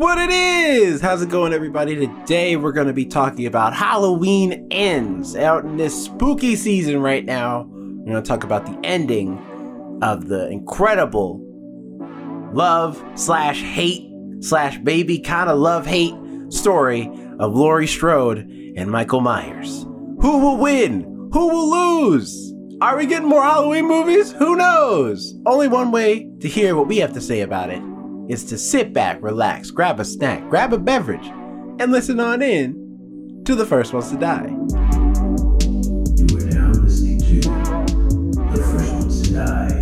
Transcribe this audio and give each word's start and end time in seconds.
What 0.00 0.16
it 0.16 0.30
is? 0.30 1.02
How's 1.02 1.20
it 1.20 1.28
going, 1.28 1.52
everybody? 1.52 1.94
Today 1.94 2.56
we're 2.56 2.72
going 2.72 2.86
to 2.86 2.94
be 2.94 3.04
talking 3.04 3.44
about 3.44 3.74
Halloween 3.74 4.66
Ends 4.70 5.36
out 5.36 5.66
in 5.66 5.76
this 5.76 6.06
spooky 6.06 6.56
season 6.56 7.02
right 7.02 7.22
now. 7.22 7.68
We're 7.68 8.12
going 8.12 8.22
to 8.22 8.26
talk 8.26 8.42
about 8.42 8.64
the 8.64 8.80
ending 8.82 9.38
of 10.00 10.28
the 10.28 10.48
incredible 10.48 11.38
love 12.54 13.04
slash 13.14 13.60
hate 13.60 14.10
slash 14.40 14.78
baby 14.78 15.18
kind 15.18 15.50
of 15.50 15.58
love 15.58 15.84
hate 15.84 16.14
story 16.48 17.10
of 17.38 17.54
Laurie 17.54 17.86
Strode 17.86 18.38
and 18.78 18.90
Michael 18.90 19.20
Myers. 19.20 19.82
Who 20.22 20.38
will 20.38 20.56
win? 20.56 21.02
Who 21.34 21.46
will 21.46 21.70
lose? 21.70 22.54
Are 22.80 22.96
we 22.96 23.04
getting 23.04 23.28
more 23.28 23.42
Halloween 23.42 23.86
movies? 23.86 24.32
Who 24.32 24.56
knows? 24.56 25.38
Only 25.44 25.68
one 25.68 25.90
way 25.90 26.30
to 26.40 26.48
hear 26.48 26.74
what 26.74 26.86
we 26.86 26.96
have 26.96 27.12
to 27.12 27.20
say 27.20 27.42
about 27.42 27.68
it 27.68 27.82
is 28.30 28.44
to 28.44 28.56
sit 28.56 28.92
back, 28.92 29.20
relax, 29.22 29.72
grab 29.72 29.98
a 29.98 30.04
snack, 30.04 30.48
grab 30.48 30.72
a 30.72 30.78
beverage, 30.78 31.26
and 31.80 31.90
listen 31.90 32.20
on 32.20 32.40
in 32.40 33.42
to 33.44 33.56
the 33.56 33.66
first 33.66 33.92
ones 33.92 34.08
to 34.08 34.16
die. 34.16 34.46
You 34.46 36.36
are 36.36 36.44
now 36.46 36.70
listening 36.70 37.18
to 37.18 37.40
The 38.52 38.62
First 38.70 38.92
Ones 38.92 39.22
to 39.22 39.34
Die. 39.34 39.80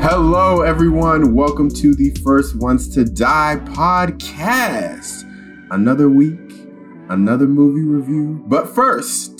Hello, 0.00 0.62
everyone. 0.62 1.34
Welcome 1.34 1.68
to 1.70 1.96
the 1.96 2.16
First 2.22 2.54
Ones 2.54 2.88
to 2.90 3.04
Die 3.04 3.56
podcast. 3.64 5.24
Another 5.72 6.08
week, 6.08 6.52
another 7.08 7.48
movie 7.48 7.82
review. 7.82 8.44
But 8.46 8.72
first, 8.72 9.35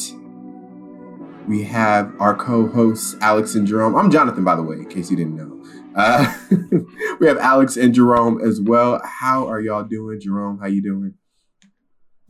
we 1.49 1.63
have 1.65 2.13
our 2.21 2.35
co 2.35 2.67
hosts, 2.69 3.17
Alex 3.21 3.55
and 3.55 3.67
Jerome. 3.67 3.95
I'm 3.97 4.11
Jonathan, 4.11 4.45
by 4.45 4.57
the 4.57 4.63
way, 4.63 4.77
in 4.77 4.89
case 4.89 5.11
you 5.11 5.17
didn't 5.17 5.37
know. 5.37 5.53
Uh, 5.95 6.33
we 7.21 7.27
have 7.27 7.39
Alex 7.39 7.77
and 7.77 7.95
Jerome 7.95 8.41
as 8.45 8.61
well. 8.61 9.01
How 9.05 9.47
are 9.49 9.61
y'all 9.61 9.85
doing, 9.85 10.21
Jerome? 10.21 10.59
How 10.59 10.67
you 10.67 10.83
doing? 10.83 11.15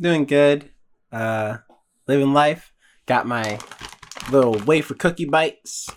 Doing 0.00 0.24
good. 0.24 0.70
Uh, 1.10 1.58
living 2.06 2.32
life. 2.32 2.72
Got 3.06 3.26
my 3.26 3.58
little 4.30 4.52
wafer 4.66 4.94
cookie 4.94 5.24
bites. 5.24 5.88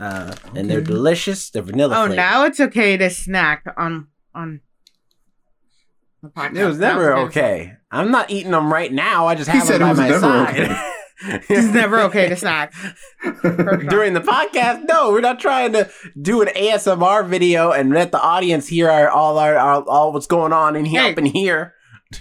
Uh, 0.00 0.34
and 0.54 0.68
they're 0.68 0.80
delicious. 0.80 1.50
They're 1.50 1.62
vanilla 1.62 1.94
Oh, 1.94 1.98
flavored. 2.06 2.16
now 2.16 2.44
it's 2.46 2.58
okay 2.60 2.96
to 2.96 3.10
snack 3.10 3.62
on 3.76 4.08
on 4.34 4.60
the 6.22 6.30
podcast. 6.30 6.56
It 6.56 6.64
was 6.66 6.78
never 6.78 7.16
okay. 7.18 7.74
I'm 7.92 8.10
not 8.10 8.30
eating 8.30 8.50
them 8.50 8.72
right 8.72 8.92
now. 8.92 9.26
I 9.26 9.36
just 9.36 9.50
He 9.50 9.58
have 9.58 9.66
said 9.66 9.80
them 9.80 9.90
it 9.90 9.96
by 9.96 10.10
was 10.10 10.22
my 10.22 10.30
never 10.30 10.66
side. 10.66 10.90
It's 11.48 11.72
never 11.72 12.00
okay 12.02 12.28
to 12.28 12.36
snack. 12.36 12.72
During 13.42 14.12
the 14.12 14.20
podcast, 14.20 14.84
no, 14.86 15.10
we're 15.10 15.20
not 15.20 15.40
trying 15.40 15.72
to 15.72 15.90
do 16.20 16.42
an 16.42 16.48
ASMR 16.48 17.26
video 17.26 17.70
and 17.72 17.90
let 17.90 18.12
the 18.12 18.20
audience 18.20 18.68
hear 18.68 18.90
our 18.90 19.08
all 19.08 19.38
our, 19.38 19.56
our 19.56 19.82
all 19.88 20.12
what's 20.12 20.26
going 20.26 20.52
on 20.52 20.76
in 20.76 20.84
here 20.84 21.00
Hey. 21.02 21.12
up 21.12 21.18
in 21.18 21.26
here. 21.26 21.74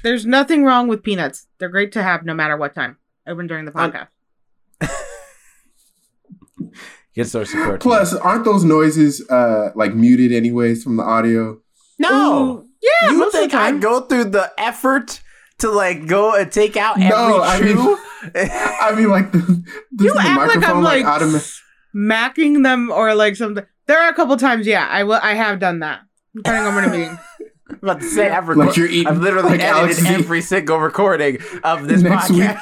There's 0.03 0.25
nothing 0.25 0.63
wrong 0.63 0.87
with 0.87 1.03
peanuts. 1.03 1.47
They're 1.59 1.69
great 1.69 1.91
to 1.93 2.01
have 2.03 2.23
no 2.25 2.33
matter 2.33 2.55
what 2.57 2.73
time, 2.73 2.97
even 3.29 3.45
during 3.47 3.65
the 3.65 3.71
podcast. 3.71 4.07
Get 7.15 7.27
source 7.27 7.51
support. 7.51 7.79
Plus, 7.81 8.13
aren't 8.15 8.43
those 8.45 8.63
noises 8.63 9.27
uh, 9.29 9.69
like 9.75 9.93
muted 9.93 10.31
anyways 10.31 10.83
from 10.83 10.97
the 10.97 11.03
audio? 11.03 11.59
no, 11.99 12.63
Ooh, 12.63 12.69
yeah, 12.81 13.11
you 13.11 13.17
most 13.19 13.27
of 13.27 13.31
the 13.33 13.37
think 13.49 13.53
I 13.53 13.77
go 13.77 14.01
through 14.01 14.25
the 14.25 14.51
effort 14.57 15.21
to 15.59 15.69
like 15.71 16.07
go 16.07 16.35
and 16.35 16.51
take 16.51 16.75
out 16.77 16.97
every 16.97 17.09
No, 17.09 17.41
I 17.41 17.61
mean- 17.61 17.97
I 18.35 18.93
mean, 18.95 19.09
like, 19.09 19.31
the, 19.33 19.39
the, 19.91 20.03
you 20.05 20.13
the 20.13 20.19
act 20.21 20.55
like 20.55 20.63
I'm 20.69 20.81
like, 20.81 21.03
automa- 21.05 21.59
smacking 21.91 22.61
them 22.63 22.89
or 22.91 23.13
like 23.15 23.35
something. 23.35 23.65
There 23.85 23.99
are 23.99 24.09
a 24.09 24.13
couple 24.13 24.37
times, 24.37 24.65
yeah, 24.65 24.87
I 24.89 25.03
will. 25.03 25.19
I 25.21 25.33
have 25.33 25.59
done 25.59 25.79
that. 25.79 26.01
Depending 26.35 26.63
on 26.65 26.75
what 26.75 26.83
I'm 26.85 26.93
eating. 26.93 27.19
I'm 27.69 27.79
about 27.81 27.99
to 28.01 28.05
say 28.09 28.29
I've, 28.29 28.47
Like 28.49 28.77
you're 28.77 28.87
eating- 28.87 29.07
I've 29.07 29.19
literally 29.19 29.49
like 29.57 29.61
edited 29.61 29.97
is 29.99 30.05
every 30.05 30.41
single 30.41 30.77
recording 30.79 31.39
of 31.63 31.87
this 31.87 32.01
Next 32.01 32.29
podcast. 32.29 32.61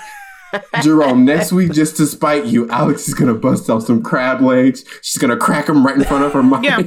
Jerome, 0.81 1.23
next 1.25 1.51
week, 1.53 1.71
just 1.71 1.95
to 1.97 2.05
spite 2.05 2.45
you, 2.45 2.67
Alex 2.69 3.07
is 3.07 3.13
gonna 3.13 3.33
bust 3.33 3.69
out 3.69 3.83
some 3.83 4.01
crab 4.03 4.41
legs. 4.41 4.83
She's 5.01 5.17
gonna 5.21 5.37
crack 5.37 5.67
them 5.67 5.85
right 5.85 5.95
in 5.95 6.03
front 6.03 6.23
of 6.25 6.33
her 6.33 6.43
mic. 6.43 6.63
Yeah. 6.63 6.79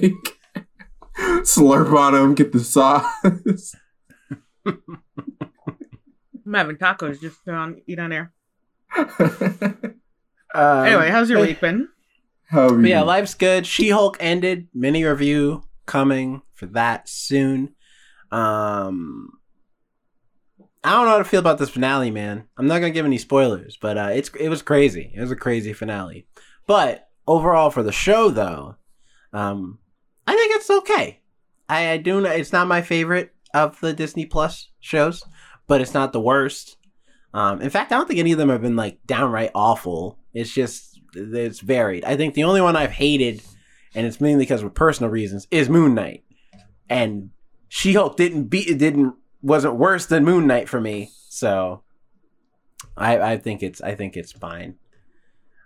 Slurp 1.42 1.96
on 1.96 2.12
them, 2.12 2.34
get 2.34 2.52
the 2.52 2.60
sauce. 2.60 3.74
I'm 6.46 6.54
having 6.54 6.76
tacos 6.76 7.20
just 7.20 7.46
on 7.48 7.80
eat 7.86 7.98
on 7.98 8.12
air. 8.12 8.32
Um, 10.54 10.86
Anyway, 10.86 11.10
how's 11.10 11.28
your 11.28 11.40
week 11.40 11.60
been? 11.60 11.88
How 12.48 12.68
are 12.68 12.76
But 12.78 12.88
yeah, 12.88 13.02
life's 13.02 13.34
good. 13.34 13.66
She 13.66 13.88
Hulk 13.88 14.16
ended. 14.20 14.68
Mini 14.72 15.02
review 15.04 15.64
coming 15.84 16.42
for 16.54 16.66
that 16.66 17.08
soon. 17.08 17.74
Um, 18.30 19.30
I 20.84 20.92
don't 20.92 21.06
know 21.06 21.10
how 21.12 21.18
to 21.18 21.24
feel 21.24 21.40
about 21.40 21.58
this 21.58 21.70
finale, 21.70 22.12
man. 22.12 22.44
I'm 22.56 22.68
not 22.68 22.78
gonna 22.78 22.92
give 22.92 23.04
any 23.04 23.18
spoilers, 23.18 23.76
but 23.76 23.98
uh, 23.98 24.10
it's 24.12 24.28
it 24.38 24.48
was 24.48 24.62
crazy. 24.62 25.12
It 25.12 25.20
was 25.20 25.32
a 25.32 25.36
crazy 25.36 25.72
finale. 25.72 26.28
But 26.68 27.08
overall, 27.26 27.70
for 27.70 27.82
the 27.82 27.90
show, 27.90 28.30
though, 28.30 28.76
um, 29.32 29.78
I 30.26 30.36
think 30.36 30.54
it's 30.54 30.70
okay. 30.70 31.20
I, 31.68 31.90
I 31.90 31.96
do. 31.96 32.24
It's 32.24 32.52
not 32.52 32.68
my 32.68 32.82
favorite 32.82 33.34
of 33.54 33.80
the 33.80 33.92
Disney 33.92 34.26
Plus 34.26 34.68
shows, 34.78 35.24
but 35.66 35.80
it's 35.80 35.94
not 35.94 36.12
the 36.12 36.20
worst. 36.20 36.76
Um, 37.32 37.60
in 37.60 37.70
fact, 37.70 37.90
I 37.90 37.96
don't 37.96 38.06
think 38.06 38.20
any 38.20 38.32
of 38.32 38.38
them 38.38 38.48
have 38.48 38.62
been 38.62 38.76
like 38.76 38.98
downright 39.06 39.50
awful. 39.54 40.18
It's 40.32 40.52
just 40.52 41.00
it's 41.14 41.60
varied. 41.60 42.04
I 42.04 42.16
think 42.16 42.34
the 42.34 42.44
only 42.44 42.60
one 42.60 42.76
I've 42.76 42.92
hated, 42.92 43.42
and 43.94 44.06
it's 44.06 44.20
mainly 44.20 44.44
because 44.44 44.62
of 44.62 44.74
personal 44.74 45.10
reasons, 45.10 45.46
is 45.50 45.68
Moon 45.68 45.94
Knight. 45.94 46.24
And 46.88 47.30
She 47.68 47.94
Hulk 47.94 48.16
didn't 48.16 48.44
beat 48.44 48.68
it 48.68 48.78
didn't 48.78 49.14
wasn't 49.42 49.76
worse 49.76 50.06
than 50.06 50.24
Moon 50.24 50.46
Knight 50.46 50.68
for 50.68 50.80
me. 50.80 51.10
So 51.28 51.82
I 52.96 53.18
I 53.32 53.38
think 53.38 53.62
it's 53.62 53.80
I 53.80 53.94
think 53.94 54.16
it's 54.16 54.32
fine. 54.32 54.76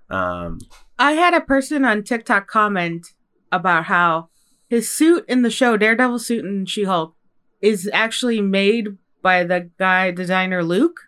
Um 0.08 0.58
I 0.98 1.12
had 1.12 1.34
a 1.34 1.40
person 1.40 1.84
on 1.84 2.02
TikTok 2.02 2.46
comment 2.46 3.08
about 3.52 3.84
how 3.84 4.30
his 4.68 4.90
suit 4.90 5.24
in 5.28 5.42
the 5.42 5.50
show, 5.50 5.76
Daredevil 5.76 6.18
suit 6.18 6.44
in 6.44 6.66
She 6.66 6.84
Hulk, 6.84 7.14
is 7.60 7.88
actually 7.92 8.40
made 8.40 8.96
by 9.22 9.44
the 9.44 9.70
guy 9.78 10.10
designer 10.10 10.62
Luke. 10.64 11.00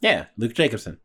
yeah, 0.00 0.26
Luke 0.36 0.54
Jacobson. 0.54 0.98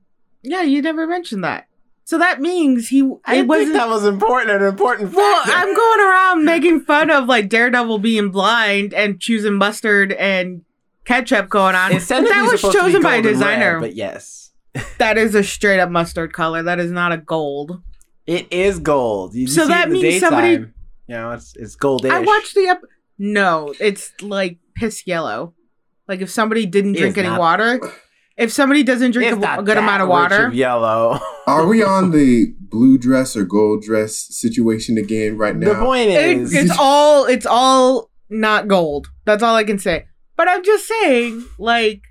Yeah, 0.44 0.62
you 0.62 0.82
never 0.82 1.08
mentioned 1.08 1.44
that. 1.44 1.68
So 2.04 2.20
that 2.20 2.40
means 2.40 2.90
he 2.90 3.02
I 3.02 3.06
it 3.06 3.08
didn't 3.08 3.26
think 3.38 3.48
wasn't 3.48 3.74
that 3.74 3.90
was 3.90 4.06
important 4.06 4.52
an 4.52 4.62
important 4.64 5.14
Well. 5.14 5.42
I'm 5.46 5.76
going 5.76 6.00
around 6.02 6.46
making 6.46 6.82
fun 6.82 7.10
of 7.10 7.26
like 7.26 7.50
Daredevil 7.50 7.98
being 8.00 8.30
blind 8.30 8.94
and 8.94 9.20
choosing 9.20 9.56
mustard 9.56 10.12
and 10.14 10.62
ketchup 11.06 11.50
going 11.50 11.74
on. 11.76 11.94
It's 11.94 12.08
But 12.08 12.22
that 12.26 12.44
was 12.52 12.62
supposed 12.62 12.78
to 12.78 12.84
be 12.84 12.92
chosen 12.92 13.02
by 13.02 13.16
a 13.16 13.22
designer. 13.24 13.74
red, 13.76 13.82
but 13.82 13.96
yes. 13.96 14.52
that 15.00 15.18
is 15.18 15.34
a 15.34 15.44
straight 15.44 15.80
up 15.80 15.90
mustard 15.90 16.32
color. 16.32 16.62
That 16.62 16.80
is 16.80 16.92
not 16.92 17.12
a 17.12 17.18
gold. 17.18 17.82
It 18.28 18.52
is 18.52 18.78
gold. 18.80 19.34
You 19.34 19.48
So 19.48 19.64
see 19.64 19.68
that 19.70 19.88
it 19.88 19.88
in 19.88 19.94
the 19.94 20.02
means 20.04 20.20
somebody- 20.20 20.48
daytime, 20.58 20.74
You 21.08 21.16
know, 21.16 21.32
it's 21.32 21.56
it's 21.56 21.76
goldish. 21.76 22.12
I 22.12 22.20
watched 22.20 22.54
the 22.54 22.68
ep. 22.68 22.82
No, 23.18 23.74
it's 23.80 24.12
like 24.22 24.60
piss 24.76 25.08
yellow. 25.08 25.56
Like 26.08 26.22
if 26.22 26.30
somebody 26.30 26.66
didn't 26.66 26.96
It 26.96 27.00
drink 27.00 27.18
any 27.18 27.28
not- 27.30 27.40
water, 27.40 27.80
if 28.38 28.52
somebody 28.52 28.84
doesn't 28.84 29.12
drink 29.12 29.32
a, 29.44 29.60
a 29.60 29.64
good 29.64 29.78
amount 29.78 30.02
of 30.04 30.08
rich 30.08 30.14
water, 30.14 30.52
yellow. 30.54 31.20
Are 31.48 31.66
we 31.68 31.84
on 31.84 32.12
the 32.12 32.54
blue 32.60 32.98
dress 32.98 33.36
or 33.36 33.46
gold 33.46 33.84
dress 33.84 34.16
situation 34.18 34.98
again 34.98 35.38
right 35.38 35.56
now? 35.56 35.74
the 35.74 35.80
point 35.80 36.10
it, 36.10 36.38
is, 36.38 36.54
it's 36.54 36.76
all 36.78 37.26
it's 37.26 37.46
all 37.46 38.10
not 38.30 38.68
gold. 38.68 39.08
That's 39.26 39.42
all 39.44 39.56
I 39.56 39.64
can 39.64 39.80
say. 39.80 40.06
But 40.38 40.50
I'm 40.50 40.64
just 40.64 40.86
saying, 40.88 41.46
like 41.58 42.02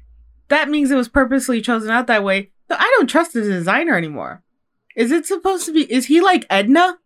that 0.48 0.68
means 0.70 0.90
it 0.90 0.96
was 0.96 1.08
purposely 1.08 1.60
chosen 1.60 1.90
out 1.90 2.06
that 2.06 2.24
way. 2.24 2.50
So 2.70 2.76
I 2.78 2.92
don't 2.96 3.08
trust 3.08 3.34
the 3.34 3.42
designer 3.42 3.96
anymore. 3.96 4.42
Is 4.96 5.10
it 5.12 5.26
supposed 5.26 5.66
to 5.66 5.72
be? 5.72 5.82
Is 5.92 6.06
he 6.06 6.20
like 6.20 6.46
Edna 6.48 6.98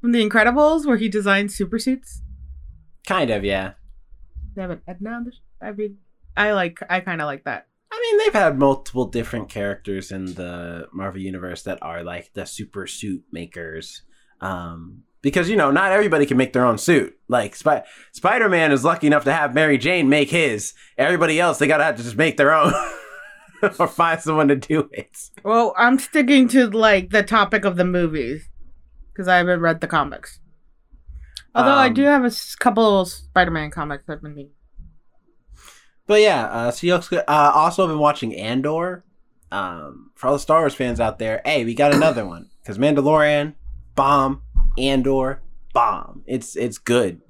from 0.00 0.12
The 0.12 0.26
Incredibles, 0.26 0.86
where 0.86 0.96
he 0.96 1.08
designs 1.08 1.54
super 1.54 1.78
suits? 1.78 2.22
kind 3.06 3.30
of 3.30 3.42
yeah. 3.44 3.72
They 4.54 4.62
have 4.62 4.70
an 4.70 4.82
Edna. 4.86 5.10
on 5.10 5.24
the 5.24 5.32
sh- 5.32 5.40
I 5.62 5.72
mean, 5.72 5.98
I 6.38 6.52
like. 6.52 6.78
I 6.88 7.00
kind 7.00 7.20
of 7.20 7.26
like 7.26 7.44
that. 7.44 7.66
I 7.90 8.00
mean, 8.00 8.18
they've 8.18 8.40
had 8.40 8.58
multiple 8.58 9.06
different 9.06 9.48
characters 9.48 10.12
in 10.12 10.26
the 10.34 10.88
Marvel 10.92 11.20
universe 11.20 11.62
that 11.62 11.78
are 11.82 12.02
like 12.04 12.32
the 12.34 12.44
super 12.46 12.86
suit 12.86 13.24
makers. 13.32 14.02
Um, 14.40 15.02
because 15.20 15.48
you 15.50 15.56
know, 15.56 15.70
not 15.70 15.90
everybody 15.92 16.26
can 16.26 16.36
make 16.36 16.52
their 16.52 16.64
own 16.64 16.78
suit. 16.78 17.18
Like 17.28 17.56
Sp- 17.58 17.84
Spider 18.12 18.48
Man 18.48 18.72
is 18.72 18.84
lucky 18.84 19.06
enough 19.08 19.24
to 19.24 19.32
have 19.32 19.54
Mary 19.54 19.78
Jane 19.78 20.08
make 20.08 20.30
his. 20.30 20.74
Everybody 20.96 21.40
else, 21.40 21.58
they 21.58 21.66
gotta 21.66 21.84
have 21.84 21.96
to 21.96 22.02
just 22.02 22.16
make 22.16 22.36
their 22.36 22.54
own, 22.54 22.72
or 23.78 23.88
find 23.88 24.20
someone 24.20 24.48
to 24.48 24.56
do 24.56 24.88
it. 24.92 25.16
Well, 25.42 25.74
I'm 25.76 25.98
sticking 25.98 26.46
to 26.48 26.68
like 26.68 27.10
the 27.10 27.22
topic 27.24 27.64
of 27.64 27.76
the 27.76 27.84
movies 27.84 28.48
because 29.12 29.26
I 29.26 29.38
haven't 29.38 29.60
read 29.60 29.80
the 29.80 29.88
comics. 29.88 30.38
Although 31.54 31.70
I 31.72 31.88
Um, 31.88 31.94
do 31.94 32.02
have 32.02 32.24
a 32.24 32.30
couple 32.60 33.04
Spider-Man 33.06 33.70
comics 33.70 34.04
I've 34.08 34.22
been. 34.22 34.50
But 36.08 36.22
yeah, 36.22 36.46
uh, 36.46 36.70
Seahawks. 36.72 37.16
Uh, 37.16 37.22
also 37.54 37.86
been 37.86 37.98
watching 37.98 38.34
Andor. 38.34 39.04
Um, 39.52 40.10
for 40.14 40.26
all 40.26 40.32
the 40.32 40.40
Star 40.40 40.60
Wars 40.60 40.74
fans 40.74 41.00
out 41.00 41.18
there, 41.18 41.40
hey, 41.44 41.64
we 41.64 41.74
got 41.74 41.94
another 41.94 42.26
one 42.26 42.50
because 42.60 42.76
Mandalorian, 42.76 43.54
bomb, 43.94 44.42
Andor, 44.76 45.42
bomb. 45.72 46.22
It's 46.26 46.56
it's 46.56 46.78
good. 46.78 47.20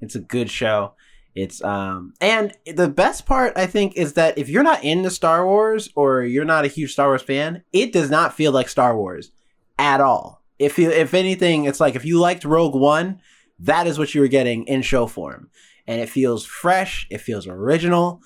It's 0.00 0.14
a 0.14 0.20
good 0.20 0.50
show. 0.50 0.94
It's 1.34 1.62
um 1.62 2.14
and 2.20 2.52
the 2.66 2.88
best 2.88 3.26
part 3.26 3.52
I 3.56 3.66
think 3.66 3.96
is 3.96 4.14
that 4.14 4.38
if 4.38 4.48
you're 4.48 4.62
not 4.62 4.82
into 4.82 5.10
Star 5.10 5.44
Wars 5.44 5.88
or 5.94 6.22
you're 6.22 6.44
not 6.44 6.64
a 6.64 6.68
huge 6.68 6.92
Star 6.92 7.08
Wars 7.08 7.22
fan, 7.22 7.62
it 7.72 7.92
does 7.92 8.10
not 8.10 8.34
feel 8.34 8.50
like 8.50 8.68
Star 8.68 8.96
Wars 8.96 9.30
at 9.78 10.00
all. 10.00 10.42
If 10.58 10.78
you 10.78 10.90
if 10.90 11.14
anything, 11.14 11.64
it's 11.64 11.80
like 11.80 11.94
if 11.94 12.04
you 12.04 12.18
liked 12.18 12.44
Rogue 12.44 12.74
One, 12.74 13.20
that 13.60 13.86
is 13.86 13.98
what 13.98 14.14
you 14.14 14.20
were 14.20 14.28
getting 14.28 14.64
in 14.64 14.82
show 14.82 15.06
form. 15.06 15.50
And 15.88 16.00
it 16.00 16.08
feels 16.08 16.44
fresh, 16.44 17.08
it 17.10 17.18
feels 17.18 17.48
original. 17.48 18.20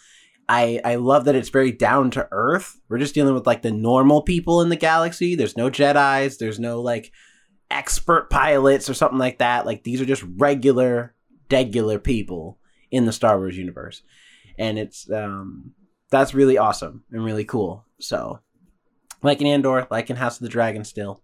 I 0.49 0.81
I 0.85 0.97
love 0.97 1.25
that 1.25 1.35
it's 1.35 1.49
very 1.49 1.73
down 1.73 2.11
to 2.11 2.29
earth. 2.31 2.79
We're 2.89 2.99
just 2.99 3.15
dealing 3.15 3.33
with 3.33 3.47
like 3.47 3.63
the 3.63 3.71
normal 3.71 4.21
people 4.23 4.61
in 4.61 4.69
the 4.69 4.77
galaxy. 4.77 5.35
There's 5.35 5.57
no 5.57 5.71
Jedi's, 5.71 6.37
there's 6.37 6.61
no 6.61 6.83
like 6.83 7.11
expert 7.71 8.29
pilots 8.29 8.91
or 8.91 8.95
something 8.95 9.19
like 9.19 9.39
that. 9.39 9.65
Like 9.65 9.85
these 9.85 10.01
are 10.01 10.05
just 10.05 10.25
regular, 10.37 11.15
regular 11.51 11.99
people 11.99 12.59
in 12.91 13.07
the 13.07 13.13
Star 13.13 13.39
Wars 13.39 13.57
universe. 13.57 14.03
And 14.59 14.79
it's 14.79 15.11
um 15.11 15.73
that's 16.11 16.35
really 16.35 16.59
awesome 16.59 17.05
and 17.11 17.25
really 17.25 17.45
cool. 17.45 17.87
So 18.01 18.41
like 19.23 19.41
in 19.41 19.47
Andor, 19.47 19.87
like 19.91 20.11
in 20.11 20.17
House 20.17 20.37
of 20.37 20.43
the 20.43 20.51
Dragon 20.51 20.85
still. 20.85 21.23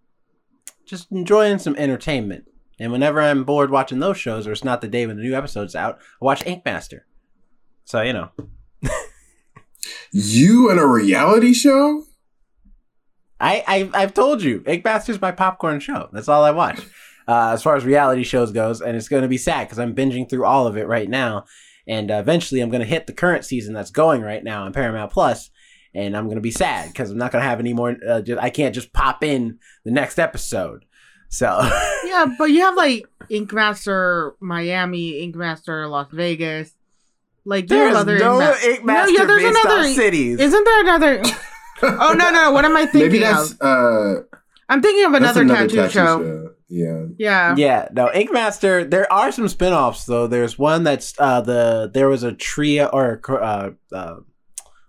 Just 0.87 1.13
enjoying 1.13 1.59
some 1.59 1.77
entertainment. 1.77 2.47
And 2.79 2.93
whenever 2.93 3.21
I'm 3.21 3.45
bored 3.45 3.71
watching 3.71 3.99
those 3.99 4.19
shows 4.19 4.47
or 4.47 4.53
it's 4.53 4.65
not 4.65 4.81
the 4.81 4.89
day 4.89 5.07
when 5.07 5.17
the 5.17 5.23
new 5.23 5.35
episode's 5.35 5.75
out, 5.75 5.99
I 6.21 6.25
watch 6.25 6.47
Ink 6.47 6.65
Master. 6.65 7.07
So, 7.85 8.03
you 8.03 8.13
know. 8.13 8.31
You 10.13 10.71
in 10.71 10.79
a 10.79 10.87
reality 10.87 11.53
show? 11.53 12.05
I, 13.41 13.63
I 13.67 13.91
I've 13.95 14.15
told 14.15 14.43
you, 14.43 14.65
Ink 14.67 14.85
Master's 14.85 15.21
my 15.21 15.33
popcorn 15.33 15.81
show. 15.81 16.09
That's 16.13 16.29
all 16.29 16.45
I 16.45 16.51
watch. 16.51 16.81
Uh, 17.27 17.51
as 17.53 17.63
far 17.63 17.77
as 17.77 17.85
reality 17.85 18.25
shows 18.25 18.53
goes, 18.53 18.81
and 18.81 18.97
it's 18.97 19.09
going 19.09 19.23
to 19.23 19.29
be 19.29 19.37
sad 19.37 19.67
because 19.67 19.79
I'm 19.79 19.95
binging 19.95 20.29
through 20.29 20.47
all 20.47 20.67
of 20.67 20.79
it 20.79 20.89
right 20.89 21.09
now, 21.09 21.45
and 21.87 22.11
uh, 22.11 22.15
eventually 22.15 22.61
I'm 22.61 22.71
going 22.71 22.81
to 22.81 22.87
hit 22.87 23.07
the 23.07 23.13
current 23.13 23.45
season 23.45 23.75
that's 23.75 23.91
going 23.91 24.23
right 24.23 24.43
now 24.43 24.65
on 24.65 24.73
Paramount 24.73 25.13
Plus, 25.13 25.51
and 25.95 26.17
I'm 26.17 26.25
going 26.25 26.37
to 26.37 26.43
be 26.43 26.51
sad 26.51 26.89
because 26.89 27.11
I'm 27.11 27.19
not 27.19 27.31
going 27.31 27.43
to 27.43 27.49
have 27.49 27.61
any 27.61 27.75
more. 27.75 27.97
Uh, 28.07 28.23
just, 28.23 28.41
I 28.41 28.49
can't 28.49 28.75
just 28.75 28.95
pop 28.95 29.23
in 29.23 29.59
the 29.85 29.91
next 29.91 30.19
episode. 30.19 30.87
So 31.29 31.47
Yeah, 32.05 32.27
but 32.39 32.47
you 32.47 32.61
have 32.61 32.77
like 32.77 33.07
Ink 33.29 33.53
Master 33.53 34.35
Miami, 34.41 35.21
Ink 35.23 35.37
Master 35.37 35.87
Las 35.87 36.09
Vegas. 36.11 36.73
Like 37.45 37.67
there's 37.69 37.95
other 37.97 38.19
no 38.19 38.41
Ink 38.41 38.43
Ma- 38.63 38.69
Ink 38.71 38.85
Master 38.85 39.13
yeah, 39.13 39.25
there's 39.25 39.43
based 39.43 39.65
another- 39.65 39.81
on 39.89 39.95
cities. 39.95 40.41
Isn't 40.41 40.65
there 40.65 40.81
another? 40.81 41.23
oh 41.83 42.15
no, 42.19 42.31
no. 42.31 42.51
What 42.53 42.65
am 42.65 42.77
I 42.77 42.87
thinking 42.87 43.01
Maybe 43.13 43.19
that's 43.21 43.53
of? 43.53 43.61
uh 43.61 44.23
I'm 44.69 44.83
thinking 44.83 45.05
of 45.07 45.13
that's 45.21 45.39
another, 45.39 45.67
tattoo, 45.69 45.89
show. 45.91 46.51
Yeah. 46.69 47.05
Yeah. 47.17 47.55
Yeah, 47.57 47.89
no, 47.93 48.13
Ink 48.13 48.31
Master. 48.33 48.85
There 48.85 49.11
are 49.11 49.33
some 49.33 49.49
spin-offs 49.49 50.05
though. 50.05 50.27
There's 50.27 50.59
one 50.59 50.85
that's 50.85 51.15
uh 51.19 51.41
the 51.41 51.91
there 51.93 52.09
was 52.11 52.23
a 52.23 52.33
trio 52.33 52.87
or 52.89 53.21
uh, 53.29 53.71
uh 53.93 54.17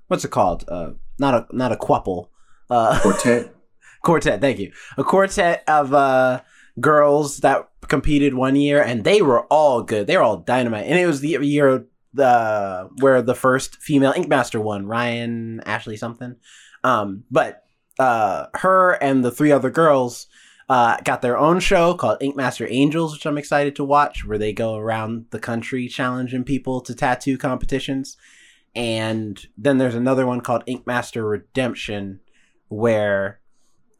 what's 0.07 0.25
it 0.25 0.31
called? 0.31 0.65
Uh 0.67 0.91
not 1.17 1.33
a 1.33 1.55
not 1.55 1.71
a 1.71 1.77
quapple. 1.77 2.29
Uh 2.69 2.99
Quartet. 3.03 3.55
Quartet, 4.01 4.41
thank 4.41 4.59
you. 4.59 4.71
A 4.97 5.03
quartet 5.03 5.63
of 5.67 5.93
uh 5.93 6.41
girls 6.79 7.37
that 7.37 7.69
competed 7.87 8.33
one 8.33 8.55
year 8.55 8.81
and 8.81 9.03
they 9.03 9.21
were 9.21 9.45
all 9.45 9.81
good. 9.81 10.07
They 10.07 10.15
were 10.15 10.23
all 10.23 10.37
dynamite. 10.37 10.85
And 10.85 10.97
it 10.97 11.05
was 11.05 11.21
the 11.21 11.37
year 11.41 11.85
the 12.13 12.89
where 12.99 13.21
the 13.21 13.35
first 13.35 13.77
female 13.77 14.13
Ink 14.15 14.27
Master 14.27 14.59
won, 14.59 14.85
Ryan 14.85 15.61
Ashley 15.65 15.97
something. 15.97 16.35
Um 16.83 17.23
but 17.29 17.63
uh 17.97 18.47
her 18.55 18.91
and 19.01 19.23
the 19.23 19.31
three 19.31 19.51
other 19.51 19.69
girls 19.69 20.27
uh, 20.69 20.97
got 21.03 21.23
their 21.23 21.37
own 21.37 21.59
show 21.59 21.95
called 21.95 22.21
Ink 22.21 22.35
Master 22.35 22.67
Angels, 22.69 23.13
which 23.13 23.25
I'm 23.25 23.39
excited 23.39 23.75
to 23.75 23.83
watch, 23.83 24.23
where 24.23 24.37
they 24.37 24.53
go 24.53 24.75
around 24.75 25.25
the 25.31 25.39
country 25.39 25.87
challenging 25.87 26.43
people 26.43 26.79
to 26.81 26.93
tattoo 26.93 27.39
competitions. 27.39 28.15
And 28.75 29.43
then 29.57 29.79
there's 29.79 29.95
another 29.95 30.27
one 30.27 30.41
called 30.41 30.63
Ink 30.67 30.85
Master 30.85 31.25
Redemption, 31.25 32.19
where 32.67 33.38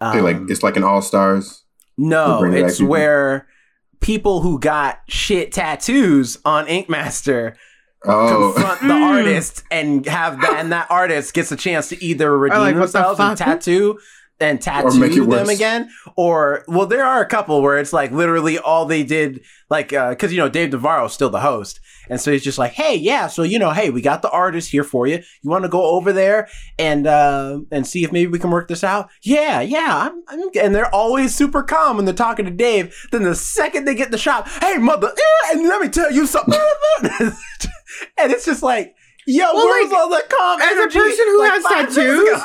um, 0.02 0.10
Okay, 0.12 0.22
like 0.22 0.38
it's 0.50 0.64
like 0.64 0.78
an 0.78 0.84
all 0.84 1.02
stars. 1.02 1.64
no, 1.98 2.36
They 2.36 2.40
bring 2.40 2.54
back 2.62 2.70
it's 2.70 2.78
people. 2.80 2.90
where 2.92 3.48
people 4.00 4.42
who 4.42 4.60
got 4.60 5.00
shit 5.10 5.52
tattoos 5.52 6.38
on 6.46 6.68
Ink 6.68 6.90
Master 6.90 7.56
Oh, 8.06 8.54
confront 8.56 8.80
the 8.82 8.94
artist 8.94 9.64
and 9.70 10.06
have 10.06 10.40
that, 10.40 10.56
and 10.60 10.72
that 10.72 10.88
artist 10.90 11.34
gets 11.34 11.52
a 11.52 11.58
chance 11.58 11.90
to 11.90 12.02
either 12.02 12.38
redeem 12.38 12.60
like, 12.60 12.76
what 12.76 12.92
the 12.94 13.00
themselves 13.00 13.20
and 13.20 13.38
tattoo 13.38 14.00
and 14.40 14.62
tattoo 14.62 15.00
them 15.00 15.28
worse. 15.28 15.50
again, 15.50 15.90
or 16.16 16.64
well, 16.68 16.86
there 16.86 17.06
are 17.06 17.22
a 17.22 17.26
couple 17.26 17.62
where 17.62 17.78
it's 17.78 17.94
like 17.94 18.12
literally 18.12 18.58
all 18.58 18.86
they 18.86 19.04
did, 19.04 19.44
like 19.70 19.90
because 19.90 20.32
you 20.32 20.38
know 20.38 20.50
Dave 20.50 20.72
Navarro's 20.72 21.14
still 21.14 21.30
the 21.30 21.42
host, 21.42 21.80
and 22.10 22.20
so 22.20 22.32
he's 22.32 22.44
just 22.44 22.58
like, 22.58 22.74
hey, 22.74 22.96
yeah, 22.96 23.28
so 23.28 23.44
you 23.44 23.60
know, 23.60 23.72
hey, 23.72 23.90
we 23.90 24.02
got 24.02 24.22
the 24.22 24.30
artist 24.32 24.72
here 24.72 24.84
for 24.84 25.08
you. 25.08 25.22
You 25.42 25.50
want 25.50 25.64
to 25.64 25.70
go 25.70 25.84
over 25.84 26.14
there 26.14 26.48
and 26.78 27.06
uh, 27.06 27.60
and 27.72 27.86
see 27.86 28.04
if 28.04 28.12
maybe 28.12 28.32
we 28.32 28.40
can 28.40 28.52
work 28.52 28.68
this 28.68 28.84
out? 28.84 29.10
Yeah, 29.24 29.62
yeah, 29.62 30.10
I'm, 30.10 30.24
I'm, 30.28 30.50
and 30.62 30.74
they're 30.74 30.94
always 30.94 31.36
super 31.36 31.64
calm 31.64 31.98
when 31.98 32.06
they're 32.06 32.14
talking 32.14 32.46
to 32.46 32.52
Dave. 32.52 32.96
Then 33.12 33.24
the 33.24 33.36
second 33.36 33.86
they 33.86 33.96
get 33.96 34.08
in 34.08 34.12
the 34.12 34.18
shop, 34.18 34.48
hey, 34.62 34.78
mother, 34.78 35.08
eh, 35.10 35.52
and 35.52 35.64
let 35.68 35.82
me 35.82 35.90
tell 35.90 36.12
you 36.12 36.26
something, 36.26 36.60
and 37.20 37.34
it's 38.32 38.46
just 38.46 38.64
like. 38.64 38.96
Yo, 39.28 39.46
Well, 39.54 39.66
where's 39.68 39.92
like, 39.92 40.00
all 40.00 40.10
the 40.10 40.24
calm 40.28 40.60
as 40.60 40.78
a 40.80 40.88
person 40.88 41.26
who 41.28 41.40
like, 41.40 41.52
has 41.52 41.94
tattoos- 41.94 42.42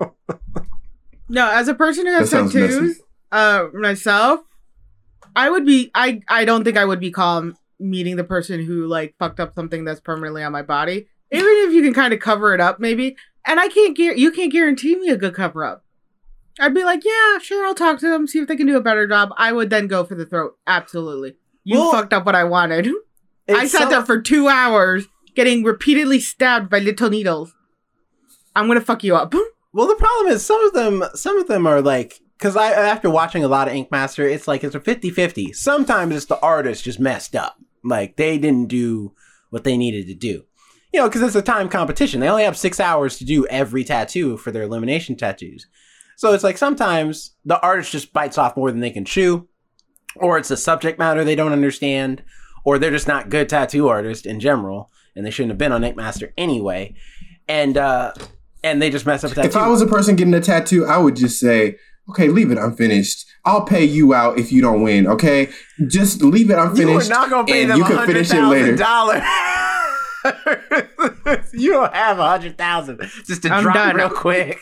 ago? 0.00 0.10
No, 1.28 1.50
as 1.50 1.68
a 1.68 1.74
person 1.74 2.06
who 2.06 2.12
has 2.12 2.30
That 2.30 2.50
tattoos, 2.52 3.00
uh, 3.32 3.66
myself, 3.74 4.40
I 5.34 5.50
would 5.50 5.66
be. 5.66 5.90
I 5.94 6.20
I 6.28 6.44
don't 6.44 6.64
think 6.64 6.76
I 6.76 6.84
would 6.84 7.00
be 7.00 7.10
calm 7.10 7.56
meeting 7.78 8.16
the 8.16 8.24
person 8.24 8.64
who 8.64 8.86
like 8.86 9.14
fucked 9.18 9.40
up 9.40 9.54
something 9.54 9.84
that's 9.84 10.00
permanently 10.00 10.42
on 10.42 10.52
my 10.52 10.62
body. 10.62 11.08
Even 11.32 11.44
if 11.48 11.72
you 11.72 11.82
can 11.82 11.92
kind 11.92 12.14
of 12.14 12.20
cover 12.20 12.54
it 12.54 12.60
up, 12.60 12.78
maybe. 12.80 13.16
And 13.46 13.60
I 13.60 13.68
can't 13.68 13.96
guar 13.96 14.16
you 14.16 14.30
can't 14.30 14.52
guarantee 14.52 14.96
me 14.96 15.08
a 15.10 15.16
good 15.16 15.34
cover 15.34 15.64
up. 15.64 15.84
I'd 16.58 16.74
be 16.74 16.84
like, 16.84 17.04
yeah, 17.04 17.38
sure, 17.38 17.66
I'll 17.66 17.74
talk 17.74 17.98
to 18.00 18.08
them, 18.08 18.26
see 18.26 18.38
if 18.38 18.48
they 18.48 18.56
can 18.56 18.66
do 18.66 18.76
a 18.78 18.80
better 18.80 19.06
job. 19.06 19.30
I 19.36 19.52
would 19.52 19.68
then 19.68 19.88
go 19.88 20.04
for 20.04 20.14
the 20.14 20.24
throat. 20.24 20.56
Absolutely. 20.66 21.34
You 21.64 21.78
Well, 21.78 21.92
fucked 21.92 22.14
up 22.14 22.24
what 22.24 22.34
I 22.34 22.44
wanted. 22.44 22.88
I 23.48 23.66
sat 23.66 23.82
some- 23.82 23.90
there 23.90 24.04
for 24.04 24.20
two 24.22 24.48
hours 24.48 25.06
getting 25.34 25.64
repeatedly 25.64 26.18
stabbed 26.18 26.70
by 26.70 26.78
little 26.78 27.10
needles. 27.10 27.52
I'm 28.54 28.68
gonna 28.68 28.80
fuck 28.80 29.04
you 29.04 29.14
up. 29.16 29.34
Well, 29.72 29.86
the 29.86 29.94
problem 29.96 30.32
is 30.32 30.44
some 30.44 30.64
of 30.64 30.72
them, 30.72 31.04
some 31.14 31.38
of 31.38 31.48
them 31.48 31.66
are 31.66 31.82
like, 31.82 32.20
because 32.38 32.56
I 32.56 32.72
after 32.72 33.10
watching 33.10 33.44
a 33.44 33.48
lot 33.48 33.68
of 33.68 33.74
Ink 33.74 33.90
Master, 33.90 34.26
it's 34.26 34.48
like 34.48 34.64
it's 34.64 34.74
a 34.74 34.80
50-50. 34.80 35.54
Sometimes 35.54 36.14
it's 36.14 36.26
the 36.26 36.40
artist 36.40 36.84
just 36.84 37.00
messed 37.00 37.34
up, 37.34 37.58
like 37.84 38.16
they 38.16 38.38
didn't 38.38 38.68
do 38.68 39.14
what 39.50 39.64
they 39.64 39.76
needed 39.76 40.06
to 40.06 40.14
do. 40.14 40.44
You 40.92 41.00
know, 41.00 41.08
because 41.08 41.22
it's 41.22 41.34
a 41.34 41.42
time 41.42 41.68
competition. 41.68 42.20
They 42.20 42.28
only 42.28 42.44
have 42.44 42.56
six 42.56 42.80
hours 42.80 43.18
to 43.18 43.24
do 43.24 43.46
every 43.48 43.84
tattoo 43.84 44.36
for 44.36 44.50
their 44.50 44.62
elimination 44.62 45.16
tattoos. 45.16 45.66
So 46.16 46.32
it's 46.32 46.44
like 46.44 46.56
sometimes 46.56 47.32
the 47.44 47.60
artist 47.60 47.92
just 47.92 48.12
bites 48.12 48.38
off 48.38 48.56
more 48.56 48.70
than 48.70 48.80
they 48.80 48.90
can 48.90 49.04
chew, 49.04 49.48
or 50.16 50.38
it's 50.38 50.50
a 50.50 50.56
subject 50.56 50.98
matter 50.98 51.22
they 51.22 51.34
don't 51.34 51.52
understand, 51.52 52.22
or 52.64 52.78
they're 52.78 52.90
just 52.90 53.08
not 53.08 53.28
good 53.28 53.48
tattoo 53.48 53.88
artists 53.88 54.26
in 54.26 54.40
general, 54.40 54.90
and 55.14 55.26
they 55.26 55.30
shouldn't 55.30 55.50
have 55.50 55.58
been 55.58 55.72
on 55.72 55.84
Ink 55.84 55.96
Master 55.96 56.32
anyway. 56.38 56.94
And 57.48 57.76
uh 57.76 58.12
and 58.64 58.80
they 58.82 58.90
just 58.90 59.06
mess 59.06 59.22
up 59.24 59.32
a 59.32 59.34
tattoo. 59.34 59.48
if 59.48 59.56
I 59.56 59.68
was 59.68 59.80
a 59.82 59.86
person 59.86 60.16
getting 60.16 60.34
a 60.34 60.40
tattoo, 60.40 60.84
I 60.86 60.98
would 60.98 61.16
just 61.16 61.38
say, 61.40 61.76
"Okay, 62.10 62.28
leave 62.28 62.50
it 62.50 62.58
unfinished. 62.58 63.24
I'll 63.44 63.62
pay 63.64 63.84
you 63.84 64.12
out 64.14 64.38
if 64.38 64.50
you 64.52 64.60
don't 64.60 64.82
win. 64.82 65.06
Okay, 65.06 65.48
just 65.86 66.22
leave 66.22 66.50
it 66.50 66.58
unfinished. 66.58 67.08
You 67.08 67.14
are 67.14 67.20
not 67.20 67.30
gonna 67.30 67.46
pay 67.46 67.62
and 67.62 67.70
them 67.70 67.78
you 67.78 67.84
a 67.84 67.88
can 67.88 68.06
finish 68.06 68.30
it 68.32 68.42
later." 68.42 68.76
dollars. 68.76 69.22
you 71.52 71.72
don't 71.72 71.94
have 71.94 72.18
a 72.18 72.28
hundred 72.28 72.58
thousand 72.58 73.00
just 73.26 73.42
to 73.42 73.50
I'm 73.50 73.62
drop 73.62 73.74
done. 73.74 73.96
real 73.96 74.10
quick. 74.10 74.58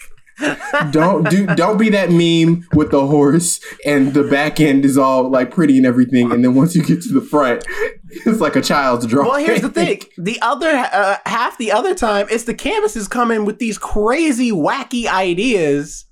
Don't 0.90 1.28
do 1.30 1.46
don't 1.54 1.78
be 1.78 1.88
that 1.90 2.10
meme 2.10 2.66
with 2.74 2.90
the 2.90 3.06
horse 3.06 3.60
and 3.84 4.14
the 4.14 4.24
back 4.24 4.60
end 4.60 4.84
is 4.84 4.98
all 4.98 5.30
like 5.30 5.50
pretty 5.50 5.76
and 5.76 5.86
everything, 5.86 6.32
and 6.32 6.44
then 6.44 6.54
once 6.54 6.74
you 6.74 6.82
get 6.82 7.02
to 7.02 7.12
the 7.12 7.20
front, 7.20 7.64
it's 8.10 8.40
like 8.40 8.56
a 8.56 8.62
child's 8.62 9.06
drawing. 9.06 9.28
Well, 9.28 9.38
here's 9.38 9.60
the 9.60 9.70
thing: 9.70 10.02
the 10.16 10.40
other 10.42 10.70
uh, 10.70 11.18
half, 11.26 11.58
the 11.58 11.72
other 11.72 11.94
time, 11.94 12.26
it's 12.30 12.44
the 12.44 12.54
canvases 12.54 13.08
come 13.08 13.30
in 13.30 13.44
with 13.44 13.58
these 13.58 13.78
crazy, 13.78 14.50
wacky 14.50 15.06
ideas. 15.06 16.06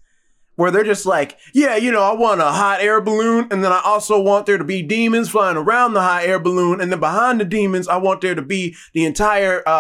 Where 0.57 0.71
they're 0.71 0.85
just 0.85 1.07
like, 1.07 1.39
yeah, 1.55 1.77
you 1.77 1.91
know, 1.91 2.03
I 2.03 2.13
want 2.13 2.43
a 2.43 2.53
hot 2.53 2.83
air 2.83 3.01
balloon, 3.01 3.49
and 3.51 3.65
then 3.65 3.73
I 3.73 3.81
also 3.85 4.21
want 4.21 4.45
there 4.45 4.59
to 4.59 4.65
be 4.65 4.83
demons 4.83 5.31
flying 5.31 5.57
around 5.57 5.95
the 5.95 6.03
hot 6.03 6.25
air 6.25 6.39
balloon, 6.39 6.79
and 6.81 6.93
then 6.93 7.01
behind 7.01 7.41
the 7.41 7.47
demons, 7.47 7.89
I 7.89 7.97
want 7.97 8.21
there 8.21 8.35
to 8.35 8.43
be 8.43 8.77
the 8.93 9.07
entire 9.07 9.63
uh, 9.67 9.71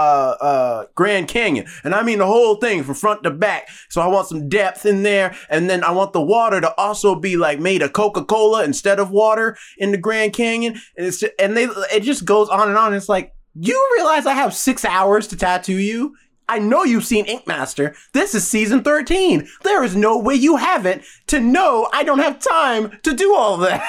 uh, 0.40 0.86
Grand 0.94 1.28
Canyon, 1.28 1.66
and 1.84 1.94
I 1.94 2.02
mean 2.02 2.18
the 2.18 2.26
whole 2.26 2.56
thing 2.56 2.84
from 2.84 2.94
front 2.94 3.22
to 3.24 3.30
back. 3.30 3.68
So 3.90 4.00
I 4.00 4.06
want 4.06 4.28
some 4.28 4.48
depth 4.48 4.86
in 4.86 5.02
there, 5.02 5.36
and 5.50 5.68
then 5.68 5.84
I 5.84 5.90
want 5.90 6.14
the 6.14 6.22
water 6.22 6.60
to 6.62 6.74
also 6.80 7.14
be 7.14 7.36
like 7.36 7.60
made 7.60 7.82
of 7.82 7.92
Coca 7.92 8.24
Cola 8.24 8.64
instead 8.64 8.98
of 8.98 9.10
water 9.10 9.58
in 9.76 9.90
the 9.90 9.98
Grand 9.98 10.32
Canyon, 10.32 10.80
and 10.96 11.06
it's 11.06 11.20
just, 11.20 11.34
and 11.38 11.54
they 11.54 11.64
it 11.64 12.02
just 12.02 12.24
goes 12.24 12.48
on 12.48 12.68
and 12.68 12.78
on. 12.78 12.94
It's 12.94 13.10
like 13.10 13.34
you 13.54 13.88
realize 13.96 14.24
I 14.24 14.32
have 14.32 14.54
six 14.54 14.86
hours 14.86 15.26
to 15.28 15.36
tattoo 15.36 15.78
you. 15.78 16.16
I 16.48 16.58
know 16.58 16.84
you've 16.84 17.04
seen 17.04 17.26
Ink 17.26 17.46
Master. 17.46 17.94
This 18.12 18.34
is 18.34 18.46
season 18.46 18.82
13. 18.82 19.48
There 19.62 19.84
is 19.84 19.96
no 19.96 20.18
way 20.18 20.34
you 20.34 20.56
haven't 20.56 21.02
to 21.28 21.40
know 21.40 21.88
I 21.92 22.04
don't 22.04 22.18
have 22.18 22.40
time 22.40 22.98
to 23.02 23.14
do 23.14 23.34
all 23.34 23.56
that. 23.58 23.86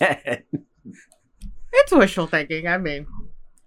It's 1.72 1.92
wishful 1.92 2.26
thinking. 2.26 2.66
I 2.66 2.78
mean, 2.78 3.06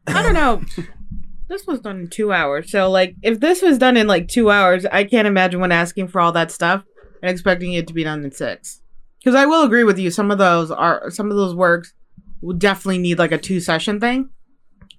I 0.07 0.21
don't 0.21 0.33
know. 0.33 0.63
this 1.47 1.65
was 1.65 1.79
done 1.79 2.01
in 2.01 2.09
two 2.09 2.33
hours. 2.33 2.71
So, 2.71 2.89
like, 2.89 3.15
if 3.21 3.39
this 3.39 3.61
was 3.61 3.77
done 3.77 3.97
in 3.97 4.07
like 4.07 4.27
two 4.27 4.51
hours, 4.51 4.85
I 4.85 5.03
can't 5.03 5.27
imagine 5.27 5.59
when 5.59 5.71
asking 5.71 6.09
for 6.09 6.19
all 6.19 6.31
that 6.33 6.51
stuff 6.51 6.83
and 7.21 7.31
expecting 7.31 7.73
it 7.73 7.87
to 7.87 7.93
be 7.93 8.03
done 8.03 8.23
in 8.23 8.31
six. 8.31 8.81
Because 9.19 9.35
I 9.35 9.45
will 9.45 9.63
agree 9.63 9.83
with 9.83 9.97
you. 9.97 10.11
Some 10.11 10.31
of 10.31 10.37
those 10.37 10.69
are 10.69 11.09
some 11.11 11.31
of 11.31 11.37
those 11.37 11.55
works 11.55 11.93
would 12.41 12.59
definitely 12.59 12.97
need 12.97 13.19
like 13.19 13.31
a 13.31 13.37
two 13.37 13.61
session 13.61 13.99
thing. 13.99 14.29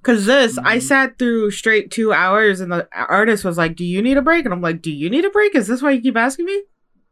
Because 0.04 0.26
this, 0.26 0.58
I 0.58 0.76
Mhm. 0.76 0.82
sat 0.82 1.18
through 1.18 1.50
straight 1.52 1.90
two 1.90 2.12
hours, 2.12 2.60
and 2.60 2.70
the 2.70 2.86
artist 2.92 3.42
was 3.42 3.56
like, 3.56 3.74
"Do 3.74 3.84
you 3.86 4.02
need 4.02 4.18
a 4.18 4.22
break?" 4.22 4.44
And 4.44 4.52
I'm 4.52 4.60
like, 4.60 4.82
"Do 4.82 4.92
you 4.92 5.08
need 5.08 5.24
a 5.24 5.30
break? 5.30 5.54
Is 5.54 5.66
this 5.66 5.80
why 5.80 5.92
you 5.92 6.02
keep 6.02 6.16
asking 6.16 6.44
me?" 6.44 6.62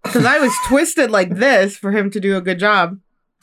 Because 0.02 0.26
I 0.26 0.38
was 0.38 0.52
twisted 0.68 1.11
like 1.11 1.37
this 1.37 1.75
for 1.76 1.90
him 1.92 2.11
to 2.11 2.20
do 2.20 2.37
a 2.37 2.42
good 2.42 2.58
job, 2.58 2.99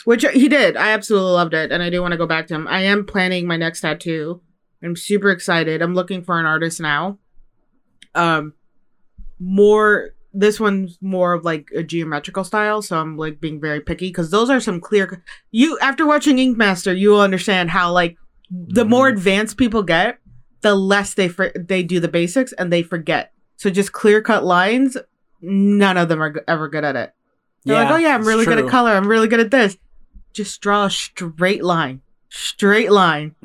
which 0.06 0.24
he 0.34 0.48
did. 0.48 0.78
I 0.78 0.92
absolutely 0.92 1.32
loved 1.32 1.56
it, 1.56 1.72
and 1.72 1.82
I 1.82 1.90
do 1.90 2.00
want 2.02 2.12
to 2.12 2.18
go 2.18 2.28
back 2.28 2.46
to 2.48 2.54
him. 2.54 2.68
I 2.68 2.82
am 2.82 3.06
planning 3.06 3.48
my 3.48 3.58
next 3.58 3.82
tattoo. 3.82 4.42
I'm 4.84 4.96
super 4.96 5.32
excited. 5.32 5.82
I'm 5.82 5.96
looking 5.96 6.22
for 6.22 6.40
an 6.40 6.46
artist 6.46 6.80
now. 6.80 7.18
Um, 8.14 8.54
more. 9.40 10.12
This 10.32 10.60
one's 10.60 11.00
more 11.02 11.34
of 11.34 11.44
like 11.44 11.70
a 11.76 11.82
geometrical 11.82 12.44
style, 12.44 12.84
so 12.84 13.00
I'm 13.00 13.18
like 13.18 13.42
being 13.42 13.60
very 13.60 13.80
picky 13.82 14.10
because 14.10 14.30
those 14.30 14.52
are 14.52 14.60
some 14.60 14.80
clear. 14.80 15.24
You 15.50 15.80
after 15.82 16.06
watching 16.06 16.38
Ink 16.38 16.56
Master, 16.56 16.94
you 16.94 17.10
will 17.10 17.22
understand 17.22 17.72
how 17.72 17.92
like 17.92 18.16
the 18.52 18.86
more 18.86 19.08
advanced 19.08 19.58
people 19.58 19.84
get, 19.84 20.20
the 20.62 20.76
less 20.76 21.14
they 21.14 21.28
for- 21.28 21.52
they 21.56 21.84
do 21.84 22.00
the 22.00 22.08
basics 22.08 22.52
and 22.54 22.72
they 22.72 22.84
forget. 22.84 23.32
So 23.58 23.70
just 23.70 23.92
clear 23.92 24.22
cut 24.22 24.44
lines, 24.44 24.98
none 25.42 25.98
of 25.98 26.10
them 26.10 26.22
are 26.22 26.32
g- 26.34 26.40
ever 26.48 26.68
good 26.68 26.84
at 26.84 26.96
it. 26.96 27.14
They're 27.66 27.76
like, 27.84 27.92
oh 27.92 27.98
yeah, 27.98 28.16
I'm 28.16 28.22
it's 28.22 28.28
really 28.28 28.46
good 28.46 28.58
true. 28.58 28.66
at 28.68 28.72
color. 28.72 28.92
I'm 28.92 29.08
really 29.08 29.28
good 29.28 29.40
at 29.42 29.52
this. 29.52 29.78
Just 30.34 30.62
draw 30.62 30.86
a 30.86 30.90
straight 30.90 31.64
line, 31.64 32.02
straight 32.30 32.92
line, 32.92 33.36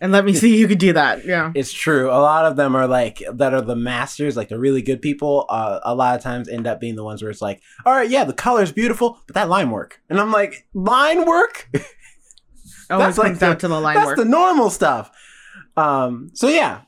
and 0.00 0.10
let 0.12 0.24
me 0.24 0.32
see 0.34 0.56
you 0.58 0.66
could 0.66 0.78
do 0.78 0.92
that. 0.92 1.24
Yeah. 1.24 1.52
It's 1.54 1.72
true. 1.72 2.08
A 2.10 2.18
lot 2.20 2.46
of 2.46 2.56
them 2.56 2.74
are 2.74 2.86
like 2.88 3.22
that 3.32 3.54
are 3.54 3.60
the 3.60 3.76
masters, 3.76 4.36
like 4.36 4.48
the 4.48 4.58
really 4.58 4.82
good 4.82 5.00
people. 5.00 5.46
Uh, 5.48 5.78
a 5.84 5.94
lot 5.94 6.16
of 6.16 6.22
times 6.22 6.48
end 6.48 6.66
up 6.66 6.80
being 6.80 6.96
the 6.96 7.04
ones 7.04 7.22
where 7.22 7.30
it's 7.30 7.42
like, 7.42 7.62
all 7.86 7.92
right, 7.92 8.10
yeah, 8.10 8.24
the 8.24 8.32
color's 8.32 8.72
beautiful, 8.72 9.18
but 9.26 9.34
that 9.34 9.48
line 9.48 9.70
work, 9.70 10.00
and 10.10 10.20
I'm 10.20 10.32
like, 10.32 10.66
line 10.74 11.24
work? 11.26 11.68
Always 12.90 13.16
That's 13.16 13.18
like 13.18 13.26
comes 13.28 13.38
down 13.40 13.50
the- 13.50 13.56
to 13.60 13.68
the 13.68 13.80
line 13.80 13.94
that's 13.96 14.06
work. 14.06 14.16
the 14.16 14.24
normal 14.24 14.70
stuff. 14.70 15.10
Um, 15.76 16.30
so 16.34 16.48
yeah, 16.48 16.82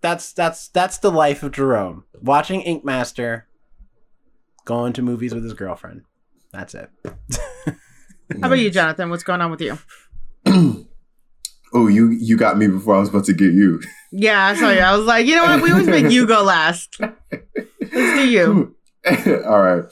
that's 0.00 0.32
that's 0.32 0.68
that's 0.68 0.98
the 0.98 1.10
life 1.10 1.42
of 1.42 1.52
Jerome. 1.52 2.04
Watching 2.20 2.60
Ink 2.62 2.84
Master, 2.84 3.46
going 4.64 4.92
to 4.94 5.02
movies 5.02 5.34
with 5.34 5.44
his 5.44 5.54
girlfriend. 5.54 6.02
That's 6.52 6.74
it. 6.74 6.90
How 7.66 7.74
about 8.48 8.58
you, 8.58 8.70
Jonathan? 8.70 9.10
What's 9.10 9.22
going 9.24 9.40
on 9.42 9.50
with 9.50 9.60
you? 9.60 9.78
oh, 11.74 11.86
you 11.88 12.10
you 12.10 12.36
got 12.36 12.56
me 12.58 12.66
before 12.66 12.96
I 12.96 13.00
was 13.00 13.08
about 13.08 13.24
to 13.26 13.32
get 13.32 13.52
you. 13.52 13.80
Yeah, 14.14 14.44
I 14.48 14.54
saw 14.54 14.68
you. 14.68 14.80
I 14.80 14.94
was 14.94 15.06
like, 15.06 15.24
you 15.26 15.34
know 15.36 15.44
what? 15.44 15.62
We 15.62 15.70
always 15.70 15.86
make 15.86 16.12
you 16.12 16.26
go 16.26 16.42
last. 16.42 17.00
Let's 17.00 17.16
do 17.90 18.28
you. 18.28 18.76
All 19.46 19.62
right. 19.62 19.84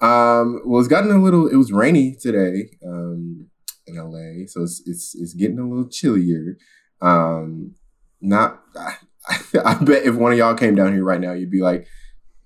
Um, 0.00 0.62
well, 0.64 0.80
it's 0.80 0.88
gotten 0.88 1.10
a 1.10 1.18
little. 1.22 1.46
It 1.46 1.56
was 1.56 1.70
rainy 1.72 2.14
today 2.18 2.70
um, 2.82 3.50
in 3.86 3.96
LA, 3.96 4.46
so 4.46 4.62
it's 4.62 4.82
it's 4.86 5.14
it's 5.14 5.34
getting 5.34 5.58
a 5.58 5.68
little 5.68 5.88
chillier. 5.88 6.56
Um, 7.00 7.74
not. 8.20 8.62
I, 8.78 8.94
I 9.64 9.74
bet 9.82 10.04
if 10.04 10.14
one 10.14 10.32
of 10.32 10.38
y'all 10.38 10.54
came 10.54 10.74
down 10.74 10.92
here 10.92 11.04
right 11.04 11.20
now, 11.20 11.32
you'd 11.32 11.50
be 11.50 11.60
like, 11.62 11.86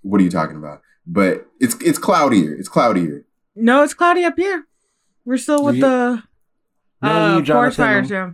"What 0.02 0.20
are 0.20 0.24
you 0.24 0.30
talking 0.30 0.56
about?" 0.56 0.80
But 1.06 1.46
it's 1.60 1.74
it's 1.82 1.98
cloudier. 1.98 2.54
It's 2.54 2.68
cloudier. 2.68 3.26
No, 3.56 3.82
it's 3.82 3.94
cloudy 3.94 4.24
up 4.24 4.34
here. 4.36 4.64
We're 5.24 5.36
still 5.38 5.64
with 5.64 5.76
You- 5.76 5.82
the 5.82 6.22
No, 7.02 7.08
uh, 7.10 7.28
you, 7.38 7.44
forest 7.44 7.46
Jonathan, 7.46 7.74
fires. 7.84 8.10
Yeah. 8.10 8.30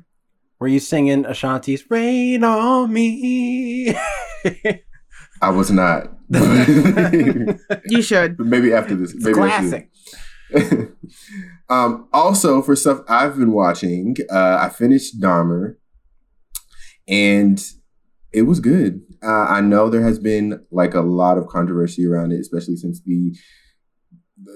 Were 0.59 0.69
you 0.69 0.81
singing 0.81 1.25
Ashanti's 1.25 1.85
"Rain 1.91 2.43
on 2.45 2.93
Me"? 2.93 3.95
I 5.43 5.51
was 5.51 5.71
not. 5.71 6.13
You 6.31 8.03
should. 8.03 8.39
maybe 8.39 8.73
after 8.73 8.95
this. 8.95 9.13
It's 9.13 9.25
Maybe 9.25 9.39
after 9.41 9.69
this. 9.71 9.85
classic. 10.53 10.93
Um, 11.69 12.09
also, 12.13 12.63
for 12.63 12.77
stuff 12.77 13.01
I've 13.09 13.37
been 13.37 13.53
watching, 13.53 14.17
uh, 14.31 14.59
I 14.61 14.69
finished 14.69 15.21
Dahmer, 15.21 15.77
and 17.09 17.63
it 18.33 18.43
was 18.43 18.61
good. 18.61 19.03
Uh, 19.23 19.47
I 19.49 19.61
know 19.61 19.89
there 19.89 20.03
has 20.03 20.19
been 20.19 20.65
like 20.71 20.95
a 20.95 21.01
lot 21.01 21.39
of 21.39 21.49
controversy 21.49 22.07
around 22.07 22.33
it, 22.33 22.41
especially 22.41 22.77
since 22.77 23.01
the 23.03 23.35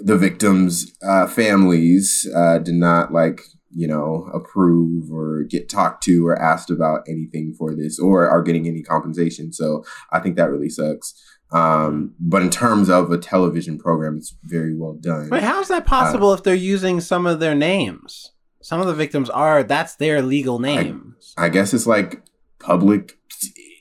the 0.03 0.17
victims' 0.17 0.93
uh, 1.03 1.27
families 1.27 2.29
uh, 2.35 2.59
did 2.59 2.75
not 2.75 3.13
like 3.13 3.43
you 3.71 3.87
know 3.87 4.29
approve 4.35 5.11
or 5.11 5.45
get 5.45 5.69
talked 5.69 6.03
to 6.05 6.27
or 6.27 6.41
asked 6.41 6.71
about 6.71 7.03
anything 7.09 7.55
for 7.57 7.75
this 7.75 7.99
or 7.99 8.29
are 8.29 8.43
getting 8.43 8.69
any 8.69 8.83
compensation. 8.83 9.53
So 9.53 9.85
I 10.13 10.21
think 10.21 10.37
that 10.37 10.51
really 10.51 10.69
sucks. 10.69 11.15
Um, 11.53 12.15
but 12.21 12.43
in 12.43 12.51
terms 12.51 12.89
of 12.89 13.11
a 13.11 13.19
television 13.19 13.79
program, 13.79 14.17
it's 14.19 14.37
very 14.45 14.77
well 14.77 14.93
done. 14.95 15.31
Wait, 15.31 15.43
how 15.43 15.61
is 15.61 15.69
that 15.69 15.85
possible 15.87 16.33
if 16.33 16.43
they're 16.43 16.55
using 16.55 17.01
some 17.01 17.27
of 17.27 17.41
their 17.41 17.55
names? 17.55 18.33
Some 18.63 18.81
of 18.81 18.87
the 18.87 18.95
victims 18.95 19.29
are 19.31 19.63
that's 19.63 19.97
their 19.97 20.23
legal 20.23 20.59
names. 20.59 21.35
I 21.37 21.49
guess 21.49 21.73
it's 21.75 21.87
like 21.87 22.23
public 22.59 23.19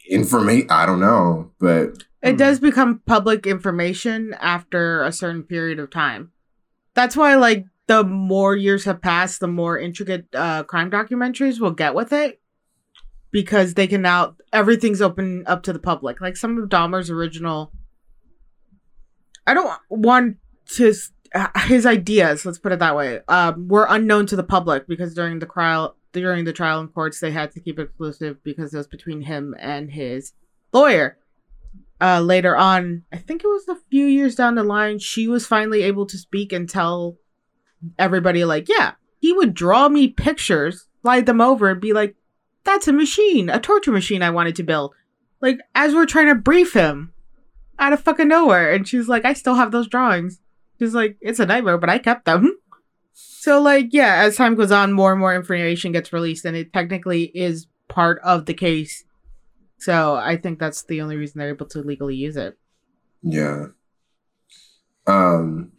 information. 0.10 0.68
I 0.70 0.86
don't 0.86 1.00
know, 1.00 1.52
but 1.60 2.04
It 2.22 2.32
Hmm. 2.32 2.38
does 2.38 2.60
become 2.60 3.02
public 3.06 3.48
information 3.48 4.36
after 4.42 5.04
a 5.04 5.12
certain 5.12 5.44
period 5.44 5.80
of 5.80 5.90
time. 5.90 6.32
That's 6.94 7.16
why, 7.16 7.36
like, 7.36 7.66
the 7.88 8.04
more 8.04 8.56
years 8.58 8.84
have 8.86 9.02
passed, 9.02 9.40
the 9.40 9.48
more 9.48 9.78
intricate 9.80 10.26
uh, 10.36 10.64
crime 10.64 10.92
documentaries 10.92 11.60
will 11.62 11.72
get 11.72 11.94
with 11.96 12.12
it 12.12 12.42
because 13.32 13.74
they 13.74 13.88
can 13.88 14.02
now 14.02 14.36
everything's 14.52 15.02
open 15.02 15.44
up 15.46 15.64
to 15.64 15.74
the 15.74 15.80
public. 15.80 16.22
Like 16.22 16.38
some 16.38 16.58
of 16.58 16.70
Dahmer's 16.70 17.10
original. 17.10 17.72
I 19.46 19.54
don't 19.54 19.72
want 19.90 20.38
to 20.76 20.94
uh, 21.34 21.48
his 21.62 21.86
ideas. 21.86 22.46
Let's 22.46 22.60
put 22.60 22.72
it 22.72 22.80
that 22.80 22.96
way. 22.96 23.22
Um, 23.28 23.68
were 23.68 23.88
unknown 23.90 24.26
to 24.28 24.36
the 24.36 24.44
public 24.44 24.88
because 24.88 25.14
during 25.14 25.40
the 25.40 25.46
trial, 25.46 25.96
during 26.12 26.46
the 26.46 26.54
trial 26.54 26.82
in 26.82 26.88
courts, 26.88 27.20
they 27.20 27.32
had 27.32 27.52
to 27.52 27.60
keep 27.60 27.80
it 27.80 27.84
exclusive 27.84 28.44
because 28.44 28.74
it 28.74 28.78
was 28.78 28.88
between 28.88 29.22
him 29.22 29.56
and 29.60 29.92
his 29.92 30.34
lawyer 30.72 31.18
uh, 32.02 32.22
later 32.22 32.56
on, 32.56 33.04
I 33.12 33.18
think 33.18 33.44
it 33.44 33.48
was 33.48 33.68
a 33.68 33.78
few 33.90 34.06
years 34.06 34.36
down 34.36 34.56
the 34.56 34.64
line, 34.64 35.00
she 35.00 35.28
was 35.28 35.46
finally 35.46 35.84
able 35.84 36.06
to 36.08 36.18
speak 36.18 36.54
and 36.54 36.70
tell 36.70 37.18
everybody, 37.98 38.46
like, 38.46 38.70
yeah, 38.70 38.94
he 39.20 39.34
would 39.34 39.54
draw 39.54 39.90
me 39.90 40.08
pictures, 40.08 40.88
slide 41.02 41.26
them 41.26 41.42
over, 41.42 41.70
and 41.70 41.82
be 41.82 41.94
like, 41.94 42.16
that's 42.64 42.88
a 42.88 42.94
machine, 42.94 43.50
a 43.50 43.60
torture 43.60 43.92
machine 43.92 44.22
I 44.22 44.30
wanted 44.30 44.56
to 44.58 44.64
build. 44.64 44.94
Like, 45.42 45.60
as 45.74 45.94
we're 45.94 46.06
trying 46.06 46.28
to 46.28 46.36
brief 46.36 46.74
him 46.74 47.14
out 47.80 47.94
of 47.94 48.02
fucking 48.02 48.28
nowhere. 48.28 48.72
And 48.72 48.88
she's 48.88 49.08
like, 49.08 49.26
I 49.26 49.34
still 49.34 49.56
have 49.56 49.72
those 49.72 49.88
drawings. 49.88 50.40
She's 50.78 50.94
like, 50.94 51.18
it's 51.22 51.40
a 51.40 51.46
nightmare, 51.46 51.78
but 51.78 51.90
I 51.90 51.98
kept 51.98 52.26
them. 52.26 52.58
So, 53.42 53.62
like, 53.62 53.88
yeah, 53.92 54.16
as 54.18 54.36
time 54.36 54.56
goes 54.56 54.72
on, 54.72 54.92
more 54.92 55.12
and 55.12 55.20
more 55.20 55.34
information 55.34 55.94
gets 55.94 56.12
released, 56.12 56.44
and 56.44 56.58
it 56.58 56.74
technically 56.74 57.24
is 57.34 57.68
part 57.88 58.20
of 58.22 58.46
the 58.46 58.54
case. 58.54 59.06
So 59.78 60.16
I 60.16 60.36
think 60.36 60.60
that's 60.60 60.84
the 60.84 61.02
only 61.02 61.16
reason 61.16 61.40
they're 61.40 61.50
able 61.50 61.66
to 61.68 61.80
legally 61.80 62.16
use 62.16 62.36
it. 62.36 62.58
yeah. 63.22 63.68
Um, 65.08 65.72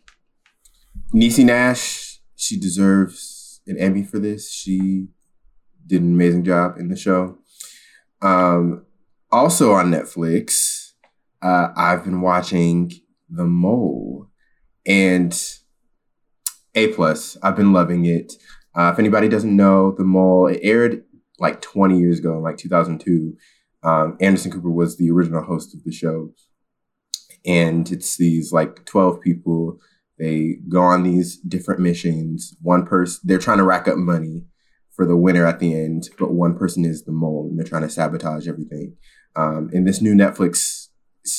Niecy 1.14 1.44
Nash, 1.44 2.20
she 2.34 2.58
deserves 2.58 3.60
an 3.66 3.76
Emmy 3.78 4.04
for 4.04 4.18
this. 4.18 4.50
She 4.50 5.08
did 5.90 6.02
an 6.02 6.14
amazing 6.14 6.44
job 6.44 6.78
in 6.78 6.88
the 6.88 6.96
show. 6.96 7.36
Um, 8.22 8.86
also 9.30 9.72
on 9.72 9.90
Netflix, 9.90 10.92
uh, 11.42 11.68
I've 11.76 12.04
been 12.04 12.20
watching 12.20 12.92
The 13.28 13.44
Mole 13.44 14.28
and 14.86 15.36
A 16.74 16.88
plus. 16.88 17.36
I've 17.42 17.56
been 17.56 17.72
loving 17.72 18.06
it. 18.06 18.34
Uh, 18.74 18.90
if 18.92 18.98
anybody 18.98 19.28
doesn't 19.28 19.54
know, 19.54 19.92
The 19.92 20.04
Mole 20.04 20.46
it 20.46 20.60
aired 20.62 21.02
like 21.38 21.60
20 21.60 21.98
years 21.98 22.20
ago, 22.20 22.38
like 22.38 22.56
2002. 22.56 23.36
Um, 23.82 24.16
Anderson 24.20 24.52
Cooper 24.52 24.70
was 24.70 24.96
the 24.96 25.10
original 25.10 25.42
host 25.42 25.74
of 25.74 25.82
the 25.84 25.92
show, 25.92 26.32
and 27.44 27.90
it's 27.90 28.16
these 28.16 28.52
like 28.52 28.84
12 28.84 29.20
people. 29.20 29.78
They 30.18 30.58
go 30.68 30.82
on 30.82 31.02
these 31.02 31.38
different 31.38 31.80
missions. 31.80 32.54
One 32.60 32.84
person, 32.84 33.22
they're 33.24 33.38
trying 33.38 33.56
to 33.56 33.64
rack 33.64 33.88
up 33.88 33.96
money 33.96 34.44
for 34.94 35.06
the 35.06 35.16
winner 35.16 35.46
at 35.46 35.60
the 35.60 35.74
end, 35.74 36.08
but 36.18 36.32
one 36.32 36.56
person 36.56 36.84
is 36.84 37.04
the 37.04 37.12
mole, 37.12 37.48
and 37.48 37.58
they're 37.58 37.66
trying 37.66 37.82
to 37.82 37.90
sabotage 37.90 38.46
everything. 38.46 38.96
Um, 39.36 39.70
in 39.72 39.84
this 39.84 40.02
new 40.02 40.14
Netflix 40.14 40.88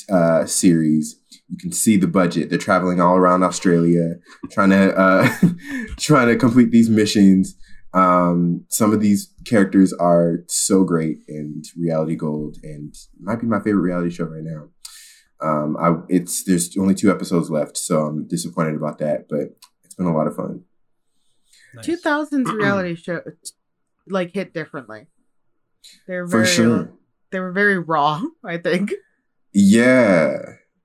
uh, 0.10 0.46
series, 0.46 1.20
you 1.50 1.58
can 1.58 1.72
see 1.72 1.98
the 1.98 2.08
budget. 2.08 2.50
They're 2.50 2.58
traveling 2.58 3.01
all 3.01 3.15
around 3.15 3.43
Australia, 3.43 4.15
trying 4.51 4.70
to 4.70 4.98
uh, 4.98 5.29
trying 6.00 6.27
to 6.27 6.36
complete 6.38 6.72
these 6.72 6.89
missions. 6.89 7.55
Um, 7.93 8.65
some 8.70 8.93
of 8.93 9.01
these 9.01 9.34
characters 9.46 9.91
are 9.93 10.43
so 10.48 10.84
great 10.84 11.17
and 11.27 11.65
reality 11.77 12.15
gold, 12.15 12.58
and 12.63 12.93
might 13.20 13.41
be 13.41 13.48
my 13.48 13.60
favorite 13.60 13.81
reality 13.81 14.12
show 14.12 14.25
right 14.25 14.43
now. 14.43 14.70
Um, 15.41 15.75
I 15.77 15.96
it's 16.08 16.43
there's 16.43 16.75
only 16.77 16.96
two 16.96 17.12
episodes 17.12 17.50
left, 17.50 17.77
so 17.77 18.05
I'm 18.05 18.27
disappointed 18.27 18.75
about 18.75 19.00
that, 19.00 19.27
but 19.29 19.58
it's 19.84 19.96
been 19.96 20.05
a 20.05 20.15
lot 20.15 20.27
of 20.27 20.36
fun. 20.36 20.63
Nice. 21.75 21.87
2000s 21.87 22.45
reality 22.53 22.95
show 22.95 23.21
like 24.07 24.31
hit 24.33 24.53
differently. 24.53 25.07
They're 26.07 26.25
For 26.27 26.43
very 26.43 26.47
sure. 26.47 26.93
they 27.31 27.39
were 27.39 27.51
very 27.51 27.79
raw, 27.79 28.21
I 28.45 28.57
think. 28.57 28.93
Yeah. 29.53 30.37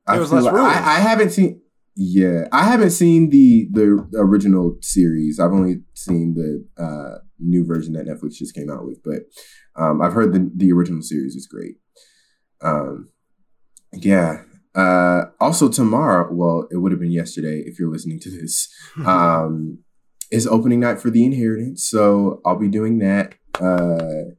I, 0.06 0.18
was 0.18 0.32
less 0.32 0.44
like- 0.44 0.54
rules. 0.54 0.66
I, 0.68 0.96
I 0.96 0.98
haven't 1.00 1.30
seen 1.30 1.60
yeah, 1.98 2.46
I 2.52 2.64
haven't 2.64 2.90
seen 2.90 3.30
the 3.30 3.68
the 3.72 4.06
original 4.18 4.76
series. 4.82 5.40
I've 5.40 5.52
only 5.52 5.76
seen 5.94 6.34
the 6.34 6.82
uh 6.82 7.20
new 7.38 7.64
version 7.64 7.94
that 7.94 8.06
Netflix 8.06 8.34
just 8.34 8.54
came 8.54 8.70
out 8.70 8.84
with, 8.84 9.02
but 9.02 9.20
um 9.76 10.02
I've 10.02 10.12
heard 10.12 10.34
the 10.34 10.50
the 10.54 10.72
original 10.72 11.00
series 11.00 11.34
is 11.34 11.46
great. 11.46 11.76
Um 12.60 13.08
yeah. 13.94 14.42
Uh 14.74 15.24
also 15.40 15.70
tomorrow, 15.70 16.28
well, 16.30 16.68
it 16.70 16.76
would 16.76 16.92
have 16.92 17.00
been 17.00 17.10
yesterday 17.12 17.62
if 17.64 17.78
you're 17.78 17.90
listening 17.90 18.20
to 18.20 18.30
this. 18.30 18.68
um 19.06 19.78
is 20.30 20.46
opening 20.46 20.80
night 20.80 21.00
for 21.00 21.10
the 21.10 21.24
inheritance 21.24 21.84
so 21.84 22.40
i'll 22.44 22.58
be 22.58 22.68
doing 22.68 22.98
that 22.98 23.34
uh 23.60 24.30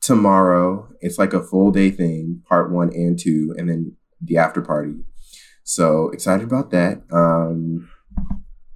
tomorrow 0.00 0.88
it's 1.00 1.18
like 1.18 1.32
a 1.32 1.42
full 1.42 1.70
day 1.70 1.90
thing 1.90 2.42
part 2.48 2.70
one 2.70 2.88
and 2.94 3.18
two 3.18 3.54
and 3.58 3.68
then 3.68 3.96
the 4.20 4.36
after 4.36 4.60
party 4.60 4.94
so 5.64 6.10
excited 6.10 6.44
about 6.44 6.70
that 6.70 7.02
um 7.12 7.88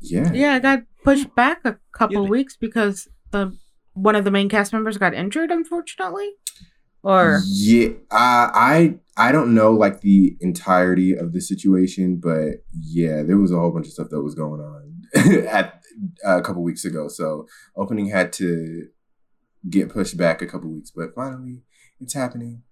yeah 0.00 0.33
Yeah, 0.33 0.55
I 0.55 0.59
got 0.61 0.83
pushed 1.05 1.35
back 1.35 1.61
a 1.65 1.79
couple 1.93 2.23
Really? 2.23 2.31
weeks 2.31 2.57
because 2.57 3.07
the 3.33 3.57
one 3.93 4.17
of 4.17 4.25
the 4.25 4.31
main 4.31 4.49
cast 4.49 4.73
members 4.73 4.97
got 4.97 5.12
injured, 5.15 5.50
unfortunately. 5.50 6.31
Or 7.03 7.41
yeah 7.47 7.89
uh, 8.11 8.50
i 8.53 8.95
i 9.17 9.33
don't 9.33 9.55
know 9.55 9.73
like 9.73 10.00
the 10.03 10.37
entirety 10.41 11.15
of 11.15 11.33
the 11.33 11.41
situation 11.41 12.21
but 12.23 12.62
yeah 12.79 13.23
there 13.23 13.39
was 13.39 13.50
a 13.53 13.59
whole 13.59 13.71
bunch 13.71 13.87
of 13.87 13.93
stuff 13.95 14.09
that 14.11 14.23
was 14.23 14.35
going 14.35 14.61
on 14.61 15.47
at 15.47 15.79
uh, 16.26 16.38
a 16.38 16.42
couple 16.42 16.62
weeks 16.62 16.85
ago 16.85 17.09
so 17.09 17.47
opening 17.76 18.07
had 18.07 18.33
to 18.33 18.88
get 19.69 19.88
pushed 19.90 20.16
back 20.16 20.40
a 20.42 20.47
couple 20.47 20.71
weeks 20.71 20.90
but 20.90 21.14
finally 21.14 21.62
it's 22.00 22.14
happening 22.14 22.62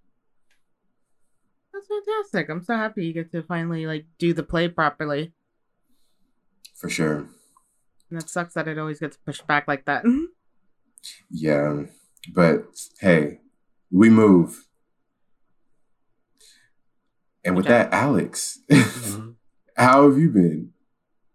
that's 1.73 1.87
fantastic. 1.87 2.49
I'm 2.49 2.63
so 2.65 2.75
happy 2.75 3.05
you 3.07 3.13
get 3.13 3.31
to 3.33 3.43
finally 3.43 3.87
like 3.87 4.07
do 4.19 4.33
the 4.33 4.43
play 4.43 4.69
properly. 4.69 5.33
for 6.75 6.89
sure 6.89 7.29
And 8.11 8.21
it 8.21 8.29
sucks 8.29 8.55
that 8.55 8.67
it 8.67 8.79
always 8.79 8.99
gets 9.01 9.17
pushed 9.19 9.47
back 9.47 9.69
like 9.69 9.85
that. 9.85 10.05
Yeah, 11.31 11.85
but 12.35 12.65
hey, 13.01 13.39
we 13.91 14.11
move. 14.11 14.67
And 17.45 17.55
with 17.57 17.67
Okay. 17.67 17.75
that, 17.75 17.93
Alex, 17.93 18.59
Mhm. 18.71 19.37
how 19.77 20.09
have 20.09 20.19
you 20.19 20.31
been? 20.31 20.73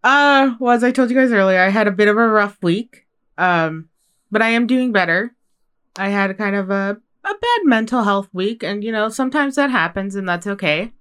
Uh, 0.03 0.55
well, 0.59 0.75
as 0.75 0.83
I 0.83 0.91
told 0.91 1.09
you 1.09 1.15
guys 1.15 1.31
earlier, 1.31 1.59
I 1.59 1.69
had 1.69 1.87
a 1.87 1.91
bit 1.91 2.07
of 2.07 2.17
a 2.17 2.27
rough 2.27 2.57
week. 2.61 3.05
Um, 3.37 3.89
but 4.31 4.41
I 4.41 4.49
am 4.49 4.67
doing 4.67 4.91
better. 4.91 5.35
I 5.95 6.09
had 6.09 6.37
kind 6.37 6.55
of 6.55 6.69
a 6.69 6.97
a 7.25 7.33
bad 7.33 7.61
mental 7.63 8.03
health 8.03 8.27
week, 8.33 8.63
and 8.63 8.83
you 8.83 8.91
know, 8.91 9.07
sometimes 9.09 9.55
that 9.55 9.69
happens, 9.69 10.15
and 10.15 10.27
that's 10.27 10.47
okay. 10.47 10.91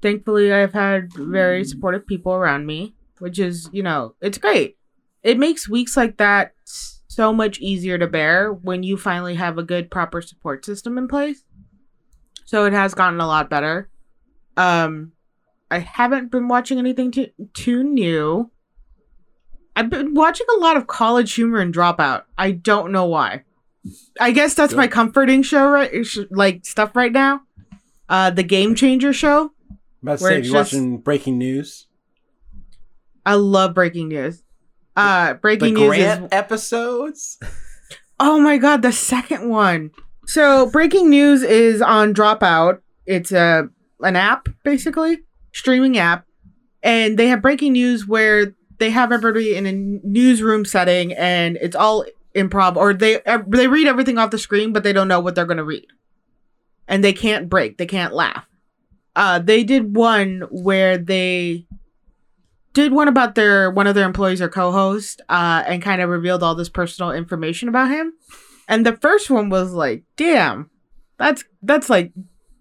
Thankfully, 0.00 0.52
I've 0.52 0.72
had 0.72 1.12
very 1.12 1.64
supportive 1.64 2.06
people 2.06 2.32
around 2.32 2.64
me, 2.64 2.94
which 3.18 3.38
is, 3.38 3.68
you 3.72 3.82
know, 3.82 4.14
it's 4.20 4.38
great. 4.38 4.78
It 5.24 5.38
makes 5.38 5.68
weeks 5.68 5.96
like 5.96 6.16
that 6.18 6.54
so 6.64 7.32
much 7.32 7.58
easier 7.58 7.98
to 7.98 8.06
bear 8.06 8.52
when 8.52 8.84
you 8.84 8.96
finally 8.96 9.34
have 9.34 9.58
a 9.58 9.64
good, 9.64 9.90
proper 9.90 10.22
support 10.22 10.64
system 10.64 10.96
in 10.96 11.08
place. 11.08 11.42
So 12.44 12.64
it 12.64 12.72
has 12.72 12.94
gotten 12.94 13.20
a 13.20 13.26
lot 13.26 13.50
better. 13.50 13.90
Um, 14.56 15.12
I 15.70 15.78
haven't 15.80 16.30
been 16.30 16.48
watching 16.48 16.78
anything 16.78 17.10
too, 17.10 17.28
too 17.54 17.82
new. 17.82 18.50
I've 19.76 19.90
been 19.90 20.14
watching 20.14 20.46
a 20.56 20.60
lot 20.60 20.76
of 20.76 20.86
CollegeHumor 20.86 21.60
and 21.62 21.72
dropout. 21.74 22.22
I 22.36 22.52
don't 22.52 22.90
know 22.90 23.04
why. 23.06 23.44
I 24.20 24.32
guess 24.32 24.54
that's 24.54 24.74
my 24.74 24.88
comforting 24.88 25.42
show, 25.42 25.68
right? 25.68 25.92
Like 26.30 26.66
stuff 26.66 26.96
right 26.96 27.12
now. 27.12 27.42
Uh, 28.08 28.30
the 28.30 28.42
Game 28.42 28.74
Changer 28.74 29.12
show. 29.12 29.52
About 30.02 30.18
to 30.18 30.24
say, 30.24 30.36
you 30.38 30.42
just- 30.42 30.72
watching 30.72 30.98
breaking 30.98 31.38
news? 31.38 31.86
I 33.26 33.34
love 33.34 33.74
breaking 33.74 34.08
news. 34.08 34.42
Uh, 34.96 35.28
The 35.28 35.34
breaking 35.38 35.74
news 35.74 35.88
Grant 35.88 36.24
is 36.24 36.28
episodes? 36.32 37.38
Oh 38.18 38.40
my 38.40 38.56
god, 38.58 38.82
the 38.82 38.90
second 38.92 39.48
one. 39.48 39.90
So 40.26 40.68
breaking 40.70 41.08
news 41.10 41.42
is 41.42 41.80
on 41.82 42.14
Dropout. 42.14 42.80
It's 43.06 43.30
a 43.30 43.68
an 44.00 44.16
app 44.16 44.48
basically, 44.64 45.18
streaming 45.52 45.98
app, 45.98 46.26
and 46.82 47.18
they 47.18 47.28
have 47.28 47.42
breaking 47.42 47.72
news 47.72 48.06
where 48.06 48.54
they 48.78 48.90
have 48.90 49.12
everybody 49.12 49.56
in 49.56 49.66
a 49.66 49.72
newsroom 49.72 50.64
setting, 50.64 51.12
and 51.12 51.58
it's 51.60 51.76
all 51.76 52.04
improv, 52.34 52.76
or 52.76 52.94
they 52.94 53.20
they 53.46 53.68
read 53.68 53.86
everything 53.86 54.18
off 54.18 54.30
the 54.30 54.38
screen, 54.38 54.72
but 54.72 54.82
they 54.82 54.92
don't 54.92 55.08
know 55.08 55.20
what 55.20 55.34
they're 55.34 55.46
gonna 55.46 55.64
read, 55.64 55.86
and 56.86 57.02
they 57.02 57.12
can't 57.12 57.48
break, 57.48 57.78
they 57.78 57.86
can't 57.86 58.14
laugh. 58.14 58.46
Uh, 59.16 59.38
they 59.40 59.64
did 59.64 59.96
one 59.96 60.42
where 60.50 60.96
they 60.96 61.66
did 62.72 62.92
one 62.92 63.08
about 63.08 63.34
their 63.34 63.70
one 63.70 63.88
of 63.88 63.96
their 63.96 64.06
employees 64.06 64.40
or 64.40 64.48
co-host 64.48 65.20
uh 65.28 65.64
and 65.66 65.82
kind 65.82 66.00
of 66.00 66.08
revealed 66.08 66.44
all 66.44 66.54
this 66.54 66.68
personal 66.68 67.10
information 67.10 67.68
about 67.68 67.90
him 67.90 68.12
and 68.68 68.86
the 68.86 68.96
first 68.98 69.30
one 69.30 69.48
was 69.48 69.72
like 69.72 70.04
damn 70.16 70.70
that's 71.18 71.42
that's 71.62 71.90
like 71.90 72.12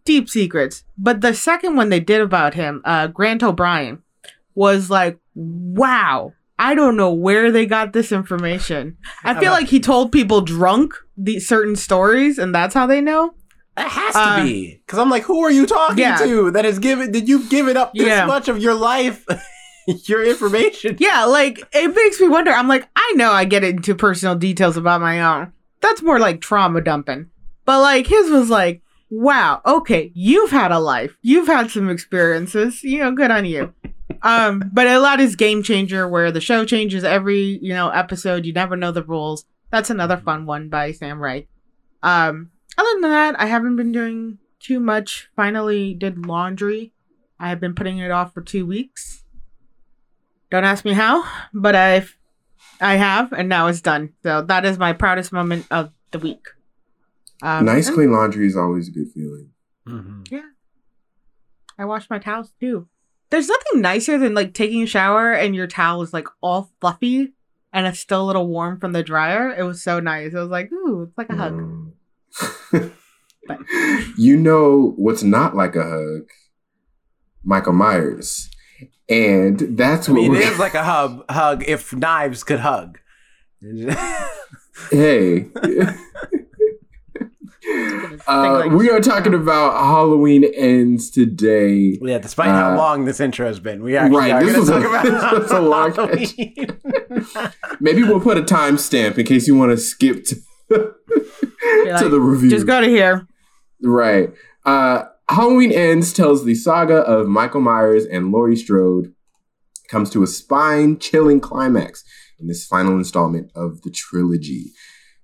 deep 0.08 0.28
secrets 0.30 0.84
but 0.98 1.22
the 1.22 1.34
second 1.34 1.76
one 1.76 1.89
they 1.89 2.00
did 2.00 2.22
about 2.22 2.54
him 2.56 2.82
uh 2.86 3.06
grant 3.08 3.43
o'brien 3.43 4.02
was 4.56 4.89
like 4.89 5.20
wow 5.36 6.34
i 6.58 6.74
don't 6.74 6.96
know 6.98 7.13
where 7.13 7.52
they 7.52 7.65
got 7.65 7.93
this 7.93 8.12
information 8.12 8.98
i 9.24 9.39
feel 9.39 9.52
like 9.52 9.67
he 9.67 9.80
told 9.80 10.12
people 10.12 10.41
drunk 10.41 10.93
these 11.15 11.48
certain 11.48 11.76
stories 11.76 12.39
and 12.39 12.56
that's 12.56 12.74
how 12.74 12.88
they 12.88 13.02
know 13.02 13.34
That 13.76 13.89
has 13.91 14.13
to 14.13 14.20
Uh, 14.20 14.43
be. 14.43 14.82
Because 14.86 14.98
I'm 14.98 15.12
like, 15.12 15.22
who 15.24 15.43
are 15.46 15.52
you 15.52 15.67
talking 15.67 16.00
yeah. 16.00 16.17
to 16.17 16.50
that 16.52 16.65
has 16.65 16.80
given, 16.80 17.12
did 17.12 17.30
you 17.30 17.46
give 17.48 17.67
it 17.67 17.78
up 17.78 17.93
this 17.93 18.08
Yeah. 18.08 18.26
much 18.26 18.48
of 18.48 18.58
your 18.58 18.74
life? 18.74 19.24
your 20.10 20.24
information? 20.26 20.98
Yeah, 21.00 21.26
like 21.26 21.62
it 21.74 21.93
makes 21.93 22.20
me 22.20 22.28
wonder. 22.28 22.50
I'm 22.52 22.67
like, 22.67 22.88
I 22.96 23.13
know 23.15 23.32
I 23.32 23.46
get 23.46 23.63
into 23.63 23.93
personal 23.93 24.34
details 24.36 24.78
about 24.78 25.00
my 25.02 25.22
own. 25.22 25.54
That's 25.82 26.02
more 26.02 26.17
like 26.20 26.41
trauma 26.41 26.82
dumping. 26.82 27.30
But 27.65 27.82
like 27.82 28.08
his 28.08 28.32
was 28.32 28.50
like, 28.50 28.82
wow, 29.10 29.62
okay, 29.65 30.12
you've 30.13 30.52
had 30.52 30.72
a 30.72 30.80
life. 30.80 31.17
You've 31.22 31.48
had 31.48 31.72
some 31.72 31.89
experiences. 31.89 32.84
You 32.84 33.00
know, 33.00 33.12
good 33.12 33.32
on 33.32 33.46
you. 33.46 33.74
Um, 34.22 34.63
but 34.74 34.88
a 34.88 35.00
lot 35.00 35.20
is 35.20 35.36
game 35.36 35.63
changer 35.63 36.08
where 36.08 36.32
the 36.32 36.41
show 36.41 36.65
changes 36.65 37.04
every, 37.04 37.60
you 37.62 37.74
know, 37.74 37.89
episode. 37.89 38.46
You 38.46 38.54
never 38.54 38.76
know 38.76 38.91
the 38.91 39.04
rules. 39.04 39.46
That's 39.72 39.89
another 39.89 40.17
fun 40.17 40.46
one 40.46 40.70
by 40.70 40.91
Sam 40.91 41.20
Reich. 41.20 41.48
Um, 42.04 42.52
other 42.78 42.89
than 42.93 43.10
that, 43.10 43.39
I 43.39 43.48
haven't 43.48 43.76
been 43.76 43.91
doing 43.91 44.38
too 44.60 44.80
much. 44.80 45.30
Finally 45.36 45.93
did 45.93 46.26
laundry. 46.26 46.93
I 47.39 47.50
have 47.50 47.60
been 47.60 47.76
putting 47.76 48.00
it 48.00 48.12
off 48.12 48.34
for 48.34 48.41
two 48.41 48.65
weeks. 48.65 49.24
Don't 50.50 50.63
ask 50.63 50.86
me 50.86 50.93
how, 50.93 51.26
but 51.54 51.76
I've 51.76 52.17
I 52.80 52.96
have, 52.96 53.34
and 53.34 53.50
now 53.50 53.67
it's 53.67 53.82
done. 53.82 54.13
So 54.24 54.41
that 54.43 54.65
is 54.65 54.78
my 54.78 54.93
proudest 54.93 55.32
moment 55.32 55.65
of 55.72 55.91
the 56.12 56.20
week. 56.20 56.48
Um, 57.41 57.65
nice 57.65 57.89
clean 57.89 58.12
laundry 58.12 58.47
is 58.47 58.56
always 58.58 58.88
a 58.88 58.91
good 58.91 59.12
feeling. 59.13 59.50
Mhm. 59.88 60.41
I 61.80 61.86
wash 61.86 62.10
my 62.10 62.17
towels 62.19 62.52
too. 62.60 62.88
There's 63.30 63.47
nothing 63.47 63.82
nicer 63.82 64.17
than 64.17 64.34
like 64.34 64.54
taking 64.54 64.84
a 64.84 64.88
shower 64.88 65.32
and 65.34 65.56
your 65.56 65.67
towel 65.67 66.02
is 66.02 66.13
like 66.13 66.28
all 66.41 66.71
fluffy 66.82 67.34
and 67.71 67.86
it's 67.86 68.00
still 68.00 68.23
a 68.23 68.26
little 68.26 68.47
warm 68.47 68.80
from 68.80 68.93
the 68.93 69.04
dryer. 69.04 69.54
It 69.56 69.63
was 69.63 69.84
so 69.84 70.00
nice. 70.00 70.34
It 70.34 70.38
was 70.38 70.50
like, 70.50 70.71
ooh, 70.71 71.04
it's 71.04 71.17
like 71.17 71.30
a 71.30 71.36
hug. 71.36 71.54
Mm. 71.54 71.91
But- 73.47 73.60
you 74.17 74.36
know 74.38 74.93
what's 74.97 75.23
not 75.23 75.56
like 75.56 75.76
a 75.76 75.84
hug? 75.84 76.23
Michael 77.43 77.73
Myers. 77.73 78.50
And 79.10 79.78
that's 79.78 80.10
I 80.10 80.12
what 80.13 80.21
mean, 80.21 80.36
it 80.36 80.58
like 80.58 80.73
a 80.73 80.84
hug, 80.84 81.23
hug 81.30 81.63
if 81.67 81.93
knives 81.95 82.43
could 82.43 82.60
hug. 82.60 83.00
Hey. 84.91 85.47
Think 87.89 88.21
Uh, 88.28 88.54
like- 88.60 88.71
we 88.71 88.89
are 88.89 89.00
talking 89.00 89.34
about 89.34 89.73
Halloween 89.78 90.43
ends 90.56 91.10
today. 91.10 91.97
yeah, 92.02 92.17
despite 92.17 92.50
how 92.50 92.73
Uh, 92.73 92.78
long 92.78 93.06
this 93.06 93.19
intro 93.19 93.45
has 93.47 93.60
been, 93.60 93.84
we 93.84 93.95
actually 93.95 94.17
right, 94.17 94.32
are 94.32 94.43
this 94.43 94.52
going 94.54 94.60
was 94.60 94.69
to 94.69 94.78
a- 94.78 94.82
talk 94.82 94.89
about 94.89 95.32
this 95.41 95.43
was 95.43 95.52
a 95.52 95.62
long 95.62 95.93
Halloween. 95.93 97.52
Maybe 97.80 98.04
we'll 98.04 98.19
put 98.19 98.38
a 98.38 98.41
timestamp 98.41 99.17
in 99.17 99.26
case 99.26 99.47
you 99.47 99.56
want 99.56 99.71
to 99.71 99.78
skip 99.78 100.26
to, 100.26 100.36
to 100.69 100.93
like, 101.86 102.10
the 102.10 102.19
review. 102.19 102.50
Just 102.50 102.65
go 102.67 102.82
to 102.82 102.88
here. 102.88 103.28
Right. 103.82 104.30
Uh, 104.65 105.04
Halloween 105.30 105.71
Ends 105.71 106.13
tells 106.13 106.45
the 106.45 106.56
saga 106.56 106.97
of 106.97 107.28
Michael 107.28 107.62
Myers 107.62 108.06
and 108.06 108.32
Laurie 108.32 108.56
Strode 108.56 109.13
comes 109.89 110.10
to 110.12 110.23
a 110.23 110.28
spine 110.28 110.97
chilling 111.00 111.39
climax 111.39 112.04
in 112.39 112.47
this 112.47 112.65
final 112.65 112.93
installment 112.95 113.52
of 113.56 113.82
the 113.84 113.89
trilogy. 113.91 114.71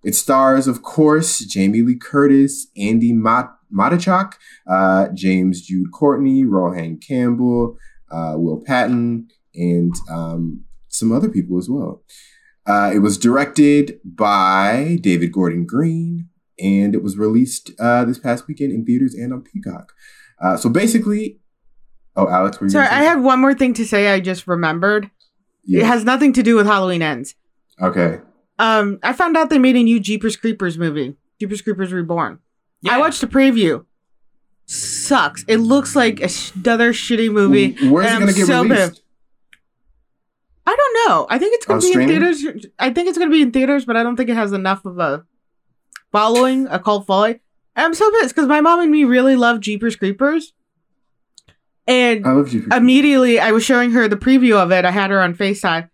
It 0.03 0.15
stars, 0.15 0.67
of 0.67 0.81
course, 0.81 1.39
Jamie 1.39 1.81
Lee 1.81 1.97
Curtis, 1.97 2.67
Andi 2.77 3.13
Mat- 3.13 3.55
Matichak, 3.73 4.33
uh, 4.69 5.07
James 5.13 5.61
Jude 5.61 5.91
Courtney, 5.91 6.43
Rohan 6.43 6.97
Campbell, 6.97 7.77
uh, 8.11 8.33
Will 8.35 8.61
Patton, 8.61 9.29
and 9.55 9.95
um, 10.09 10.65
some 10.87 11.11
other 11.11 11.29
people 11.29 11.57
as 11.57 11.69
well. 11.69 12.03
Uh, 12.65 12.91
it 12.93 12.99
was 12.99 13.17
directed 13.17 13.99
by 14.03 14.97
David 15.01 15.31
Gordon 15.31 15.65
Green, 15.65 16.29
and 16.59 16.93
it 16.93 17.03
was 17.03 17.17
released 17.17 17.71
uh, 17.79 18.05
this 18.05 18.19
past 18.19 18.47
weekend 18.47 18.71
in 18.71 18.85
theaters 18.85 19.13
and 19.13 19.33
on 19.33 19.41
Peacock. 19.41 19.93
Uh, 20.41 20.55
so 20.55 20.69
basically, 20.69 21.39
oh, 22.15 22.29
Alex, 22.29 22.59
were 22.59 22.67
you 22.67 22.71
Sorry, 22.71 22.87
I 22.87 23.03
had 23.03 23.21
one 23.21 23.39
more 23.39 23.53
thing 23.53 23.73
to 23.75 23.85
say. 23.85 24.09
I 24.09 24.19
just 24.19 24.47
remembered. 24.47 25.09
something? 25.65 25.81
It 25.81 25.85
has 25.85 26.05
nothing 26.05 26.33
to 26.33 26.43
do 26.43 26.55
with 26.55 26.65
Halloween 26.65 27.01
Ends. 27.01 27.35
okay. 27.81 28.19
Um, 28.63 28.99
I 29.03 29.11
found 29.13 29.35
out 29.35 29.49
they 29.49 29.59
made 29.59 29.75
a 29.75 29.83
new 29.83 29.99
Jeepers 29.99 30.37
Creepers 30.37 30.77
movie, 30.77 31.15
Jeepers 31.39 31.61
Creepers 31.61 31.91
Reborn. 31.91 32.39
I 32.89 32.97
watched 32.97 33.21
the 33.21 33.27
preview. 33.27 33.85
Sucks. 34.65 35.43
It 35.47 35.57
looks 35.57 35.95
like 35.95 36.21
a 36.21 36.29
sh- 36.29 36.51
another 36.55 36.93
shitty 36.93 37.31
movie. 37.31 37.73
Where's 37.89 38.07
it 38.07 38.19
going 38.19 38.21
to 38.21 38.27
I'm 38.27 38.35
get 38.35 38.45
so 38.47 38.63
released? 38.63 38.93
bad. 38.93 38.99
I 40.65 40.75
don't 40.77 41.09
know. 41.09 41.27
I 41.29 41.37
think 41.37 41.55
it's 41.55 41.65
going 41.65 41.75
On 41.77 41.81
to 41.81 41.87
be 41.87 41.91
streaming? 41.91 42.15
in 42.15 42.21
theaters. 42.35 42.65
I 42.79 42.89
think 42.91 43.09
it's 43.09 43.17
going 43.17 43.29
to 43.29 43.33
be 43.35 43.41
in 43.41 43.51
theaters, 43.51 43.83
but 43.83 43.97
I 43.97 44.03
don't 44.03 44.15
think 44.15 44.29
it 44.29 44.35
has 44.35 44.53
enough 44.53 44.85
of 44.85 44.97
a 44.99 45.25
following, 46.13 46.67
a 46.67 46.79
cult 46.79 47.05
following. 47.05 47.41
And 47.75 47.85
I'm 47.85 47.93
so 47.93 48.09
pissed 48.11 48.33
because 48.35 48.47
my 48.47 48.61
mom 48.61 48.79
and 48.79 48.89
me 48.91 49.03
really 49.03 49.35
love 49.35 49.59
Jeepers 49.59 49.97
Creepers. 49.97 50.53
And 51.85 52.25
I 52.25 52.31
love 52.31 52.53
you. 52.53 52.65
immediately 52.71 53.39
I 53.41 53.51
was 53.51 53.65
showing 53.65 53.91
her 53.91 54.07
the 54.07 54.15
preview 54.15 54.55
of 54.55 54.71
it. 54.71 54.85
I 54.85 54.91
had 54.91 55.09
her 55.11 55.21
on 55.21 55.35
FaceTime. 55.35 55.89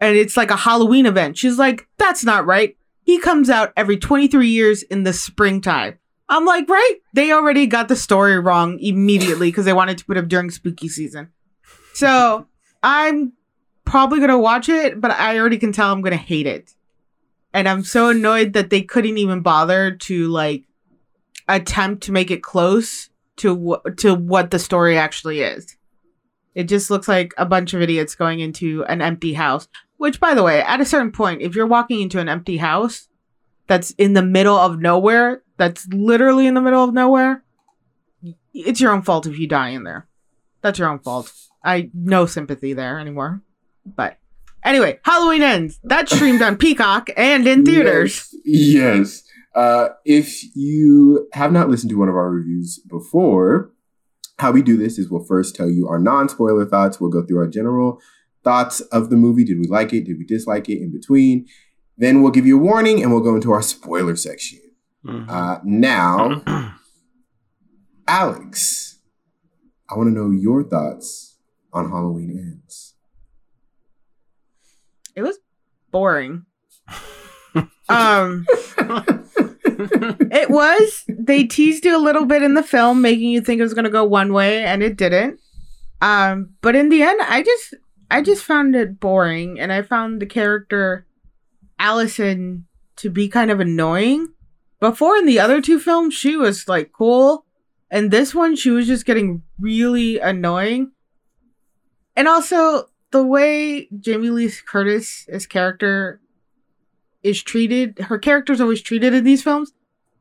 And 0.00 0.16
it's 0.16 0.36
like 0.36 0.50
a 0.50 0.56
Halloween 0.56 1.06
event. 1.06 1.36
She's 1.36 1.58
like, 1.58 1.86
that's 1.98 2.24
not 2.24 2.46
right. 2.46 2.76
He 3.04 3.18
comes 3.18 3.50
out 3.50 3.72
every 3.76 3.96
23 3.96 4.48
years 4.48 4.82
in 4.82 5.02
the 5.02 5.12
springtime. 5.12 5.98
I'm 6.28 6.44
like, 6.44 6.68
right? 6.68 6.96
They 7.12 7.32
already 7.32 7.66
got 7.66 7.88
the 7.88 7.96
story 7.96 8.38
wrong 8.38 8.78
immediately 8.78 9.48
because 9.50 9.64
they 9.64 9.72
wanted 9.72 9.98
to 9.98 10.04
put 10.04 10.16
it 10.16 10.28
during 10.28 10.50
spooky 10.50 10.88
season. 10.88 11.30
So 11.92 12.46
I'm 12.82 13.32
probably 13.84 14.20
going 14.20 14.30
to 14.30 14.38
watch 14.38 14.68
it, 14.68 15.00
but 15.00 15.10
I 15.10 15.38
already 15.38 15.58
can 15.58 15.72
tell 15.72 15.92
I'm 15.92 16.02
going 16.02 16.12
to 16.12 16.16
hate 16.16 16.46
it. 16.46 16.74
And 17.52 17.68
I'm 17.68 17.82
so 17.82 18.10
annoyed 18.10 18.52
that 18.52 18.70
they 18.70 18.82
couldn't 18.82 19.18
even 19.18 19.40
bother 19.40 19.90
to 19.90 20.28
like 20.28 20.64
attempt 21.48 22.04
to 22.04 22.12
make 22.12 22.30
it 22.30 22.44
close 22.44 23.10
to 23.38 23.78
to 23.96 24.14
what 24.14 24.52
the 24.52 24.58
story 24.60 24.96
actually 24.96 25.40
is. 25.40 25.76
It 26.54 26.64
just 26.64 26.90
looks 26.90 27.08
like 27.08 27.32
a 27.38 27.46
bunch 27.46 27.74
of 27.74 27.82
idiots 27.82 28.14
going 28.14 28.38
into 28.38 28.84
an 28.84 29.02
empty 29.02 29.34
house. 29.34 29.66
Which, 30.00 30.18
by 30.18 30.32
the 30.32 30.42
way, 30.42 30.62
at 30.62 30.80
a 30.80 30.86
certain 30.86 31.12
point, 31.12 31.42
if 31.42 31.54
you're 31.54 31.66
walking 31.66 32.00
into 32.00 32.20
an 32.20 32.28
empty 32.30 32.56
house 32.56 33.08
that's 33.66 33.90
in 33.90 34.14
the 34.14 34.22
middle 34.22 34.56
of 34.56 34.80
nowhere, 34.80 35.42
that's 35.58 35.86
literally 35.88 36.46
in 36.46 36.54
the 36.54 36.62
middle 36.62 36.82
of 36.82 36.94
nowhere, 36.94 37.44
it's 38.54 38.80
your 38.80 38.92
own 38.92 39.02
fault 39.02 39.26
if 39.26 39.38
you 39.38 39.46
die 39.46 39.68
in 39.68 39.84
there. 39.84 40.08
That's 40.62 40.78
your 40.78 40.88
own 40.88 41.00
fault. 41.00 41.30
I 41.62 41.90
no 41.92 42.24
sympathy 42.24 42.72
there 42.72 42.98
anymore. 42.98 43.42
But 43.84 44.16
anyway, 44.64 45.00
Halloween 45.04 45.42
ends. 45.42 45.78
That 45.84 46.08
streamed 46.08 46.40
on 46.40 46.56
Peacock 46.56 47.10
and 47.14 47.46
in 47.46 47.66
theaters. 47.66 48.34
Yes. 48.46 48.94
yes. 48.94 49.22
Uh, 49.54 49.88
if 50.06 50.42
you 50.56 51.28
have 51.34 51.52
not 51.52 51.68
listened 51.68 51.90
to 51.90 51.98
one 51.98 52.08
of 52.08 52.14
our 52.14 52.30
reviews 52.30 52.78
before, 52.88 53.70
how 54.38 54.50
we 54.50 54.62
do 54.62 54.78
this 54.78 54.98
is 54.98 55.10
we'll 55.10 55.26
first 55.26 55.54
tell 55.54 55.68
you 55.68 55.88
our 55.88 55.98
non 55.98 56.30
spoiler 56.30 56.64
thoughts. 56.64 56.98
We'll 56.98 57.10
go 57.10 57.22
through 57.22 57.40
our 57.40 57.48
general 57.48 58.00
thoughts 58.44 58.80
of 58.80 59.10
the 59.10 59.16
movie. 59.16 59.44
Did 59.44 59.58
we 59.58 59.66
like 59.66 59.92
it? 59.92 60.04
Did 60.04 60.18
we 60.18 60.24
dislike 60.24 60.68
it? 60.68 60.80
In 60.82 60.90
between. 60.92 61.46
Then 61.98 62.22
we'll 62.22 62.32
give 62.32 62.46
you 62.46 62.58
a 62.58 62.62
warning 62.62 63.02
and 63.02 63.12
we'll 63.12 63.20
go 63.22 63.34
into 63.34 63.52
our 63.52 63.62
spoiler 63.62 64.16
section. 64.16 64.58
Mhm. 65.04 65.28
Uh, 65.28 65.58
now, 65.64 66.42
Alex, 68.08 68.98
I 69.90 69.96
want 69.96 70.08
to 70.08 70.12
know 70.14 70.30
your 70.30 70.64
thoughts 70.64 71.36
on 71.72 71.90
Halloween 71.90 72.30
Ends. 72.38 72.94
It 75.14 75.22
was 75.22 75.38
boring. 75.90 76.46
um 77.88 78.46
It 80.32 80.50
was. 80.50 81.04
They 81.08 81.44
teased 81.44 81.84
you 81.84 81.96
a 81.96 81.98
little 81.98 82.24
bit 82.26 82.42
in 82.42 82.54
the 82.54 82.62
film, 82.62 83.00
making 83.02 83.30
you 83.30 83.40
think 83.40 83.58
it 83.60 83.62
was 83.62 83.74
going 83.74 83.84
to 83.84 83.90
go 83.90 84.04
one 84.04 84.32
way, 84.32 84.62
and 84.64 84.82
it 84.82 84.96
didn't. 84.96 85.40
Um, 86.02 86.50
but 86.62 86.74
in 86.76 86.88
the 86.88 87.02
end, 87.02 87.20
I 87.22 87.42
just, 87.42 87.74
I 88.10 88.22
just 88.22 88.44
found 88.44 88.74
it 88.74 88.98
boring, 88.98 89.60
and 89.60 89.72
I 89.72 89.82
found 89.82 90.20
the 90.20 90.26
character 90.26 91.06
Allison 91.78 92.66
to 92.96 93.08
be 93.08 93.28
kind 93.28 93.50
of 93.50 93.60
annoying. 93.60 94.28
Before 94.80 95.16
in 95.16 95.26
the 95.26 95.38
other 95.38 95.60
two 95.60 95.78
films, 95.78 96.14
she 96.14 96.36
was 96.36 96.68
like 96.68 96.92
cool, 96.92 97.44
and 97.90 98.10
this 98.10 98.34
one, 98.34 98.56
she 98.56 98.70
was 98.70 98.86
just 98.86 99.06
getting 99.06 99.42
really 99.58 100.18
annoying. 100.18 100.92
And 102.16 102.28
also, 102.28 102.88
the 103.10 103.24
way 103.24 103.88
Jamie 103.98 104.30
Lee 104.30 104.50
Curtis's 104.50 105.46
character 105.46 106.20
is 107.22 107.42
treated, 107.42 107.98
her 107.98 108.18
character's 108.18 108.60
always 108.60 108.80
treated 108.80 109.14
in 109.14 109.24
these 109.24 109.42
films. 109.42 109.72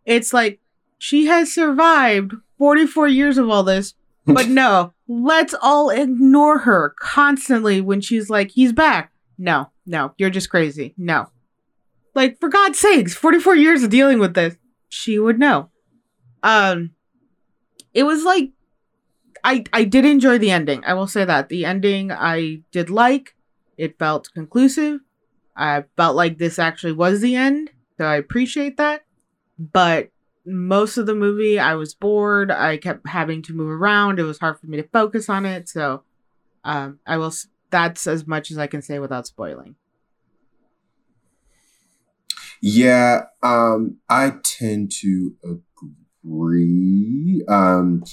It's 0.06 0.34
like 0.34 0.60
she 0.98 1.26
has 1.28 1.54
survived 1.54 2.34
44 2.58 3.08
years 3.08 3.38
of 3.38 3.50
all 3.50 3.64
this, 3.64 3.94
but 4.26 4.48
no, 4.50 4.94
let's 5.10 5.56
all 5.60 5.90
ignore 5.90 6.60
her 6.60 6.94
constantly 7.00 7.82
when 7.82 8.00
she's 8.00 8.30
like, 8.30 8.52
he's 8.52 8.72
back. 8.72 9.12
No, 9.40 9.72
no, 9.86 10.14
you're 10.18 10.30
just 10.30 10.52
crazy. 10.52 10.94
No. 10.98 11.32
Like, 12.14 12.40
for 12.40 12.48
God's 12.48 12.80
sakes, 12.80 13.16
44 13.16 13.56
years 13.56 13.82
of 13.82 13.90
dealing 13.90 14.20
with 14.20 14.36
this, 14.36 14.56
she 14.88 15.18
would 15.18 15.40
know. 15.40 15.70
Um, 16.44 16.92
it 17.94 18.04
was 18.04 18.24
like, 18.24 18.52
I, 19.44 19.64
I 19.74 19.84
did 19.84 20.06
enjoy 20.06 20.38
the 20.38 20.52
ending. 20.52 20.84
I 20.86 20.94
will 20.94 21.08
say 21.08 21.26
that. 21.26 21.50
The 21.50 21.66
ending 21.66 22.12
I 22.12 22.62
did 22.72 22.90
like. 22.90 23.36
It 23.78 23.98
felt 23.98 24.30
conclusive. 24.34 25.00
I 25.56 25.86
felt 25.98 26.16
like 26.16 26.38
this 26.38 26.60
actually 26.60 26.94
was 26.94 27.22
the 27.22 27.36
end, 27.36 27.72
so 27.98 28.06
I 28.06 28.16
appreciate 28.16 28.78
that. 28.78 29.06
But 29.58 30.10
most 30.50 30.98
of 30.98 31.06
the 31.06 31.16
movie, 31.16 31.60
I 31.60 31.76
was 31.76 31.94
bored. 31.94 32.52
I 32.52 32.78
kept 32.78 33.08
having 33.08 33.42
to 33.44 33.54
move 33.54 33.70
around. 33.70 34.20
It 34.20 34.24
was 34.24 34.40
hard 34.40 34.60
for 34.60 34.68
me 34.68 34.78
to 34.78 34.88
focus 34.88 35.30
on 35.30 35.46
it. 35.46 35.70
So, 35.70 36.04
um, 36.64 37.00
I 37.06 37.18
will. 37.18 37.34
That's 37.72 38.08
as 38.08 38.26
much 38.26 38.50
as 38.50 38.58
I 38.58 38.68
can 38.68 38.82
say 38.82 38.98
without 39.00 39.28
spoiling. 39.28 39.76
Yeah, 42.62 43.26
um, 43.42 43.98
I 44.10 44.34
tend 44.44 44.92
to 45.02 45.36
agree. 46.24 47.44
Um, 47.48 48.04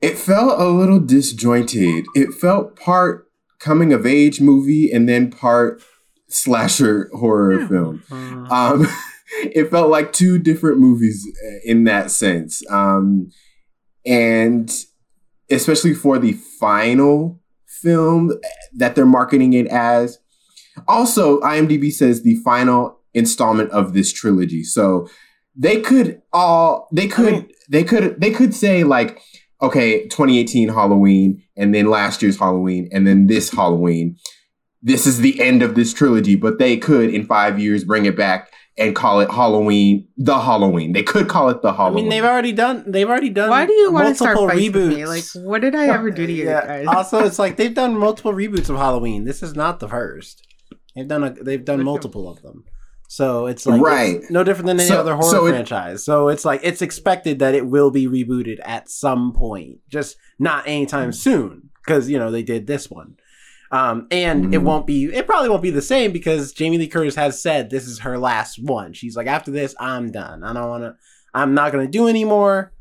it 0.00 0.16
felt 0.16 0.60
a 0.60 0.68
little 0.68 1.00
disjointed. 1.00 2.06
It 2.14 2.32
felt 2.32 2.76
part 2.78 3.28
coming 3.58 3.92
of 3.92 4.06
age 4.06 4.40
movie 4.40 4.90
and 4.90 5.08
then 5.08 5.30
part 5.30 5.82
slasher 6.28 7.10
horror 7.12 7.60
Yeah. 7.60 7.68
film. 7.68 8.02
Mhm. 8.08 8.50
Um, 8.50 8.86
it 9.42 9.70
felt 9.70 9.90
like 9.90 10.12
two 10.12 10.38
different 10.38 10.78
movies 10.78 11.26
uh, 11.46 11.58
in 11.64 11.84
that 11.84 12.10
sense. 12.10 12.62
Um, 12.70 13.30
and 14.04 14.72
especially 15.50 15.94
for 15.94 16.18
the 16.18 16.32
final 16.32 17.40
film 17.66 18.32
that 18.74 18.94
they're 18.94 19.06
marketing 19.06 19.52
it 19.52 19.66
as. 19.66 20.18
Also, 20.86 21.40
IMDb 21.40 21.90
says 21.92 22.22
the 22.22 22.36
final 22.44 23.00
installment 23.14 23.70
of 23.70 23.94
this 23.94 24.12
trilogy. 24.12 24.62
So 24.62 25.08
they 25.56 25.80
could 25.80 26.20
all 26.32 26.88
they 26.92 27.08
could 27.08 27.32
mean- 27.32 27.50
they 27.70 27.82
could 27.82 28.20
they 28.20 28.30
could 28.30 28.54
say 28.54 28.84
like 28.84 29.20
okay 29.62 30.02
2018 30.08 30.68
halloween 30.68 31.42
and 31.56 31.74
then 31.74 31.86
last 31.86 32.20
year's 32.20 32.38
halloween 32.38 32.88
and 32.92 33.06
then 33.06 33.26
this 33.26 33.50
halloween 33.50 34.16
this 34.82 35.06
is 35.06 35.20
the 35.20 35.40
end 35.40 35.62
of 35.62 35.74
this 35.74 35.94
trilogy 35.94 36.36
but 36.36 36.58
they 36.58 36.76
could 36.76 37.08
in 37.08 37.24
five 37.24 37.58
years 37.58 37.84
bring 37.84 38.04
it 38.04 38.16
back 38.16 38.52
and 38.78 38.94
call 38.94 39.20
it 39.20 39.30
halloween 39.30 40.06
the 40.16 40.38
halloween 40.38 40.92
they 40.92 41.02
could 41.02 41.28
call 41.28 41.48
it 41.48 41.62
the 41.62 41.72
Halloween. 41.72 41.98
I 41.98 42.02
mean, 42.02 42.10
they've 42.10 42.24
already 42.24 42.52
done. 42.52 42.84
They've 42.86 43.08
already 43.08 43.30
done. 43.30 43.50
Why 43.50 43.66
do 43.66 43.72
you 43.72 43.92
want 43.92 44.08
to 44.08 44.14
start 44.14 44.36
multiple 44.36 44.56
fighting 44.56 44.72
reboots? 44.72 44.88
with 44.88 44.96
me? 44.96 45.06
Like, 45.06 45.24
what 45.46 45.60
did 45.60 45.74
I 45.74 45.86
ever 45.88 46.10
do 46.10 46.26
to 46.26 46.32
you 46.32 46.44
Yeah. 46.44 46.66
guys? 46.66 46.86
also, 46.86 47.24
it's 47.24 47.38
like 47.38 47.56
they've 47.56 47.74
done 47.74 47.96
multiple 47.98 48.32
reboots 48.42 48.70
of 48.70 48.76
Halloween. 48.76 49.24
This 49.24 49.42
is 49.42 49.54
not 49.54 49.80
the 49.80 49.88
first. 49.88 50.46
They've 50.94 51.06
done 51.08 51.24
a, 51.24 51.30
they've 51.30 51.64
done 51.64 51.82
multiple 51.84 52.28
of 52.28 52.42
them. 52.42 52.64
So 53.08 53.46
it's 53.46 53.66
like 53.66 53.80
Right. 53.80 54.16
it's 54.16 54.30
no 54.30 54.42
different 54.44 54.66
than 54.66 54.80
any 54.80 54.88
So- 54.88 55.00
other 55.00 55.14
horror 55.14 55.30
so 55.30 55.46
it- 55.46 55.50
franchise. 55.50 56.04
So 56.04 56.28
it's 56.28 56.44
like 56.44 56.60
it's 56.62 56.82
expected 56.82 57.38
that 57.40 57.54
it 57.54 57.66
will 57.66 57.90
be 57.90 58.06
rebooted 58.06 58.58
at 58.64 58.88
some 58.88 59.32
point, 59.32 59.78
just 59.88 60.16
not 60.38 60.66
anytime 60.66 61.10
mm. 61.10 61.14
soon 61.14 61.70
because 61.84 62.08
you 62.10 62.18
know 62.18 62.30
they 62.30 62.42
did 62.42 62.66
this 62.66 62.90
one. 62.90 63.16
Um, 63.72 64.06
and 64.10 64.54
it 64.54 64.60
Mhm. 64.60 64.64
won't 64.64 64.86
be. 64.86 65.04
It 65.06 65.26
probably 65.26 65.48
won't 65.48 65.62
be 65.62 65.70
the 65.70 65.82
same 65.82 66.12
because 66.12 66.52
Jamie 66.52 66.78
Lee 66.78 66.86
Curtis 66.88 67.14
has 67.16 67.40
said 67.42 67.70
this 67.70 67.86
is 67.86 68.00
her 68.00 68.16
last 68.18 68.62
one. 68.62 68.92
She's 68.92 69.16
like, 69.16 69.26
after 69.26 69.50
this, 69.50 69.74
I'm 69.80 70.10
done. 70.12 70.44
I 70.44 70.52
don't 70.52 70.68
want 70.68 70.84
to. 70.84 70.94
I'm 71.34 71.52
not 71.54 71.72
gonna 71.72 71.86
do 71.88 72.06
anymore. 72.08 72.72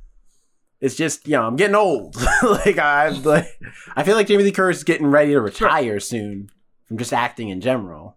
It's 0.82 0.95
just 0.95 1.28
you 1.28 1.34
know 1.34 1.43
I'm 1.48 1.56
getting 1.56 1.76
old. 1.76 2.15
like 2.43 2.78
I 2.78 3.10
like 3.24 3.48
I 3.95 4.04
feel 4.04 4.15
like 4.15 4.28
Jamie 4.28 4.43
Lee 4.43 4.52
Curtis 4.52 4.78
is 4.78 4.84
getting 4.84 5.08
ready 5.08 5.32
to 5.32 5.41
retire 5.41 6.00
soon 6.00 6.50
from 6.88 6.98
just 6.98 7.13
acting 7.13 7.50
in 7.50 7.62
general. 7.62 8.15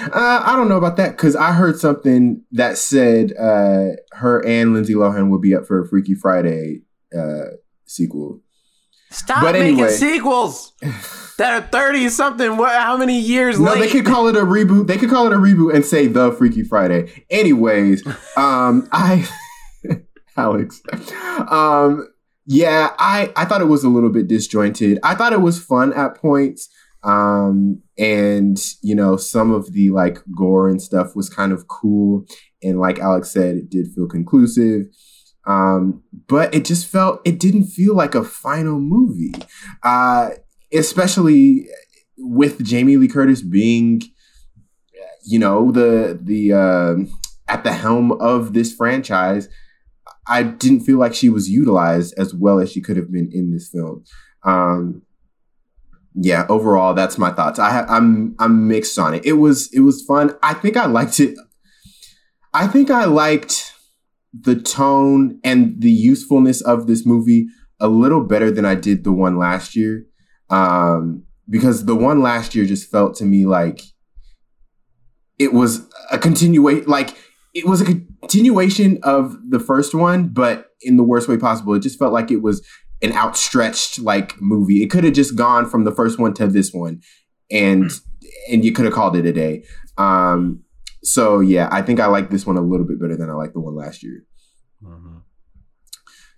Uh, 0.00 0.42
I 0.44 0.54
don't 0.54 0.68
know 0.68 0.76
about 0.76 0.96
that 0.98 1.16
because 1.16 1.34
I 1.34 1.52
heard 1.52 1.78
something 1.78 2.42
that 2.52 2.78
said 2.78 3.32
uh, 3.36 3.96
her 4.12 4.44
and 4.46 4.72
Lindsay 4.72 4.94
Lohan 4.94 5.30
would 5.30 5.40
be 5.40 5.54
up 5.54 5.66
for 5.66 5.80
a 5.80 5.88
Freaky 5.88 6.14
Friday 6.14 6.82
uh, 7.16 7.56
sequel. 7.86 8.40
Stop 9.10 9.42
But 9.42 9.52
making 9.52 9.74
anyway. 9.80 9.90
sequels 9.90 10.72
that 11.38 11.52
are 11.62 11.66
thirty 11.68 12.08
something. 12.08 12.56
What? 12.56 12.72
How 12.72 12.96
many 12.96 13.18
years 13.18 13.58
No, 13.58 13.72
late? 13.72 13.80
they 13.80 13.88
could 13.90 14.06
call 14.06 14.28
it 14.28 14.36
a 14.36 14.40
reboot. 14.40 14.86
They 14.86 14.96
could 14.96 15.10
call 15.10 15.26
it 15.26 15.32
a 15.32 15.36
reboot 15.36 15.74
and 15.74 15.84
say 15.84 16.06
the 16.06 16.32
Freaky 16.32 16.62
Friday. 16.62 17.24
Anyways, 17.30 18.06
um, 18.36 18.88
I, 18.92 19.28
Alex, 20.36 20.80
um, 21.48 22.08
yeah, 22.46 22.90
I 22.98 23.32
I 23.36 23.44
thought 23.44 23.60
it 23.60 23.66
was 23.66 23.84
a 23.84 23.88
little 23.88 24.10
bit 24.10 24.28
disjointed. 24.28 24.98
I 25.02 25.14
thought 25.14 25.32
it 25.32 25.40
was 25.40 25.62
fun 25.62 25.92
at 25.92 26.16
points, 26.16 26.68
um, 27.02 27.82
and 27.98 28.58
you 28.82 28.94
know 28.94 29.16
some 29.16 29.50
of 29.50 29.72
the 29.72 29.90
like 29.90 30.18
gore 30.36 30.68
and 30.68 30.80
stuff 30.80 31.14
was 31.16 31.28
kind 31.28 31.52
of 31.52 31.66
cool. 31.68 32.24
And 32.62 32.78
like 32.78 32.98
Alex 32.98 33.30
said, 33.30 33.56
it 33.56 33.70
did 33.70 33.88
feel 33.94 34.06
conclusive. 34.06 34.82
Um, 35.46 36.02
but 36.28 36.54
it 36.54 36.64
just 36.64 36.86
felt 36.86 37.20
it 37.24 37.38
didn't 37.38 37.64
feel 37.64 37.94
like 37.94 38.14
a 38.14 38.24
final 38.24 38.78
movie. 38.78 39.32
Uh, 39.82 40.30
especially 40.72 41.66
with 42.16 42.62
Jamie 42.64 42.96
Lee 42.96 43.08
Curtis 43.08 43.42
being, 43.42 44.02
you 45.24 45.38
know, 45.38 45.70
the 45.72 46.18
the 46.22 46.52
um 46.52 47.12
at 47.48 47.64
the 47.64 47.72
helm 47.72 48.12
of 48.12 48.52
this 48.52 48.72
franchise, 48.72 49.48
I 50.26 50.42
didn't 50.44 50.80
feel 50.80 50.98
like 50.98 51.14
she 51.14 51.28
was 51.28 51.50
utilized 51.50 52.14
as 52.16 52.34
well 52.34 52.60
as 52.60 52.70
she 52.70 52.80
could 52.80 52.96
have 52.96 53.10
been 53.10 53.30
in 53.32 53.50
this 53.50 53.68
film. 53.68 54.04
Um, 54.44 55.02
yeah, 56.14 56.46
overall, 56.48 56.94
that's 56.94 57.18
my 57.18 57.30
thoughts. 57.30 57.58
I 57.58 57.70
ha- 57.70 57.86
I'm 57.88 58.34
I'm 58.38 58.68
mixed 58.68 58.98
on 58.98 59.14
it. 59.14 59.24
It 59.24 59.34
was 59.34 59.72
it 59.72 59.80
was 59.80 60.02
fun. 60.02 60.36
I 60.42 60.54
think 60.54 60.76
I 60.76 60.86
liked 60.86 61.20
it. 61.20 61.36
I 62.52 62.66
think 62.66 62.90
I 62.90 63.04
liked 63.04 63.72
the 64.32 64.56
tone 64.56 65.40
and 65.42 65.80
the 65.80 65.90
usefulness 65.90 66.60
of 66.60 66.86
this 66.86 67.04
movie 67.04 67.46
a 67.80 67.88
little 67.88 68.22
better 68.22 68.50
than 68.50 68.64
I 68.64 68.74
did 68.74 69.04
the 69.04 69.12
one 69.12 69.38
last 69.38 69.74
year 69.74 70.04
um, 70.50 71.24
because 71.48 71.86
the 71.86 71.96
one 71.96 72.20
last 72.20 72.54
year 72.54 72.64
just 72.66 72.90
felt 72.90 73.16
to 73.16 73.24
me 73.24 73.46
like 73.46 73.82
it 75.38 75.52
was 75.54 75.88
a 76.10 76.18
continuation, 76.18 76.84
like 76.86 77.16
it 77.54 77.66
was 77.66 77.80
a 77.80 77.84
continuation 77.84 78.98
of 79.02 79.36
the 79.48 79.58
first 79.58 79.94
one, 79.94 80.28
but 80.28 80.66
in 80.82 80.96
the 80.96 81.02
worst 81.02 81.28
way 81.28 81.38
possible. 81.38 81.74
It 81.74 81.80
just 81.80 81.98
felt 81.98 82.12
like 82.12 82.30
it 82.30 82.42
was 82.42 82.64
an 83.02 83.12
outstretched 83.12 83.98
like 83.98 84.40
movie. 84.40 84.82
It 84.82 84.90
could 84.90 85.04
have 85.04 85.14
just 85.14 85.36
gone 85.36 85.68
from 85.68 85.84
the 85.84 85.92
first 85.92 86.18
one 86.18 86.34
to 86.34 86.46
this 86.46 86.72
one, 86.72 87.00
and 87.50 87.90
and 88.50 88.64
you 88.64 88.72
could 88.72 88.84
have 88.84 88.94
called 88.94 89.16
it 89.16 89.26
a 89.26 89.32
day. 89.32 89.64
Um, 89.96 90.62
so 91.02 91.40
yeah, 91.40 91.68
I 91.70 91.82
think 91.82 92.00
I 92.00 92.06
like 92.06 92.30
this 92.30 92.46
one 92.46 92.56
a 92.56 92.62
little 92.62 92.86
bit 92.86 93.00
better 93.00 93.16
than 93.16 93.30
I 93.30 93.34
like 93.34 93.52
the 93.52 93.60
one 93.60 93.76
last 93.76 94.02
year. 94.02 94.24
Mhm. 94.82 95.22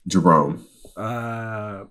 Jerome. 0.07 0.67
Uh, 0.97 1.85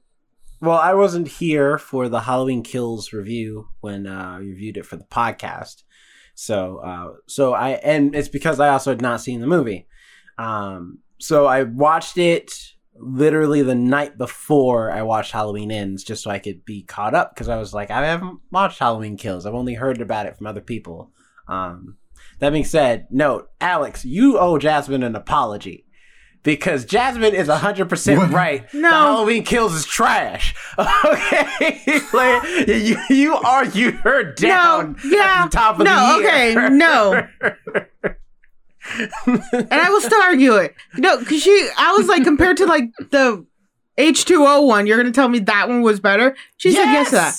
well, 0.61 0.77
I 0.77 0.93
wasn't 0.93 1.27
here 1.27 1.77
for 1.77 2.07
the 2.09 2.21
Halloween 2.21 2.61
Kills 2.61 3.13
review 3.13 3.69
when 3.79 4.05
uh, 4.05 4.35
I 4.35 4.39
reviewed 4.39 4.77
it 4.77 4.85
for 4.85 4.95
the 4.95 5.05
podcast. 5.05 5.83
So, 6.35 6.77
uh, 6.77 7.13
so 7.27 7.53
I 7.53 7.71
and 7.71 8.15
it's 8.15 8.29
because 8.29 8.59
I 8.59 8.69
also 8.69 8.91
had 8.91 9.01
not 9.01 9.21
seen 9.21 9.41
the 9.41 9.47
movie. 9.47 9.87
Um, 10.37 10.99
so 11.19 11.45
I 11.45 11.63
watched 11.63 12.17
it 12.17 12.51
literally 12.95 13.61
the 13.61 13.75
night 13.75 14.17
before 14.17 14.91
I 14.91 15.01
watched 15.01 15.31
Halloween 15.31 15.71
Ends, 15.71 16.03
just 16.03 16.23
so 16.23 16.29
I 16.31 16.39
could 16.39 16.63
be 16.65 16.83
caught 16.83 17.15
up 17.15 17.33
because 17.33 17.49
I 17.49 17.57
was 17.57 17.73
like, 17.73 17.89
I 17.89 18.05
haven't 18.05 18.39
watched 18.51 18.79
Halloween 18.79 19.17
Kills. 19.17 19.45
I've 19.45 19.55
only 19.55 19.73
heard 19.73 20.01
about 20.01 20.25
it 20.25 20.37
from 20.37 20.47
other 20.47 20.61
people. 20.61 21.11
Um, 21.47 21.97
that 22.41 22.49
being 22.51 22.65
said, 22.65 23.07
note, 23.09 23.49
Alex, 23.61 24.03
you 24.03 24.37
owe 24.37 24.57
Jasmine 24.57 25.03
an 25.03 25.15
apology 25.15 25.85
because 26.43 26.83
Jasmine 26.85 27.35
is 27.35 27.47
100% 27.47 28.17
What? 28.17 28.31
right. 28.31 28.65
No. 28.73 28.81
The 28.89 28.95
Halloween 28.95 29.43
Kills 29.43 29.73
is 29.73 29.85
trash. 29.85 30.53
Okay? 30.79 31.99
like, 32.13 32.67
you, 32.67 32.97
you 33.09 33.35
argued 33.35 33.93
her 33.95 34.33
down 34.33 34.97
No, 35.03 35.17
yeah, 35.17 35.33
at 35.37 35.43
the 35.45 35.49
top 35.57 35.79
of 35.79 35.85
no, 35.85 36.17
the 36.17 36.23
year. 36.23 36.65
okay, 36.65 36.69
no. 36.75 37.27
and 39.53 39.71
I 39.71 39.89
will 39.89 40.01
still 40.01 40.21
argue 40.21 40.55
it. 40.55 40.73
No, 40.97 41.17
because 41.19 41.41
she, 41.43 41.69
I 41.77 41.93
was 41.93 42.07
like, 42.07 42.23
compared 42.23 42.57
to 42.57 42.65
like 42.65 42.85
the 43.11 43.45
H2O 43.97 44.65
one, 44.67 44.87
you're 44.87 44.97
going 44.97 45.11
to 45.11 45.15
tell 45.15 45.29
me 45.29 45.39
that 45.39 45.69
one 45.69 45.81
was 45.83 45.99
better? 45.99 46.35
She 46.57 46.71
said 46.71 46.85
yes 46.85 47.09
to 47.09 47.15
that. 47.15 47.35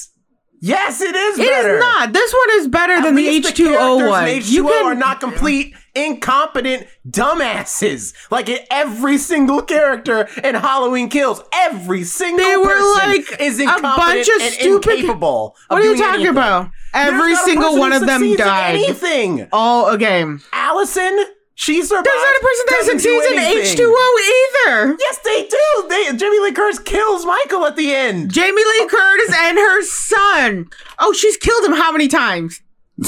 Yes, 0.65 1.01
it 1.01 1.15
is 1.17 1.39
It 1.41 1.47
better. 1.49 1.75
is 1.75 1.81
not. 1.81 2.13
This 2.13 2.33
one 2.33 2.59
is 2.61 2.69
better 2.69 2.93
At 2.93 3.03
than 3.03 3.17
the 3.17 3.27
H2O 3.27 3.53
characters 3.57 4.09
one. 4.09 4.25
H2O 4.29 4.51
you 4.53 4.65
can, 4.69 4.87
are 4.87 4.95
not 4.95 5.19
complete, 5.19 5.75
incompetent 5.93 6.87
dumbasses. 7.11 8.15
Like 8.31 8.49
every 8.71 9.19
single 9.19 9.63
character 9.63 10.29
in 10.45 10.55
Halloween 10.55 11.09
Kills, 11.09 11.43
every 11.53 12.05
single 12.05 12.47
They 12.47 12.57
were 12.57 12.95
like 12.95 13.41
is 13.41 13.59
a 13.59 13.65
incompetent 13.65 13.97
bunch 13.97 14.29
of 14.29 14.41
and 14.43 14.55
stupid- 14.55 14.91
incapable. 15.01 15.57
What 15.67 15.83
are 15.83 15.85
you 15.85 15.97
talking 15.97 16.15
anything. 16.15 16.29
about? 16.29 16.71
Every 16.95 17.35
single 17.35 17.77
one 17.79 17.93
of 17.93 18.07
them 18.07 18.37
died. 18.37 18.77
Anything. 18.77 19.49
All 19.53 19.89
a 19.89 19.99
game. 19.99 20.43
Allison, 20.53 21.25
she 21.63 21.83
survived. 21.83 22.07
There's 22.07 22.23
not 22.23 22.37
a 22.37 22.41
person 22.41 22.65
that 22.67 22.77
doesn't 22.81 23.03
do 23.03 23.23
succeeds 23.23 23.73
in. 23.73 23.79
H2O 23.79 24.07
either. 24.35 24.97
Yes, 24.99 25.19
they 25.25 25.47
do. 25.47 25.89
They 25.89 26.17
Jamie 26.17 26.41
Lee 26.41 26.53
Curtis 26.53 26.79
kills 26.81 27.25
Michael 27.25 27.65
at 27.67 27.77
the 27.77 27.95
end. 27.95 28.33
Jamie 28.33 28.63
Lee 28.65 28.87
Curtis 28.89 29.35
and 29.37 29.59
her 29.59 29.83
son. 29.83 30.67
Oh, 30.99 31.13
she's 31.13 31.37
killed 31.37 31.65
him 31.65 31.73
how 31.73 31.93
many 31.93 32.09
times? 32.09 32.61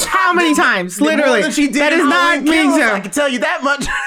How 0.05 0.33
many 0.33 0.55
times? 0.67 0.99
Literally. 1.01 1.41
than 1.41 1.51
she 1.51 1.67
did 1.67 1.75
that 1.81 1.93
in 1.93 1.99
is 1.99 2.05
not 2.05 2.13
Halloween 2.39 2.45
being 2.45 2.69
Kills. 2.71 2.91
I 2.91 2.99
can 3.01 3.11
tell 3.11 3.29
you 3.29 3.39
that 3.39 3.63
much. 3.63 3.85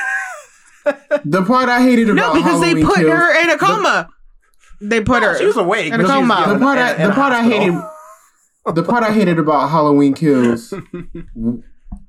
The 1.26 1.42
part 1.44 1.68
I 1.68 1.82
hated 1.82 2.08
about 2.08 2.14
No, 2.14 2.30
about 2.30 2.34
because 2.44 2.60
they 2.62 2.82
put 2.82 2.96
Kills- 2.96 3.10
her 3.10 3.42
in 3.42 3.50
a 3.50 3.58
coma. 3.58 4.08
they 4.80 5.02
put 5.02 5.22
her. 5.22 5.36
she 5.36 5.44
was 5.44 5.58
awake. 5.58 5.92
In 5.92 6.00
a 6.00 6.04
but 6.04 6.10
she 6.14 6.18
was, 6.22 6.28
coma. 6.30 6.54
the 6.54 6.58
part 6.64 6.78
in- 6.78 6.84
I, 6.84 6.94
in 6.94 7.00
a 7.02 7.08
the 7.08 7.12
part 7.14 7.32
I 7.34 7.42
hated 7.42 7.74
the 8.74 8.82
part 8.82 9.02
I 9.04 9.12
hated 9.12 9.38
about 9.38 9.68
Halloween 9.68 10.14
Kills 10.14 10.72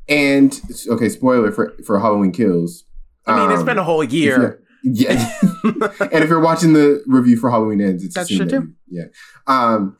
and 0.09 0.59
okay, 0.89 1.07
spoiler 1.09 1.51
for 1.51 1.73
for 1.85 1.99
Halloween 1.99 2.31
Kills. 2.31 2.83
I 3.25 3.35
mean, 3.39 3.51
it's 3.51 3.63
been 3.63 3.77
a 3.77 3.83
whole 3.83 4.03
year. 4.03 4.61
Yeah. 4.83 5.11
and 5.63 6.23
if 6.23 6.29
you're 6.29 6.39
watching 6.39 6.73
the 6.73 7.03
review 7.05 7.37
for 7.37 7.49
Halloween 7.51 7.81
Ends, 7.81 8.03
it's 8.03 8.15
a 8.15 8.19
That's 8.19 8.29
true, 8.29 8.45
that 8.45 8.49
too. 8.49 8.73
you- 8.87 9.01
Yeah. 9.01 9.05
Um 9.45 9.97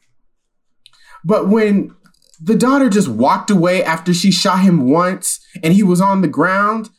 but 1.24 1.50
when 1.50 1.94
the 2.42 2.56
daughter 2.56 2.90
just 2.90 3.10
walked 3.10 3.52
away 3.52 3.84
after 3.84 4.14
she 4.14 4.32
shot 4.32 4.62
him 4.62 4.90
once 4.90 5.46
and 5.62 5.74
he 5.74 5.84
was 5.84 6.00
on 6.00 6.22
the 6.22 6.28
ground, 6.30 6.90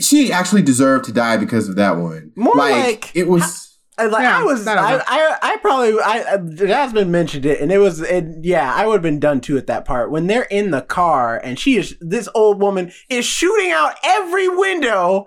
she 0.00 0.32
actually 0.32 0.62
deserved 0.62 1.04
to 1.04 1.12
die 1.12 1.36
because 1.36 1.68
of 1.68 1.76
that 1.76 1.96
one. 1.98 2.32
More 2.36 2.56
like- 2.56 3.14
it 3.14 3.28
was 3.28 3.63
I, 3.96 4.06
like, 4.06 4.22
Yeah, 4.22 4.38
I 4.38 4.42
was, 4.42 4.66
I. 4.66 4.96
I, 5.06 5.38
I 5.42 5.56
probably, 5.58 5.94
I, 6.00 6.20
uh, 6.34 6.38
Jasmine 6.38 7.10
mentioned 7.10 7.46
it, 7.46 7.60
and 7.60 7.70
it 7.70 7.78
was, 7.78 8.00
it, 8.00 8.24
yeah, 8.42 8.72
I 8.74 8.86
would 8.86 8.94
have 8.94 9.02
been 9.02 9.20
done 9.20 9.40
too 9.40 9.56
at 9.56 9.66
that 9.68 9.84
part 9.84 10.10
when 10.10 10.26
they're 10.26 10.48
in 10.50 10.70
the 10.70 10.82
car, 10.82 11.38
and 11.38 11.58
she 11.58 11.76
is, 11.76 11.96
this 12.00 12.28
old 12.34 12.60
woman 12.60 12.92
is 13.08 13.24
shooting 13.24 13.70
out 13.70 13.94
every 14.02 14.48
window, 14.48 15.26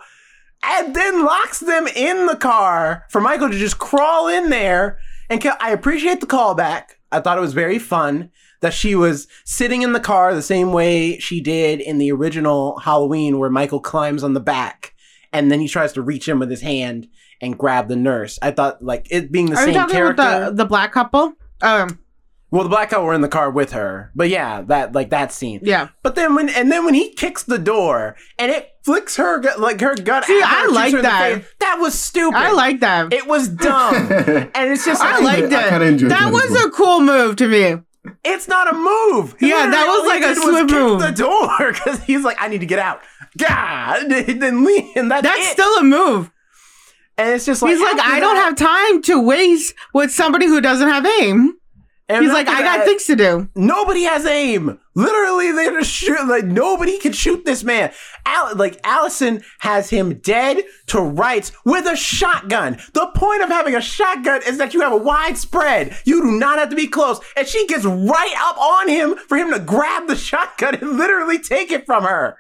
and 0.63 0.95
then 0.95 1.23
locks 1.23 1.60
them 1.60 1.88
in 1.88 2.25
the 2.25 2.36
car 2.36 3.06
for 3.10 3.21
Michael 3.21 3.49
to 3.49 3.58
just 3.58 3.80
crawl 3.80 4.27
in 4.27 4.49
there. 4.49 4.99
And. 5.30 5.45
I 5.60 5.71
appreciate 5.71 6.19
the 6.19 6.27
callback. 6.27 6.84
I 7.12 7.19
thought 7.19 7.38
it 7.38 7.41
was 7.41 7.53
very 7.53 7.80
fun 7.80 8.32
that 8.62 8.73
she 8.73 8.95
was 8.95 9.27
sitting 9.45 9.82
in 9.82 9.93
the 9.93 9.99
car 9.99 10.34
the 10.34 10.41
same 10.41 10.73
way 10.73 11.19
she 11.19 11.41
did 11.41 11.80
in 11.80 11.99
the 11.99 12.12
original 12.12 12.80
Halloween, 12.80 13.39
where 13.39 13.49
Michael 13.49 13.80
climbs 13.80 14.23
on 14.23 14.34
the 14.34 14.39
back 14.39 14.93
and 15.32 15.51
then 15.51 15.60
he 15.60 15.67
tries 15.67 15.93
to 15.93 16.01
reach 16.01 16.27
in 16.27 16.39
with 16.39 16.49
his 16.49 16.62
hand 16.62 17.08
and 17.41 17.58
grab 17.58 17.88
the 17.88 17.95
nurse. 17.95 18.39
I 18.41 18.52
thought 18.52 18.84
like 18.84 19.08
it 19.12 19.32
being 19.32 19.47
the 19.47 19.56
Are 19.58 19.62
you 19.62 19.65
same 19.67 19.73
talking 19.76 19.95
character. 19.95 20.21
about 20.21 20.45
the, 20.50 20.63
the 20.63 20.65
black 20.65 20.91
couple? 20.91 21.34
Um, 21.62 22.00
well, 22.50 22.63
the 22.63 22.69
black 22.69 22.89
couple 22.91 23.06
were 23.06 23.13
in 23.13 23.19
the 23.21 23.28
car 23.28 23.52
with 23.52 23.73
her, 23.73 24.12
but 24.15 24.30
yeah, 24.30 24.62
that 24.63 24.93
like 24.93 25.10
that 25.10 25.34
scene. 25.34 25.60
yeah. 25.63 25.89
But 26.04 26.15
then 26.15 26.34
when 26.36 26.47
and 26.50 26.71
then 26.71 26.86
when 26.86 26.93
he 26.93 27.13
kicks 27.13 27.43
the 27.43 27.58
door 27.58 28.15
and 28.39 28.50
it 28.52 28.69
flicks 28.84 29.17
her 29.17 29.41
like 29.58 29.82
her 29.82 29.95
gut. 29.95 30.23
See, 30.23 30.39
at 30.41 30.47
her 30.47 30.56
I 30.56 30.67
like 30.67 30.91
her 30.93 31.00
in 31.00 31.04
the 31.04 31.10
that. 31.10 31.34
face, 31.41 31.45
That 31.60 31.78
was 31.80 31.93
stupid. 31.93 32.38
I 32.38 32.52
like 32.54 32.80
that. 32.80 33.12
It 33.12 33.28
was 33.28 33.50
dumb, 33.50 33.95
and 34.12 34.71
it's 34.71 34.86
just 34.86 35.02
I 35.02 35.19
like, 35.19 35.23
like 35.23 35.43
I 35.43 35.47
that. 35.47 35.69
kinda 35.71 35.86
enjoyed 35.88 36.12
that 36.12 36.19
that 36.21 36.32
was 36.32 36.50
well. 36.52 36.67
a 36.67 36.71
cool 36.71 37.02
move 37.02 37.36
to 37.36 37.47
me. 37.50 37.82
it's 38.23 38.47
not 38.47 38.71
a 38.73 38.78
move. 38.78 39.36
He 39.39 39.50
Yeah, 39.50 39.69
that 39.69 39.86
was 39.86 40.08
like 40.08 40.23
a 40.23 40.34
did 40.34 40.38
swift 40.41 40.69
kick 40.69 40.78
move. 40.80 41.02
The 41.02 41.12
door 41.12 41.73
because 41.73 42.02
he's 42.06 42.23
like, 42.23 42.38
I 42.39 42.47
need 42.47 42.60
to 42.62 42.65
get 42.65 42.80
out. 42.80 43.02
God, 43.38 44.04
and 44.12 44.41
then 44.41 44.63
leave, 44.63 44.95
and 44.95 45.12
that's, 45.12 45.23
That's 45.23 45.47
it. 45.50 45.52
still 45.52 45.76
a 45.80 45.84
move. 45.84 46.32
And 47.17 47.34
it's 47.34 47.45
just 47.45 47.62
like 47.62 47.71
He's 47.71 47.82
like, 47.82 47.99
I 47.99 48.19
don't 48.19 48.36
that- 48.36 48.43
have 48.43 48.56
time 48.56 49.01
to 49.03 49.21
waste 49.21 49.73
with 49.93 50.12
somebody 50.12 50.45
who 50.47 50.62
doesn't 50.62 50.88
have 50.88 51.06
aim. 51.21 51.56
and 52.10 52.23
He's 52.23 52.32
like, 52.34 52.47
I 52.47 52.62
got 52.62 52.77
that- 52.77 52.86
things 52.86 53.06
to 53.06 53.15
do. 53.15 53.49
Nobody 53.56 54.03
has 54.03 54.25
aim. 54.25 54.80
Literally, 54.95 55.51
they're 55.51 55.80
just 55.80 55.91
shoot. 55.91 56.25
Like 56.27 56.45
nobody 56.45 56.97
can 56.97 57.12
shoot 57.12 57.45
this 57.45 57.63
man. 57.63 57.91
Al- 58.25 58.56
like 58.56 58.80
Allison 58.84 59.43
has 59.60 59.89
him 59.91 60.19
dead 60.19 60.63
to 60.88 60.99
rights 61.01 61.51
with 61.65 61.86
a 61.86 61.95
shotgun. 61.95 62.77
The 62.93 63.08
point 63.13 63.43
of 63.43 63.49
having 63.49 63.75
a 63.75 63.82
shotgun 63.82 64.41
is 64.47 64.58
that 64.58 64.73
you 64.73 64.82
have 64.82 64.93
a 64.93 64.97
wide 64.97 65.38
spread. 65.38 65.95
You 66.06 66.23
do 66.23 66.32
not 66.32 66.58
have 66.60 66.69
to 66.69 66.75
be 66.75 66.88
close, 66.88 67.19
and 67.36 67.47
she 67.47 67.67
gets 67.67 67.86
right 67.86 68.34
up 68.39 68.58
on 68.58 68.88
him 68.89 69.15
for 69.27 69.38
him 69.38 69.51
to 69.53 69.60
grab 69.60 70.08
the 70.08 70.15
shotgun 70.15 70.75
and 70.75 70.97
literally 70.97 71.38
take 71.39 71.71
it 71.71 71.86
from 71.86 72.03
her. 72.03 72.38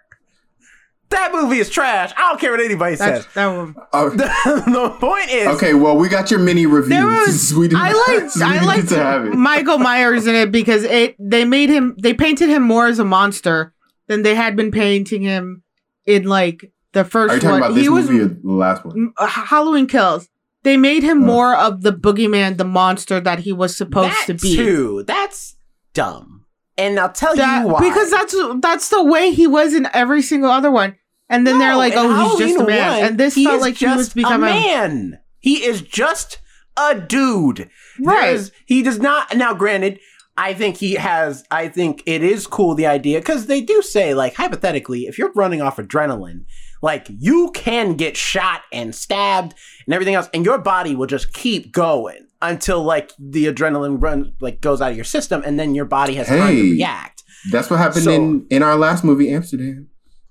That 1.09 1.31
movie 1.33 1.57
is 1.59 1.69
trash. 1.69 2.11
I 2.17 2.21
don't 2.29 2.39
care 2.39 2.51
what 2.51 2.59
anybody 2.59 2.95
That's 2.95 3.25
says. 3.25 3.33
that 3.35 3.47
one. 3.47 3.75
Oh, 3.93 4.09
the 4.15 4.95
point 4.99 5.29
is, 5.29 5.47
okay, 5.55 5.73
well, 5.73 5.95
we 5.97 6.09
got 6.09 6.29
your 6.31 6.39
mini 6.39 6.65
review. 6.65 6.89
There 6.89 7.05
was 7.27 7.53
we 7.53 7.67
didn't, 7.69 7.81
I 7.81 7.93
liked 7.93 8.35
we 8.35 8.41
I 8.41 8.53
didn't 8.53 8.67
liked 8.67 8.89
to 8.89 8.95
have 8.97 9.25
it. 9.27 9.33
Michael 9.35 9.77
Myers 9.77 10.27
in 10.27 10.35
it 10.35 10.51
because 10.51 10.83
it 10.83 11.15
they 11.19 11.45
made 11.45 11.69
him 11.69 11.95
they 12.01 12.13
painted 12.13 12.49
him 12.49 12.63
more 12.63 12.87
as 12.87 12.99
a 12.99 13.05
monster 13.05 13.73
than 14.07 14.23
they 14.23 14.35
had 14.35 14.55
been 14.55 14.71
painting 14.71 15.21
him 15.21 15.63
in 16.05 16.23
like 16.23 16.71
the 16.93 17.03
first 17.03 17.31
Are 17.31 17.35
you 17.35 17.41
talking 17.41 17.51
one. 17.51 17.61
about 17.61 17.73
this 17.75 17.83
he 17.83 17.89
was 17.89 18.09
movie 18.09 18.23
or 18.23 18.27
the 18.27 18.51
last 18.51 18.85
one? 18.85 19.13
uh, 19.17 19.27
Halloween 19.27 19.87
Kills. 19.87 20.29
They 20.63 20.75
made 20.77 21.03
him 21.03 21.23
Oh. 21.23 21.25
more 21.25 21.55
of 21.55 21.81
the 21.83 21.93
boogeyman, 21.93 22.57
the 22.57 22.65
monster 22.65 23.19
that 23.21 23.39
he 23.39 23.53
was 23.53 23.77
supposed 23.77 24.11
that 24.11 24.25
to 24.27 24.33
be. 24.33 24.55
too. 24.55 25.03
That's 25.07 25.55
dumb. 25.93 26.36
And 26.77 26.99
I'll 26.99 27.11
tell 27.11 27.35
That- 27.35 27.63
you 27.63 27.69
why. 27.69 27.79
because 27.79 28.11
that's 28.11 28.35
that's 28.61 28.89
the 28.89 29.03
way 29.03 29.31
he 29.31 29.47
was 29.47 29.73
in 29.73 29.87
every 29.93 30.21
single 30.21 30.51
other 30.51 30.69
one. 30.71 30.95
And 31.29 31.45
then 31.45 31.59
they're 31.59 31.75
like, 31.75 31.93
"Oh, 31.95 32.37
he's 32.37 32.47
just 32.53 32.61
a 32.61 32.65
man," 32.65 32.91
one, 33.01 33.03
and 33.09 33.17
this 33.17 33.33
felt 33.35 33.55
is 33.57 33.61
like 33.61 33.75
he 33.77 33.85
was 33.87 34.13
becoming 34.13 34.49
a 34.49 34.53
man. 34.53 35.19
He 35.39 35.65
is 35.65 35.81
just 35.81 36.39
a 36.77 36.95
dude. 36.95 37.69
Right. 37.99 38.27
There's- 38.27 38.51
He 38.65 38.81
does 38.83 38.99
not. 38.99 39.35
Now, 39.35 39.53
granted, 39.53 39.99
I 40.37 40.53
think 40.53 40.77
he 40.77 40.93
has. 40.93 41.43
I 41.51 41.67
think 41.67 42.03
it 42.05 42.23
is 42.23 42.45
cool 42.47 42.75
the 42.75 42.85
idea 42.85 43.19
because 43.19 43.47
they 43.47 43.59
do 43.61 43.81
say 43.81 44.13
like 44.13 44.35
hypothetically, 44.35 45.01
if 45.07 45.17
you're 45.17 45.31
running 45.35 45.61
off 45.61 45.77
adrenaline, 45.77 46.45
like 46.81 47.07
you 47.09 47.51
can 47.53 47.95
get 47.95 48.15
shot 48.15 48.61
and 48.71 48.93
stabbed 48.93 49.55
and 49.85 49.93
everything 49.95 50.13
else, 50.15 50.29
and 50.33 50.45
your 50.45 50.59
body 50.59 50.95
will 50.95 51.07
just 51.07 51.33
keep 51.33 51.71
going 51.73 52.26
until 52.41 52.83
like 52.83 53.11
the 53.19 53.45
adrenaline 53.45 54.01
run 54.01 54.33
like 54.41 54.61
goes 54.61 54.81
out 54.81 54.91
of 54.91 54.95
your 54.95 55.05
system, 55.05 55.41
and 55.45 55.59
then 55.59 55.73
your 55.75 55.85
body 55.85 56.15
has 56.15 56.27
time 56.27 56.55
to 56.55 56.61
react. 56.61 57.23
That's 57.51 57.69
what 57.69 57.77
happened 57.77 58.03
So- 58.03 58.11
in 58.11 58.45
in 58.49 58.63
our 58.63 58.75
last 58.75 59.03
movie, 59.03 59.29
Amsterdam. 59.31 59.87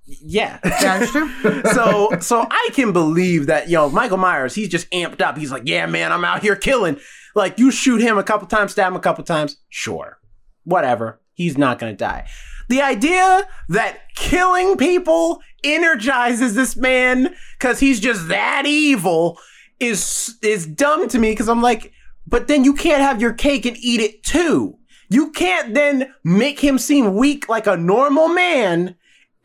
Yeah. 0.06 0.60
That's 0.64 1.10
true. 1.10 1.28
so 1.72 2.10
so 2.20 2.46
I 2.48 2.68
can 2.72 2.92
believe 2.92 3.46
that 3.46 3.68
you 3.68 3.74
know 3.74 3.90
Michael 3.90 4.18
Myers 4.18 4.54
he's 4.54 4.68
just 4.68 4.88
amped 4.92 5.20
up 5.20 5.36
he's 5.36 5.50
like 5.50 5.64
yeah 5.66 5.84
man 5.86 6.12
I'm 6.12 6.24
out 6.24 6.42
here 6.42 6.54
killing 6.54 6.98
like 7.34 7.58
you 7.58 7.72
shoot 7.72 8.00
him 8.00 8.16
a 8.16 8.22
couple 8.22 8.46
times 8.46 8.70
stab 8.70 8.92
him 8.92 8.96
a 8.96 9.00
couple 9.00 9.24
times 9.24 9.56
sure 9.68 10.18
whatever 10.62 11.20
he's 11.32 11.58
not 11.58 11.80
gonna 11.80 11.92
die 11.92 12.28
the 12.68 12.82
idea 12.82 13.48
that 13.68 13.98
killing 14.14 14.76
people 14.76 15.40
energizes 15.64 16.54
this 16.54 16.76
man 16.76 17.34
because 17.58 17.80
he's 17.80 17.98
just 17.98 18.28
that 18.28 18.62
evil 18.64 19.40
is 19.80 20.36
is 20.40 20.66
dumb 20.68 21.08
to 21.08 21.18
me 21.18 21.32
because 21.32 21.48
I'm 21.48 21.62
like 21.62 21.92
but 22.26 22.48
then 22.48 22.64
you 22.64 22.74
can't 22.74 23.02
have 23.02 23.20
your 23.20 23.32
cake 23.32 23.66
and 23.66 23.76
eat 23.78 24.00
it 24.00 24.22
too 24.22 24.78
you 25.08 25.30
can't 25.30 25.74
then 25.74 26.14
make 26.24 26.60
him 26.60 26.78
seem 26.78 27.14
weak 27.14 27.48
like 27.48 27.66
a 27.66 27.76
normal 27.76 28.28
man 28.28 28.96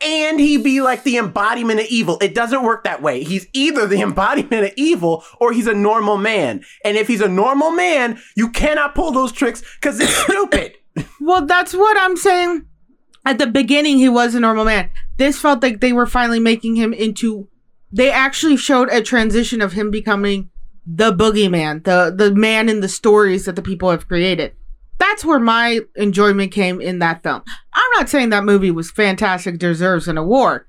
and 0.04 0.40
he 0.40 0.56
be 0.56 0.82
like 0.82 1.04
the 1.04 1.16
embodiment 1.16 1.80
of 1.80 1.86
evil. 1.86 2.18
It 2.20 2.34
doesn't 2.34 2.64
work 2.64 2.84
that 2.84 3.02
way. 3.02 3.22
He's 3.22 3.46
either 3.52 3.86
the 3.86 4.00
embodiment 4.02 4.66
of 4.66 4.72
evil 4.76 5.24
or 5.40 5.52
he's 5.52 5.66
a 5.66 5.74
normal 5.74 6.16
man. 6.16 6.64
And 6.84 6.96
if 6.96 7.08
he's 7.08 7.20
a 7.20 7.28
normal 7.28 7.70
man, 7.70 8.20
you 8.34 8.50
cannot 8.50 8.94
pull 8.94 9.12
those 9.12 9.32
tricks 9.32 9.62
because 9.76 10.00
it's 10.00 10.14
stupid. 10.24 10.76
Well, 11.20 11.46
that's 11.46 11.72
what 11.72 11.96
I'm 11.98 12.16
saying. 12.16 12.66
At 13.24 13.38
the 13.38 13.46
beginning, 13.46 13.98
he 13.98 14.08
was 14.08 14.34
a 14.34 14.40
normal 14.40 14.64
man. 14.64 14.90
This 15.16 15.38
felt 15.38 15.62
like 15.62 15.80
they 15.80 15.92
were 15.92 16.06
finally 16.06 16.40
making 16.40 16.74
him 16.74 16.92
into. 16.92 17.48
They 17.92 18.10
actually 18.10 18.56
showed 18.56 18.88
a 18.88 19.00
transition 19.00 19.60
of 19.60 19.74
him 19.74 19.90
becoming 19.90 20.50
the 20.86 21.12
boogeyman, 21.12 21.84
the 21.84 22.12
the 22.14 22.34
man 22.34 22.68
in 22.68 22.80
the 22.80 22.88
stories 22.88 23.44
that 23.44 23.56
the 23.56 23.62
people 23.62 23.90
have 23.90 24.08
created. 24.08 24.54
That's 24.98 25.24
where 25.24 25.40
my 25.40 25.80
enjoyment 25.96 26.52
came 26.52 26.80
in 26.80 27.00
that 27.00 27.22
film. 27.22 27.42
I'm 27.72 27.90
not 27.98 28.08
saying 28.08 28.30
that 28.30 28.44
movie 28.44 28.70
was 28.70 28.90
fantastic, 28.90 29.58
deserves 29.58 30.06
an 30.06 30.16
award. 30.16 30.66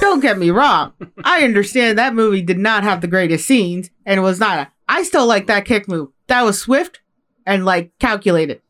Don't 0.00 0.20
get 0.20 0.38
me 0.38 0.50
wrong. 0.50 0.92
I 1.24 1.44
understand 1.44 1.98
that 1.98 2.14
movie 2.14 2.42
did 2.42 2.58
not 2.58 2.84
have 2.84 3.00
the 3.00 3.06
greatest 3.06 3.46
scenes 3.46 3.90
and 4.04 4.18
it 4.18 4.22
was 4.22 4.40
not. 4.40 4.58
A, 4.58 4.72
I 4.88 5.02
still 5.02 5.26
like 5.26 5.46
that 5.46 5.64
kick 5.64 5.88
move. 5.88 6.08
That 6.26 6.42
was 6.42 6.58
swift 6.60 7.00
and 7.44 7.64
like 7.64 7.92
calculated. 7.98 8.62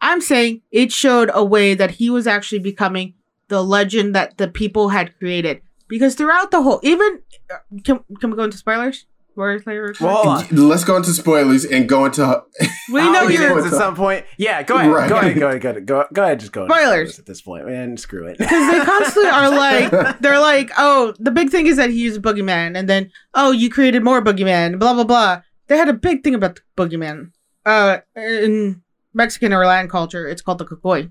I'm 0.00 0.20
saying 0.20 0.62
it 0.70 0.92
showed 0.92 1.30
a 1.34 1.44
way 1.44 1.74
that 1.74 1.92
he 1.92 2.10
was 2.10 2.26
actually 2.26 2.60
becoming 2.60 3.14
the 3.48 3.62
legend 3.62 4.14
that 4.14 4.38
the 4.38 4.48
people 4.48 4.90
had 4.90 5.16
created. 5.18 5.62
Because 5.88 6.14
throughout 6.14 6.50
the 6.50 6.62
whole, 6.62 6.80
even 6.82 7.20
uh, 7.50 7.56
can 7.84 8.00
can 8.20 8.30
we 8.30 8.36
go 8.36 8.44
into 8.44 8.56
spoilers? 8.56 9.06
Spoilers 9.34 9.66
later. 9.66 9.92
Well, 10.00 10.14
hold 10.14 10.26
on. 10.28 10.68
Let's 10.68 10.84
go 10.84 10.96
into 10.96 11.10
spoilers 11.12 11.64
and 11.64 11.88
go 11.88 12.04
into. 12.04 12.44
we 12.92 13.00
know 13.00 13.28
get 13.28 13.40
you're 13.40 13.66
at 13.66 13.72
some 13.72 13.96
point. 13.96 14.24
Yeah, 14.38 14.62
go 14.62 14.76
ahead. 14.76 14.92
Right. 14.92 15.08
Go 15.08 15.16
ahead. 15.16 15.36
Go 15.36 15.48
ahead. 15.48 15.60
Go 15.60 15.70
ahead. 15.70 15.86
Go, 15.86 16.04
go 16.12 16.22
ahead. 16.22 16.38
Just 16.38 16.52
go. 16.52 16.62
into 16.62 16.74
Spoilers. 16.74 17.18
at 17.18 17.26
this 17.26 17.42
and. 17.44 17.98
Screw 17.98 18.28
it. 18.28 18.38
because 18.38 18.70
they 18.70 18.84
constantly 18.84 19.30
are 19.30 19.50
like 19.50 20.20
they're 20.20 20.38
like 20.38 20.70
oh 20.78 21.14
the 21.18 21.32
big 21.32 21.50
thing 21.50 21.66
is 21.66 21.76
that 21.76 21.90
he 21.90 22.00
used 22.00 22.20
boogeyman 22.22 22.76
and 22.76 22.88
then 22.88 23.10
oh 23.34 23.50
you 23.50 23.70
created 23.70 24.04
more 24.04 24.22
boogeyman 24.22 24.78
blah 24.78 24.94
blah 24.94 25.04
blah 25.04 25.42
they 25.68 25.76
had 25.76 25.88
a 25.88 25.94
big 25.94 26.22
thing 26.22 26.34
about 26.34 26.56
the 26.56 26.62
boogeyman 26.76 27.30
uh 27.64 27.98
in 28.14 28.82
mexican 29.14 29.52
or 29.52 29.64
latin 29.64 29.88
culture 29.88 30.26
it's 30.28 30.42
called 30.42 30.58
the 30.58 30.66
Cucuy 30.66 31.10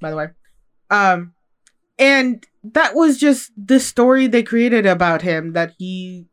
by 0.00 0.10
the 0.10 0.16
way 0.16 0.26
um 0.90 1.34
and 1.98 2.44
that 2.64 2.94
was 2.94 3.18
just 3.18 3.52
the 3.56 3.78
story 3.78 4.26
they 4.26 4.42
created 4.42 4.86
about 4.86 5.22
him 5.22 5.52
that 5.52 5.72
he 5.78 6.26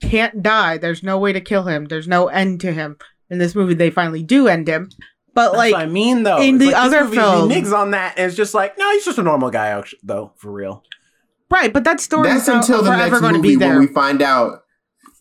can't 0.00 0.42
die 0.42 0.78
there's 0.78 1.02
no 1.02 1.18
way 1.18 1.32
to 1.32 1.40
kill 1.40 1.64
him 1.64 1.86
there's 1.86 2.08
no 2.08 2.28
end 2.28 2.60
to 2.60 2.72
him 2.72 2.96
in 3.30 3.38
this 3.38 3.54
movie 3.54 3.74
they 3.74 3.90
finally 3.90 4.22
do 4.22 4.48
end 4.48 4.68
him 4.68 4.88
but 5.34 5.50
That's 5.52 5.56
like 5.58 5.72
what 5.74 5.82
I 5.82 5.86
mean, 5.86 6.24
though. 6.24 6.40
in 6.40 6.56
It's 6.56 6.64
the 6.64 6.70
like, 6.72 6.74
this 6.90 6.94
other 6.98 7.04
movie 7.04 7.16
film- 7.16 7.50
he 7.50 7.60
nigs 7.60 7.72
on 7.72 7.90
that, 7.92 8.14
and 8.16 8.26
it's 8.26 8.34
just 8.36 8.54
like, 8.54 8.76
no, 8.76 8.90
he's 8.90 9.04
just 9.04 9.18
a 9.18 9.22
normal 9.22 9.50
guy, 9.50 9.80
though, 10.02 10.32
for 10.36 10.50
real. 10.50 10.82
right 11.48 11.72
but 11.72 11.84
that 11.84 12.00
story 12.00 12.28
That's 12.28 12.42
is 12.42 12.48
until 12.48 12.78
the 12.82 12.90
forever 12.90 13.10
next 13.10 13.20
going 13.20 13.34
to 13.34 13.38
movie 13.38 13.56
be 13.56 13.64
when 13.64 13.78
we 13.78 13.86
find 13.86 14.20
out 14.20 14.62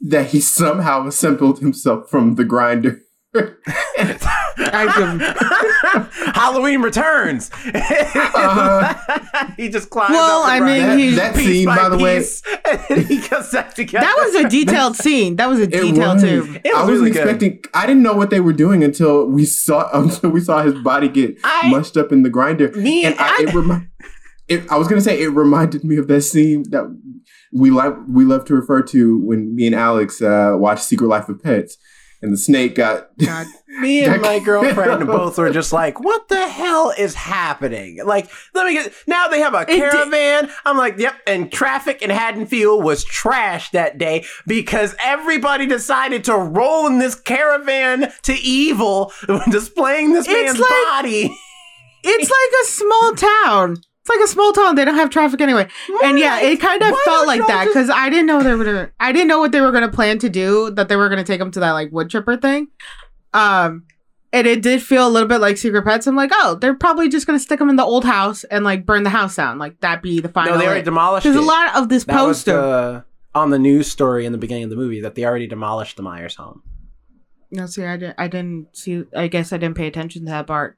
that 0.01 0.27
he 0.27 0.39
somehow 0.39 1.05
assembled 1.05 1.59
himself 1.59 2.09
from 2.09 2.33
the 2.35 2.45
grinder. 2.45 3.01
I 3.35 4.93
do. 4.97 6.31
Halloween 6.31 6.81
returns. 6.81 7.49
Uh-huh. 7.53 9.47
he 9.57 9.69
just 9.69 9.89
climbs. 9.89 10.11
Well, 10.11 10.41
up 10.43 10.49
I 10.49 10.59
mean, 10.59 10.81
grinder, 10.83 10.97
he- 10.97 11.15
that 11.15 11.35
piece 11.35 11.45
scene, 11.47 11.65
by 11.65 11.89
the 11.89 11.97
way, 11.97 12.17
piece, 12.19 12.41
and 12.69 12.79
then 12.89 13.05
he 13.05 13.27
goes 13.27 13.51
back 13.51 13.73
together. 13.75 14.05
That 14.05 14.15
was 14.17 14.35
a 14.35 14.49
detailed 14.49 14.95
scene. 14.95 15.35
That 15.35 15.49
was 15.49 15.59
a 15.59 15.63
It 15.63 15.71
detail 15.71 16.19
too. 16.19 16.59
It 16.63 16.73
I 16.75 16.81
was 16.81 16.91
wasn't 16.99 17.13
good. 17.13 17.21
expecting. 17.23 17.59
I 17.73 17.85
didn't 17.85 18.03
know 18.03 18.13
what 18.13 18.29
they 18.29 18.39
were 18.39 18.53
doing 18.53 18.83
until 18.83 19.25
we 19.27 19.45
saw 19.45 19.89
until 19.93 20.29
we 20.29 20.39
saw 20.39 20.63
his 20.63 20.73
body 20.75 21.07
get 21.09 21.37
I- 21.43 21.69
mushed 21.69 21.97
up 21.97 22.11
in 22.11 22.23
the 22.23 22.29
grinder. 22.29 22.71
Me 22.71 23.05
and 23.05 23.15
I, 23.19 23.27
I- 23.27 23.37
it, 23.47 23.53
remi- 23.53 23.87
it, 24.47 24.71
I 24.71 24.77
was 24.77 24.87
gonna 24.87 25.01
say 25.01 25.21
it 25.21 25.27
reminded 25.29 25.83
me 25.83 25.97
of 25.97 26.07
that 26.07 26.21
scene 26.21 26.63
that 26.71 26.85
we 27.53 27.69
like 27.71 27.93
we 28.09 28.25
love 28.25 28.45
to 28.45 28.53
refer 28.55 28.81
to 28.83 29.19
when 29.25 29.55
me 29.55 29.67
and 29.67 29.75
Alex 29.75 30.21
uh, 30.21 30.53
watched 30.57 30.83
Secret 30.83 31.07
Life 31.07 31.29
of 31.29 31.41
Pets, 31.41 31.77
and 32.21 32.33
the 32.33 32.37
snake 32.37 32.75
got. 32.75 33.15
God. 33.25 33.47
Me 33.79 34.03
and 34.03 34.21
my 34.23 34.39
girlfriend 34.39 35.05
both 35.05 35.37
were 35.37 35.51
just 35.51 35.71
like, 35.71 35.99
"What 35.99 36.29
the 36.29 36.47
hell 36.47 36.91
is 36.97 37.13
happening?" 37.13 38.03
Like, 38.03 38.27
let 38.55 38.65
me 38.65 38.73
get. 38.73 38.91
Now 39.05 39.27
they 39.27 39.39
have 39.39 39.53
a 39.53 39.65
caravan. 39.65 40.49
I'm 40.65 40.77
like, 40.77 40.97
"Yep." 40.97 41.13
And 41.27 41.51
traffic 41.51 42.01
in 42.01 42.09
Haddonfield 42.09 42.83
was 42.83 43.03
trash 43.03 43.69
that 43.71 43.99
day 43.99 44.25
because 44.47 44.95
everybody 45.03 45.67
decided 45.67 46.23
to 46.23 46.35
roll 46.35 46.87
in 46.87 46.97
this 46.97 47.13
caravan 47.13 48.11
to 48.23 48.33
evil, 48.33 49.11
displaying 49.51 50.13
this 50.13 50.27
It's 50.27 50.33
man's 50.33 50.59
like- 50.59 50.69
body. 50.69 51.37
It's 52.03 52.29
like 52.31 52.61
a 52.61 52.65
small 52.65 53.13
town. 53.15 53.77
It's 54.07 54.15
like 54.15 54.23
a 54.23 54.27
small 54.31 54.53
town. 54.53 54.75
They 54.75 54.85
don't 54.85 54.95
have 54.95 55.09
traffic 55.09 55.41
anyway. 55.41 55.67
And 56.03 56.17
yeah, 56.17 56.39
it 56.39 56.61
kind 56.61 56.81
of 56.81 56.91
Why 56.91 57.01
felt 57.05 57.27
like 57.27 57.39
y'all 57.39 57.47
that 57.47 57.65
just- 57.65 57.73
because 57.75 57.89
I 57.89 58.09
didn't 58.09 58.25
know 58.27 58.41
they 58.41 58.55
were 58.55 58.63
gonna. 58.63 58.89
I 59.01 59.11
didn't 59.11 59.27
know 59.27 59.39
what 59.39 59.51
they 59.51 59.59
were 59.59 59.71
gonna 59.73 59.91
plan 59.91 60.17
to 60.19 60.29
do. 60.29 60.71
That 60.71 60.87
they 60.87 60.95
were 60.95 61.09
gonna 61.09 61.25
take 61.25 61.39
them 61.39 61.51
to 61.51 61.59
that 61.59 61.71
like 61.71 61.91
wood 61.91 62.09
chipper 62.09 62.37
thing. 62.37 62.67
Um, 63.33 63.83
and 64.33 64.45
it 64.47 64.61
did 64.61 64.81
feel 64.81 65.07
a 65.07 65.09
little 65.09 65.27
bit 65.27 65.39
like 65.39 65.57
Secret 65.57 65.83
Pets. 65.83 66.07
I'm 66.07 66.15
like, 66.15 66.31
oh, 66.33 66.55
they're 66.55 66.73
probably 66.75 67.09
just 67.09 67.27
gonna 67.27 67.39
stick 67.39 67.59
them 67.59 67.69
in 67.69 67.75
the 67.75 67.83
old 67.83 68.05
house 68.05 68.43
and 68.45 68.63
like 68.63 68.85
burn 68.85 69.03
the 69.03 69.09
house 69.09 69.35
down. 69.35 69.57
Like 69.57 69.79
that 69.81 70.01
be 70.01 70.19
the 70.21 70.29
final. 70.29 70.53
No, 70.53 70.57
they 70.59 70.65
already 70.65 70.79
end. 70.79 70.85
demolished 70.85 71.23
There's 71.25 71.35
it. 71.35 71.41
a 71.41 71.45
lot 71.45 71.75
of 71.75 71.89
this 71.89 72.05
that 72.05 72.15
was 72.25 72.37
poster. 72.39 72.53
the, 72.53 73.05
on 73.35 73.49
the 73.49 73.59
news 73.59 73.91
story 73.91 74.25
in 74.25 74.31
the 74.31 74.37
beginning 74.37 74.63
of 74.65 74.69
the 74.69 74.75
movie 74.75 75.01
that 75.01 75.15
they 75.15 75.25
already 75.25 75.47
demolished 75.47 75.97
the 75.97 76.03
Myers 76.03 76.35
home. 76.35 76.61
No, 77.51 77.65
see, 77.65 77.83
I 77.85 77.95
didn't. 77.97 78.15
I 78.17 78.27
didn't 78.27 78.75
see. 78.75 79.03
I 79.15 79.27
guess 79.27 79.53
I 79.53 79.57
didn't 79.57 79.77
pay 79.77 79.87
attention 79.87 80.25
to 80.25 80.31
that 80.31 80.47
part. 80.47 80.77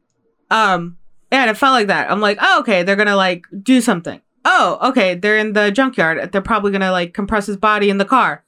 Um, 0.51 0.97
yeah, 0.97 0.99
and 1.32 1.49
it 1.49 1.57
felt 1.57 1.73
like 1.73 1.88
that. 1.88 2.11
I'm 2.11 2.21
like, 2.21 2.38
oh, 2.41 2.59
okay, 2.61 2.84
they're 2.84 2.95
gonna 2.95 3.15
like 3.15 3.45
do 3.61 3.82
something. 3.82 4.21
Oh, 4.45 4.89
okay, 4.89 5.15
they're 5.15 5.38
in 5.38 5.53
the 5.53 5.71
junkyard. 5.71 6.32
They're 6.32 6.41
probably 6.41 6.71
gonna 6.71 6.91
like 6.91 7.13
compress 7.13 7.45
his 7.45 7.57
body 7.57 7.89
in 7.89 7.97
the 7.97 8.05
car. 8.05 8.43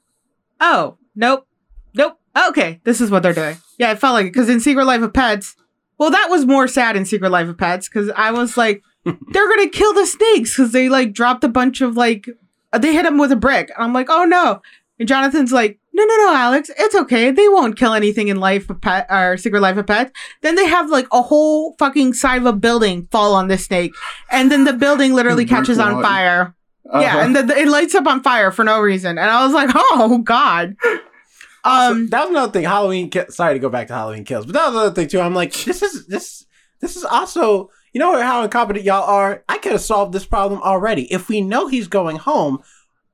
Oh, 0.60 0.96
nope, 1.14 1.46
nope. 1.94 2.18
Okay, 2.48 2.80
this 2.84 3.00
is 3.00 3.10
what 3.10 3.22
they're 3.22 3.32
doing. 3.32 3.56
Yeah, 3.78 3.92
it 3.92 3.98
felt 3.98 4.14
like 4.14 4.26
it 4.26 4.32
because 4.32 4.48
in 4.48 4.60
Secret 4.60 4.84
Life 4.84 5.02
of 5.02 5.12
Pets, 5.12 5.56
well, 5.98 6.10
that 6.10 6.28
was 6.30 6.46
more 6.46 6.66
sad 6.66 6.96
in 6.96 7.04
Secret 7.04 7.30
Life 7.30 7.48
of 7.48 7.58
Pets 7.58 7.88
because 7.88 8.10
I 8.16 8.30
was 8.30 8.56
like, 8.56 8.82
they're 9.04 9.48
gonna 9.48 9.68
kill 9.68 9.92
the 9.92 10.06
snakes 10.06 10.56
because 10.56 10.72
they 10.72 10.88
like 10.88 11.12
dropped 11.12 11.44
a 11.44 11.48
bunch 11.48 11.80
of 11.80 11.96
like, 11.96 12.28
they 12.76 12.92
hit 12.92 13.06
him 13.06 13.18
with 13.18 13.32
a 13.32 13.36
brick. 13.36 13.70
I'm 13.76 13.92
like, 13.92 14.08
oh 14.08 14.24
no. 14.24 14.62
And 14.98 15.08
Jonathan's 15.08 15.52
like, 15.52 15.78
no, 15.94 16.04
no, 16.04 16.16
no, 16.16 16.34
Alex, 16.34 16.70
it's 16.78 16.94
okay. 16.94 17.30
They 17.30 17.48
won't 17.48 17.76
kill 17.76 17.92
anything 17.92 18.28
in 18.28 18.38
Life 18.40 18.70
of 18.70 18.80
Pet 18.80 19.06
or 19.10 19.36
Secret 19.36 19.60
Life 19.60 19.76
of 19.76 19.86
Pets. 19.86 20.10
Then 20.40 20.54
they 20.56 20.66
have 20.66 20.88
like 20.90 21.06
a 21.12 21.20
whole 21.22 21.74
fucking 21.78 22.14
side 22.14 22.38
of 22.40 22.46
a 22.46 22.52
building 22.52 23.08
fall 23.10 23.34
on 23.34 23.48
this 23.48 23.66
snake, 23.66 23.92
and 24.30 24.50
then 24.50 24.64
the 24.64 24.72
building 24.72 25.12
literally 25.14 25.44
catches 25.54 25.78
on 25.78 26.02
fire. 26.02 26.54
Yeah, 26.92 27.24
and 27.24 27.34
the, 27.36 27.42
the- 27.42 27.56
it 27.56 27.68
lights 27.68 27.94
up 27.94 28.06
on 28.06 28.22
fire 28.22 28.50
for 28.50 28.64
no 28.64 28.80
reason, 28.80 29.16
and 29.18 29.30
I 29.30 29.44
was 29.44 29.54
like, 29.54 29.70
"Oh 29.74 30.18
God!" 30.18 30.74
Um, 31.64 32.08
that 32.10 32.22
was 32.22 32.30
another 32.30 32.52
thing. 32.52 32.64
Halloween. 32.64 33.08
Ki- 33.08 33.30
Sorry 33.30 33.54
to 33.54 33.60
go 33.60 33.68
back 33.68 33.86
to 33.88 33.94
Halloween 33.94 34.24
kills, 34.24 34.46
but 34.46 34.54
that 34.54 34.66
was 34.66 34.74
another 34.74 34.94
thing 34.94 35.08
too. 35.08 35.20
I'm 35.20 35.34
like, 35.34 35.52
this 35.52 35.82
is 35.82 36.06
this 36.06 36.44
this 36.80 36.96
is 36.96 37.04
also. 37.04 37.70
You 37.94 37.98
know 37.98 38.20
how 38.22 38.42
incompetent 38.42 38.86
y'all 38.86 39.02
are. 39.04 39.44
I 39.50 39.58
could 39.58 39.72
have 39.72 39.82
solved 39.82 40.14
this 40.14 40.24
problem 40.24 40.62
already. 40.62 41.12
If 41.12 41.28
we 41.28 41.42
know 41.42 41.66
he's 41.68 41.88
going 41.88 42.16
home, 42.16 42.62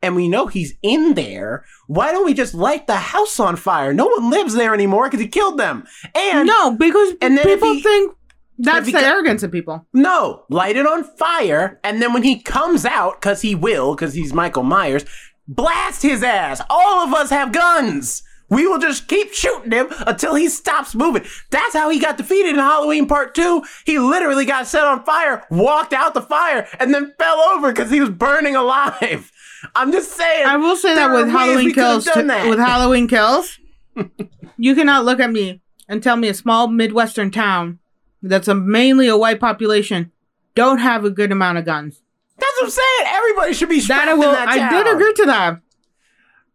and 0.02 0.14
we 0.16 0.28
know 0.28 0.46
he's 0.46 0.74
in 0.82 1.14
there, 1.14 1.64
why 1.86 2.12
don't 2.12 2.24
we 2.24 2.34
just 2.34 2.54
light 2.54 2.86
the 2.86 2.96
house 2.96 3.40
on 3.40 3.56
fire? 3.56 3.92
No 3.92 4.06
one 4.06 4.30
lives 4.30 4.54
there 4.54 4.74
anymore 4.74 5.06
because 5.08 5.20
he 5.20 5.28
killed 5.28 5.58
them. 5.58 5.84
And 6.14 6.46
no, 6.46 6.76
because 6.76 7.14
and 7.20 7.36
then 7.36 7.44
people 7.44 7.72
he- 7.74 7.82
think 7.82 8.14
that's 8.58 8.86
he 8.86 8.92
the 8.92 8.98
ca- 9.00 9.04
arrogance 9.06 9.42
of 9.42 9.52
people. 9.52 9.86
No, 9.92 10.44
light 10.50 10.76
it 10.76 10.86
on 10.86 11.04
fire, 11.04 11.78
and 11.84 12.00
then 12.02 12.12
when 12.12 12.22
he 12.24 12.40
comes 12.40 12.84
out, 12.84 13.20
because 13.20 13.42
he 13.42 13.54
will, 13.54 13.94
because 13.94 14.14
he's 14.14 14.32
Michael 14.32 14.64
Myers, 14.64 15.04
blast 15.46 16.02
his 16.02 16.22
ass. 16.22 16.60
All 16.68 17.06
of 17.06 17.14
us 17.14 17.30
have 17.30 17.52
guns. 17.52 18.22
We 18.50 18.66
will 18.66 18.78
just 18.78 19.08
keep 19.08 19.32
shooting 19.34 19.72
him 19.72 19.88
until 20.06 20.34
he 20.34 20.48
stops 20.48 20.94
moving. 20.94 21.24
That's 21.50 21.74
how 21.74 21.90
he 21.90 21.98
got 22.00 22.16
defeated 22.16 22.50
in 22.54 22.56
Halloween 22.56 23.06
Part 23.06 23.34
2. 23.34 23.62
He 23.84 23.98
literally 23.98 24.46
got 24.46 24.66
set 24.66 24.84
on 24.84 25.04
fire, 25.04 25.44
walked 25.50 25.92
out 25.92 26.14
the 26.14 26.22
fire, 26.22 26.66
and 26.80 26.94
then 26.94 27.12
fell 27.18 27.40
over 27.40 27.70
because 27.70 27.90
he 27.90 28.00
was 28.00 28.08
burning 28.10 28.56
alive. 28.56 29.30
I'm 29.74 29.92
just 29.92 30.12
saying. 30.12 30.46
I 30.46 30.56
will 30.56 30.76
say 30.76 30.94
that 30.94 31.12
with 31.12 31.28
Halloween 31.28 31.66
we 31.66 31.72
could 31.72 31.82
have 31.82 32.04
kills, 32.04 32.04
done 32.04 32.28
t- 32.42 32.48
with 32.48 32.58
Halloween 32.58 33.08
kills, 33.08 33.58
you 34.56 34.74
cannot 34.74 35.04
look 35.04 35.20
at 35.20 35.30
me 35.30 35.60
and 35.88 36.02
tell 36.02 36.16
me 36.16 36.28
a 36.28 36.34
small 36.34 36.68
midwestern 36.68 37.30
town 37.30 37.78
that's 38.22 38.48
a 38.48 38.54
mainly 38.54 39.08
a 39.08 39.16
white 39.16 39.40
population 39.40 40.12
don't 40.54 40.78
have 40.78 41.04
a 41.04 41.10
good 41.10 41.30
amount 41.30 41.58
of 41.58 41.64
guns. 41.64 42.02
That's 42.36 42.52
what 42.60 42.64
I'm 42.64 42.70
saying. 42.70 43.14
Everybody 43.14 43.52
should 43.54 43.68
be 43.68 43.80
strapped 43.80 44.06
That 44.06 44.10
I 44.10 44.14
will. 44.14 44.32
that 44.32 44.48
I 44.48 44.70
did 44.70 44.92
agree 44.92 45.14
to 45.14 45.26
that. 45.26 45.52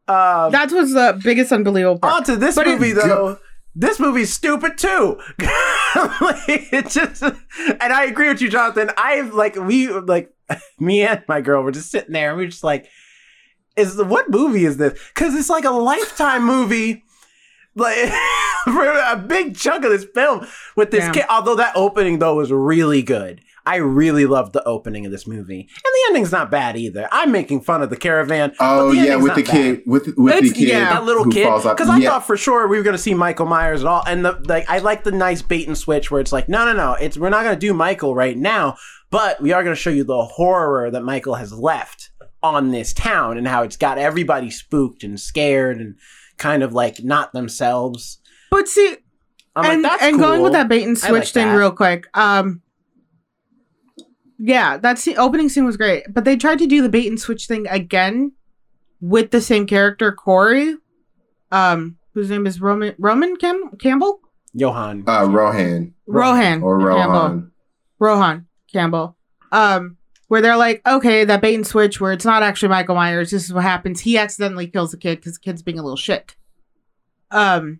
Um, 0.08 0.52
That 0.52 0.72
was 0.72 0.94
the 0.94 1.20
biggest 1.24 1.52
unbelievable 1.52 2.00
part. 2.00 2.14
On 2.14 2.24
to 2.26 2.36
this 2.36 2.56
But 2.56 2.68
movie 2.68 2.92
though. 2.92 3.40
This 3.76 4.00
movie's 4.00 4.32
stupid 4.32 4.78
too. 4.78 5.20
like, 5.40 6.72
it 6.72 6.90
just, 6.90 7.24
and 7.24 7.36
I 7.82 8.06
agree 8.06 8.28
with 8.28 8.40
you, 8.40 8.50
Jonathan. 8.50 8.92
I 8.98 9.22
like 9.22 9.56
we 9.56 9.88
like 9.90 10.32
me 10.80 11.02
and 11.04 11.24
my 11.28 11.42
girl 11.42 11.64
were 11.64 11.72
just 11.72 11.92
sitting 11.92 12.14
there 12.14 12.30
and 12.30 12.38
we 12.38 12.46
were 12.46 12.50
just 12.50 12.64
like, 12.64 12.88
is 13.76 13.96
the 13.96 14.04
what 14.06 14.30
movie 14.30 14.66
is 14.66 14.78
this? 14.78 15.00
Because 15.14 15.34
it's 15.36 15.50
like 15.50 15.66
a 15.66 15.72
lifetime 15.72 16.46
movie. 16.46 17.04
Like 17.76 17.98
for 18.66 18.86
a 18.86 19.18
big 19.18 19.56
chunk 19.58 19.84
of 19.84 19.90
this 19.92 20.06
film 20.14 20.46
with 20.76 20.92
this 20.92 21.06
Yeah. 21.06 21.12
kid. 21.12 21.26
Although 21.30 21.56
that 21.56 21.76
opening 21.76 22.20
though 22.20 22.36
was 22.36 22.52
really 22.52 23.02
good. 23.02 23.42
I 23.66 23.78
really 23.78 24.26
loved 24.26 24.52
the 24.52 24.62
opening 24.66 25.06
of 25.06 25.14
this 25.14 25.26
movie, 25.26 25.62
and 25.62 25.68
the 25.70 26.04
ending's 26.10 26.34
not 26.34 26.52
bad 26.52 26.76
either. 26.76 27.08
I'm 27.14 27.32
making 27.32 27.62
fun 27.62 27.82
of 27.82 27.90
the 27.90 27.96
caravan. 27.96 28.50
but 28.50 28.58
Oh 28.60 28.94
the 28.94 28.98
yeah, 29.02 29.16
with 29.16 29.36
the 29.36 29.42
bad 29.44 29.52
kid, 29.52 29.84
with 29.86 30.14
with 30.18 30.42
the 30.44 30.52
kid, 30.52 30.68
yeah. 30.68 30.90
that 30.94 31.06
little 31.06 31.24
who 31.24 31.32
kid 31.32 31.46
falls 31.46 31.66
off. 31.66 31.78
because 31.78 31.90
I 31.90 31.98
yeah. 32.00 32.10
thought 32.10 32.28
for 32.28 32.36
sure 32.36 32.68
we 32.68 32.76
were 32.76 32.84
going 32.84 32.96
to 32.98 33.02
see 33.02 33.14
Michael 33.14 33.46
Myers 33.46 33.80
at 33.82 33.88
all, 33.88 34.04
and 34.06 34.26
the 34.26 34.34
like. 34.48 34.70
I 34.70 34.80
like 34.80 35.06
the 35.06 35.14
nice 35.14 35.42
bait 35.42 35.66
and 35.66 35.78
switch 35.78 36.12
where 36.12 36.20
it's 36.20 36.34
like, 36.34 36.50
no, 36.50 36.66
no, 36.66 36.74
no, 36.74 36.96
it's 36.96 37.18
we're 37.18 37.30
not 37.30 37.44
going 37.44 37.56
to 37.56 37.60
do 37.60 37.74
Michael 37.74 38.14
right 38.14 38.38
now, 38.38 38.76
but 39.14 39.40
we 39.40 39.52
are 39.52 39.64
going 39.64 39.76
to 39.76 39.80
show 39.80 39.92
you 39.92 40.04
the 40.04 40.26
horror 40.26 40.90
that 40.90 41.04
Michael 41.04 41.36
has 41.36 41.54
left 41.54 42.10
on 42.42 42.72
this 42.72 42.94
town 42.94 43.38
and 43.38 43.48
how 43.48 43.62
it's 43.62 43.78
got 43.78 44.00
everybody 44.00 44.50
spooked 44.50 45.04
and 45.04 45.20
scared 45.20 45.80
and 45.80 45.96
kind 46.38 46.64
of 46.64 46.74
like 46.74 47.04
not 47.04 47.32
themselves. 47.32 48.18
but 48.50 48.68
see, 48.68 48.98
I'm 49.56 49.66
and 49.66 49.84
like, 49.84 49.92
that's 49.92 50.04
and 50.04 50.18
going 50.20 50.42
with 50.42 50.54
that 50.54 50.68
bait 50.68 50.84
and 50.84 50.98
switch 50.98 51.12
like 51.12 51.28
thing 51.28 51.48
that. 51.50 51.56
real 51.56 51.72
quick. 51.72 52.06
Um, 52.16 52.64
yeah, 54.40 54.78
that 54.78 54.98
scene, 54.98 55.18
opening 55.20 55.48
scene 55.48 55.64
was 55.64 55.78
great, 55.78 56.06
but 56.12 56.26
they 56.26 56.36
tried 56.36 56.58
to 56.58 56.66
do 56.66 56.82
the 56.82 56.90
bait 56.90 57.08
and 57.08 57.20
switch 57.20 57.46
thing 57.46 57.68
again 57.68 58.32
with 59.00 59.30
the 59.30 59.42
same 59.42 59.68
character, 59.68 60.12
Corey, 60.12 60.76
um, 61.52 61.98
whose 62.16 62.32
name 62.32 62.48
is 62.48 62.60
Roman 62.60 62.96
Roman 62.98 63.36
Cam- 63.36 63.78
Campbell, 63.78 64.22
Johan. 64.56 65.04
uh, 65.08 65.28
Rohan 65.30 65.94
Rohan 66.08 66.64
or 66.64 66.80
Campbell. 66.80 67.52
Rohan. 68.00 68.48
Campbell. 68.74 69.16
Um, 69.52 69.98
where 70.28 70.42
they're 70.42 70.58
like, 70.58 70.82
okay, 70.88 71.26
that 71.26 71.42
bait 71.42 71.54
and 71.54 71.68
switch 71.68 72.02
where 72.02 72.12
it's 72.12 72.26
not 72.26 72.42
actually 72.42 72.70
Michael 72.70 72.96
Myers. 72.96 73.30
This 73.30 73.46
is 73.46 73.54
what 73.54 73.64
happens. 73.64 74.02
He 74.02 74.18
accidentally 74.18 74.66
kills 74.68 74.92
the 74.92 74.98
kid 74.98 75.20
because 75.20 75.34
the 75.36 75.40
kid's 75.40 75.62
being 75.62 75.78
a 75.78 75.84
little 75.84 75.96
shit. 75.96 76.36
Um, 77.30 77.80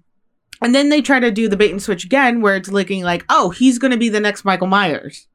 and 0.62 0.76
then 0.76 0.90
they 0.90 1.02
try 1.02 1.20
to 1.20 1.32
do 1.32 1.50
the 1.50 1.58
bait 1.58 1.72
and 1.72 1.82
switch 1.82 2.06
again, 2.06 2.42
where 2.42 2.56
it's 2.56 2.70
looking 2.70 3.04
like, 3.04 3.26
oh, 3.28 3.50
he's 3.50 3.80
gonna 3.80 3.98
be 3.98 4.10
the 4.10 4.20
next 4.20 4.46
Michael 4.46 4.68
Myers. 4.68 5.28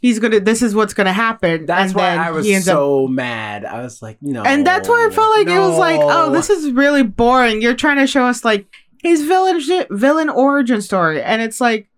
He's 0.00 0.18
gonna. 0.18 0.40
This 0.40 0.62
is 0.62 0.74
what's 0.74 0.94
gonna 0.94 1.12
happen. 1.12 1.66
That's 1.66 1.90
and 1.90 1.94
why 1.94 2.10
then 2.10 2.18
I 2.20 2.30
was 2.30 2.48
ends 2.48 2.66
up- 2.66 2.74
so 2.74 3.06
mad. 3.06 3.66
I 3.66 3.82
was 3.82 4.00
like, 4.00 4.16
no. 4.22 4.42
and 4.42 4.66
that's 4.66 4.88
why 4.88 5.06
I 5.06 5.14
felt 5.14 5.36
like 5.36 5.46
it 5.46 5.58
was 5.58 5.76
like, 5.78 6.00
oh, 6.02 6.32
this 6.32 6.48
is 6.48 6.72
really 6.72 7.02
boring. 7.02 7.60
You're 7.60 7.74
trying 7.74 7.98
to 7.98 8.06
show 8.06 8.24
us 8.24 8.42
like 8.42 8.66
his 9.02 9.26
villain 9.26 9.60
villain 9.90 10.30
origin 10.30 10.80
story, 10.80 11.22
and 11.22 11.42
it's 11.42 11.60
like, 11.60 11.89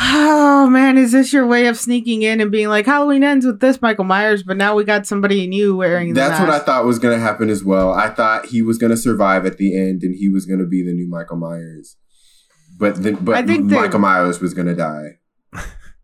oh 0.00 0.68
man, 0.70 0.96
is 0.96 1.12
this 1.12 1.32
your 1.32 1.46
way 1.46 1.66
of 1.66 1.78
sneaking 1.78 2.22
in 2.22 2.40
and 2.40 2.50
being 2.50 2.68
like 2.68 2.86
Halloween 2.86 3.24
ends 3.24 3.44
with 3.44 3.60
this 3.60 3.82
Michael 3.82 4.04
Myers, 4.04 4.42
but 4.42 4.56
now 4.56 4.74
we 4.74 4.84
got 4.84 5.06
somebody 5.06 5.46
new 5.46 5.76
wearing 5.76 6.14
the 6.14 6.20
That's 6.20 6.40
what 6.40 6.50
I 6.50 6.58
thought 6.60 6.84
was 6.84 6.98
going 6.98 7.16
to 7.16 7.22
happen 7.22 7.50
as 7.50 7.64
well. 7.64 7.92
I 7.92 8.08
thought 8.10 8.46
he 8.46 8.62
was 8.62 8.78
going 8.78 8.90
to 8.90 8.96
survive 8.96 9.44
at 9.46 9.58
the 9.58 9.76
end, 9.76 10.02
and 10.02 10.14
he 10.14 10.28
was 10.28 10.46
going 10.46 10.60
to 10.60 10.66
be 10.66 10.82
the 10.82 10.92
new 10.92 11.08
Michael 11.08 11.36
Myers. 11.36 11.96
But 12.78 13.02
then, 13.02 13.16
I 13.16 13.20
but 13.20 13.46
think 13.46 13.68
they- 13.70 13.76
Michael 13.76 13.98
Myers 14.00 14.40
was 14.40 14.54
going 14.54 14.68
to 14.68 14.74
die. 14.74 15.18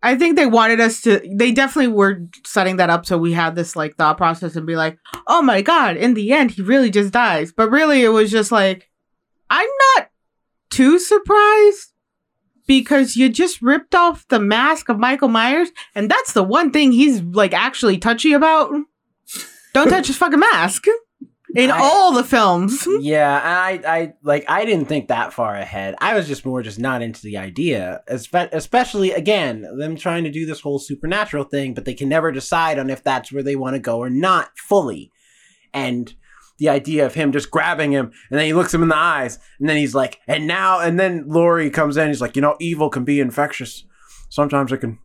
I 0.02 0.16
think 0.16 0.36
they 0.36 0.44
wanted 0.44 0.80
us 0.80 1.00
to. 1.02 1.22
They 1.34 1.50
definitely 1.50 1.90
were 1.94 2.26
setting 2.44 2.76
that 2.76 2.90
up 2.90 3.06
so 3.06 3.16
we 3.16 3.32
had 3.32 3.54
this 3.54 3.74
like 3.74 3.96
thought 3.96 4.18
process 4.18 4.54
and 4.54 4.66
be 4.66 4.76
like, 4.76 4.98
oh 5.26 5.40
my 5.40 5.62
god, 5.62 5.96
in 5.96 6.12
the 6.12 6.30
end 6.30 6.50
he 6.50 6.60
really 6.62 6.90
just 6.90 7.10
dies. 7.10 7.52
But 7.52 7.70
really, 7.70 8.02
it 8.04 8.10
was 8.10 8.30
just 8.30 8.52
like, 8.52 8.90
I'm 9.48 9.68
not 9.96 10.10
too 10.68 10.98
surprised 10.98 11.93
because 12.66 13.16
you 13.16 13.28
just 13.28 13.60
ripped 13.62 13.94
off 13.94 14.26
the 14.28 14.40
mask 14.40 14.88
of 14.88 14.98
Michael 14.98 15.28
Myers, 15.28 15.70
and 15.94 16.10
that's 16.10 16.32
the 16.32 16.42
one 16.42 16.70
thing 16.70 16.92
he's 16.92 17.20
like 17.22 17.52
actually 17.54 17.98
touchy 17.98 18.32
about. 18.32 18.72
Don't 19.72 19.88
touch 19.88 20.06
his 20.06 20.16
fucking 20.16 20.38
mask 20.38 20.86
in 21.56 21.70
I- 21.70 21.78
all 21.78 22.12
the 22.12 22.24
films. 22.24 22.86
Yeah, 23.00 23.38
and 23.38 23.84
I, 23.86 23.96
I 23.96 24.12
like 24.22 24.44
I 24.48 24.64
didn't 24.64 24.86
think 24.86 25.08
that 25.08 25.32
far 25.32 25.54
ahead. 25.54 25.94
I 25.98 26.14
was 26.14 26.26
just 26.28 26.46
more 26.46 26.62
just 26.62 26.78
not 26.78 27.02
into 27.02 27.22
the 27.22 27.36
idea, 27.38 28.02
especially 28.08 29.12
again 29.12 29.66
them 29.78 29.96
trying 29.96 30.24
to 30.24 30.30
do 30.30 30.46
this 30.46 30.60
whole 30.60 30.78
supernatural 30.78 31.44
thing, 31.44 31.74
but 31.74 31.84
they 31.84 31.94
can 31.94 32.08
never 32.08 32.30
decide 32.32 32.78
on 32.78 32.90
if 32.90 33.02
that's 33.02 33.32
where 33.32 33.42
they 33.42 33.56
want 33.56 33.74
to 33.74 33.80
go 33.80 33.98
or 33.98 34.10
not 34.10 34.50
fully. 34.56 35.10
And 35.72 36.14
the 36.58 36.68
idea 36.68 37.04
of 37.04 37.14
him 37.14 37.32
just 37.32 37.50
grabbing 37.50 37.92
him, 37.92 38.06
and 38.30 38.38
then 38.38 38.46
he 38.46 38.52
looks 38.52 38.72
him 38.72 38.82
in 38.82 38.88
the 38.88 38.96
eyes, 38.96 39.38
and 39.58 39.68
then 39.68 39.76
he's 39.76 39.94
like, 39.94 40.20
and 40.26 40.46
now, 40.46 40.80
and 40.80 40.98
then 40.98 41.24
Laurie 41.26 41.70
comes 41.70 41.96
in, 41.96 42.08
he's 42.08 42.20
like, 42.20 42.36
you 42.36 42.42
know, 42.42 42.56
evil 42.60 42.90
can 42.90 43.04
be 43.04 43.20
infectious. 43.20 43.84
Sometimes 44.28 44.72
it 44.72 44.78
can, 44.78 44.98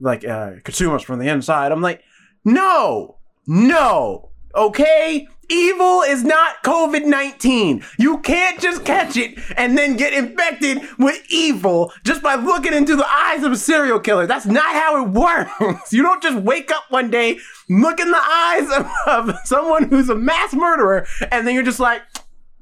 like, 0.00 0.26
uh, 0.26 0.52
consume 0.64 0.94
us 0.94 1.02
from 1.02 1.18
the 1.18 1.28
inside. 1.28 1.72
I'm 1.72 1.82
like, 1.82 2.02
no, 2.44 3.16
no, 3.46 4.30
okay? 4.54 5.26
Evil 5.50 6.02
is 6.02 6.22
not 6.22 6.62
COVID 6.62 7.04
19. 7.04 7.84
You 7.98 8.18
can't 8.18 8.60
just 8.60 8.84
catch 8.84 9.16
it 9.16 9.36
and 9.56 9.76
then 9.76 9.96
get 9.96 10.12
infected 10.12 10.80
with 10.98 11.20
evil 11.28 11.92
just 12.04 12.22
by 12.22 12.36
looking 12.36 12.72
into 12.72 12.94
the 12.94 13.06
eyes 13.08 13.42
of 13.42 13.50
a 13.50 13.56
serial 13.56 13.98
killer. 13.98 14.26
That's 14.26 14.46
not 14.46 14.72
how 14.74 15.04
it 15.04 15.08
works. 15.10 15.92
You 15.92 16.02
don't 16.02 16.22
just 16.22 16.40
wake 16.42 16.70
up 16.70 16.84
one 16.90 17.10
day, 17.10 17.38
look 17.68 17.98
in 17.98 18.10
the 18.10 18.16
eyes 18.16 18.70
of, 18.70 18.88
of 19.06 19.36
someone 19.44 19.88
who's 19.90 20.08
a 20.08 20.14
mass 20.14 20.54
murderer, 20.54 21.06
and 21.32 21.46
then 21.46 21.54
you're 21.54 21.64
just 21.64 21.80
like, 21.80 22.02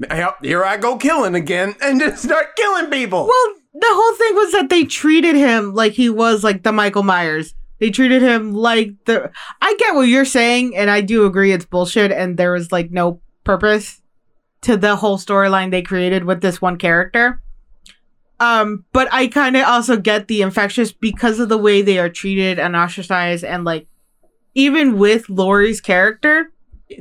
yep, 0.00 0.36
here 0.42 0.64
I 0.64 0.78
go 0.78 0.96
killing 0.96 1.34
again, 1.34 1.74
and 1.82 2.00
just 2.00 2.22
start 2.22 2.56
killing 2.56 2.90
people. 2.90 3.26
Well, 3.26 3.54
the 3.74 3.86
whole 3.90 4.16
thing 4.16 4.34
was 4.34 4.52
that 4.52 4.70
they 4.70 4.84
treated 4.84 5.36
him 5.36 5.74
like 5.74 5.92
he 5.92 6.08
was 6.08 6.42
like 6.42 6.62
the 6.62 6.72
Michael 6.72 7.02
Myers. 7.02 7.54
They 7.78 7.90
treated 7.90 8.22
him 8.22 8.52
like 8.52 8.92
the. 9.04 9.30
I 9.62 9.74
get 9.78 9.94
what 9.94 10.08
you're 10.08 10.24
saying, 10.24 10.76
and 10.76 10.90
I 10.90 11.00
do 11.00 11.26
agree 11.26 11.52
it's 11.52 11.64
bullshit, 11.64 12.10
and 12.10 12.36
there 12.36 12.52
was 12.52 12.72
like 12.72 12.90
no 12.90 13.20
purpose 13.44 14.00
to 14.62 14.76
the 14.76 14.96
whole 14.96 15.18
storyline 15.18 15.70
they 15.70 15.82
created 15.82 16.24
with 16.24 16.40
this 16.40 16.60
one 16.60 16.76
character. 16.76 17.40
Um, 18.40 18.84
but 18.92 19.12
I 19.12 19.28
kind 19.28 19.56
of 19.56 19.64
also 19.64 19.96
get 19.96 20.28
the 20.28 20.42
infectious 20.42 20.92
because 20.92 21.40
of 21.40 21.48
the 21.48 21.58
way 21.58 21.82
they 21.82 21.98
are 21.98 22.08
treated 22.08 22.58
and 22.58 22.74
ostracized, 22.76 23.44
and 23.44 23.64
like 23.64 23.86
even 24.54 24.98
with 24.98 25.28
Laurie's 25.28 25.80
character, 25.80 26.52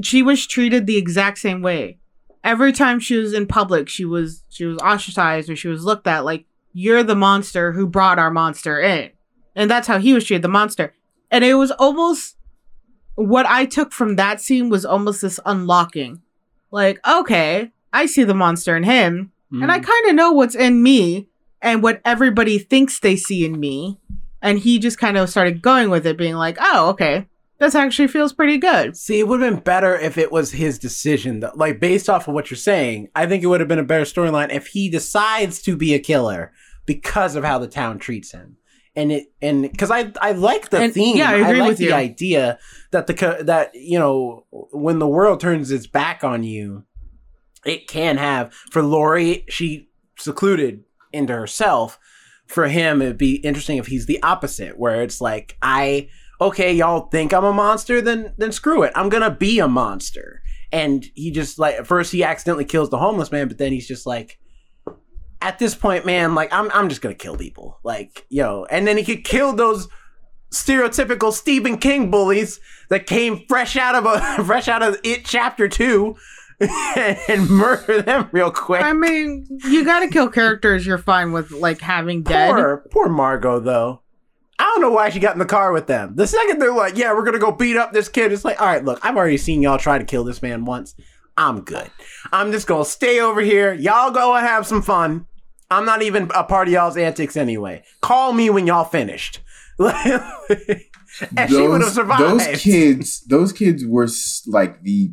she 0.03 0.21
was 0.21 0.45
treated 0.45 0.85
the 0.85 0.97
exact 0.97 1.39
same 1.39 1.61
way. 1.61 1.97
Every 2.43 2.71
time 2.71 2.99
she 2.99 3.17
was 3.17 3.33
in 3.33 3.47
public, 3.47 3.89
she 3.89 4.05
was 4.05 4.43
she 4.49 4.65
was 4.65 4.77
ostracized 4.77 5.49
or 5.49 5.55
she 5.55 5.67
was 5.67 5.83
looked 5.83 6.07
at 6.07 6.23
like 6.23 6.45
you're 6.73 7.03
the 7.03 7.15
monster 7.15 7.71
who 7.71 7.87
brought 7.87 8.19
our 8.19 8.29
monster 8.29 8.79
in, 8.79 9.09
and 9.57 9.69
that's 9.69 9.87
how 9.87 9.99
he 9.99 10.13
was 10.13 10.23
treated, 10.23 10.43
the 10.43 10.47
monster. 10.47 10.93
And 11.29 11.43
it 11.43 11.55
was 11.55 11.71
almost 11.71 12.37
what 13.15 13.45
I 13.45 13.65
took 13.65 13.91
from 13.91 14.15
that 14.15 14.39
scene 14.39 14.69
was 14.69 14.85
almost 14.85 15.21
this 15.21 15.39
unlocking, 15.45 16.21
like 16.71 17.05
okay, 17.05 17.71
I 17.91 18.05
see 18.05 18.23
the 18.23 18.33
monster 18.33 18.77
in 18.77 18.83
him, 18.83 19.31
and 19.51 19.63
Mm. 19.63 19.69
I 19.69 19.79
kind 19.79 20.09
of 20.09 20.15
know 20.15 20.31
what's 20.33 20.55
in 20.55 20.83
me 20.83 21.27
and 21.61 21.81
what 21.81 22.01
everybody 22.05 22.59
thinks 22.59 22.99
they 22.99 23.15
see 23.15 23.45
in 23.45 23.59
me. 23.59 23.97
And 24.41 24.59
he 24.59 24.77
just 24.77 24.99
kind 24.99 25.17
of 25.17 25.29
started 25.29 25.61
going 25.61 25.89
with 25.89 26.05
it, 26.05 26.17
being 26.17 26.35
like, 26.35 26.57
oh, 26.59 26.89
okay. 26.89 27.25
this 27.59 27.73
actually 27.73 28.07
feels 28.07 28.33
pretty 28.33 28.57
good. 28.59 28.95
See, 28.95 29.19
it 29.19 29.27
would 29.27 29.41
have 29.41 29.51
been 29.53 29.63
better 29.63 29.95
if 29.97 30.17
it 30.17 30.31
was 30.31 30.51
his 30.51 30.77
decision, 30.77 31.39
though. 31.39 31.53
Like, 31.55 31.79
based 31.79 32.07
off 32.07 32.27
of 32.27 32.35
what 32.35 32.51
you're 32.51 32.57
saying, 32.57 33.07
I 33.15 33.25
think 33.25 33.41
it 33.43 33.47
would 33.47 33.61
have 33.61 33.67
been 33.67 33.79
a 33.79 33.83
better 33.83 34.03
storyline 34.03 34.53
if 34.53 34.67
he 34.67 34.89
decides 34.89 35.59
to 35.63 35.75
be 35.75 35.95
a 35.95 35.99
killer 35.99 36.51
because 36.85 37.35
of 37.35 37.43
how 37.43 37.57
the 37.57 37.67
town 37.67 37.97
treats 37.97 38.31
him. 38.31 38.57
And 38.97 39.11
it, 39.11 39.27
and 39.41 39.61
because 39.61 39.91
I, 39.91 40.11
I 40.19 40.31
like 40.33 40.69
the 40.71 40.79
And- 40.79 40.93
theme. 40.93 41.15
yeah, 41.17 41.29
I 41.29 41.35
agree 41.35 41.59
like 41.61 41.69
with 41.69 41.77
the 41.77 41.85
you. 41.85 41.93
idea 41.93 42.57
that 42.91 43.07
the, 43.07 43.37
that, 43.43 43.71
you 43.75 43.97
know, 43.99 44.45
when 44.49 44.97
the 44.99 45.07
world 45.07 45.39
turns 45.39 45.71
its 45.71 45.85
back 45.87 46.23
on 46.23 46.43
you, 46.43 46.83
it 47.65 47.87
can 47.87 48.17
have, 48.17 48.53
for 48.71 48.81
Laurie, 48.81 49.45
she 49.49 49.89
secluded 50.17 50.83
into 51.13 51.33
herself. 51.33 51.99
For 52.47 52.67
him, 52.69 53.01
it'd 53.01 53.17
be 53.17 53.35
interesting 53.35 53.77
if 53.77 53.87
he's 53.87 54.05
the 54.07 54.21
opposite, 54.23 54.79
where 54.79 55.03
it's 55.03 55.21
like, 55.21 55.57
I, 55.61 56.09
okay, 56.41 56.73
y'all 56.73 57.07
think 57.09 57.33
I'm 57.33 57.43
a 57.43 57.53
monster, 57.53 58.01
then 58.01 58.33
then 58.37 58.51
screw 58.53 58.83
it. 58.83 58.93
I'm 58.95 59.09
gonna 59.09 59.29
be 59.35 59.59
a 59.59 59.67
monster. 59.67 60.41
And 60.71 61.05
he 61.13 61.29
just 61.29 61.59
like 61.59 61.75
at 61.75 61.85
first 61.87 62.11
he 62.13 62.23
accidentally 62.23 62.63
kills 62.65 62.89
the 62.89 62.97
homeless 62.99 63.31
man, 63.33 63.47
but 63.49 63.57
then 63.57 63.73
he's 63.73 63.87
just 63.87 64.05
like 64.07 64.39
at 65.41 65.59
this 65.59 65.75
point, 65.75 66.05
man, 66.05 66.35
like 66.35 66.51
I'm 66.51 66.69
I'm 66.73 66.89
just 66.89 67.01
gonna 67.01 67.15
kill 67.15 67.37
people. 67.37 67.79
Like, 67.83 68.25
yo, 68.29 68.65
and 68.69 68.87
then 68.87 68.97
he 68.97 69.03
could 69.03 69.23
kill 69.23 69.53
those 69.53 69.87
stereotypical 70.51 71.33
Stephen 71.33 71.77
King 71.77 72.09
bullies 72.09 72.59
that 72.89 73.05
came 73.05 73.45
fresh 73.47 73.75
out 73.75 73.95
of 73.95 74.05
a 74.05 74.43
fresh 74.45 74.67
out 74.67 74.81
of 74.83 74.97
it 75.03 75.25
chapter 75.25 75.67
two 75.67 76.15
and 76.59 77.49
murder 77.49 78.01
them 78.01 78.29
real 78.31 78.51
quick. 78.51 78.81
I 78.81 78.93
mean, 78.93 79.45
you 79.65 79.85
gotta 79.85 80.07
kill 80.07 80.29
characters 80.29 80.85
you're 80.85 80.97
fine 80.97 81.31
with, 81.31 81.51
like 81.51 81.81
having 81.81 82.23
dead. 82.23 82.51
Poor, 82.51 82.85
poor 82.91 83.09
Margot, 83.09 83.59
though. 83.59 84.01
I 84.59 84.63
don't 84.63 84.81
know 84.81 84.89
why 84.89 85.09
she 85.09 85.19
got 85.19 85.33
in 85.33 85.39
the 85.39 85.45
car 85.45 85.71
with 85.71 85.85
them. 85.85 86.15
The 86.15 86.25
second 86.25 86.59
they're 86.59 86.73
like, 86.73 86.97
yeah, 86.97 87.13
we're 87.13 87.29
to 87.29 87.37
go 87.37 87.51
beat 87.51 87.77
up 87.77 87.93
this 87.93 88.09
kid, 88.09 88.31
it's 88.31 88.43
like, 88.43 88.59
all 88.59 88.65
right, 88.65 88.83
look, 88.83 88.99
I've 89.03 89.15
already 89.15 89.37
seen 89.37 89.61
y'all 89.61 89.77
try 89.77 89.99
to 89.99 90.05
kill 90.05 90.23
this 90.23 90.41
man 90.41 90.65
once. 90.65 90.95
I'm 91.37 91.61
good. 91.61 91.89
I'm 92.31 92.51
just 92.51 92.67
going 92.67 92.83
to 92.83 92.89
stay 92.89 93.19
over 93.19 93.41
here. 93.41 93.73
Y'all 93.73 94.11
go 94.11 94.35
and 94.35 94.45
have 94.45 94.65
some 94.65 94.81
fun. 94.81 95.27
I'm 95.69 95.85
not 95.85 96.01
even 96.01 96.31
a 96.33 96.43
part 96.43 96.67
of 96.67 96.73
y'all's 96.73 96.97
antics 96.97 97.37
anyway. 97.37 97.83
Call 98.01 98.33
me 98.33 98.49
when 98.49 98.65
y'all 98.67 98.85
finished. 98.85 99.39
and 99.79 101.49
she 101.49 101.67
would 101.67 101.81
have 101.81 101.91
survived. 101.91 102.21
Those 102.23 102.61
kids, 102.61 103.21
those 103.27 103.53
kids 103.53 103.85
were 103.85 104.07
like 104.47 104.81
the 104.81 105.11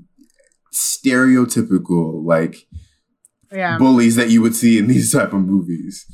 stereotypical 0.72 2.25
like 2.25 2.66
Yeah. 3.53 3.79
bullies 3.79 4.16
that 4.16 4.31
you 4.31 4.43
would 4.43 4.55
see 4.55 4.79
in 4.79 4.87
these 4.87 5.12
type 5.12 5.33
of 5.33 5.41
movies. 5.41 6.07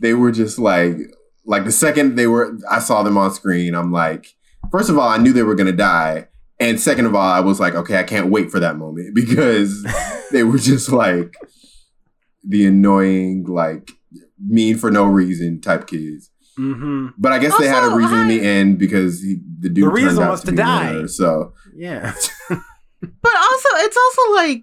They 0.00 0.14
were 0.14 0.30
just 0.32 0.58
like 0.58 0.96
like 1.44 1.64
the 1.64 1.72
second 1.72 2.16
they 2.16 2.26
were 2.26 2.56
I 2.70 2.78
saw 2.78 3.02
them 3.02 3.18
on 3.18 3.32
screen, 3.32 3.74
I'm 3.74 3.90
like, 3.90 4.34
first 4.70 4.90
of 4.90 4.98
all, 4.98 5.08
I 5.08 5.18
knew 5.18 5.32
they 5.32 5.42
were 5.42 5.54
gonna 5.54 5.72
die. 5.72 6.28
And 6.60 6.80
second 6.80 7.06
of 7.06 7.14
all, 7.14 7.22
I 7.30 7.40
was 7.40 7.60
like, 7.60 7.74
okay, 7.74 7.98
I 7.98 8.02
can't 8.02 8.30
wait 8.30 8.50
for 8.50 8.58
that 8.60 8.76
moment 8.76 9.14
because 9.14 9.86
they 10.32 10.42
were 10.42 10.58
just 10.58 10.90
like 10.90 11.34
the 12.44 12.66
annoying, 12.66 13.44
like 13.44 13.90
mean 14.44 14.76
for 14.78 14.90
no 14.90 15.04
reason 15.04 15.60
type 15.60 15.86
kids. 15.86 16.30
hmm 16.56 17.08
But 17.18 17.32
I 17.32 17.38
guess 17.38 17.56
they 17.58 17.68
had 17.68 17.82
a 17.84 17.86
Also, 17.86 17.96
reason 17.96 18.20
in 18.20 18.28
the 18.28 18.40
end 18.40 18.78
because 18.78 19.20
he, 19.22 19.38
the 19.60 19.68
dude 19.68 19.84
The 19.84 19.88
reason 19.90 20.10
turned 20.16 20.20
out 20.20 20.30
was 20.32 20.40
to, 20.40 20.46
to 20.46 20.52
be 20.52 20.56
die. 20.58 20.88
a 20.90 20.92
murderer, 20.92 21.08
So 21.08 21.52
Yeah. 21.76 22.12
But 23.00 23.36
also, 23.36 23.68
it's 23.76 23.96
also 23.96 24.34
like, 24.34 24.62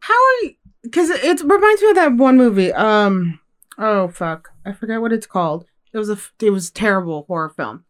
how 0.00 0.14
are 0.14 0.44
you? 0.44 0.54
Because 0.82 1.10
it 1.10 1.40
reminds 1.42 1.82
me 1.82 1.90
of 1.90 1.94
that 1.96 2.14
one 2.16 2.38
movie. 2.38 2.72
Um, 2.72 3.38
oh 3.76 4.08
fuck, 4.08 4.48
I 4.64 4.72
forget 4.72 5.02
what 5.02 5.12
it's 5.12 5.26
called. 5.26 5.66
It 5.92 5.98
was 5.98 6.08
a 6.08 6.16
it 6.40 6.50
was 6.50 6.70
a 6.70 6.72
terrible 6.72 7.24
horror 7.26 7.50
film. 7.50 7.84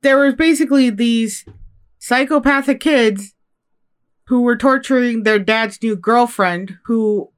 There 0.00 0.18
was 0.18 0.34
basically 0.34 0.88
these 0.88 1.44
psychopathic 2.00 2.80
kids 2.80 3.34
who 4.24 4.40
were 4.40 4.56
torturing 4.56 5.22
their 5.22 5.38
dad's 5.38 5.80
new 5.82 5.94
girlfriend, 5.94 6.78
who 6.84 7.30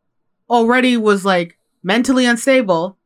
already 0.48 0.96
was 0.96 1.24
like 1.24 1.58
mentally 1.82 2.24
unstable, 2.24 2.96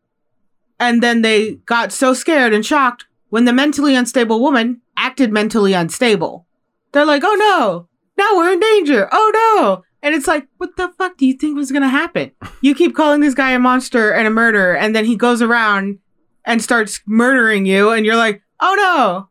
and 0.79 1.03
then 1.03 1.23
they 1.23 1.55
got 1.67 1.91
so 1.91 2.15
scared 2.15 2.53
and 2.53 2.65
shocked 2.65 3.07
when 3.31 3.47
the 3.47 3.53
mentally 3.53 3.97
unstable 3.97 4.41
woman 4.41 4.81
acted 4.97 5.33
mentally 5.33 5.73
unstable. 5.73 6.47
They're 6.93 7.05
like, 7.05 7.23
"Oh 7.25 7.35
no, 7.35 7.89
now 8.17 8.37
we're 8.37 8.53
in 8.53 8.61
danger. 8.61 9.09
Oh 9.11 9.33
no. 9.35 9.83
And 10.03 10.15
it's 10.15 10.29
like, 10.29 10.47
what 10.59 10.77
the 10.77 10.93
fuck 10.99 11.17
do 11.17 11.27
you 11.27 11.35
think 11.35 11.57
was 11.57 11.73
gonna 11.73 11.89
happen? 11.89 12.33
You 12.61 12.75
keep 12.75 12.95
calling 12.95 13.21
this 13.21 13.35
guy 13.35 13.51
a 13.53 13.59
monster 13.59 14.13
and 14.13 14.27
a 14.27 14.31
murderer, 14.31 14.77
and 14.77 14.95
then 14.95 15.05
he 15.05 15.17
goes 15.17 15.43
around 15.43 15.99
and 16.45 16.63
starts 16.63 17.01
murdering 17.07 17.67
you, 17.67 17.91
and 17.91 18.07
you're 18.07 18.17
like, 18.17 18.43
oh 18.61 18.75
no, 18.77 19.29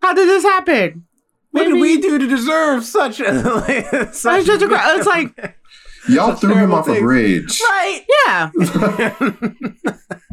how 0.00 0.14
did 0.14 0.28
this 0.28 0.44
happen? 0.44 1.06
What 1.52 1.64
did 1.64 1.74
we 1.80 2.00
do 2.00 2.18
to 2.18 2.26
deserve 2.26 2.84
such 2.84 3.20
a. 3.20 3.24
Like, 3.66 4.12
such 4.14 4.48
It's 4.48 4.62
a 4.62 4.66
gra- 4.66 4.96
it's 4.98 5.06
like- 5.06 5.56
y'all 6.08 6.32
Such 6.32 6.40
threw 6.40 6.50
him 6.50 6.56
terrible 6.70 6.74
off 6.76 6.88
a 6.88 6.98
bridge. 7.00 7.60
right. 7.60 8.02
Yeah, 8.26 8.50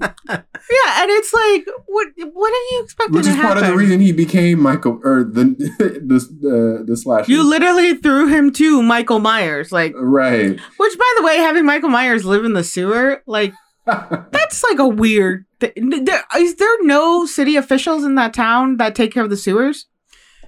yeah, 0.02 1.02
and 1.02 1.10
it's 1.12 1.34
like, 1.34 1.68
what 1.88 2.08
what 2.34 2.52
are 2.54 2.66
you 2.76 2.82
expecting 2.84 3.16
Which 3.16 3.26
to 3.26 3.32
is 3.32 3.36
part 3.38 3.58
of 3.58 3.66
the 3.68 3.76
reason 3.76 4.00
he 4.00 4.12
became 4.12 4.60
Michael 4.62 5.00
or 5.04 5.24
the 5.24 5.44
the 5.78 6.20
the, 6.42 6.84
the 6.88 6.98
slasher. 6.98 7.32
you 7.32 7.44
literally 7.44 7.96
threw 7.96 8.28
him 8.28 8.52
to 8.54 8.82
Michael 8.82 9.20
Myers, 9.20 9.72
like, 9.72 9.94
right. 9.96 10.60
which 10.78 10.98
by 10.98 11.14
the 11.18 11.24
way, 11.24 11.38
having 11.38 11.66
Michael 11.66 11.90
Myers 11.90 12.26
live 12.26 12.46
in 12.46 12.54
the 12.54 12.64
sewer, 12.64 13.22
like, 13.28 13.54
That's 13.86 14.64
like 14.64 14.80
a 14.80 14.88
weird. 14.88 15.46
Th- 15.60 15.74
there, 15.76 16.24
is 16.38 16.56
there 16.56 16.84
no 16.84 17.26
city 17.26 17.56
officials 17.58 18.04
in 18.04 18.16
that 18.16 18.34
town 18.34 18.78
that 18.78 18.96
take 18.96 19.12
care 19.12 19.24
of 19.24 19.30
the 19.30 19.38
sewers? 19.38 19.88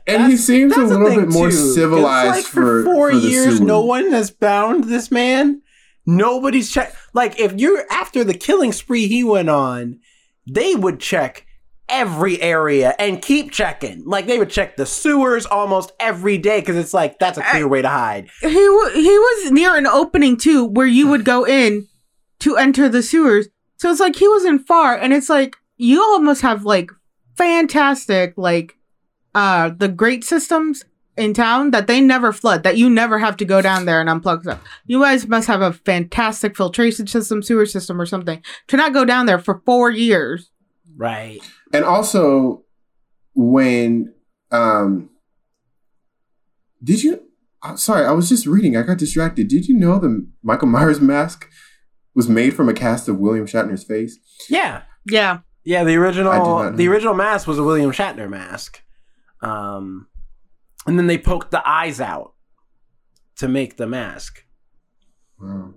And 0.08 0.32
he 0.32 0.38
seems 0.38 0.74
a 0.74 0.80
That's 0.80 0.90
the 0.92 0.98
little 0.98 1.10
thing, 1.10 1.20
bit 1.26 1.30
more 1.34 1.50
too, 1.50 1.56
'cause, 1.56 1.76
civilized 1.76 2.30
like, 2.36 2.46
for, 2.46 2.84
four 2.84 3.12
for 3.12 3.18
the 3.20 3.28
years. 3.28 3.58
sewer. 3.58 3.66
No 3.66 3.82
one 3.82 4.12
has 4.12 4.32
bound 4.32 4.86
this 4.86 5.12
man. 5.12 5.62
Nobody's 6.06 6.72
check. 6.72 6.96
Like 7.14 7.40
if 7.40 7.54
you're 7.54 7.86
after 7.92 8.24
the 8.24 8.34
killing 8.34 8.72
spree 8.72 9.08
he 9.08 9.24
went 9.24 9.50
on, 9.50 10.00
they 10.48 10.74
would 10.76 11.00
check 11.00 11.46
every 11.88 12.42
area 12.42 12.96
and 12.98 13.22
keep 13.22 13.52
checking. 13.52 14.04
Like 14.06 14.26
they 14.26 14.40
would 14.40 14.50
check 14.50 14.78
the 14.78 14.86
sewers 14.86 15.46
almost 15.46 15.92
every 16.00 16.38
day 16.38 16.60
because 16.62 16.78
it's 16.78 16.94
like 16.94 17.20
that's 17.20 17.38
a 17.38 17.44
clear 17.44 17.68
way 17.68 17.82
to 17.82 17.90
hide. 17.90 18.30
He 18.42 18.48
w- 18.48 18.92
he 18.96 19.10
was 19.20 19.52
near 19.52 19.76
an 19.76 19.86
opening 19.86 20.38
too, 20.38 20.66
where 20.66 20.88
you 20.88 21.08
would 21.08 21.26
go 21.26 21.46
in 21.46 21.88
to 22.40 22.58
enter 22.58 22.90
the 22.90 23.04
sewers. 23.04 23.48
So 23.78 23.92
it's 23.92 24.00
like 24.00 24.16
he 24.16 24.28
wasn't 24.28 24.66
far, 24.68 24.96
and 24.98 25.12
it's 25.14 25.30
like 25.30 25.56
you 25.78 26.02
almost 26.02 26.42
have 26.42 26.64
like 26.66 26.90
fantastic 27.38 28.34
like 28.38 28.78
uh 29.36 29.70
the 29.70 29.88
great 29.88 30.24
systems 30.24 30.84
in 31.18 31.34
town 31.34 31.72
that 31.72 31.88
they 31.88 32.00
never 32.02 32.32
flood, 32.32 32.64
that 32.64 32.78
you 32.78 32.90
never 32.90 33.20
have 33.20 33.36
to 33.38 33.46
go 33.46 33.62
down 33.62 33.86
there 33.86 34.00
and 34.00 34.10
unplug 34.10 34.42
stuff. 34.44 34.62
You 34.86 35.02
guys 35.02 35.28
must 35.28 35.48
have 35.48 35.62
a 35.62 35.74
fantastic 35.74 36.56
filtration 36.56 37.06
system, 37.06 37.44
sewer 37.44 37.66
system, 37.66 38.00
or 38.00 38.06
something 38.06 38.42
to 38.68 38.78
not 38.78 38.94
go 38.94 39.04
down 39.06 39.26
there 39.26 39.40
for 39.40 39.62
four 39.66 39.92
years. 39.92 40.50
Right. 40.96 41.40
And 41.74 41.84
also, 41.84 42.64
when 43.36 44.14
um, 44.52 45.10
did 46.84 47.04
you? 47.04 47.22
I'm 47.64 47.78
sorry, 47.78 48.06
I 48.06 48.12
was 48.12 48.28
just 48.30 48.48
reading. 48.48 48.76
I 48.76 48.82
got 48.82 48.98
distracted. 48.98 49.48
Did 49.48 49.68
you 49.68 49.78
know 49.78 50.00
the 50.00 50.28
Michael 50.42 50.68
Myers 50.68 51.00
mask 51.00 51.48
was 52.16 52.28
made 52.28 52.56
from 52.56 52.68
a 52.70 52.74
cast 52.74 53.08
of 53.08 53.20
William 53.20 53.46
Shatner's 53.46 53.84
face? 53.84 54.18
Yeah. 54.50 54.84
Yeah, 55.10 55.40
Yeah, 55.64 55.84
the 55.84 55.92
I 55.92 55.94
did 55.94 56.00
original 56.02 56.34
not 56.34 56.72
know. 56.72 56.78
the 56.78 56.88
original 56.88 57.14
mask 57.16 57.48
was 57.48 57.58
a 57.60 57.64
William 57.64 57.92
Shatner 57.92 58.30
mask. 58.30 58.82
Um 59.42 60.08
and 60.88 60.98
then 60.98 61.08
they 61.08 61.18
poked 61.18 61.52
the 61.52 61.68
eyes 61.68 62.00
out 62.02 62.34
to 63.38 63.48
make 63.48 63.78
the 63.78 63.88
mask. 63.88 64.44
Wow. 65.40 65.74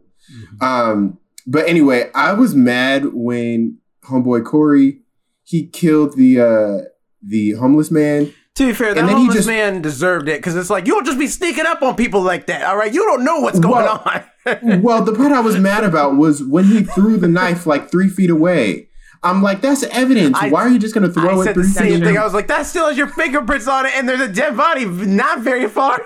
Um, 0.60 1.18
but 1.46 1.68
anyway, 1.68 2.10
I 2.14 2.32
was 2.32 2.54
mad 2.54 3.06
when 3.12 3.78
homeboy 4.04 4.44
Corey 4.44 5.00
he 5.42 5.66
killed 5.66 6.16
the 6.16 6.40
uh 6.40 6.88
the 7.22 7.52
homeless 7.52 7.90
man. 7.90 8.32
To 8.56 8.68
be 8.68 8.72
fair, 8.72 8.94
the 8.94 9.00
And 9.00 9.08
then 9.08 9.16
he 9.16 9.22
homeless 9.24 9.36
just- 9.38 9.48
man 9.48 9.82
deserved 9.82 10.28
it 10.28 10.38
because 10.38 10.54
it's 10.56 10.70
like 10.70 10.86
you 10.86 10.94
don't 10.94 11.04
just 11.06 11.18
be 11.18 11.26
sneaking 11.26 11.66
up 11.66 11.82
on 11.82 11.96
people 11.96 12.22
like 12.22 12.46
that. 12.46 12.62
All 12.62 12.76
right, 12.76 12.92
you 12.92 13.02
don't 13.04 13.24
know 13.24 13.40
what's 13.40 13.58
going 13.58 13.84
Well- 13.84 14.02
on. 14.06 14.22
well, 14.82 15.02
the 15.02 15.12
part 15.14 15.32
I 15.32 15.40
was 15.40 15.58
mad 15.58 15.84
about 15.84 16.16
was 16.16 16.42
when 16.42 16.64
he 16.66 16.82
threw 16.84 17.16
the 17.16 17.28
knife 17.28 17.66
like 17.66 17.90
three 17.90 18.08
feet 18.10 18.28
away. 18.30 18.88
I'm 19.24 19.42
like, 19.42 19.60
that's 19.62 19.82
evidence. 19.84 20.36
I- 20.40 20.50
Why 20.50 20.60
are 20.62 20.68
you 20.68 20.78
just 20.78 20.94
gonna 20.94 21.08
throw 21.08 21.38
I 21.40 21.42
it 21.42 21.44
said 21.44 21.54
three 21.54 21.62
the 21.64 21.68
same 21.70 21.92
away? 21.96 22.00
thing. 22.04 22.18
I 22.18 22.24
was 22.24 22.34
like, 22.34 22.46
that 22.48 22.66
still 22.66 22.86
has 22.88 22.96
your 22.98 23.08
fingerprints 23.08 23.66
on 23.66 23.86
it, 23.86 23.92
and 23.96 24.08
there's 24.08 24.20
a 24.20 24.28
dead 24.28 24.56
body 24.56 24.84
not 24.84 25.40
very 25.40 25.68
far. 25.68 26.00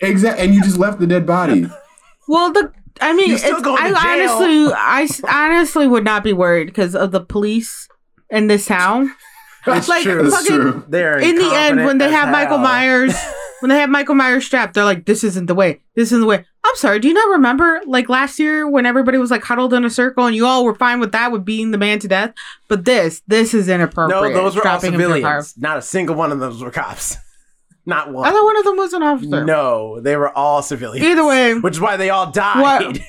Exactly, 0.00 0.44
and 0.44 0.54
you 0.54 0.62
just 0.62 0.78
left 0.78 0.98
the 0.98 1.06
dead 1.06 1.26
body. 1.26 1.66
Well, 2.28 2.52
the 2.52 2.72
I 3.00 3.12
mean, 3.14 3.30
You're 3.30 3.38
still 3.38 3.58
it's- 3.58 3.64
going 3.64 3.76
to 3.78 3.98
I 3.98 4.16
jail. 4.18 4.30
honestly, 4.30 4.72
I 4.74 5.02
s- 5.02 5.22
honestly 5.28 5.88
would 5.88 6.04
not 6.04 6.22
be 6.22 6.32
worried 6.32 6.66
because 6.66 6.94
of 6.94 7.10
the 7.10 7.20
police 7.20 7.88
in 8.30 8.46
this 8.46 8.66
town. 8.66 9.12
It's 9.66 9.88
Like, 9.88 10.04
true. 10.04 10.22
That's 10.22 10.36
fucking- 10.46 10.56
true. 10.56 10.84
They're 10.88 11.18
In 11.18 11.34
the 11.34 11.50
end, 11.52 11.84
when 11.84 11.98
they 11.98 12.06
as 12.06 12.12
have 12.12 12.30
Michael. 12.30 12.58
Myers, 12.58 13.12
when 13.60 13.70
they 13.70 13.78
have 13.80 13.90
Michael 13.90 14.14
Myers 14.14 14.46
strapped, 14.46 14.74
they're 14.74 14.84
like, 14.84 15.04
"This 15.04 15.24
isn't 15.24 15.46
the 15.46 15.54
way. 15.54 15.80
This 15.96 16.08
isn't 16.08 16.20
the 16.20 16.26
way." 16.26 16.46
I'm 16.64 16.76
sorry. 16.76 17.00
Do 17.00 17.08
you 17.08 17.14
not 17.14 17.28
remember 17.30 17.80
like 17.86 18.08
last 18.08 18.38
year 18.38 18.68
when 18.68 18.86
everybody 18.86 19.18
was 19.18 19.30
like 19.30 19.42
huddled 19.42 19.74
in 19.74 19.84
a 19.84 19.90
circle 19.90 20.26
and 20.26 20.36
you 20.36 20.46
all 20.46 20.64
were 20.64 20.74
fine 20.74 21.00
with 21.00 21.12
that, 21.12 21.32
with 21.32 21.44
beating 21.44 21.72
the 21.72 21.78
man 21.78 21.98
to 22.00 22.08
death? 22.08 22.32
But 22.68 22.84
this, 22.84 23.20
this 23.26 23.52
is 23.52 23.68
inappropriate. 23.68 24.32
No, 24.32 24.42
those 24.42 24.54
were 24.54 24.66
all 24.66 24.78
Strapping 24.78 24.94
him 24.94 25.00
to 25.00 25.06
a 25.06 25.20
car. 25.20 25.42
civilians. 25.42 25.54
Not 25.58 25.78
a 25.78 25.82
single 25.82 26.14
one 26.14 26.30
of 26.30 26.38
those 26.38 26.62
were 26.62 26.70
cops. 26.70 27.16
Not 27.84 28.12
one. 28.12 28.28
I 28.28 28.30
thought 28.30 28.44
one 28.44 28.56
of 28.56 28.64
them 28.64 28.76
was 28.76 28.92
an 28.92 29.02
officer. 29.02 29.44
No, 29.44 30.00
they 30.00 30.16
were 30.16 30.30
all 30.36 30.62
civilians. 30.62 31.04
Either 31.04 31.26
way, 31.26 31.54
which 31.58 31.74
is 31.74 31.80
why 31.80 31.96
they 31.96 32.10
all 32.10 32.30
died. 32.30 33.00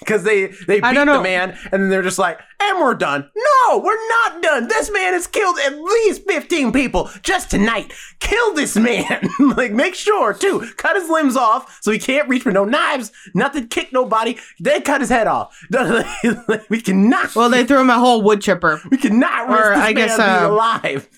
Because 0.00 0.22
they 0.22 0.46
they 0.66 0.80
beat 0.80 0.94
the 0.94 1.20
man, 1.22 1.58
and 1.70 1.82
then 1.82 1.90
they're 1.90 2.02
just 2.02 2.18
like, 2.18 2.40
"And 2.58 2.78
we're 2.80 2.94
done." 2.94 3.30
No, 3.36 3.78
we're 3.78 4.08
not 4.08 4.42
done. 4.42 4.68
This 4.68 4.90
man 4.90 5.12
has 5.12 5.26
killed 5.26 5.58
at 5.58 5.78
least 5.78 6.22
fifteen 6.26 6.72
people 6.72 7.10
just 7.22 7.50
tonight. 7.50 7.92
Kill 8.20 8.54
this 8.54 8.76
man. 8.76 9.28
like, 9.56 9.72
make 9.72 9.94
sure 9.94 10.32
too. 10.32 10.66
Cut 10.78 10.96
his 10.96 11.10
limbs 11.10 11.36
off 11.36 11.78
so 11.82 11.90
he 11.90 11.98
can't 11.98 12.28
reach 12.30 12.42
for 12.44 12.52
no 12.52 12.64
knives, 12.64 13.12
nothing, 13.34 13.68
kick 13.68 13.92
nobody. 13.92 14.38
Then 14.58 14.82
cut 14.82 15.02
his 15.02 15.10
head 15.10 15.26
off. 15.26 15.54
we 16.70 16.80
cannot. 16.80 17.36
well, 17.36 17.50
they 17.50 17.66
threw 17.66 17.80
him 17.80 17.90
a 17.90 17.98
whole 17.98 18.22
wood 18.22 18.40
chipper. 18.40 18.80
we 18.90 18.96
cannot 18.96 19.48
risk 19.48 19.60
or 19.60 19.74
I 19.74 19.92
guess, 19.92 20.18
uh, 20.18 20.48
alive. 20.50 21.08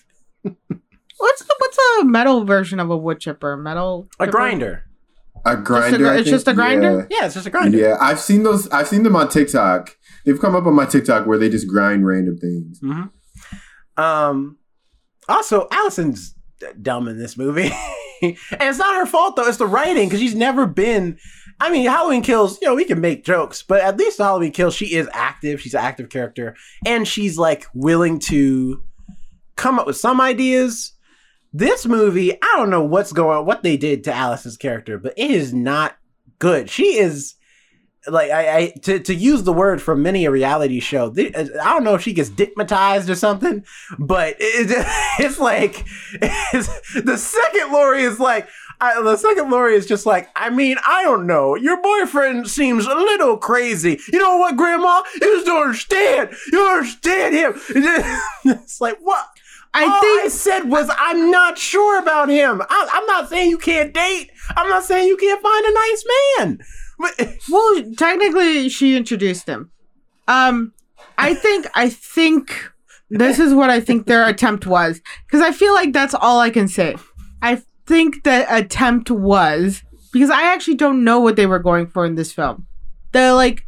What's 1.21 1.45
the, 1.45 1.55
what's 1.59 1.79
a 2.01 2.05
metal 2.05 2.45
version 2.45 2.81
of 2.81 2.91
a 2.91 2.97
wood 2.97 3.21
chipper? 3.21 3.57
Metal 3.57 4.09
A 4.19 4.25
chipper? 4.27 4.33
grinder. 4.33 4.85
A 5.45 5.57
grinder. 5.57 6.07
I 6.09 6.15
it's 6.17 6.25
think? 6.25 6.35
just 6.35 6.49
a 6.49 6.55
grinder? 6.55 7.07
Yeah, 7.11 7.27
it's 7.27 7.35
just 7.35 7.47
a 7.47 7.51
grinder. 7.51 7.79
Yeah. 7.79 7.89
yeah, 7.89 7.97
I've 8.01 8.21
seen 8.21 8.43
those. 8.43 8.69
I've 8.71 8.89
seen 8.89 9.03
them 9.03 9.17
on 9.17 9.29
TikTok. 9.29 9.97
They've 10.25 10.41
come 10.41 10.55
up 10.55 10.67
on 10.67 10.75
my 10.75 10.85
TikTok 10.87 11.27
where 11.27 11.39
they 11.39 11.49
just 11.49 11.67
grind 11.69 12.07
random 12.07 12.37
things. 12.39 12.81
Mm-hmm. 12.81 14.03
Um. 14.03 14.59
Also, 15.29 15.69
Allison's 15.71 16.35
d- 16.59 16.67
dumb 16.83 17.07
in 17.09 17.19
this 17.19 17.37
movie, 17.39 17.71
and 18.23 18.37
it's 18.51 18.79
not 18.79 18.97
her 18.97 19.07
fault 19.07 19.37
though. 19.37 19.47
It's 19.47 19.59
the 19.59 19.67
writing 19.67 20.09
because 20.09 20.21
she's 20.21 20.35
never 20.35 20.67
been. 20.67 21.19
I 21.61 21.71
mean, 21.71 21.87
Halloween 21.87 22.23
Kills. 22.23 22.61
You 22.61 22.69
know, 22.69 22.75
we 22.75 22.85
can 22.85 23.01
make 23.01 23.25
jokes, 23.25 23.63
but 23.63 23.81
at 23.83 23.97
least 23.97 24.19
Halloween 24.19 24.53
Kills, 24.53 24.75
she 24.75 24.95
is 24.95 25.09
active. 25.13 25.61
She's 25.61 25.75
an 25.75 25.81
active 25.81 26.09
character, 26.09 26.57
and 26.87 27.07
she's 27.07 27.39
like 27.39 27.67
willing 27.75 28.19
to 28.21 28.83
come 29.57 29.79
up 29.79 29.87
with 29.87 29.97
some 29.97 30.21
ideas. 30.21 30.93
This 31.53 31.85
movie, 31.85 32.33
I 32.35 32.55
don't 32.57 32.71
know 32.71 32.85
what's 32.85 33.13
going, 33.13 33.45
what 33.45 33.63
they 33.63 33.77
did 33.77 34.05
to 34.05 34.15
Alice's 34.15 34.57
character, 34.57 34.99
but 34.99 35.15
it 35.17 35.31
is 35.31 35.53
not 35.53 35.97
good. 36.39 36.71
She 36.71 36.99
is 36.99 37.35
like 38.07 38.31
I, 38.31 38.57
I 38.57 38.67
to, 38.83 38.99
to 38.99 39.15
use 39.15 39.43
the 39.43 39.53
word 39.53 39.83
from 39.83 40.03
many 40.03 40.25
a 40.25 40.31
reality 40.31 40.81
show. 40.81 41.11
th- 41.11 41.35
uh, 41.35 41.47
I 41.63 41.73
don't 41.73 41.85
know 41.85 41.95
if 41.95 42.03
she 42.03 42.13
gets 42.13 42.31
digmatized 42.31 43.09
or 43.09 43.15
something, 43.15 43.65
but 43.99 44.37
it, 44.39 44.71
it's 45.19 45.39
like 45.39 45.85
it's, 46.13 47.03
the 47.03 47.19
second 47.19 47.73
Laurie 47.73 48.03
is 48.03 48.19
like. 48.21 48.49
I, 48.83 49.03
the 49.03 49.19
second 49.19 49.51
Laurie 49.51 49.75
is 49.75 49.85
just 49.85 50.07
like, 50.07 50.31
I 50.35 50.49
mean, 50.49 50.79
I 50.87 51.03
don't 51.03 51.27
know. 51.27 51.55
Your 51.55 51.83
boyfriend 51.83 52.49
seems 52.49 52.87
a 52.87 52.95
little 52.95 53.37
crazy. 53.37 54.01
You 54.11 54.19
know 54.19 54.39
what, 54.39 54.57
Grandma? 54.57 55.03
You 55.21 55.37
just 55.37 55.45
don't 55.45 55.65
understand. 55.65 56.31
You 56.47 56.53
don't 56.53 56.79
understand 56.79 57.35
him. 57.35 57.61
it's 58.47 58.81
like, 58.81 58.97
what? 59.03 59.27
I 59.73 59.85
All 59.85 60.01
think 60.01 60.25
I 60.25 60.29
said 60.29 60.65
was 60.65 60.91
I'm 60.99 61.31
not 61.31 61.57
sure 61.57 61.99
about 62.01 62.29
him. 62.29 62.61
I, 62.69 62.89
I'm 62.93 63.07
not 63.07 63.29
saying 63.29 63.51
you 63.51 63.59
can't 63.59 63.95
date. 63.95 64.31
I'm 64.57 64.69
not 64.69 64.85
saying 64.85 65.07
you 65.07 65.17
can't 65.17 65.43
find 65.43 65.65
a 65.65 65.73
nice 65.73 66.05
man. 66.39 66.59
But 66.99 67.39
Well, 67.51 67.85
technically, 67.97 68.69
she 68.69 68.97
introduced 68.97 69.49
him. 69.49 69.71
Um, 70.27 70.73
I 71.17 71.35
think 71.35 71.67
I 71.75 71.89
think 71.89 72.71
this 73.11 73.39
is 73.39 73.55
what 73.55 73.71
I 73.71 73.81
think 73.81 74.07
their 74.07 74.27
attempt 74.27 74.67
was 74.67 75.01
because 75.27 75.43
I 75.43 75.53
feel 75.53 75.75
like 75.75 75.93
that's 75.93 76.15
all 76.15 76.41
I 76.41 76.51
can 76.51 76.69
say. 76.69 76.97
I 77.43 77.63
think 77.87 78.23
the 78.25 78.47
attempt 78.55 79.11
was 79.11 79.83
because 80.13 80.31
I 80.31 80.53
actually 80.53 80.77
don't 80.77 81.05
know 81.05 81.21
what 81.21 81.37
they 81.37 81.47
were 81.47 81.59
going 81.59 81.87
for 81.87 82.05
in 82.05 82.15
this 82.15 82.33
film. 82.33 82.67
The 83.13 83.35
like 83.35 83.63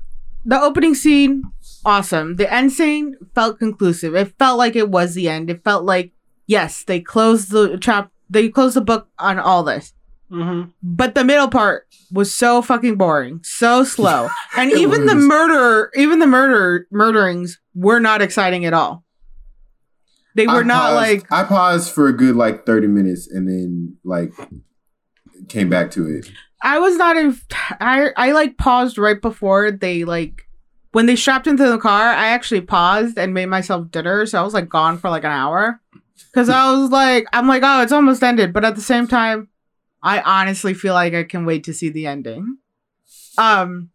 the 0.44 0.60
opening 0.60 0.94
scene, 0.94 1.42
awesome. 1.84 2.36
The 2.36 2.52
end 2.52 2.72
scene 2.72 3.16
felt 3.34 3.58
conclusive. 3.58 4.14
It 4.14 4.34
felt 4.38 4.58
like 4.58 4.76
it 4.76 4.88
was 4.90 5.14
the 5.14 5.28
end. 5.28 5.50
It 5.50 5.64
felt 5.64 5.84
like 5.84 6.12
yes, 6.46 6.84
they 6.84 7.00
closed 7.00 7.50
the 7.50 7.78
trap. 7.78 8.10
They 8.30 8.48
closed 8.48 8.76
the 8.76 8.80
book 8.80 9.08
on 9.18 9.38
all 9.38 9.62
this. 9.62 9.92
Mhm. 10.30 10.72
But 10.82 11.14
the 11.14 11.24
middle 11.24 11.48
part 11.48 11.86
was 12.10 12.32
so 12.32 12.62
fucking 12.62 12.96
boring, 12.96 13.40
so 13.42 13.84
slow, 13.84 14.28
and 14.56 14.72
even 14.72 15.04
the 15.06 15.14
murder, 15.14 15.90
even 15.94 16.20
the 16.20 16.26
murder 16.26 16.86
murderings 16.90 17.60
were 17.74 18.00
not 18.00 18.22
exciting 18.22 18.64
at 18.64 18.72
all. 18.72 19.04
They 20.34 20.46
were 20.46 20.60
I 20.60 20.62
not 20.62 20.90
paused- 20.94 20.96
like 20.96 21.32
I 21.32 21.44
paused 21.44 21.92
for 21.92 22.08
a 22.08 22.16
good 22.16 22.36
like 22.36 22.64
thirty 22.64 22.86
minutes 22.86 23.28
and 23.30 23.46
then 23.46 23.96
like 24.04 24.32
came 25.48 25.68
back 25.68 25.90
to 25.92 26.06
it. 26.08 26.30
I 26.62 26.78
was 26.78 26.96
not 26.96 27.16
in. 27.18 27.36
I 27.80 28.10
I 28.16 28.32
like 28.32 28.56
paused 28.56 28.96
right 28.96 29.20
before 29.20 29.70
they 29.70 30.04
like 30.04 30.48
when 30.92 31.06
they 31.06 31.16
strapped 31.16 31.46
into 31.46 31.68
the 31.68 31.78
car. 31.78 32.02
I 32.10 32.28
actually 32.28 32.60
paused 32.60 33.18
and 33.18 33.34
made 33.34 33.46
myself 33.46 33.90
dinner, 33.90 34.24
so 34.26 34.40
I 34.40 34.44
was 34.44 34.54
like 34.54 34.68
gone 34.68 34.98
for 34.98 35.10
like 35.10 35.24
an 35.24 35.32
hour 35.32 35.80
because 36.30 36.48
I 36.48 36.72
was 36.72 36.90
like, 36.90 37.26
I'm 37.32 37.48
like, 37.48 37.62
oh, 37.64 37.82
it's 37.82 37.92
almost 37.92 38.22
ended, 38.22 38.52
but 38.52 38.64
at 38.64 38.76
the 38.76 38.82
same 38.82 39.06
time, 39.06 39.48
I 40.02 40.20
honestly 40.20 40.74
feel 40.74 40.94
like 40.94 41.14
I 41.14 41.24
can 41.24 41.44
wait 41.44 41.64
to 41.64 41.74
see 41.74 41.88
the 41.88 42.06
ending. 42.06 42.58
Um, 43.38 43.90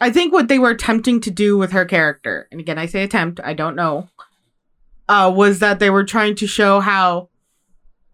I 0.00 0.10
think 0.10 0.32
what 0.32 0.48
they 0.48 0.58
were 0.58 0.70
attempting 0.70 1.20
to 1.22 1.30
do 1.30 1.58
with 1.58 1.72
her 1.72 1.84
character, 1.84 2.48
and 2.50 2.60
again, 2.60 2.78
I 2.78 2.86
say 2.86 3.02
attempt, 3.02 3.40
I 3.42 3.54
don't 3.54 3.76
know, 3.76 4.08
uh, 5.08 5.32
was 5.34 5.58
that 5.58 5.78
they 5.78 5.90
were 5.90 6.04
trying 6.04 6.36
to 6.36 6.46
show 6.46 6.80
how 6.80 7.30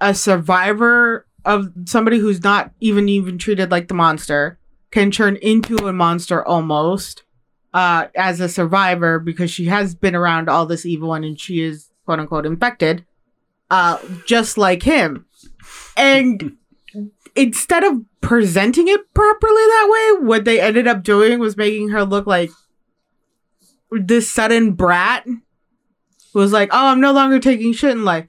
a 0.01 0.15
survivor 0.15 1.27
of 1.45 1.71
somebody 1.87 2.19
who's 2.19 2.43
not 2.43 2.73
even 2.81 3.09
even 3.09 3.37
treated 3.37 3.71
like 3.71 3.89
the 3.89 3.95
monster 3.95 4.59
can 4.91 5.11
turn 5.11 5.37
into 5.37 5.77
a 5.87 5.93
monster 5.93 6.47
almost 6.47 7.23
uh 7.75 8.07
as 8.17 8.41
a 8.41 8.49
survivor 8.49 9.19
because 9.19 9.51
she 9.51 9.67
has 9.67 9.95
been 9.95 10.15
around 10.15 10.49
all 10.49 10.65
this 10.65 10.87
evil 10.87 11.09
one 11.11 11.25
and 11.25 11.39
she 11.39 11.61
is 11.61 11.91
quote 12.07 12.21
unquote 12.21 12.47
infected 12.47 13.05
uh 13.71 13.99
just 14.27 14.57
like 14.57 14.83
him. 14.83 15.27
And 15.97 16.57
instead 17.37 17.85
of 17.85 18.01
presenting 18.21 18.89
it 18.89 19.13
properly 19.13 19.53
that 19.55 19.89
way 19.91 20.27
what 20.27 20.45
they 20.45 20.61
ended 20.61 20.87
up 20.87 21.03
doing 21.03 21.39
was 21.39 21.57
making 21.57 21.89
her 21.91 22.05
look 22.05 22.27
like 22.27 22.51
this 23.91 24.31
sudden 24.33 24.73
brat 24.73 25.25
who 25.27 26.39
was 26.39 26.53
like 26.53 26.71
oh 26.73 26.87
i'm 26.87 27.01
no 27.01 27.13
longer 27.13 27.39
taking 27.39 27.73
shit 27.73 27.91
in 27.91 28.05
life. 28.05 28.27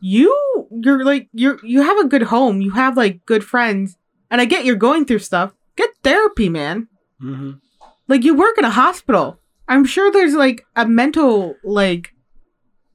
You 0.00 0.68
you're 0.70 1.04
like 1.04 1.28
you're 1.32 1.58
you 1.64 1.82
have 1.82 1.98
a 1.98 2.06
good 2.08 2.22
home. 2.24 2.60
You 2.60 2.70
have 2.72 2.96
like 2.96 3.24
good 3.26 3.42
friends. 3.44 3.96
And 4.30 4.40
i 4.40 4.44
get 4.44 4.64
you're 4.64 4.76
going 4.76 5.04
through 5.04 5.20
stuff. 5.20 5.52
Get 5.76 5.90
therapy 6.02 6.48
man. 6.48 6.88
Mhm. 7.22 7.60
Like 8.08 8.24
you 8.24 8.34
work 8.34 8.56
in 8.58 8.64
a 8.64 8.70
hospital 8.70 9.38
i'm 9.68 9.84
sure 9.84 10.10
there's 10.12 10.34
like 10.34 10.64
a 10.76 10.86
mental 10.86 11.54
like 11.64 12.12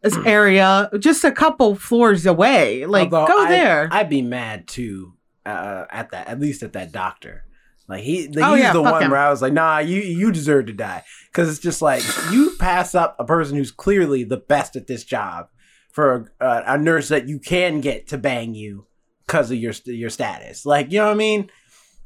this 0.01 0.15
area 0.25 0.89
just 0.99 1.23
a 1.23 1.31
couple 1.31 1.75
floors 1.75 2.25
away 2.25 2.85
like 2.85 3.11
Although 3.11 3.27
go 3.33 3.43
I- 3.45 3.49
there 3.49 3.89
I'd 3.91 4.09
be 4.09 4.21
mad 4.21 4.67
too 4.67 5.13
uh, 5.45 5.85
at 5.89 6.11
that. 6.11 6.27
At 6.27 6.39
least 6.39 6.61
at 6.61 6.73
that 6.73 6.91
doctor. 6.91 7.43
Like 7.87 8.03
he, 8.03 8.27
like, 8.27 8.45
Oh, 8.45 8.53
he's 8.53 8.63
yeah, 8.65 8.73
the 8.73 8.83
one 8.83 9.01
him. 9.01 9.09
where 9.09 9.19
I 9.19 9.31
was 9.31 9.41
like, 9.41 9.51
nah, 9.53 9.79
you 9.79 9.99
you 10.01 10.31
deserve 10.31 10.67
to 10.67 10.73
die 10.73 11.03
because 11.31 11.49
it's 11.49 11.57
just 11.59 11.81
like 11.81 12.03
you 12.31 12.55
pass 12.59 12.93
up 12.93 13.15
a 13.17 13.25
person 13.25 13.57
who's 13.57 13.71
clearly 13.71 14.23
the 14.23 14.37
best 14.37 14.75
at 14.75 14.85
this 14.85 15.03
job 15.03 15.47
for 15.91 16.31
a, 16.39 16.63
a 16.67 16.77
nurse 16.77 17.07
that 17.09 17.27
you 17.27 17.39
can 17.39 17.81
get 17.81 18.07
to 18.09 18.17
bang 18.19 18.53
you 18.53 18.85
because 19.25 19.49
of 19.49 19.57
your 19.57 19.73
your 19.85 20.11
status. 20.11 20.67
Like 20.67 20.91
you 20.91 20.99
know 20.99 21.05
what 21.07 21.13
I 21.13 21.15
mean? 21.15 21.49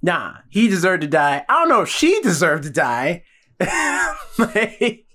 Nah, 0.03 0.35
he 0.49 0.67
deserved 0.67 1.01
to 1.01 1.07
die. 1.07 1.43
I 1.49 1.53
don't 1.53 1.69
know 1.69 1.81
if 1.81 1.89
she 1.89 2.21
deserved 2.21 2.63
to 2.65 2.69
die. 2.69 3.23
like, 4.37 5.05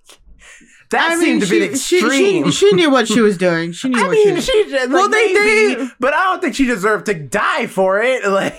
that 0.90 1.10
I 1.10 1.16
mean, 1.16 1.20
seemed 1.20 1.40
to 1.42 1.46
she, 1.46 1.58
be 1.68 1.76
she, 1.76 1.98
extreme. 1.98 2.44
she, 2.50 2.50
she 2.52 2.72
knew 2.74 2.90
what 2.90 3.06
she 3.06 3.20
was 3.20 3.36
doing 3.36 3.72
she 3.72 3.90
knew 3.90 3.98
I 4.02 4.06
what 4.08 4.16
she 4.16 4.24
mean, 4.24 4.34
was 4.36 4.44
she 4.46 4.64
like, 4.70 4.88
Well, 4.88 5.08
they- 5.10 5.34
they- 5.34 5.88
but 6.00 6.14
I 6.14 6.24
don't 6.24 6.40
think 6.40 6.54
she 6.54 6.64
deserved 6.64 7.06
to 7.06 7.14
die 7.14 7.66
for 7.66 8.00
it. 8.00 8.22
Like, 8.30 8.58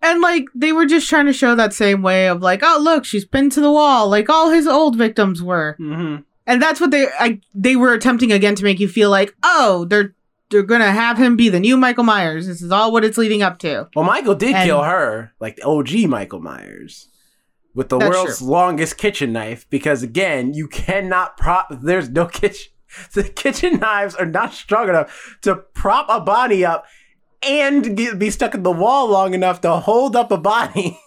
and 0.00 0.20
like 0.20 0.44
they 0.54 0.72
were 0.72 0.86
just 0.86 1.08
trying 1.08 1.26
to 1.26 1.32
show 1.32 1.54
that 1.56 1.72
same 1.72 2.02
way 2.02 2.28
of 2.28 2.40
like 2.40 2.60
oh 2.62 2.78
look 2.80 3.04
she's 3.04 3.24
pinned 3.24 3.50
to 3.52 3.60
the 3.60 3.70
wall 3.70 4.08
like 4.08 4.28
all 4.30 4.50
his 4.50 4.64
old 4.66 4.94
victims 4.96 5.42
were 5.42 5.76
mhm. 5.80 6.22
and 6.46 6.62
that's 6.62 6.80
what 6.80 6.92
they 6.92 7.08
I, 7.18 7.40
they 7.52 7.74
were 7.74 7.92
attempting 7.92 8.30
again 8.30 8.54
to 8.54 8.62
make 8.64 8.78
you 8.78 8.86
feel 8.86 9.10
like 9.10 9.34
oh 9.42 9.86
they're 9.86 10.14
they're 10.50 10.62
gonna 10.62 10.90
have 10.90 11.18
him 11.18 11.36
be 11.36 11.48
the 11.48 11.60
new 11.60 11.76
michael 11.76 12.04
myers 12.04 12.46
this 12.46 12.62
is 12.62 12.70
all 12.72 12.90
what 12.92 13.04
it's 13.04 13.18
leading 13.18 13.42
up 13.42 13.58
to 13.58 13.88
well, 13.94 14.04
Michael 14.04 14.34
did 14.34 14.54
And- 14.54 14.66
kill 14.66 14.82
her, 14.82 15.32
like 15.40 15.56
the 15.56 15.62
OG 15.66 16.08
Michael 16.08 16.40
Myers, 16.40 17.08
with 17.74 17.88
the 17.90 17.98
world's 17.98 18.40
longest 18.42 18.96
kitchen 18.98 19.32
knife. 19.32 19.68
Because 19.70 20.02
again, 20.02 20.54
you 20.54 20.66
cannot 20.68 21.36
prop. 21.36 21.68
There's 21.70 22.08
no 22.08 22.26
kitchen. 22.26 22.72
The 23.12 23.22
kitchen 23.24 23.80
knives 23.80 24.14
are 24.14 24.24
not 24.24 24.54
strong 24.54 24.88
enough 24.88 25.36
to 25.42 25.56
prop 25.56 26.06
a 26.08 26.20
body 26.20 26.64
up 26.64 26.86
and 27.46 27.94
get, 27.96 28.18
be 28.18 28.30
stuck 28.30 28.54
in 28.54 28.62
the 28.62 28.70
wall 28.72 29.08
long 29.10 29.34
enough 29.34 29.60
to 29.60 29.72
hold 29.76 30.16
up 30.16 30.30
a 30.32 30.38
body. 30.38 30.98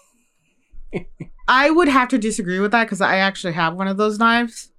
i 1.48 1.70
would 1.72 1.88
have 1.88 2.08
to 2.10 2.18
disagree 2.18 2.60
with 2.60 2.72
that 2.72 2.84
because 2.84 3.02
i 3.02 3.16
actually 3.18 3.54
have 3.54 3.74
one 3.76 3.88
of 3.88 3.98
those 3.98 4.20
knives 4.20 4.72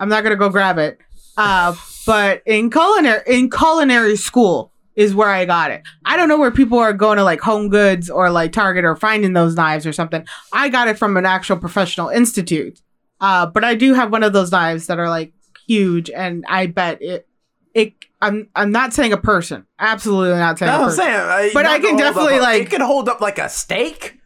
i'm 0.00 0.08
not 0.08 0.22
gonna 0.24 0.34
go 0.36 0.48
grab 0.48 0.78
it 0.78 0.98
uh 1.36 1.74
but 2.06 2.42
in 2.46 2.70
culinary 2.70 3.22
in 3.26 3.50
culinary 3.50 4.16
school 4.16 4.72
is 4.94 5.14
where 5.14 5.28
I 5.28 5.44
got 5.44 5.70
it. 5.70 5.82
I 6.06 6.16
don't 6.16 6.28
know 6.28 6.38
where 6.38 6.50
people 6.50 6.78
are 6.78 6.92
going 6.94 7.18
to 7.18 7.24
like 7.24 7.40
Home 7.40 7.68
Goods 7.68 8.08
or 8.08 8.30
like 8.30 8.52
Target 8.52 8.84
or 8.86 8.96
finding 8.96 9.34
those 9.34 9.54
knives 9.54 9.86
or 9.86 9.92
something. 9.92 10.24
I 10.54 10.70
got 10.70 10.88
it 10.88 10.98
from 10.98 11.18
an 11.18 11.26
actual 11.26 11.58
professional 11.58 12.08
institute. 12.08 12.80
Uh, 13.20 13.44
but 13.46 13.62
I 13.64 13.74
do 13.74 13.92
have 13.94 14.10
one 14.10 14.22
of 14.22 14.32
those 14.32 14.50
knives 14.52 14.86
that 14.86 14.98
are 14.98 15.08
like 15.10 15.32
huge, 15.66 16.08
and 16.10 16.44
I 16.48 16.66
bet 16.66 17.02
it 17.02 17.28
it. 17.74 17.92
I'm 18.22 18.48
I'm 18.56 18.72
not 18.72 18.94
saying 18.94 19.12
a 19.12 19.18
person. 19.18 19.66
Absolutely 19.78 20.38
not 20.38 20.58
saying. 20.58 20.70
That's 20.72 20.80
a 20.80 20.82
what 21.02 21.08
I'm 21.08 21.28
saying. 21.30 21.50
uh, 21.50 21.52
But 21.52 21.66
I 21.66 21.78
can 21.78 21.96
definitely, 21.96 22.36
up 22.36 22.42
like- 22.42 22.62
it 22.62 22.70
could 22.70 22.80
hold 22.80 23.08
up 23.10 23.20
like 23.20 23.38
a 23.38 23.48
steak. 23.50 24.18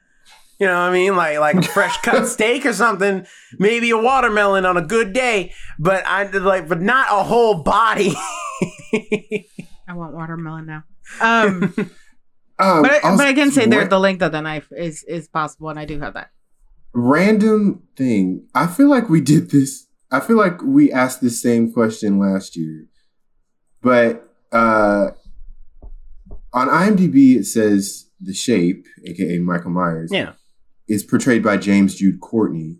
You 0.60 0.66
know 0.66 0.74
what 0.74 0.90
I 0.90 0.92
mean? 0.92 1.16
Like 1.16 1.38
like 1.38 1.56
a 1.56 1.62
fresh 1.62 1.96
cut 2.02 2.28
steak 2.34 2.66
or 2.66 2.72
something. 2.74 3.26
Maybe 3.58 3.90
a 3.90 3.96
watermelon 3.98 4.66
on 4.66 4.76
a 4.76 4.82
good 4.82 5.12
day, 5.14 5.52
but 5.78 6.06
I 6.06 6.24
like, 6.24 6.68
but 6.68 6.80
not 6.82 7.06
a 7.10 7.24
whole 7.24 7.62
body. 7.62 8.12
I 9.88 9.94
want 9.94 10.12
watermelon 10.14 10.66
now. 10.66 10.84
Um, 11.20 11.74
Um, 12.62 12.82
but 12.82 12.90
I, 12.90 12.98
also, 12.98 13.16
but 13.16 13.26
I 13.26 13.32
can 13.32 13.50
say 13.50 13.64
there 13.64 13.86
the 13.88 13.98
length 13.98 14.20
of 14.20 14.32
the 14.32 14.42
knife 14.42 14.68
is 14.70 15.02
is 15.04 15.26
possible, 15.28 15.70
and 15.70 15.78
I 15.78 15.86
do 15.86 15.98
have 16.00 16.12
that. 16.12 16.28
random 16.92 17.82
thing. 17.96 18.46
I 18.54 18.66
feel 18.66 18.90
like 18.90 19.08
we 19.08 19.22
did 19.22 19.50
this. 19.50 19.86
I 20.10 20.20
feel 20.20 20.36
like 20.36 20.60
we 20.62 20.92
asked 20.92 21.22
the 21.22 21.30
same 21.30 21.72
question 21.72 22.18
last 22.18 22.58
year, 22.58 22.84
but 23.80 24.28
uh, 24.52 25.12
on 26.52 26.68
IMDb 26.68 27.36
it 27.36 27.46
says 27.46 28.10
the 28.20 28.34
shape, 28.34 28.84
aka 29.06 29.38
Michael 29.38 29.70
Myers, 29.70 30.10
yeah. 30.12 30.32
Is 30.90 31.02
portrayed 31.04 31.42
by 31.42 31.56
James 31.56 31.94
Jude 31.94 32.20
Courtney. 32.20 32.78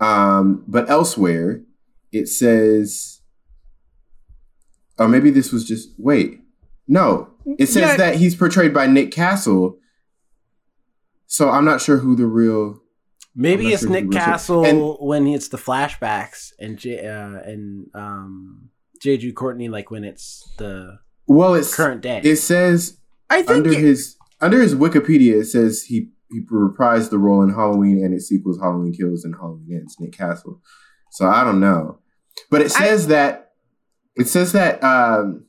Um, 0.00 0.64
but 0.66 0.90
elsewhere, 0.90 1.62
it 2.12 2.28
says, 2.28 3.20
or 4.98 5.08
maybe 5.08 5.30
this 5.30 5.52
was 5.52 5.64
just 5.64 5.90
wait, 5.96 6.40
no, 6.88 7.30
it 7.58 7.66
says 7.66 7.82
Yeah. 7.82 7.96
that 7.96 8.16
he's 8.16 8.34
portrayed 8.34 8.74
by 8.74 8.86
Nick 8.86 9.10
Castle. 9.12 9.78
So 11.26 11.48
I'm 11.48 11.64
not 11.64 11.80
sure 11.80 11.98
who 11.98 12.16
the 12.16 12.26
real. 12.26 12.80
Maybe 13.34 13.72
it's 13.72 13.82
sure 13.82 13.90
Nick 13.90 14.02
who 14.04 14.08
was 14.08 14.16
it. 14.16 14.18
Castle 14.18 14.64
And- 14.66 14.96
when 15.00 15.26
it's 15.26 15.48
the 15.48 15.56
flashbacks 15.56 16.52
and 16.58 16.76
J, 16.78 17.06
uh, 17.06 17.40
and 17.50 17.86
um 17.94 18.70
J. 19.00 19.16
Jude 19.18 19.34
Courtney 19.34 19.68
like 19.68 19.90
when 19.90 20.02
it's 20.04 20.52
the 20.58 20.98
Well, 21.26 21.54
it's 21.54 21.74
current 21.74 22.00
day. 22.02 22.20
It 22.24 22.36
says 22.36 22.98
I 23.30 23.38
think 23.38 23.50
under 23.50 23.72
it- 23.72 23.78
his 23.78 24.16
under 24.40 24.60
his 24.60 24.74
Wikipedia, 24.74 25.40
it 25.40 25.46
says 25.46 25.84
he 25.84 26.10
he 26.30 26.40
reprised 26.50 27.10
the 27.10 27.18
role 27.18 27.42
in 27.42 27.50
Halloween 27.50 28.02
and 28.04 28.14
its 28.14 28.26
sequels, 28.28 28.58
Halloween 28.60 28.92
Kills 28.92 29.24
and 29.24 29.34
Halloween 29.34 29.68
Ends. 29.80 29.96
Nick 30.00 30.12
Castle. 30.12 30.60
So 31.10 31.26
I 31.28 31.44
don't 31.44 31.60
know, 31.60 31.98
but 32.50 32.60
it 32.60 32.74
I- 32.76 32.84
says 32.86 33.06
that 33.08 33.52
it 34.16 34.26
says 34.28 34.52
that 34.52 34.82
um, 34.82 35.44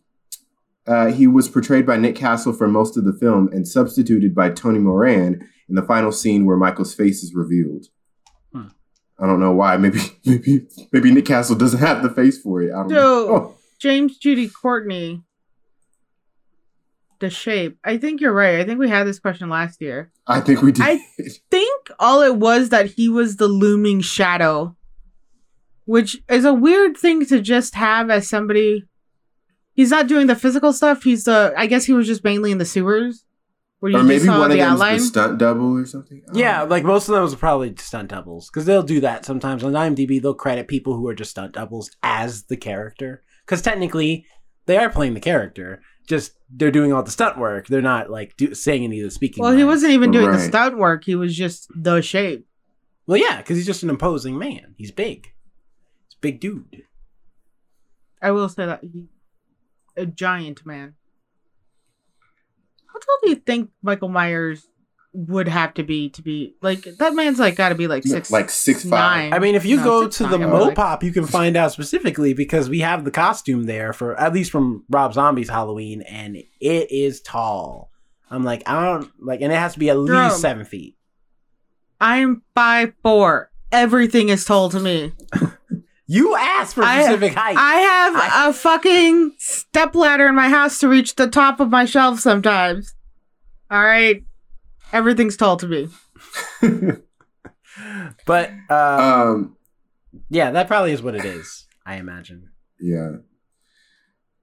uh, 0.87 1.07
he 1.07 1.27
was 1.27 1.49
portrayed 1.49 1.85
by 1.85 1.97
Nick 1.97 2.15
Castle 2.15 2.53
for 2.53 2.67
most 2.67 2.97
of 2.97 3.05
the 3.05 3.13
film 3.13 3.47
and 3.51 3.67
substituted 3.67 4.33
by 4.35 4.49
Tony 4.49 4.79
Moran 4.79 5.47
in 5.69 5.75
the 5.75 5.81
final 5.81 6.11
scene 6.11 6.45
where 6.45 6.57
Michael's 6.57 6.93
face 6.93 7.23
is 7.23 7.33
revealed. 7.33 7.85
Hmm. 8.53 8.67
I 9.19 9.25
don't 9.25 9.39
know 9.39 9.53
why. 9.53 9.77
Maybe 9.77 9.99
maybe 10.25 10.67
maybe 10.91 11.11
Nick 11.11 11.25
Castle 11.25 11.55
doesn't 11.55 11.79
have 11.79 12.03
the 12.03 12.09
face 12.09 12.39
for 12.41 12.61
it. 12.61 12.71
I 12.71 12.77
don't 12.81 12.89
So- 12.89 12.95
know. 12.95 13.35
Oh, 13.35 13.55
James 13.81 14.17
Judy 14.17 14.47
Courtney, 14.49 15.21
the 17.19 17.29
shape. 17.29 17.77
I 17.83 17.97
think 17.97 18.21
you're 18.21 18.33
right. 18.33 18.59
I 18.59 18.63
think 18.63 18.79
we 18.79 18.89
had 18.89 19.05
this 19.05 19.19
question 19.19 19.49
last 19.49 19.81
year. 19.81 20.11
I 20.27 20.41
think 20.41 20.61
we 20.61 20.71
did. 20.71 20.83
I- 20.85 20.99
think 21.51 21.89
all 21.99 22.21
it 22.21 22.35
was 22.37 22.69
that 22.69 22.87
he 22.87 23.09
was 23.09 23.37
the 23.37 23.47
looming 23.47 24.01
shadow, 24.01 24.75
which 25.85 26.17
is 26.29 26.45
a 26.45 26.53
weird 26.53 26.97
thing 26.97 27.25
to 27.27 27.41
just 27.41 27.75
have 27.75 28.09
as 28.09 28.27
somebody. 28.27 28.83
He's 29.73 29.91
not 29.91 30.07
doing 30.07 30.27
the 30.27 30.35
physical 30.35 30.73
stuff. 30.73 31.03
He's 31.03 31.25
the. 31.25 31.53
I 31.57 31.67
guess 31.67 31.85
he 31.85 31.93
was 31.93 32.07
just 32.07 32.23
mainly 32.23 32.51
in 32.51 32.57
the 32.57 32.65
sewers, 32.65 33.25
where 33.79 33.91
you 33.91 33.97
or 33.97 34.03
maybe 34.03 34.25
saw 34.25 34.39
one 34.39 34.51
of 34.51 34.57
the 34.57 34.63
them's 34.63 34.73
outline. 34.73 34.97
the 34.97 35.03
stunt 35.03 35.37
double 35.37 35.77
or 35.77 35.85
something. 35.85 36.21
Yeah, 36.33 36.59
know. 36.59 36.65
like 36.65 36.83
most 36.83 37.09
of 37.09 37.15
those 37.15 37.33
are 37.33 37.37
probably 37.37 37.75
stunt 37.77 38.09
doubles 38.09 38.49
because 38.49 38.65
they'll 38.65 38.83
do 38.83 39.01
that 39.01 39.25
sometimes 39.25 39.63
on 39.63 39.73
IMDb. 39.73 40.21
They'll 40.21 40.33
credit 40.33 40.67
people 40.67 40.95
who 40.95 41.07
are 41.07 41.15
just 41.15 41.31
stunt 41.31 41.53
doubles 41.53 41.91
as 42.01 42.43
the 42.43 42.57
character 42.57 43.23
because 43.45 43.61
technically 43.61 44.25
they 44.65 44.77
are 44.77 44.89
playing 44.89 45.13
the 45.13 45.19
character. 45.19 45.81
Just 46.05 46.33
they're 46.49 46.71
doing 46.71 46.93
all 46.93 47.03
the 47.03 47.11
stunt 47.11 47.37
work. 47.37 47.67
They're 47.67 47.81
not 47.81 48.09
like 48.09 48.37
do, 48.37 48.53
saying 48.53 48.83
any 48.83 48.99
of 48.99 49.05
the 49.05 49.11
speaking. 49.11 49.43
well, 49.43 49.55
he 49.55 49.63
wasn't 49.63 49.93
even 49.93 50.11
doing 50.11 50.31
the 50.31 50.39
stunt 50.39 50.77
work. 50.77 51.03
He 51.03 51.15
was 51.15 51.35
just 51.35 51.69
the 51.75 52.01
shape. 52.01 52.47
Well, 53.07 53.17
yeah, 53.17 53.37
because 53.37 53.57
he's 53.57 53.65
just 53.65 53.83
an 53.83 53.89
imposing 53.89 54.37
man. 54.37 54.75
He's 54.77 54.91
big. 54.91 55.33
He's 56.07 56.15
a 56.15 56.21
big 56.21 56.39
dude. 56.39 56.83
I 58.21 58.31
will 58.31 58.49
say 58.49 58.65
that 58.65 58.81
he, 58.83 59.05
a 59.95 60.05
giant 60.05 60.65
man. 60.65 60.95
How 62.87 62.99
tall 62.99 63.17
do 63.23 63.29
you 63.29 63.35
think 63.35 63.69
Michael 63.83 64.09
Myers 64.09 64.67
would 65.15 65.47
have 65.47 65.73
to 65.75 65.83
be 65.83 66.09
to 66.09 66.21
be 66.21 66.55
like 66.61 66.83
that? 66.99 67.13
Man's 67.15 67.39
like 67.39 67.55
got 67.55 67.69
to 67.69 67.75
be 67.75 67.87
like 67.87 68.03
six, 68.03 68.29
like 68.29 68.49
six 68.49 68.83
five. 68.83 68.91
nine. 68.91 69.33
I 69.33 69.39
mean, 69.39 69.55
if 69.55 69.65
you 69.65 69.77
No, 69.77 69.83
go 69.83 70.03
six 70.03 70.17
to 70.17 70.27
the 70.27 70.37
nine, 70.37 70.49
or 70.49 70.59
like- 70.61 70.75
Mopop, 70.75 71.03
you 71.03 71.11
can 71.11 71.25
find 71.25 71.55
out 71.55 71.71
specifically 71.71 72.33
because 72.33 72.69
we 72.69 72.79
have 72.81 73.05
the 73.05 73.11
costume 73.11 73.63
there 73.63 73.93
for 73.93 74.19
at 74.19 74.33
least 74.33 74.51
from 74.51 74.83
Rob 74.89 75.13
Zombie's 75.13 75.49
Halloween, 75.49 76.01
and 76.03 76.35
it 76.35 76.91
is 76.91 77.21
tall. 77.21 77.91
I'm 78.29 78.43
like, 78.43 78.63
I 78.67 78.83
don't 78.83 79.09
like, 79.19 79.41
and 79.41 79.51
it 79.51 79.55
has 79.57 79.73
to 79.73 79.79
be 79.79 79.89
at 79.89 79.97
least 79.97 80.11
Jerome. 80.13 80.31
seven 80.31 80.65
feet. 80.65 80.97
I'm 82.01 82.41
five 82.53 82.93
four. 83.01 83.51
Everything 83.71 84.29
is 84.29 84.45
tall 84.45 84.69
to 84.69 84.79
me. 84.79 85.13
You 86.07 86.35
asked 86.35 86.75
for 86.75 86.83
I- 86.83 87.01
specific 87.01 87.33
height. 87.33 87.55
I 87.57 87.75
have 87.77 88.49
a 88.49 88.53
fucking 88.53 89.31
step 89.39 89.95
ladder 89.95 90.27
in 90.27 90.35
my 90.35 90.49
house 90.49 90.77
to 90.81 90.87
reach 90.87 91.15
the 91.15 91.25
top 91.25 91.59
of 91.59 91.71
my 91.71 91.85
shelf 91.85 92.19
sometimes. 92.19 92.93
All 93.71 93.83
right. 93.83 94.23
Everything's 94.93 95.37
tall 95.37 95.57
to 95.57 95.67
me. 95.67 95.89
but 98.25 98.51
uh, 98.69 99.33
um, 99.33 99.57
yeah, 100.29 100.51
that 100.51 100.67
probably 100.67 100.91
is 100.91 101.01
what 101.01 101.15
it 101.15 101.25
is. 101.25 101.67
I 101.85 101.95
imagine. 101.95 102.49
yeah. 102.79 103.11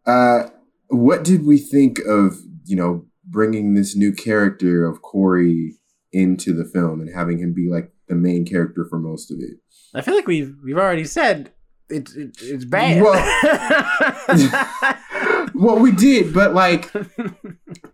Uh, 0.04 0.48
what 0.88 1.22
did 1.24 1.46
we 1.46 1.58
think 1.58 1.98
of 2.00 2.36
you 2.64 2.76
know 2.76 3.06
bringing 3.24 3.74
this 3.74 3.96
new 3.96 4.12
character 4.12 4.84
of 4.84 5.00
Corey 5.02 5.76
into 6.12 6.52
the 6.52 6.64
film 6.64 7.00
and 7.00 7.14
having 7.14 7.38
him 7.38 7.54
be 7.54 7.68
like 7.70 7.92
the 8.08 8.14
main 8.14 8.44
character 8.44 8.84
for 8.88 8.98
most 8.98 9.30
of 9.30 9.38
it? 9.40 9.58
I 9.94 10.00
feel 10.00 10.14
like 10.14 10.26
we've 10.26 10.54
we've 10.64 10.78
already 10.78 11.04
said 11.04 11.52
it's 11.88 12.14
it, 12.14 12.36
it's 12.40 12.64
bad. 12.64 13.02
Well, 15.54 15.78
we 15.78 15.92
did, 15.92 16.32
but 16.32 16.54
like, 16.54 16.90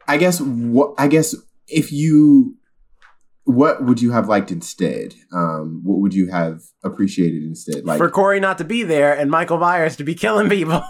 I 0.07 0.17
guess 0.17 0.41
what 0.41 0.95
I 0.97 1.09
guess 1.09 1.35
if 1.69 1.93
you, 1.93 2.57
what 3.45 3.85
would 3.85 4.03
you 4.03 4.13
have 4.13 4.29
liked 4.29 4.51
instead? 4.51 5.15
Um, 5.33 5.81
what 5.85 6.01
would 6.01 6.15
you 6.15 6.29
have 6.29 6.63
appreciated 6.85 7.43
instead? 7.43 7.85
Like, 7.85 7.99
for 7.99 8.11
Corey 8.11 8.41
not 8.41 8.59
to 8.59 8.65
be 8.65 8.83
there 8.83 9.17
and 9.17 9.31
Michael 9.31 9.59
Myers 9.59 9.97
to 9.97 10.05
be 10.05 10.15
killing 10.15 10.49
people. 10.49 10.83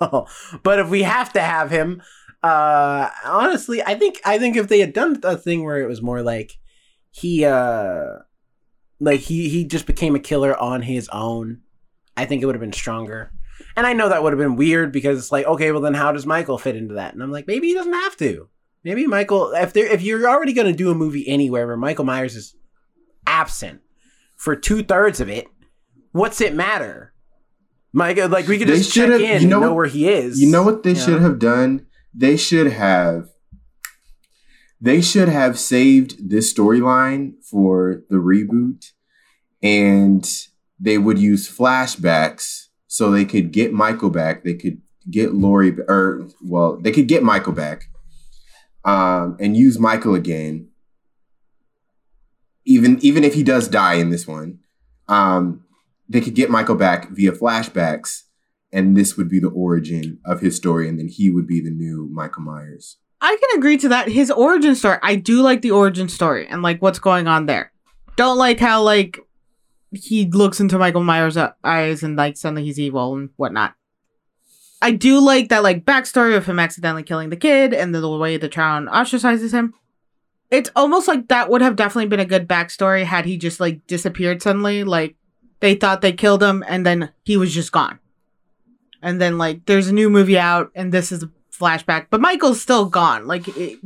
but 0.62 0.78
if 0.78 0.88
we 0.88 1.02
have 1.02 1.32
to 1.34 1.40
have 1.40 1.70
him, 1.70 2.02
uh 2.42 3.10
honestly, 3.24 3.82
I 3.82 3.94
think 3.94 4.20
I 4.24 4.38
think 4.38 4.56
if 4.56 4.68
they 4.68 4.80
had 4.80 4.92
done 4.92 5.18
a 5.22 5.36
thing 5.36 5.64
where 5.64 5.80
it 5.80 5.88
was 5.88 6.02
more 6.02 6.22
like 6.22 6.52
he 7.10 7.44
uh 7.44 8.04
like 9.00 9.20
he 9.20 9.48
he 9.48 9.64
just 9.64 9.86
became 9.86 10.14
a 10.14 10.20
killer 10.20 10.56
on 10.56 10.82
his 10.82 11.08
own, 11.10 11.62
I 12.16 12.24
think 12.26 12.42
it 12.42 12.46
would 12.46 12.54
have 12.54 12.60
been 12.60 12.72
stronger. 12.72 13.32
And 13.74 13.86
I 13.86 13.94
know 13.94 14.08
that 14.08 14.22
would 14.22 14.32
have 14.32 14.38
been 14.38 14.56
weird 14.56 14.92
because 14.92 15.18
it's 15.18 15.32
like, 15.32 15.46
okay, 15.46 15.72
well 15.72 15.80
then 15.80 15.94
how 15.94 16.12
does 16.12 16.26
Michael 16.26 16.58
fit 16.58 16.76
into 16.76 16.94
that? 16.94 17.14
And 17.14 17.22
I'm 17.22 17.32
like, 17.32 17.46
maybe 17.46 17.68
he 17.68 17.74
doesn't 17.74 17.92
have 17.92 18.16
to. 18.18 18.48
Maybe 18.86 19.04
Michael 19.08 19.50
if 19.52 19.72
there 19.72 19.84
if 19.86 20.00
you're 20.00 20.28
already 20.28 20.52
gonna 20.52 20.72
do 20.72 20.92
a 20.92 20.94
movie 20.94 21.26
anywhere 21.26 21.66
where 21.66 21.76
Michael 21.76 22.04
Myers 22.04 22.36
is 22.36 22.54
absent 23.26 23.80
for 24.36 24.54
two 24.54 24.84
thirds 24.84 25.18
of 25.18 25.28
it, 25.28 25.48
what's 26.12 26.40
it 26.40 26.54
matter? 26.54 27.12
Mike, 27.92 28.16
uh, 28.16 28.28
like 28.28 28.46
we 28.46 28.58
could 28.58 28.68
just 28.68 28.92
check 28.92 29.06
should've- 29.10 29.24
in 29.24 29.42
you 29.42 29.48
know 29.48 29.56
and 29.56 29.60
know 29.64 29.68
what- 29.70 29.74
where 29.74 29.86
he 29.86 30.08
is. 30.08 30.40
You 30.40 30.52
know 30.52 30.62
what 30.62 30.84
they 30.84 30.92
Yeah. 30.92 31.04
should 31.04 31.20
have 31.20 31.40
done? 31.40 31.86
They 32.14 32.36
should 32.36 32.68
have 32.68 33.26
they 34.80 35.00
should 35.00 35.28
have 35.30 35.58
saved 35.58 36.30
this 36.30 36.54
storyline 36.54 37.32
for 37.50 38.02
the 38.08 38.18
reboot 38.18 38.92
and 39.64 40.24
they 40.78 40.96
would 40.96 41.18
use 41.18 41.50
flashbacks 41.50 42.66
so 42.86 43.10
they 43.10 43.24
could 43.24 43.50
get 43.50 43.72
Michael 43.72 44.10
back. 44.10 44.44
They 44.44 44.54
could 44.54 44.80
get 45.10 45.34
Laurie 45.34 45.76
or 45.88 46.28
well, 46.40 46.76
they 46.80 46.92
could 46.92 47.08
get 47.08 47.24
Michael 47.24 47.52
back. 47.52 47.88
Um, 48.86 49.36
and 49.38 49.54
use 49.56 49.78
Michael 49.78 50.14
again. 50.14 50.68
Even 52.64 52.98
even 53.02 53.24
if 53.24 53.34
he 53.34 53.42
does 53.42 53.68
die 53.68 53.94
in 53.94 54.10
this 54.10 54.26
one. 54.26 54.60
Um, 55.08 55.64
they 56.08 56.20
could 56.20 56.34
get 56.34 56.50
Michael 56.50 56.76
back 56.76 57.10
via 57.10 57.32
flashbacks 57.32 58.22
and 58.72 58.96
this 58.96 59.16
would 59.16 59.28
be 59.28 59.40
the 59.40 59.48
origin 59.48 60.18
of 60.24 60.40
his 60.40 60.56
story, 60.56 60.88
and 60.88 60.98
then 60.98 61.08
he 61.08 61.30
would 61.30 61.46
be 61.46 61.60
the 61.60 61.70
new 61.70 62.08
Michael 62.12 62.42
Myers. 62.42 62.98
I 63.20 63.36
can 63.40 63.58
agree 63.58 63.78
to 63.78 63.88
that. 63.88 64.08
His 64.08 64.30
origin 64.30 64.74
story, 64.74 64.98
I 65.02 65.16
do 65.16 65.40
like 65.40 65.62
the 65.62 65.70
origin 65.70 66.08
story 66.08 66.46
and 66.46 66.62
like 66.62 66.82
what's 66.82 66.98
going 66.98 67.26
on 67.26 67.46
there. 67.46 67.72
Don't 68.16 68.36
like 68.36 68.60
how 68.60 68.82
like 68.82 69.18
he 69.92 70.26
looks 70.26 70.60
into 70.60 70.78
Michael 70.78 71.02
Myers' 71.02 71.38
eyes 71.64 72.02
and 72.02 72.16
like 72.16 72.36
suddenly 72.36 72.64
he's 72.64 72.78
evil 72.78 73.16
and 73.16 73.30
whatnot. 73.36 73.74
I 74.82 74.90
do 74.92 75.18
like 75.20 75.48
that 75.48 75.62
like 75.62 75.84
backstory 75.84 76.36
of 76.36 76.46
him 76.46 76.58
accidentally 76.58 77.02
killing 77.02 77.30
the 77.30 77.36
kid 77.36 77.72
and 77.72 77.94
the, 77.94 78.08
way 78.18 78.36
the 78.36 78.48
town 78.48 78.86
ostracizes 78.86 79.52
him. 79.52 79.72
It's 80.50 80.70
almost 80.76 81.08
like 81.08 81.28
that 81.28 81.50
would 81.50 81.62
have 81.62 81.76
definitely 81.76 82.08
been 82.08 82.20
a 82.20 82.24
good 82.26 82.46
backstory 82.46 83.04
had 83.04 83.24
he 83.24 83.36
just 83.36 83.58
like 83.58 83.86
disappeared 83.86 84.42
suddenly. 84.42 84.84
Like 84.84 85.16
they 85.60 85.74
thought 85.74 86.02
they 86.02 86.12
killed 86.12 86.42
him 86.42 86.62
and 86.68 86.84
then 86.84 87.10
he 87.24 87.36
was 87.36 87.52
just 87.54 87.72
gone. 87.72 87.98
and 89.02 89.20
then 89.20 89.38
like 89.38 89.64
there's 89.66 89.88
a 89.88 89.92
new 89.94 90.08
movie 90.10 90.38
out, 90.38 90.70
and 90.74 90.92
this 90.92 91.10
is 91.12 91.22
a 91.22 91.30
flashback, 91.52 92.06
but 92.10 92.20
Michael's 92.20 92.60
still 92.60 92.86
gone. 92.86 93.26
Like 93.26 93.46
it, 93.56 93.78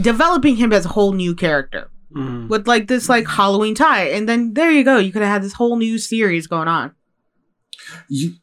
developing 0.00 0.56
him 0.56 0.72
as 0.72 0.84
a 0.86 0.88
whole 0.90 1.12
new 1.12 1.34
character 1.34 1.90
Mhm. 2.14 2.48
with 2.48 2.66
like 2.66 2.86
this 2.88 3.08
like 3.08 3.26
Halloween 3.28 3.74
tie, 3.74 4.08
and 4.08 4.28
then 4.28 4.54
there 4.54 4.70
you 4.70 4.84
go. 4.84 4.98
You 4.98 5.12
could 5.12 5.22
have 5.22 5.30
had 5.30 5.42
this 5.42 5.52
whole 5.54 5.76
new 5.76 5.98
series 5.98 6.46
going 6.46 6.68
on. 6.68 6.92
You, 8.08 8.34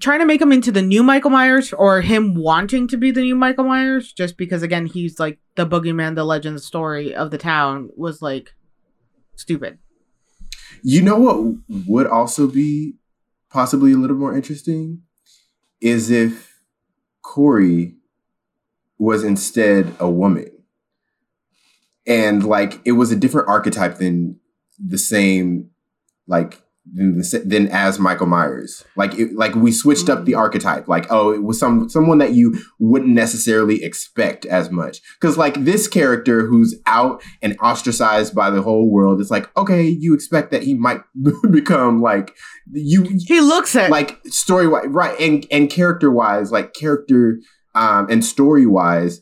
Trying 0.00 0.18
to 0.18 0.26
make 0.26 0.42
him 0.42 0.50
into 0.52 0.72
the 0.72 0.82
new 0.82 1.02
Michael 1.02 1.30
Myers, 1.30 1.72
or 1.72 2.00
him 2.00 2.34
wanting 2.34 2.88
to 2.88 2.96
be 2.96 3.12
the 3.12 3.20
new 3.20 3.36
Michael 3.36 3.64
Myers, 3.64 4.12
just 4.12 4.36
because 4.36 4.62
again 4.62 4.86
he's 4.86 5.20
like 5.20 5.38
the 5.54 5.66
boogeyman, 5.66 6.16
the 6.16 6.24
legend, 6.24 6.60
story 6.60 7.14
of 7.14 7.30
the 7.30 7.38
town 7.38 7.90
was 7.96 8.20
like 8.20 8.54
stupid. 9.36 9.78
you 10.82 11.02
know 11.02 11.16
what 11.16 11.86
would 11.86 12.06
also 12.06 12.46
be 12.46 12.94
possibly 13.50 13.92
a 13.92 13.96
little 13.96 14.16
more 14.16 14.34
interesting 14.34 15.02
is 15.80 16.10
if 16.10 16.58
Corey 17.22 17.94
was 18.98 19.22
instead 19.24 19.94
a 19.98 20.10
woman. 20.10 20.50
And 22.06 22.44
like 22.44 22.80
it 22.84 22.92
was 22.92 23.10
a 23.10 23.16
different 23.16 23.48
archetype 23.48 23.98
than 23.98 24.38
the 24.78 24.98
same 24.98 25.70
like 26.26 26.62
than, 26.94 27.22
than 27.44 27.68
as 27.68 27.98
Michael 27.98 28.26
Myers. 28.26 28.84
Like 28.96 29.18
it, 29.18 29.34
like 29.34 29.54
we 29.54 29.72
switched 29.72 30.08
up 30.08 30.24
the 30.24 30.34
archetype. 30.34 30.88
Like 30.88 31.06
oh, 31.10 31.32
it 31.32 31.42
was 31.42 31.58
some 31.58 31.88
someone 31.88 32.18
that 32.18 32.32
you 32.32 32.58
wouldn't 32.78 33.12
necessarily 33.14 33.82
expect 33.82 34.46
as 34.46 34.70
much. 34.70 35.00
Cuz 35.20 35.36
like 35.36 35.64
this 35.64 35.88
character 35.88 36.46
who's 36.46 36.74
out 36.86 37.22
and 37.42 37.56
ostracized 37.62 38.34
by 38.34 38.50
the 38.50 38.62
whole 38.62 38.90
world, 38.90 39.20
it's 39.20 39.30
like 39.30 39.54
okay, 39.56 39.82
you 39.82 40.14
expect 40.14 40.50
that 40.50 40.62
he 40.62 40.74
might 40.74 41.00
become 41.50 42.00
like 42.00 42.34
you 42.72 43.02
He 43.26 43.40
looks 43.40 43.74
it. 43.74 43.90
like 43.90 44.18
story 44.26 44.66
wise 44.66 44.86
right 44.88 45.18
and 45.20 45.46
and 45.50 45.70
character 45.70 46.10
wise 46.10 46.50
like 46.52 46.72
character 46.74 47.38
um 47.74 48.06
and 48.10 48.24
story 48.24 48.66
wise 48.66 49.20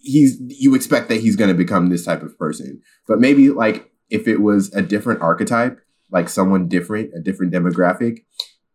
he's 0.00 0.36
you 0.46 0.74
expect 0.74 1.08
that 1.08 1.20
he's 1.20 1.36
going 1.36 1.48
to 1.50 1.56
become 1.56 1.88
this 1.88 2.04
type 2.04 2.22
of 2.22 2.38
person 2.38 2.80
but 3.08 3.18
maybe 3.18 3.50
like 3.50 3.90
if 4.10 4.28
it 4.28 4.40
was 4.40 4.72
a 4.74 4.80
different 4.82 5.20
archetype 5.20 5.80
like 6.10 6.28
someone 6.28 6.68
different 6.68 7.10
a 7.14 7.20
different 7.20 7.52
demographic 7.52 8.24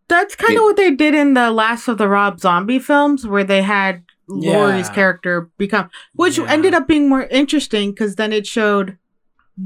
That's 0.09 0.35
kind 0.35 0.53
It- 0.53 0.57
of 0.57 0.63
what 0.63 0.75
they 0.75 0.91
did 0.91 1.15
in 1.15 1.33
the 1.33 1.49
last 1.49 1.87
of 1.87 1.97
the 1.97 2.07
Rob 2.09 2.39
Zombie 2.39 2.77
films, 2.79 3.25
where 3.25 3.43
they 3.45 3.61
had 3.63 4.03
Laurie's 4.27 4.87
Yeah. 4.89 4.93
character 4.93 5.49
become, 5.57 5.89
which 6.13 6.37
Yeah. 6.37 6.45
ended 6.49 6.73
up 6.73 6.87
being 6.87 7.07
more 7.09 7.23
interesting 7.23 7.91
because 7.91 8.15
then 8.15 8.31
it 8.33 8.45
showed, 8.45 8.97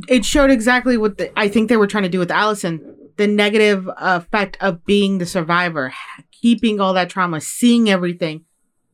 it 0.08 0.24
showed 0.26 0.52
exactly 0.52 0.96
what 0.98 1.18
the, 1.18 1.38
I 1.38 1.48
think 1.48 1.68
they 1.70 1.76
were 1.78 1.88
trying 1.88 2.04
to 2.04 2.10
do 2.10 2.20
with 2.20 2.32
Allison, 2.32 2.80
the 3.18 3.28
negative 3.28 3.90
effect 3.98 4.58
of 4.62 4.86
being 4.86 5.18
the 5.18 5.26
survivor, 5.26 5.92
keeping 6.32 6.80
all 6.80 6.94
that 6.94 7.10
trauma, 7.10 7.42
seeing 7.42 7.90
everything, 7.90 8.46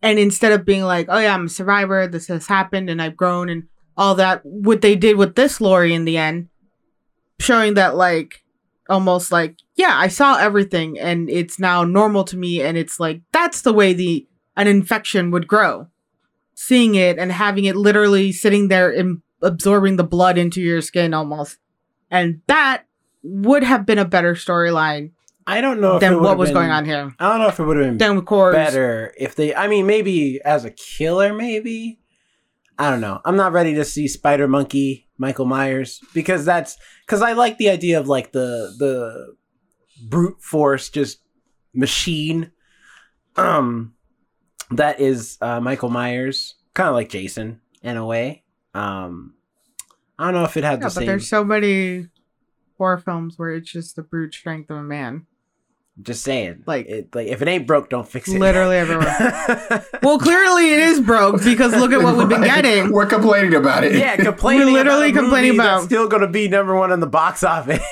and 0.02 0.18
instead 0.18 0.54
of 0.54 0.66
being 0.66 0.84
like, 0.84 1.08
oh 1.10 1.20
yeah, 1.20 1.34
I'm 1.36 1.46
a 1.46 1.50
survivor, 1.50 2.08
this 2.08 2.28
has 2.28 2.48
happened, 2.48 2.90
and 2.90 3.02
I've 3.02 3.18
grown, 3.18 3.50
and 3.50 3.64
all 3.98 4.16
that, 4.16 4.42
what 4.46 4.82
they 4.82 4.96
did 4.96 5.18
with 5.18 5.36
this 5.36 5.60
Laurie 5.62 5.94
in 5.94 6.06
the 6.06 6.18
end, 6.18 6.48
showing 7.40 7.74
that 7.76 7.96
like 7.96 8.43
almost 8.90 9.32
like 9.32 9.56
yeah 9.76 9.94
i 9.98 10.08
saw 10.08 10.38
everything 10.38 11.00
and 11.00 11.30
it's 11.30 11.60
now 11.60 11.84
normal 11.84 12.24
to 12.24 12.36
me 12.38 12.62
and 12.62 12.78
it's 12.78 13.00
like 13.00 13.22
that's 13.32 13.62
the 13.62 13.74
way 13.74 13.94
the 13.94 14.28
an 14.58 14.68
infection 14.68 15.32
would 15.32 15.48
grow 15.48 15.88
seeing 16.56 16.96
it 16.96 17.18
and 17.18 17.32
having 17.32 17.66
it 17.66 17.76
literally 17.76 18.32
sitting 18.32 18.68
there 18.68 18.90
and 18.92 19.22
absorbing 19.42 19.96
the 19.96 20.04
blood 20.04 20.38
into 20.38 20.62
your 20.62 20.82
skin 20.82 21.14
almost 21.14 21.58
and 22.12 22.42
that 22.48 22.84
would 23.24 23.64
have 23.64 23.86
been 23.86 23.98
a 24.00 24.06
better 24.06 24.34
storyline 24.36 25.12
I 25.46 25.60
don't 25.60 25.82
know 25.82 26.00
than 26.00 26.22
what 26.22 26.38
was 26.38 26.50
been- 26.50 26.56
going 26.56 26.72
on 26.72 26.86
here 26.86 27.14
I 27.20 27.30
don't 27.30 27.40
know 27.40 27.48
if 27.48 27.60
it 27.60 27.64
would 27.64 27.78
have 27.78 27.98
been 27.98 28.22
Core's. 28.22 28.54
better 28.56 29.14
if 29.18 29.36
they. 29.36 29.54
I 29.54 29.68
mean, 29.68 29.86
maybe 29.86 30.40
as 30.46 30.64
a 30.64 30.72
killer, 30.72 31.34
maybe. 31.34 32.00
I 32.80 32.90
don't 32.90 33.02
know. 33.02 33.20
I'm 33.26 33.36
not 33.36 33.52
ready 33.52 33.74
to 33.76 33.84
see 33.84 34.08
Spider 34.08 34.48
Monkey 34.48 35.10
Michael 35.24 35.46
Myers 35.46 36.02
because 36.14 36.44
that's 36.44 36.78
because 37.06 37.22
I 37.22 37.32
like 37.32 37.58
the 37.58 37.70
idea 37.70 37.98
of 37.98 38.10
like 38.10 38.34
the 38.34 38.76
the 38.78 39.36
brute 40.06 40.42
force 40.42 40.90
just 40.90 41.20
machine. 41.74 42.52
Um, 43.38 43.94
that 44.72 45.00
is 45.00 45.38
uh, 45.40 45.62
Michael 45.62 45.90
Myers, 45.90 46.56
kind 46.74 46.90
of 46.90 46.96
like 46.96 47.08
Jason 47.08 47.62
in 47.82 47.96
a 47.96 48.06
way. 48.06 48.44
Um, 48.74 49.36
I 50.20 50.26
don't 50.26 50.34
know 50.34 50.44
if 50.44 50.58
it 50.58 50.66
had 50.66 50.74
yeah, 50.74 50.76
the 50.80 50.84
but 50.86 50.92
same. 50.92 51.06
there's 51.08 51.30
so 51.30 51.46
many 51.46 52.08
horror 52.78 52.98
films 52.98 53.40
where 53.40 53.52
it's 53.52 53.72
just 53.72 53.96
the 53.96 54.04
brute 54.04 54.34
strength 54.34 54.70
of 54.70 54.78
a 54.78 54.84
man 54.84 55.26
Just 56.02 56.24
saying, 56.24 56.64
Like- 56.66 56.88
it, 56.88 57.14
like 57.14 57.28
if 57.28 57.42
it 57.44 57.48
ain't 57.48 57.68
broke, 57.68 57.90
don't 57.90 58.08
fix 58.08 58.28
it. 58.28 58.40
literally 58.40 58.78
everywhere 58.78 59.86
well 60.02 60.18
clearly 60.18 60.74
it 60.74 60.80
is 60.80 61.00
broke 61.00 61.44
because 61.44 61.72
look 61.76 61.92
at 61.92 62.02
what 62.02 62.18
we've 62.18 62.28
been 62.28 62.42
getting 62.42 62.92
we're 62.92 63.06
complaining 63.06 63.54
about 63.54 63.84
it 63.84 63.94
yeah, 63.96 64.16
complaining. 64.16 64.66
We're 64.68 64.74
literally 64.74 65.10
about 65.12 65.18
a 65.20 65.22
complaining 65.22 65.50
movie 65.52 65.60
about- 65.60 65.76
that's 65.76 65.86
still 65.86 66.08
going 66.08 66.22
to 66.24 66.28
be 66.28 66.48
number 66.48 66.76
one 66.76 66.92
in 66.92 67.00
the 67.00 67.06
box 67.08 67.44
office. 67.44 67.84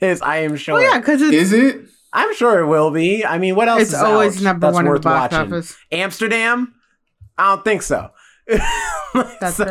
I 0.02 0.38
am 0.38 0.56
sure. 0.56 0.74
well 0.76 0.82
yeah 0.82 0.98
because 0.98 1.20
is 1.20 1.52
it 1.52 1.82
I'm 2.12 2.34
sure 2.34 2.60
it 2.60 2.66
will 2.66 2.90
be. 2.90 3.22
I 3.26 3.36
mean, 3.38 3.54
what 3.54 3.68
else? 3.68 3.82
it's 3.82 3.92
is 3.92 4.00
always 4.00 4.38
out 4.38 4.42
number 4.42 4.66
that's 4.68 4.74
one 4.74 4.84
in 4.84 4.86
the 4.86 4.90
worth 4.92 5.02
box 5.02 5.32
watching? 5.34 5.52
office 5.52 5.76
Amsterdam? 5.92 6.74
I 7.36 7.54
don't 7.54 7.64
think 7.64 7.82
so. 7.82 8.10
That's 9.40 9.56
So- 9.56 9.64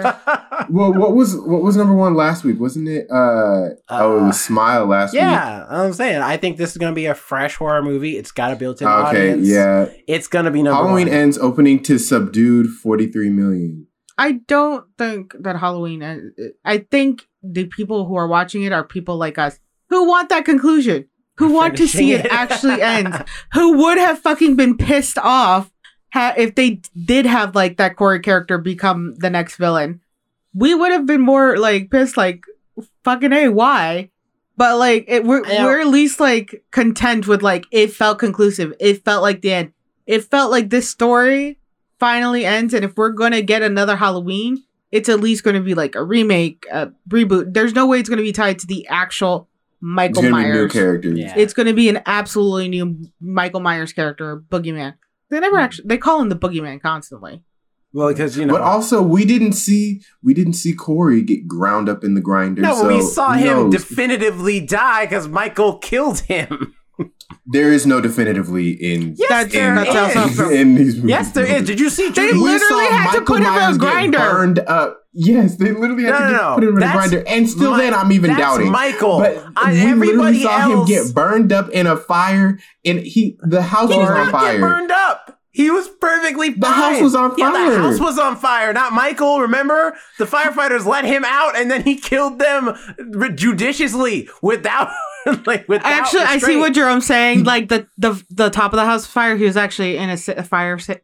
well 0.70 0.94
what 0.94 1.14
was 1.16 1.36
what 1.38 1.62
was 1.62 1.76
number 1.78 1.94
one 1.94 2.14
last 2.16 2.44
week 2.44 2.60
wasn't 2.60 2.88
it 2.88 3.08
uh, 3.12 3.16
oh 3.16 4.18
it 4.18 4.22
Uh, 4.22 4.26
was 4.28 4.40
smile 4.42 4.86
last 4.86 5.14
week 5.14 5.22
yeah, 5.22 5.66
I'm 5.70 5.94
saying. 5.94 6.22
I 6.22 6.38
think 6.38 6.58
this 6.58 6.72
is 6.72 6.78
going 6.78 6.92
to 6.92 6.96
be 6.96 7.06
a 7.06 7.16
fresh 7.16 7.56
horror 7.56 7.84
movie. 7.84 8.18
It's 8.18 8.32
got 8.32 8.52
a 8.52 8.56
built-in 8.56 8.88
okay 8.88 9.32
audience. 9.32 9.48
yeah 9.48 9.90
it's 10.08 10.28
going 10.28 10.46
to 10.46 10.52
be 10.52 10.64
number 10.64 10.84
halloween 10.84 11.08
one. 11.08 11.16
ends 11.18 11.38
opening 11.38 11.82
to 11.84 11.98
subdued 11.98 12.68
43 12.70 13.30
million 13.30 13.88
I 14.18 14.40
don't 14.48 14.86
think 14.98 15.36
that 15.42 15.58
Halloween. 15.58 16.02
uh, 16.02 16.18
I 16.64 16.78
think 16.78 17.28
the 17.44 17.66
people 17.66 18.06
who 18.06 18.16
are 18.16 18.28
watching 18.30 18.64
it 18.64 18.72
are 18.72 18.86
people 18.86 19.18
like 19.18 19.38
us 19.38 19.60
who 19.90 20.08
want 20.08 20.30
that 20.30 20.46
conclusion, 20.46 21.10
who 21.38 21.52
want 21.52 21.76
to 21.78 21.86
see 21.86 22.12
Finishing 22.14 22.26
it 22.26 22.32
actually 22.32 22.82
end, 22.82 23.26
who 23.54 23.78
would 23.84 23.98
have 23.98 24.18
fucking 24.20 24.56
been 24.56 24.78
pissed 24.78 25.18
off 25.18 25.70
ha- 26.16 26.34
if 26.38 26.56
they 26.56 26.82
did 27.06 27.26
have 27.26 27.54
like 27.54 27.78
that 27.78 27.96
Corey 27.98 28.20
character 28.22 28.58
become 28.58 29.14
the 29.20 29.30
next 29.30 29.58
villain. 29.58 30.02
We 30.54 30.74
would 30.74 30.92
have 30.92 31.06
been 31.06 31.22
more 31.22 31.58
like 31.58 31.92
pissed, 31.92 32.16
like 32.18 32.46
fucking 33.04 33.34
a 33.34 33.50
why. 33.50 34.10
But 34.58 34.78
like 34.78 35.04
it, 35.10 35.26
we're 35.26 35.46
Yeah. 35.46 35.66
we're 35.66 35.82
at 35.82 35.88
least 35.88 36.20
like 36.22 36.64
content 36.72 37.28
with 37.28 37.44
like 37.44 37.66
it 37.72 37.92
felt 37.92 38.20
conclusive. 38.20 38.74
It 38.80 39.04
felt 39.04 39.22
like 39.22 39.42
the 39.42 39.52
end. 39.52 39.74
It 40.08 40.24
felt 40.24 40.50
like 40.50 40.70
this 40.70 40.90
story 40.90 41.60
finally 42.00 42.46
ends, 42.46 42.74
and 42.74 42.86
if 42.86 42.96
we're 42.96 43.10
gonna 43.10 43.42
get 43.42 43.62
another 43.62 43.98
Halloween, 43.98 44.64
it's 44.94 45.10
at 45.10 45.20
least 45.20 45.44
gonna 45.44 45.60
be 45.62 45.74
like 45.74 45.96
a 45.96 46.04
remake, 46.04 46.66
a 46.72 46.92
reboot. 47.10 47.54
There's 47.54 47.74
no 47.74 47.86
way 47.86 48.00
it's 48.00 48.08
gonna 48.08 48.22
be 48.22 48.32
tied 48.32 48.60
to 48.60 48.68
the 48.68 48.88
actual 48.88 49.50
Michael 49.82 50.22
gonna 50.24 50.36
be 50.38 50.44
new 50.44 50.54
Myers. 50.54 50.72
characters 50.72 51.20
Yeah. 51.20 51.34
It's 51.36 51.54
gonna 51.54 51.74
be 51.74 51.90
an 51.90 52.00
absolutely 52.06 52.70
new 52.70 52.96
Michael 53.20 53.60
Myers 53.60 53.92
character, 53.92 54.38
Boogeyman. 54.50 54.94
They 55.36 55.42
never 55.42 55.58
hmm. 55.58 55.64
actually 55.64 55.88
they 55.88 55.98
call 55.98 56.22
him 56.22 56.30
the 56.30 56.36
Boogeyman 56.36 56.82
constantly. 56.82 57.44
well, 57.92 58.08
because 58.08 58.38
you 58.38 58.46
know, 58.46 58.54
But 58.54 58.62
also, 58.62 59.02
we 59.02 59.26
didn't 59.26 59.52
see 59.54 60.02
we 60.24 60.34
didn't 60.34 60.54
see 60.54 60.74
Corey 60.74 61.22
get 61.22 61.46
ground 61.46 61.90
up 61.90 62.04
in 62.06 62.14
the 62.14 62.22
grinder. 62.22 62.62
no, 62.62 62.74
so 62.74 62.88
we 62.88 63.02
saw 63.02 63.34
him 63.34 63.46
knows? 63.70 63.74
definitively 63.74 64.62
die 64.62 65.06
because 65.06 65.28
Michael 65.28 65.78
killed 65.80 66.20
him. 66.22 66.74
there 67.46 67.74
is 67.74 67.86
no 67.86 68.00
definitively 68.00 68.72
in 68.72 69.16
Yes, 69.18 69.30
That's- 69.30 69.52
there 69.52 69.76
that's 69.76 70.16
is. 70.16 70.40
also- 70.40 70.50
in 70.62 70.76
these 70.76 70.96
movies. 70.96 71.10
Yes, 71.10 71.32
there 71.32 71.46
is. 71.46 71.68
Did 71.68 71.80
you 71.82 71.90
see? 71.90 72.10
They 72.12 72.32
We 72.32 72.40
literally 72.40 72.86
saw 72.88 72.92
had 72.94 73.12
to 73.20 73.22
put 73.22 73.42
him 73.42 73.54
in 73.54 73.76
a 73.76 73.78
grinder. 73.78 74.18
Burned 74.20 74.60
up. 74.60 75.02
Yes, 75.18 75.56
they 75.56 75.72
literally 75.72 76.04
had 76.04 76.12
No, 76.12 76.18
to 76.20 76.26
no, 76.26 76.32
get, 76.32 76.42
no. 76.42 76.56
put 76.56 76.64
him 76.66 76.78
in 76.78 76.84
a 76.84 76.92
grinder, 76.92 77.24
and 77.28 77.50
still 77.50 77.72
Mi- 77.72 77.78
then 77.78 77.94
I'm 77.94 78.12
even 78.12 78.30
that's 78.32 78.40
doubting. 78.42 78.70
Michael. 78.72 79.20
But 79.20 79.46
I- 79.56 79.72
we 79.72 79.80
everybody 79.80 80.12
literally 80.12 80.44
saw 80.44 80.68
him 80.68 80.86
get 80.86 81.14
burned 81.16 81.54
up 81.54 81.70
in 81.70 81.88
a 81.88 81.96
fire, 81.96 82.60
and 82.84 83.00
he 83.00 83.38
the 83.42 83.62
house 83.62 83.92
He 83.92 83.98
was 83.98 84.08
did 84.10 84.18
on 84.18 84.26
not 84.26 84.32
fire. 84.32 84.52
get 84.54 84.62
burned 84.62 84.92
up. 84.92 85.40
He 85.52 85.72
was 85.72 85.88
perfectly 85.88 86.50
fine. 86.50 86.60
The 86.60 86.68
house 86.68 87.02
was 87.02 87.16
on 87.16 87.30
fire. 87.30 87.38
Yeah, 87.40 87.52
fire. 87.54 87.72
the 87.72 87.80
house 87.82 88.00
was 88.02 88.20
on 88.20 88.36
fire, 88.36 88.74
not 88.74 88.92
Michael. 88.92 89.40
Remember, 89.40 89.96
the 90.20 90.26
firefighters 90.26 90.86
let 90.86 91.06
him 91.06 91.24
out, 91.26 91.56
and 91.58 91.72
then 91.72 91.84
he 91.84 91.96
killed 91.96 92.40
them 92.40 92.76
judiciously 93.36 94.28
without, 94.42 94.90
like, 95.46 95.68
without. 95.70 95.86
Actually, 95.92 96.24
I 96.24 96.38
see 96.40 96.58
what 96.58 96.74
Jerome's 96.74 97.06
saying. 97.06 97.44
Like 97.44 97.70
the 97.70 97.88
the 97.98 98.22
the 98.30 98.50
top 98.50 98.74
of 98.74 98.78
the 98.78 98.86
house 98.86 99.06
fire, 99.06 99.36
he 99.38 99.46
was 99.46 99.58
actually 99.58 99.98
in 99.98 100.10
a, 100.10 100.18
a 100.36 100.44
fire 100.44 100.78
sa- 100.80 100.96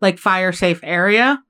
like 0.00 0.18
fire 0.18 0.52
safe 0.52 0.80
area, 0.82 1.42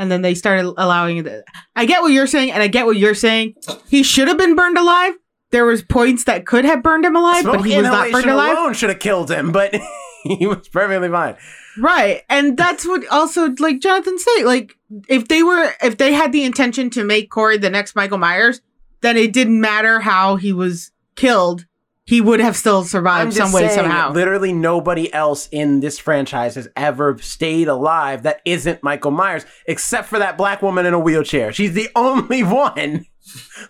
and 0.00 0.10
then 0.10 0.22
they 0.22 0.34
started 0.34 0.72
allowing 0.78 1.18
it. 1.18 1.44
I 1.76 1.84
get 1.84 2.00
what 2.00 2.10
you're 2.10 2.26
saying, 2.26 2.52
and 2.52 2.62
I 2.62 2.68
get 2.68 2.86
what 2.86 2.96
you're 2.96 3.14
saying. 3.14 3.54
He 3.86 4.02
should 4.02 4.28
have 4.28 4.38
been 4.38 4.56
burned 4.56 4.78
alive. 4.78 5.12
There 5.50 5.66
was 5.66 5.82
points 5.82 6.24
that 6.24 6.46
could 6.46 6.64
have 6.64 6.82
burned 6.82 7.04
him 7.04 7.14
alive, 7.14 7.42
Smoke 7.42 7.58
but 7.58 7.66
he 7.66 7.76
was 7.76 7.84
not 7.84 8.10
burned 8.10 8.30
alive. 8.30 8.56
alone 8.56 8.72
should 8.72 8.88
have 8.88 8.98
killed 8.98 9.30
him, 9.30 9.52
but 9.52 9.74
he 10.24 10.46
was 10.46 10.68
perfectly 10.68 11.10
fine. 11.10 11.36
Right. 11.78 12.22
And 12.30 12.56
that's 12.56 12.86
what 12.86 13.06
also 13.08 13.54
like 13.58 13.80
Jonathan 13.80 14.18
said, 14.18 14.44
like 14.44 14.74
if 15.06 15.28
they 15.28 15.42
were 15.42 15.70
if 15.82 15.98
they 15.98 16.14
had 16.14 16.32
the 16.32 16.44
intention 16.44 16.88
to 16.90 17.04
make 17.04 17.30
Corey 17.30 17.58
the 17.58 17.68
next 17.68 17.94
Michael 17.94 18.18
Myers, 18.18 18.62
then 19.02 19.18
it 19.18 19.34
didn't 19.34 19.60
matter 19.60 20.00
how 20.00 20.36
he 20.36 20.54
was 20.54 20.92
killed. 21.14 21.66
He 22.10 22.20
would 22.20 22.40
have 22.40 22.56
still 22.56 22.82
survived 22.82 23.32
some 23.34 23.52
way 23.52 23.68
saying, 23.68 23.76
somehow. 23.76 24.12
literally 24.12 24.52
nobody 24.52 25.12
else 25.14 25.48
in 25.52 25.78
this 25.78 25.96
franchise 25.96 26.56
has 26.56 26.68
ever 26.74 27.16
stayed 27.18 27.68
alive 27.68 28.24
that 28.24 28.40
isn't 28.44 28.82
Michael 28.82 29.12
Myers, 29.12 29.46
except 29.66 30.08
for 30.08 30.18
that 30.18 30.36
black 30.36 30.60
woman 30.60 30.86
in 30.86 30.92
a 30.92 30.98
wheelchair. 30.98 31.52
She's 31.52 31.72
the 31.72 31.88
only 31.94 32.42
one 32.42 33.06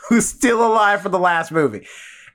who's 0.09 0.25
still 0.25 0.67
alive 0.67 1.03
for 1.03 1.11
the 1.11 1.19
last 1.19 1.53
movie. 1.53 1.87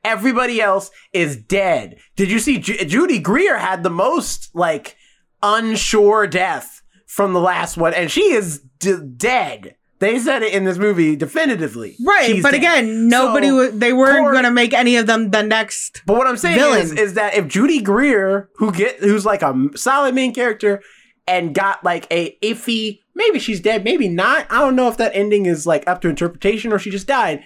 Everybody 0.04 0.62
else 0.62 0.92
is 1.12 1.38
dead. 1.38 1.98
Did 2.16 2.30
you 2.30 2.38
see 2.38 2.60
Ju- 2.60 2.86
Judy 2.86 3.18
Greer 3.18 3.58
had 3.58 3.82
the 3.82 3.90
most 3.90 4.52
like 4.54 4.96
unsure 5.42 6.28
death 6.28 6.84
from 7.08 7.34
the 7.34 7.40
last 7.40 7.78
one, 7.78 7.96
and 7.96 8.12
she 8.12 8.32
is 8.32 8.60
d- 8.78 8.98
dead. 9.18 9.76
They 10.06 10.20
said 10.20 10.44
it 10.44 10.54
in 10.54 10.64
this 10.66 10.78
movie 10.78 11.16
definitively. 11.16 11.96
Right, 12.06 12.28
She's 12.28 12.44
but 12.44 12.52
dead. 12.52 12.58
again, 12.58 13.08
nobody 13.08 13.48
So, 13.48 13.56
was. 13.56 13.72
They 13.80 13.94
weren't 13.94 14.20
Corey- 14.26 14.42
to 14.44 14.52
make 14.52 14.74
any 14.74 14.96
of 14.98 15.08
them 15.08 15.32
the 15.32 15.44
next. 15.44 16.02
But 16.06 16.18
what 16.18 16.28
I'm 16.28 16.38
saying 16.38 16.58
Villain. 16.58 16.80
is, 16.82 16.92
is 16.94 17.14
that 17.16 17.36
if 17.36 17.48
Judy 17.48 17.82
Greer, 17.82 18.50
who 18.58 18.72
get 18.72 19.00
who's 19.00 19.26
like 19.26 19.42
a 19.42 19.70
solid 19.76 20.14
main 20.16 20.34
character, 20.34 20.82
and 21.28 21.56
got 21.56 21.84
like 21.84 22.06
a 22.12 22.38
iffy, 22.44 23.00
maybe 23.16 23.40
she's 23.40 23.60
dead, 23.60 23.84
maybe 23.84 24.08
not. 24.08 24.46
I 24.52 24.60
don't 24.60 24.76
know 24.76 24.88
if 24.88 24.98
that 24.98 25.12
ending 25.16 25.48
is 25.48 25.66
like 25.66 25.84
up 25.88 26.02
to 26.02 26.08
interpretation 26.10 26.72
or 26.72 26.78
she 26.80 26.92
just 26.92 27.08
died. 27.08 27.44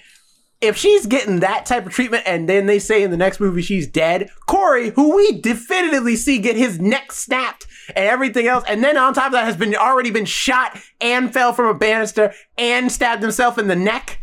If 0.62 0.76
she's 0.76 1.06
getting 1.06 1.40
that 1.40 1.66
type 1.66 1.86
of 1.86 1.94
treatment, 1.94 2.24
and 2.26 2.50
then 2.50 2.66
they 2.66 2.80
say 2.80 3.02
in 3.02 3.12
the 3.12 3.18
next 3.18 3.40
movie 3.40 3.62
she's 3.62 3.88
dead, 3.88 4.30
Corey, 4.46 4.90
who 4.90 5.16
we 5.16 5.40
definitively 5.40 6.18
see 6.18 6.38
get 6.38 6.58
his 6.58 6.80
neck 6.80 7.14
snapped 7.14 7.66
and 7.96 8.06
everything 8.06 8.46
else, 8.46 8.66
and 8.68 8.84
then 8.84 8.98
on 8.98 9.14
top 9.14 9.28
of 9.28 9.32
that 9.34 9.46
has 9.46 9.56
been 9.56 9.74
already 9.74 10.12
been 10.12 10.26
shot 10.26 10.78
and 11.00 11.32
fell 11.34 11.54
from 11.54 11.68
a 11.68 11.74
banister 11.74 12.34
and 12.58 12.92
stabbed 12.92 13.22
himself 13.22 13.58
in 13.58 13.68
the 13.68 13.76
neck, 13.76 14.20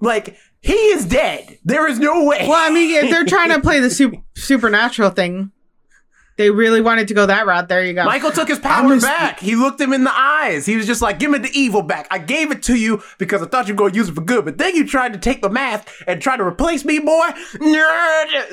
like 0.00 0.36
he 0.60 0.72
is 0.72 1.04
dead. 1.04 1.58
There 1.64 1.86
is 1.86 1.98
no 1.98 2.24
way. 2.24 2.46
Well, 2.48 2.70
I 2.70 2.72
mean, 2.72 3.04
if 3.04 3.10
they're 3.10 3.24
trying 3.24 3.50
to 3.50 3.60
play 3.60 3.80
the 3.80 3.90
su- 3.90 4.24
supernatural 4.34 5.10
thing, 5.10 5.52
they 6.36 6.50
really 6.50 6.80
wanted 6.80 7.08
to 7.08 7.14
go 7.14 7.26
that 7.26 7.46
route. 7.46 7.68
There 7.68 7.84
you 7.84 7.94
go. 7.94 8.04
Michael 8.04 8.30
took 8.30 8.48
his 8.48 8.58
power 8.58 8.88
miss- 8.88 9.04
back. 9.04 9.40
He 9.40 9.56
looked 9.56 9.80
him 9.80 9.92
in 9.92 10.04
the 10.04 10.12
eyes. 10.14 10.66
He 10.66 10.76
was 10.76 10.86
just 10.86 11.02
like, 11.02 11.18
"Give 11.18 11.30
me 11.30 11.38
the 11.38 11.50
evil 11.52 11.82
back. 11.82 12.06
I 12.10 12.18
gave 12.18 12.50
it 12.50 12.62
to 12.64 12.74
you 12.74 13.02
because 13.18 13.42
I 13.42 13.46
thought 13.46 13.68
you 13.68 13.74
were 13.74 13.78
going 13.78 13.92
to 13.92 13.98
use 13.98 14.08
it 14.08 14.14
for 14.14 14.20
good, 14.20 14.44
but 14.44 14.58
then 14.58 14.76
you 14.76 14.86
tried 14.86 15.12
to 15.12 15.18
take 15.18 15.42
the 15.42 15.50
math 15.50 15.90
and 16.06 16.20
try 16.20 16.36
to 16.36 16.44
replace 16.44 16.84
me, 16.84 16.98
boy." 16.98 17.28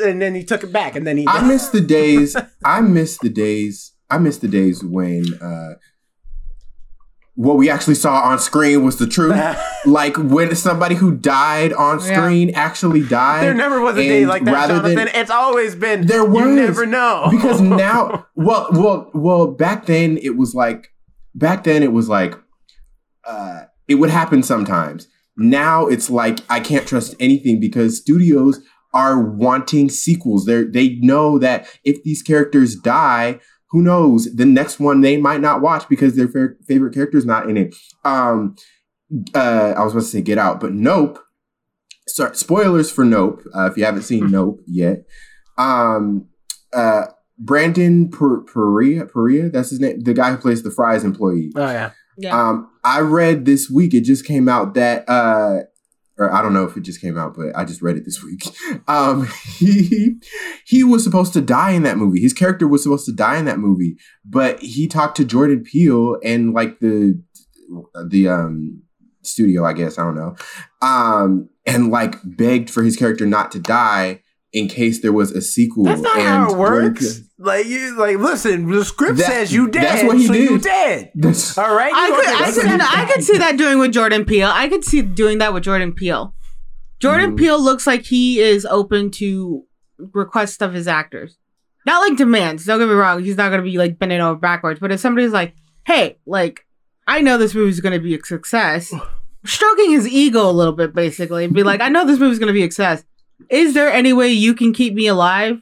And 0.03 0.21
then 0.21 0.36
he 0.36 0.43
took 0.43 0.63
it 0.63 0.71
back, 0.71 0.95
and 0.95 1.05
then 1.05 1.17
he. 1.17 1.27
I 1.27 1.45
miss 1.45 1.69
the 1.69 1.81
days. 1.81 2.36
I 2.65 2.81
miss 2.81 3.17
the 3.17 3.29
days. 3.29 3.93
I 4.09 4.17
miss 4.17 4.38
the 4.38 4.47
days 4.47 4.84
when 4.84 5.25
uh, 5.41 5.75
what 7.36 7.57
we 7.57 7.69
actually 7.69 7.95
saw 7.95 8.21
on 8.21 8.38
screen 8.39 8.84
was 8.84 8.97
the 8.97 9.07
truth. 9.07 9.36
like 9.86 10.15
when 10.17 10.55
somebody 10.55 10.95
who 10.95 11.15
died 11.15 11.73
on 11.73 11.99
Yeah. 11.99 12.15
screen 12.21 12.51
actually 12.53 13.01
died. 13.01 13.43
there 13.43 13.53
never 13.55 13.81
was 13.81 13.95
a 13.97 14.01
day 14.03 14.25
like 14.25 14.43
that, 14.45 14.53
rather 14.53 14.75
Jonathan. 14.75 14.95
than- 14.95 15.07
it's 15.15 15.31
always 15.31 15.75
been. 15.75 16.05
There 16.05 16.23
was 16.25 16.45
You 16.45 16.55
never 16.55 16.86
know 16.86 17.27
because 17.31 17.59
now, 17.61 18.27
well, 18.36 18.67
well, 18.71 19.09
well. 19.13 19.47
Back 19.47 19.86
then, 19.88 20.17
it 20.17 20.38
was 20.38 20.53
like. 20.53 20.89
Back 21.36 21.63
then, 21.63 21.81
it 21.84 21.91
was 21.91 22.07
like. 22.09 22.36
Uh, 23.25 23.63
it 23.88 23.95
would 23.95 24.09
happen 24.09 24.43
sometimes. 24.43 25.07
Now 25.38 25.88
it's 25.88 26.09
like 26.09 26.39
I 26.49 26.59
can't 26.59 26.88
trust 26.88 27.15
anything 27.19 27.59
because 27.59 27.97
studios 27.97 28.59
are 28.93 29.19
wanting 29.19 29.89
sequels. 29.89 30.45
They 30.45 30.63
they 30.65 30.95
know 31.01 31.39
that 31.39 31.65
if 31.84 32.03
these 32.03 32.21
characters 32.21 32.75
die, 32.75 33.39
who 33.74 33.82
knows? 33.82 34.26
The 34.34 34.45
next 34.45 34.80
one 34.80 35.01
they 35.01 35.17
might 35.17 35.41
not 35.41 35.59
watch 35.59 35.89
because 35.89 36.15
their 36.15 36.28
fa- 36.28 36.53
favorite 36.67 36.93
character's 36.93 37.26
not 37.26 37.49
in 37.49 37.57
it. 37.57 37.76
Um, 38.05 38.55
uh, 39.34 39.74
I 39.76 39.84
was 39.84 39.93
about 39.93 40.01
to 40.03 40.07
say 40.07 40.21
Get 40.21 40.38
Out, 40.38 40.59
but 40.59 40.74
Nope. 40.74 41.19
Sorry, 42.07 42.36
spoilers 42.36 42.91
for 42.91 43.03
Nope. 43.03 43.41
Uh, 43.53 43.65
if 43.65 43.76
you 43.76 43.84
haven't 43.84 44.03
seen 44.03 44.30
Nope 44.32 44.61
yet, 44.67 45.05
um, 45.57 46.28
uh, 46.71 47.05
Brandon 47.39 48.09
Per- 48.09 48.41
Perea, 48.43 49.07
Perea, 49.07 49.49
that's 49.49 49.71
his 49.71 49.80
name, 49.80 50.01
the 50.01 50.13
guy 50.13 50.30
who 50.30 50.38
plays 50.38 50.61
the 50.61 50.69
Fry's 50.69 51.03
employee. 51.03 51.51
Oh 51.55 51.71
yeah. 51.71 51.91
yeah. 52.15 52.39
Um, 52.39 52.69
I 52.84 52.99
read 52.99 53.45
this 53.45 53.71
week, 53.71 53.95
it 53.95 54.01
just 54.01 54.24
came 54.24 54.47
out 54.47 54.76
that, 54.76 55.09
uh, 55.09 55.61
or 56.18 56.34
I 56.34 56.41
don't 56.41 56.53
know 56.53 56.66
if 56.66 56.78
it 56.78 56.82
just 56.82 57.01
came 57.01 57.18
out, 57.18 57.36
but 57.36 57.55
I 57.55 57.66
just 57.66 57.82
read 57.82 57.97
it 57.97 58.05
this 58.05 58.24
week. 58.24 58.43
Um, 58.88 59.30
he 59.59 60.16
he 60.66 60.84
was 60.84 61.03
supposed 61.03 61.32
to 61.34 61.41
die 61.41 61.72
in 61.72 61.84
that 61.84 61.97
movie. 61.97 62.20
His 62.20 62.34
character 62.34 62.68
was 62.68 62.84
supposed 62.84 63.05
to 63.05 63.14
die 63.14 63.38
in 63.38 63.45
that 63.45 63.59
movie, 63.59 63.95
but 64.26 64.59
he 64.59 64.88
talked 64.88 65.16
to 65.18 65.26
Jordan 65.26 65.64
Peele 65.64 66.18
and 66.24 66.53
like 66.53 66.80
the 66.80 67.22
the 68.07 68.28
um 68.28 68.82
studio, 69.22 69.64
I 69.64 69.74
guess 69.74 69.97
I 69.97 70.03
don't 70.03 70.16
know, 70.16 70.36
um, 70.82 71.49
and 71.66 71.91
like 71.91 72.16
begged 72.26 72.70
for 72.70 72.84
his 72.84 72.97
character 72.97 73.26
not 73.26 73.51
to 73.53 73.59
die 73.59 74.22
in 74.54 74.68
case 74.68 75.01
there 75.01 75.12
was 75.12 75.32
a 75.32 75.41
sequel. 75.41 75.84
That's 75.86 76.01
not 76.01 76.16
and 76.18 76.28
how 76.28 76.51
it 76.54 76.58
works. 76.58 77.20
Peele- 77.20 77.28
Like 77.39 77.66
you, 77.66 77.97
like 77.97 78.18
listen. 78.18 78.70
The 78.70 78.86
script 78.86 79.18
That- 79.18 79.26
says 79.28 79.51
you 79.54 79.68
dead. 79.70 79.84
that's 79.84 80.04
what 80.04 80.18
he 80.18 80.28
so 80.28 80.34
you 80.34 80.49
did. 80.60 80.62
dead. 80.62 81.12
That's- 81.16 81.58
All 81.58 81.76
right. 81.76 81.91
I 81.93 82.10
could, 82.10 82.28
I 82.28 82.51
could, 82.72 82.80
the- 82.80 82.88
I 82.89 83.12
could 83.12 83.24
see 83.24 83.38
that 83.39 83.58
doing 83.58 83.80
with 83.80 83.91
Jordan 83.91 84.26
Peele. 84.26 84.49
I 84.54 84.70
could 84.70 84.86
see 84.86 85.01
doing 85.01 85.39
that 85.39 85.54
with 85.54 85.64
Jordan 85.64 85.91
Peele. 85.93 86.34
Jordan 86.99 87.34
Mhm. 87.34 87.38
Peele 87.39 87.62
looks 87.62 87.86
like 87.88 88.04
he 88.04 88.39
is 88.39 88.66
open 88.66 89.12
to 89.12 89.64
requests 90.14 90.62
of 90.62 90.74
his 90.74 90.88
actors. 90.88 91.38
Not 91.86 92.08
like 92.08 92.18
demands. 92.18 92.64
Don't 92.66 92.80
get 92.80 92.88
me 92.88 92.93
wrong. 92.93 93.22
He's 93.24 93.36
not 93.36 93.49
going 93.49 93.62
to 93.62 93.70
be 93.70 93.78
like 93.78 93.99
bending 93.99 94.22
over 94.22 94.39
backwards. 94.39 94.80
But 94.80 94.91
if 94.93 94.99
somebody's 95.01 95.32
like, 95.34 95.54
"Hey, 95.86 96.18
like, 96.26 96.66
I 97.08 97.20
know 97.20 97.38
this 97.38 97.54
movie's 97.54 97.82
going 97.82 97.91
to 97.93 97.99
be 97.99 98.16
a 98.16 98.24
success," 98.24 98.93
stroking 99.45 99.91
his 99.91 100.08
ego 100.08 100.49
a 100.49 100.51
little 100.54 100.72
bit, 100.74 100.93
basically, 100.95 101.43
and 101.43 101.54
be 101.54 101.64
like, 101.64 101.82
"I 101.82 101.89
know 101.89 102.06
this 102.06 102.20
movie's 102.20 102.39
going 102.39 102.47
to 102.47 102.54
be 102.54 102.62
a 102.62 102.66
success. 102.68 103.04
Is 103.49 103.73
there 103.73 103.89
any 103.91 104.13
way 104.13 104.29
you 104.29 104.53
can 104.53 104.73
keep 104.73 104.93
me 104.93 105.07
alive? 105.07 105.61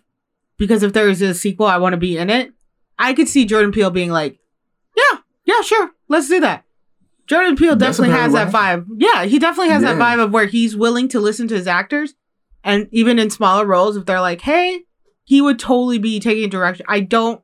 Because 0.57 0.83
if 0.83 0.93
there 0.93 1.09
is 1.09 1.21
a 1.21 1.33
sequel, 1.33 1.67
I 1.67 1.77
want 1.77 1.93
to 1.93 1.97
be 1.97 2.17
in 2.17 2.29
it." 2.29 2.53
I 2.99 3.13
could 3.13 3.27
see 3.27 3.45
Jordan 3.45 3.71
Peele 3.71 3.89
being 3.89 4.11
like, 4.11 4.39
"Yeah, 4.95 5.19
yeah, 5.45 5.61
sure, 5.61 5.91
let's 6.07 6.27
do 6.27 6.39
that." 6.41 6.65
Jordan 7.25 7.55
Peele 7.55 7.75
That's 7.75 7.97
definitely 7.97 8.15
has 8.15 8.33
apparently 8.33 8.51
that 8.51 8.79
vibe. 8.79 8.85
Yeah, 8.97 9.25
he 9.25 9.39
definitely 9.39 9.71
has 9.71 9.83
that 9.83 9.97
vibe 9.97 10.23
of 10.23 10.31
where 10.31 10.45
he's 10.45 10.75
willing 10.75 11.07
to 11.09 11.19
listen 11.19 11.47
to 11.47 11.55
his 11.55 11.67
actors, 11.67 12.13
and 12.63 12.87
even 12.91 13.17
in 13.17 13.29
smaller 13.29 13.65
roles, 13.65 13.97
if 13.97 14.05
they're 14.05 14.21
like, 14.21 14.41
"Hey," 14.41 14.83
he 15.23 15.41
would 15.41 15.57
totally 15.57 15.97
be 15.97 16.19
taking 16.19 16.49
direction. 16.49 16.85
I 16.89 16.99
don't 16.99 17.41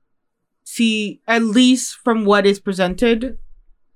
see, 0.63 1.21
at 1.27 1.41
least 1.43 1.95
from 2.03 2.25
what 2.25 2.45
is 2.45 2.59
presented, 2.59 3.37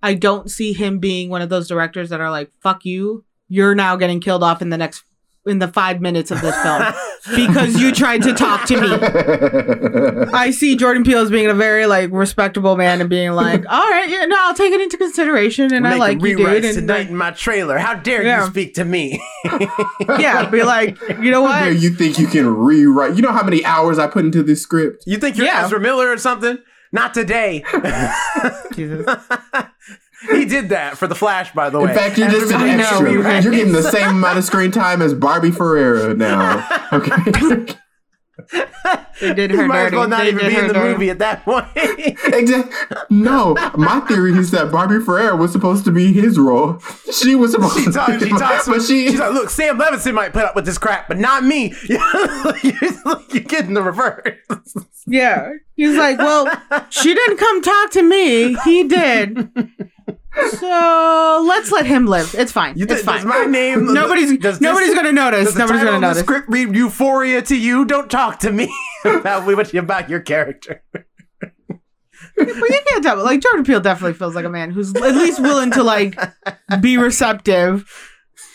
I 0.02 0.14
don't 0.14 0.50
see 0.50 0.74
him 0.74 1.00
being 1.00 1.30
one 1.30 1.42
of 1.42 1.50
those 1.50 1.68
directors 1.68 2.10
that 2.10 2.22
are 2.22 2.32
like, 2.32 2.52
"Fuck 2.62 2.86
you, 2.86 3.26
you're 3.50 3.76
now 3.76 3.98
getting 3.98 4.22
killed 4.22 4.44
off 4.44 4.62
in 4.62 4.70
the 4.70 4.78
next 4.78 5.04
in 5.46 5.60
the 5.60 5.68
five 5.68 6.02
minutes 6.02 6.30
of 6.32 6.40
this 6.42 6.56
film 6.62 6.84
because 7.36 7.82
you 7.82 7.92
tried 7.92 8.22
to 8.24 8.34
talk 8.34 8.66
to 8.68 8.80
me." 8.80 10.28
I 10.34 10.52
see 10.52 10.76
Jordan 10.76 11.04
Peele 11.04 11.20
as 11.20 11.30
being 11.32 11.48
a 11.48 11.54
very 11.54 11.86
like 11.86 12.10
respectable 12.12 12.76
man 12.78 13.02
and 13.02 13.10
being 13.10 13.32
like, 13.32 13.64
all 13.70 13.90
right, 13.90 14.10
yeah, 14.10 14.26
no, 14.26 14.36
I'll 14.40 14.54
take 14.54 14.72
it 14.74 14.82
into 14.82 14.98
consideration, 14.98 15.74
and 15.74 15.88
I 15.88 15.96
like 15.98 16.22
you, 16.22 16.38
dude. 16.38 16.66
And 16.66 16.76
tonight 16.76 17.08
in 17.10 17.16
my 17.18 17.32
trailer. 17.32 17.78
How 17.78 17.96
dare 17.96 18.24
Yeah. 18.24 18.46
you 18.46 18.52
speak 18.52 18.74
to 18.76 18.86
me? 18.86 19.22
yeah, 20.20 20.48
be 20.50 20.64
like, 20.64 20.98
you 21.20 21.32
know 21.32 21.42
what? 21.42 21.76
you 21.78 21.90
think 21.92 22.18
you 22.20 22.28
can 22.28 22.48
rewrite? 22.48 23.16
You 23.16 23.22
know 23.22 23.32
how 23.32 23.44
many 23.44 23.64
hours 23.66 23.98
I 24.00 24.08
put 24.08 24.26
into 24.26 24.44
this 24.44 24.62
script? 24.62 25.04
You 25.08 25.18
think 25.18 25.38
you're 25.38 25.48
Yeah. 25.48 25.66
Ezra 25.66 25.80
Miller 25.80 26.12
or 26.12 26.18
something? 26.18 26.58
Not 26.94 27.14
today. 27.14 27.64
Jesus. 28.76 29.06
he 30.32 30.46
did 30.46 30.70
that 30.70 30.98
for 30.98 31.08
the 31.08 31.16
Flash, 31.16 31.52
by 31.54 31.70
the 31.70 31.80
way. 31.80 31.90
In 31.92 31.96
fact, 31.98 32.18
you're 32.18 32.30
just 32.30 32.52
an 32.52 32.62
Everybody 32.62 32.82
extra. 32.82 33.12
knows. 33.12 33.44
You're 33.44 33.54
getting 33.54 33.74
the 33.74 33.84
same 33.84 34.10
amount 34.10 34.38
of 34.38 34.44
screen 34.44 34.72
time 34.72 35.02
as 35.02 35.14
Barbie 35.14 35.52
Ferreira 35.52 36.14
now. 36.14 36.68
Okay. 36.94 37.76
They 39.22 39.34
did 39.36 39.52
you 39.52 39.58
her 39.58 39.68
might 39.68 39.78
as 39.80 39.86
dirty. 39.86 39.98
well 39.98 40.08
not 40.08 40.24
They 40.24 40.30
even 40.30 40.48
be 40.48 40.56
in 40.58 40.68
the 40.68 40.74
dirty. 40.74 40.92
movie 40.94 41.10
at 41.12 41.20
that 41.20 41.46
point. 41.46 41.68
exactly. 41.76 42.98
No, 43.12 43.54
my 43.78 44.00
theory 44.08 44.34
is 44.36 44.50
that 44.52 44.72
Barbie 44.72 45.00
Ferreira 45.00 45.36
was 45.36 45.52
supposed 45.52 45.86
to 45.86 45.92
be 45.92 46.12
his 46.12 46.40
role. 46.40 46.80
She 47.14 47.36
was 47.36 47.52
supposed 47.52 47.78
she 47.78 47.86
to. 47.86 47.92
talks. 47.92 48.24
She 48.24 48.30
talks. 48.30 48.68
but 48.68 48.82
she. 48.82 49.10
she's 49.10 49.20
like, 49.20 49.32
"Look, 49.34 49.52
Sam 49.52 49.78
Levinson 49.80 50.16
might 50.16 50.34
put 50.34 50.44
up 50.44 50.56
with 50.56 50.66
this 50.66 50.78
crap, 50.80 51.08
but 51.08 51.20
not 51.20 51.44
me." 51.44 51.74
you're 51.88 52.00
getting 53.44 53.74
the 53.76 53.84
reverse. 53.84 54.38
Yeah, 55.08 55.54
he's 55.76 55.96
like, 55.98 56.18
well, 56.18 56.48
she 56.90 57.14
didn't 57.14 57.38
come 57.38 57.62
talk 57.62 57.92
to 57.92 58.02
me. 58.04 58.56
He 58.64 58.84
did. 58.88 59.52
So 60.52 61.44
let's 61.48 61.72
let 61.72 61.86
him 61.86 62.06
live. 62.06 62.34
It's 62.38 62.52
fine. 62.52 62.78
You 62.78 62.86
it's 62.90 63.04
fine. 63.04 63.28
my 63.28 63.46
name? 63.46 63.94
Nobody's 63.94 64.38
does 64.38 64.62
nobody's 64.62 64.94
gonna 64.94 65.12
notice. 65.12 65.56
Nobody's 65.56 65.82
gonna 65.84 65.96
of 65.96 66.02
the 66.02 66.08
notice. 66.08 66.20
script 66.24 66.48
read 66.50 66.74
Euphoria 66.76 67.42
to 67.44 67.56
you? 67.56 67.84
Don't 67.86 68.10
talk 68.10 68.40
to 68.40 68.52
me 68.52 68.74
about 69.06 69.46
about 69.76 70.10
your 70.10 70.22
character. 70.22 70.84
But 72.38 72.48
you 72.48 72.80
can't 72.88 73.04
tell. 73.04 73.22
Like 73.24 73.42
Jordan 73.42 73.66
Peele 73.66 73.82
definitely 73.82 74.14
feels 74.14 74.36
like 74.36 74.46
a 74.46 74.50
man 74.50 74.72
who's 74.72 74.94
at 74.96 75.16
least 75.16 75.42
willing 75.42 75.72
to 75.72 75.84
like 75.84 76.18
be 76.80 76.98
receptive 76.98 77.90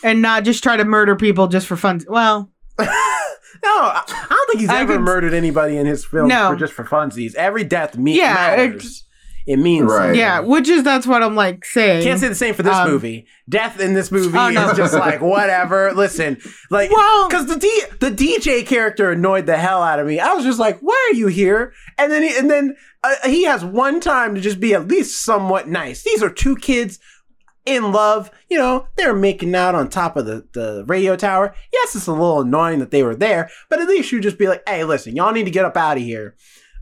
and 0.03 0.22
not 0.22 0.45
just 0.45 0.62
try 0.62 0.77
to 0.77 0.85
murder 0.85 1.14
people 1.16 1.47
just 1.49 1.66
for 1.66 1.77
fun. 1.77 2.01
Well, 2.09 2.51
No, 2.79 3.70
I 3.72 4.27
don't 4.29 4.47
think 4.49 4.61
he's 4.61 4.68
I 4.68 4.81
ever 4.81 4.95
could- 4.95 5.03
murdered 5.03 5.33
anybody 5.35 5.77
in 5.79 5.87
his 5.87 6.05
films 6.05 6.29
No. 6.29 6.51
for 6.51 6.57
just 6.57 6.72
for 6.74 6.85
funsies. 6.85 7.35
Every 7.35 7.64
death 7.64 7.97
me- 7.97 8.16
Yeah, 8.18 8.35
matters. 8.35 9.05
It 9.47 9.59
means 9.59 9.91
Right. 9.91 10.15
Yeah, 10.17 10.41
which 10.41 10.69
is 10.69 10.83
that's 10.83 11.07
what 11.07 11.23
I'm 11.23 11.35
like 11.37 11.65
saying. 11.65 12.03
Can't 12.03 12.19
say 12.19 12.29
the 12.29 12.35
same 12.35 12.55
for 12.55 12.63
this 12.63 12.75
Um, 12.75 12.91
movie. 12.91 13.27
Death 13.49 13.79
in 13.81 13.95
this 13.95 14.11
movie 14.11 14.37
Oh, 14.37 14.51
no. 14.51 14.71
is 14.71 14.77
just 14.77 14.93
like 14.95 15.21
whatever. 15.21 15.93
Listen, 15.93 16.39
like 16.71 16.91
Well- 16.91 17.29
because 17.29 17.47
the 17.47 17.57
D, 17.57 17.83
the 18.01 18.11
DJ 18.11 18.63
character 18.67 19.11
annoyed 19.13 19.47
the 19.47 19.57
hell 19.57 19.83
out 19.83 19.99
of 20.01 20.07
me. 20.07 20.19
I 20.19 20.33
was 20.35 20.45
just 20.45 20.59
like, 20.59 20.79
why 20.81 21.11
are 21.11 21.15
you 21.15 21.29
here? 21.29 21.73
And 21.97 22.11
then 22.11 22.23
he, 22.25 22.37
and 22.37 22.51
then 22.51 22.75
uh, 23.05 23.15
he 23.27 23.45
has 23.45 23.65
one 23.65 24.01
time 24.01 24.35
to 24.35 24.41
just 24.41 24.59
be 24.59 24.75
at 24.75 24.89
least 24.89 25.25
somewhat 25.25 25.69
nice. 25.69 26.03
These 26.03 26.23
are 26.25 26.31
two 26.31 26.57
kids 26.57 26.99
in 27.65 27.93
love. 27.93 28.31
You 28.51 28.59
know, 28.59 28.89
they're 28.97 29.15
making 29.15 29.55
out 29.55 29.75
on 29.77 29.89
top 29.89 30.17
of 30.17 30.27
the 30.27 30.47
the 30.55 30.85
radio 30.89 31.15
tower. 31.17 31.55
Yes, 31.73 31.95
it's 31.95 32.07
a 32.09 32.13
little 32.13 32.41
annoying 32.41 32.81
that 32.81 32.91
they 32.91 33.03
were 33.05 33.15
there, 33.17 33.49
but 33.69 33.81
at 33.81 33.87
least 33.89 34.11
you 34.11 34.21
just 34.21 34.39
be 34.39 34.49
like, 34.49 34.63
hey, 34.69 34.83
listen, 34.85 35.15
y'all 35.15 35.33
need 35.33 35.45
to 35.45 35.51
get 35.53 35.65
up 35.65 35.77
out 35.77 35.97
of 35.99 36.03
here. 36.03 36.35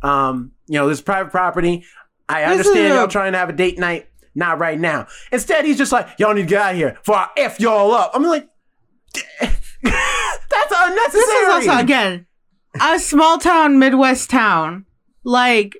Um, 0.02 0.52
you 0.66 0.78
know, 0.78 0.88
this 0.88 0.98
is 0.98 1.02
private 1.02 1.30
property. 1.30 1.84
I 2.28 2.44
understand 2.44 2.94
y'all 2.94 3.08
trying 3.08 3.32
to 3.32 3.38
have 3.38 3.48
a 3.48 3.52
date 3.52 3.78
night. 3.78 4.08
Not 4.34 4.58
right 4.58 4.80
now. 4.80 5.06
Instead, 5.30 5.64
he's 5.64 5.78
just 5.78 5.92
like, 5.92 6.08
y'all 6.18 6.34
need 6.34 6.42
to 6.42 6.48
get 6.48 6.60
out 6.60 6.72
of 6.72 6.76
here 6.76 6.98
for 7.04 7.14
I 7.14 7.28
F 7.36 7.60
y'all 7.60 7.92
up. 7.92 8.10
I'm 8.14 8.24
like, 8.24 8.48
that's 9.42 9.54
unnecessary. 9.84 11.12
this 11.12 11.62
is 11.62 11.68
also 11.68 11.78
again 11.78 12.26
a 12.80 12.98
small 12.98 13.38
town 13.38 13.78
Midwest 13.78 14.30
town. 14.30 14.86
Like 15.22 15.76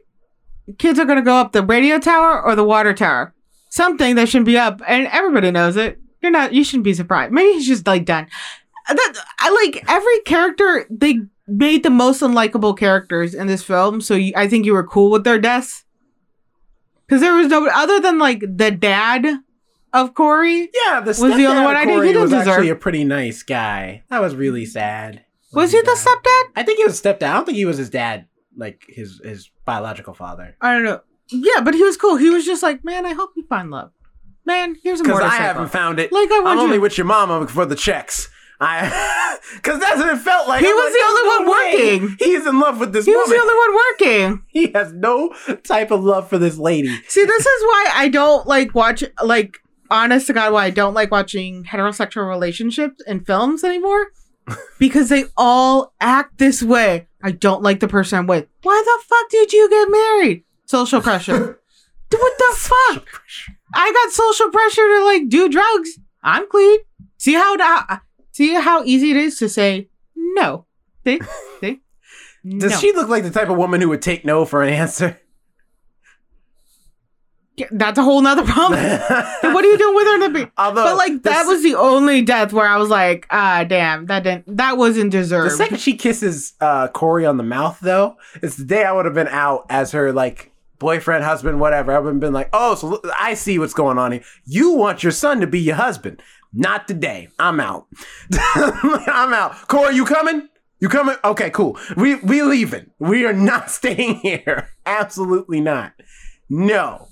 kids 0.78 0.98
are 0.98 1.04
gonna 1.04 1.22
go 1.22 1.36
up 1.36 1.52
the 1.52 1.64
radio 1.64 1.98
tower 1.98 2.42
or 2.42 2.54
the 2.54 2.64
water 2.64 2.94
tower. 2.94 3.34
Something 3.70 4.14
that 4.14 4.28
shouldn't 4.28 4.46
be 4.46 4.56
up, 4.56 4.80
and 4.86 5.08
everybody 5.08 5.50
knows 5.50 5.76
it. 5.76 5.98
You're 6.22 6.30
not. 6.30 6.54
You 6.54 6.64
shouldn't 6.64 6.84
be 6.84 6.94
surprised. 6.94 7.32
Maybe 7.32 7.54
he's 7.54 7.66
just 7.66 7.86
like 7.86 8.04
done. 8.04 8.28
That 8.88 9.14
I 9.38 9.50
like 9.50 9.84
every 9.88 10.20
character. 10.20 10.86
They 10.90 11.20
made 11.48 11.82
the 11.82 11.90
most 11.90 12.22
unlikable 12.22 12.78
characters 12.78 13.34
in 13.34 13.48
this 13.48 13.62
film, 13.62 14.00
so 14.00 14.14
you, 14.14 14.32
I 14.36 14.48
think 14.48 14.64
you 14.64 14.74
were 14.74 14.86
cool 14.86 15.10
with 15.10 15.24
their 15.24 15.38
deaths. 15.38 15.83
Because 17.06 17.20
there 17.20 17.34
was 17.34 17.48
no 17.48 17.66
other 17.66 18.00
than 18.00 18.18
like 18.18 18.40
the 18.40 18.70
dad 18.70 19.26
of 19.92 20.14
Corey. 20.14 20.70
yeah, 20.86 21.00
the 21.00 21.08
Was 21.08 21.18
the 21.20 21.46
only 21.46 21.64
one 21.64 21.76
I 21.76 21.84
did- 21.84 22.04
he 22.04 22.16
was 22.16 22.30
deserve- 22.30 22.48
actually 22.48 22.70
a 22.70 22.74
pretty 22.76 23.04
nice 23.04 23.42
guy. 23.42 24.02
That 24.10 24.20
was 24.20 24.34
really 24.34 24.66
sad. 24.66 25.24
Was 25.52 25.70
he 25.72 25.78
the 25.80 25.86
died. 25.86 25.96
stepdad? 25.96 26.42
I 26.56 26.62
think 26.64 26.78
he 26.78 26.84
was 26.84 27.00
stepdad. 27.00 27.22
I 27.30 27.34
don't 27.34 27.44
think 27.44 27.56
he 27.56 27.64
was 27.64 27.76
his 27.76 27.90
dad, 27.90 28.26
like 28.56 28.84
his 28.88 29.20
his 29.22 29.50
biological 29.64 30.14
father. 30.14 30.56
I 30.60 30.72
don't 30.74 30.82
know. 30.84 31.00
Yeah, 31.28 31.60
but 31.62 31.74
he 31.74 31.82
was 31.82 31.96
cool. 31.96 32.16
He 32.16 32.28
was 32.30 32.44
just 32.44 32.62
like, 32.62 32.84
man, 32.84 33.06
I 33.06 33.12
hope 33.14 33.30
you 33.36 33.44
find 33.48 33.70
love. 33.70 33.92
Man, 34.44 34.76
here's 34.82 35.00
a 35.00 35.04
Because 35.04 35.20
I 35.20 35.36
haven't 35.36 35.68
found 35.70 35.98
it. 36.00 36.12
Like 36.12 36.30
I 36.30 36.38
I'm 36.38 36.44
want 36.44 36.60
only 36.60 36.78
with 36.78 36.98
your 36.98 37.06
mama 37.06 37.46
for 37.46 37.64
the 37.64 37.76
checks. 37.76 38.28
I, 38.60 39.38
because 39.54 39.80
that's 39.80 39.98
what 39.98 40.14
it 40.14 40.18
felt 40.20 40.48
like. 40.48 40.60
He 40.60 40.68
I'm 40.68 40.74
was 40.74 40.84
like, 40.84 40.92
the 40.92 41.06
only 41.06 41.22
no 41.22 41.36
one 41.36 41.46
way 41.46 41.98
working." 42.00 42.16
He's 42.18 42.46
in 42.46 42.60
love 42.60 42.80
with 42.80 42.92
this 42.92 43.04
he 43.04 43.14
was 43.14 43.28
the 43.28 43.36
only 43.36 43.54
one 43.54 43.74
working. 43.74 44.44
he 44.48 44.72
has 44.72 44.92
no 44.92 45.34
type 45.64 45.90
of 45.90 46.02
love 46.04 46.28
for 46.28 46.38
this 46.38 46.58
lady. 46.58 46.88
See, 47.08 47.24
this 47.24 47.46
is 47.46 47.62
why 47.62 47.90
I 47.94 48.08
don't 48.08 48.46
like 48.46 48.74
watch 48.74 49.02
like 49.22 49.58
honest 49.90 50.26
to 50.28 50.32
God 50.32 50.52
why 50.52 50.66
I 50.66 50.70
don't 50.70 50.94
like 50.94 51.10
watching 51.10 51.64
heterosexual 51.64 52.28
relationships 52.28 53.02
in 53.06 53.24
films 53.24 53.64
anymore. 53.64 54.08
because 54.78 55.08
they 55.08 55.24
all 55.36 55.94
act 56.00 56.38
this 56.38 56.62
way. 56.62 57.08
I 57.22 57.30
don't 57.30 57.62
like 57.62 57.80
the 57.80 57.88
person 57.88 58.18
I'm 58.18 58.26
with. 58.26 58.46
Why 58.62 58.82
the 58.84 59.04
fuck 59.06 59.30
did 59.30 59.52
you 59.52 59.70
get 59.70 59.90
married? 59.90 60.44
Social 60.66 61.00
pressure. 61.00 61.58
What 62.10 62.38
the 62.38 62.54
fuck? 62.56 63.08
I 63.74 63.90
got 63.92 64.12
social 64.12 64.50
pressure 64.50 64.86
to 64.86 65.04
like 65.04 65.28
do 65.28 65.48
drugs. 65.48 65.98
I'm 66.22 66.48
clean. 66.48 66.80
See 67.16 67.34
how 67.34 67.56
da- 67.56 67.98
see 68.34 68.52
how 68.54 68.84
easy 68.84 69.10
it 69.12 69.16
is 69.16 69.38
to 69.38 69.48
say 69.48 69.88
no. 70.14 70.66
See? 71.04 71.20
See? 71.60 71.80
Does 72.58 72.72
No. 72.72 72.78
she 72.78 72.92
look 72.92 73.08
like 73.08 73.22
the 73.22 73.30
type 73.30 73.48
of 73.48 73.56
woman 73.56 73.80
who 73.80 73.88
would 73.88 74.02
take 74.02 74.24
no 74.24 74.44
for 74.44 74.62
an 74.62 74.68
answer? 74.72 75.18
Yeah, 77.56 77.66
That's 77.70 77.98
a 77.98 78.02
whole 78.02 78.20
nother 78.20 78.42
problem. 78.52 78.80
What 78.80 79.64
are 79.64 79.68
you 79.68 79.78
doing 79.78 79.94
with 79.94 80.06
her 80.08 80.14
in 80.14 80.20
the 80.20 80.28
be- 80.46 80.50
Although, 80.58 80.84
But 80.84 80.96
like 80.96 81.22
that 81.22 81.44
was 81.46 81.62
the 81.62 81.76
only 81.76 82.20
death 82.22 82.52
where 82.52 82.66
I 82.66 82.76
was 82.78 82.88
like, 82.90 83.26
ah, 83.30 83.62
damn, 83.64 84.06
that 84.06 84.24
didn't, 84.24 84.56
that 84.56 84.76
wasn't 84.76 85.12
deserved. 85.12 85.52
the 85.52 85.56
second 85.56 85.78
she 85.78 85.96
kisses 85.96 86.54
uh, 86.60 86.88
Corey 86.88 87.24
on 87.24 87.36
the 87.36 87.44
mouth, 87.44 87.78
though, 87.80 88.16
it's 88.42 88.56
the 88.56 88.64
day 88.64 88.84
I 88.84 88.90
would 88.92 89.04
have 89.04 89.14
been 89.14 89.28
out 89.28 89.66
as 89.70 89.92
her 89.92 90.12
like 90.12 90.50
boyfriend, 90.80 91.22
husband, 91.24 91.60
whatever. 91.60 91.92
I 91.92 92.00
would 92.00 92.10
have 92.14 92.20
been 92.20 92.32
like, 92.32 92.48
oh, 92.52 92.74
so 92.74 93.00
I 93.16 93.34
see 93.34 93.60
what's 93.60 93.74
going 93.74 93.98
on 93.98 94.10
here. 94.10 94.24
You 94.44 94.72
want 94.72 95.04
your 95.04 95.12
son 95.12 95.40
to 95.40 95.46
be 95.46 95.60
your 95.60 95.76
husband. 95.76 96.20
Not 96.54 96.86
today. 96.86 97.28
I'm 97.38 97.58
out. 97.58 97.86
I'm 98.32 99.32
out. 99.32 99.66
Corey, 99.66 99.96
you 99.96 100.04
coming? 100.04 100.48
You 100.80 100.88
coming? 100.88 101.16
Okay, 101.24 101.50
cool. 101.50 101.78
We 101.96 102.16
we 102.16 102.42
leaving. 102.42 102.90
We 102.98 103.24
are 103.26 103.32
not 103.32 103.70
staying 103.78 104.16
here. 104.16 104.68
Absolutely 104.86 105.60
not. 105.60 105.92
No. 106.48 107.08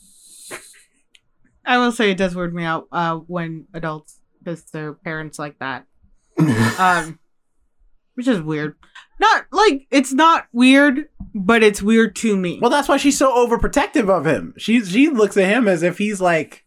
I 1.64 1.78
will 1.78 1.92
say 1.92 2.10
it 2.10 2.18
does 2.18 2.34
weird 2.34 2.54
me 2.54 2.64
out 2.64 2.86
uh, 2.92 3.16
when 3.16 3.66
adults 3.72 4.20
kiss 4.44 4.62
their 4.64 4.94
parents 4.94 5.38
like 5.38 5.58
that, 5.60 5.86
um, 6.78 7.18
which 8.14 8.26
is 8.28 8.40
weird. 8.42 8.76
Not 9.20 9.46
like 9.52 9.86
it's 9.90 10.12
not 10.12 10.46
weird, 10.52 11.08
but 11.34 11.62
it's 11.62 11.82
weird 11.82 12.14
to 12.16 12.36
me. 12.36 12.58
Well, 12.60 12.70
that's 12.70 12.88
why 12.88 12.96
she's 12.96 13.18
so 13.18 13.32
overprotective 13.32 14.08
of 14.08 14.26
him. 14.26 14.54
She 14.58 14.84
she 14.84 15.08
looks 15.08 15.36
at 15.36 15.48
him 15.48 15.66
as 15.66 15.82
if 15.82 15.98
he's 15.98 16.20
like 16.20 16.64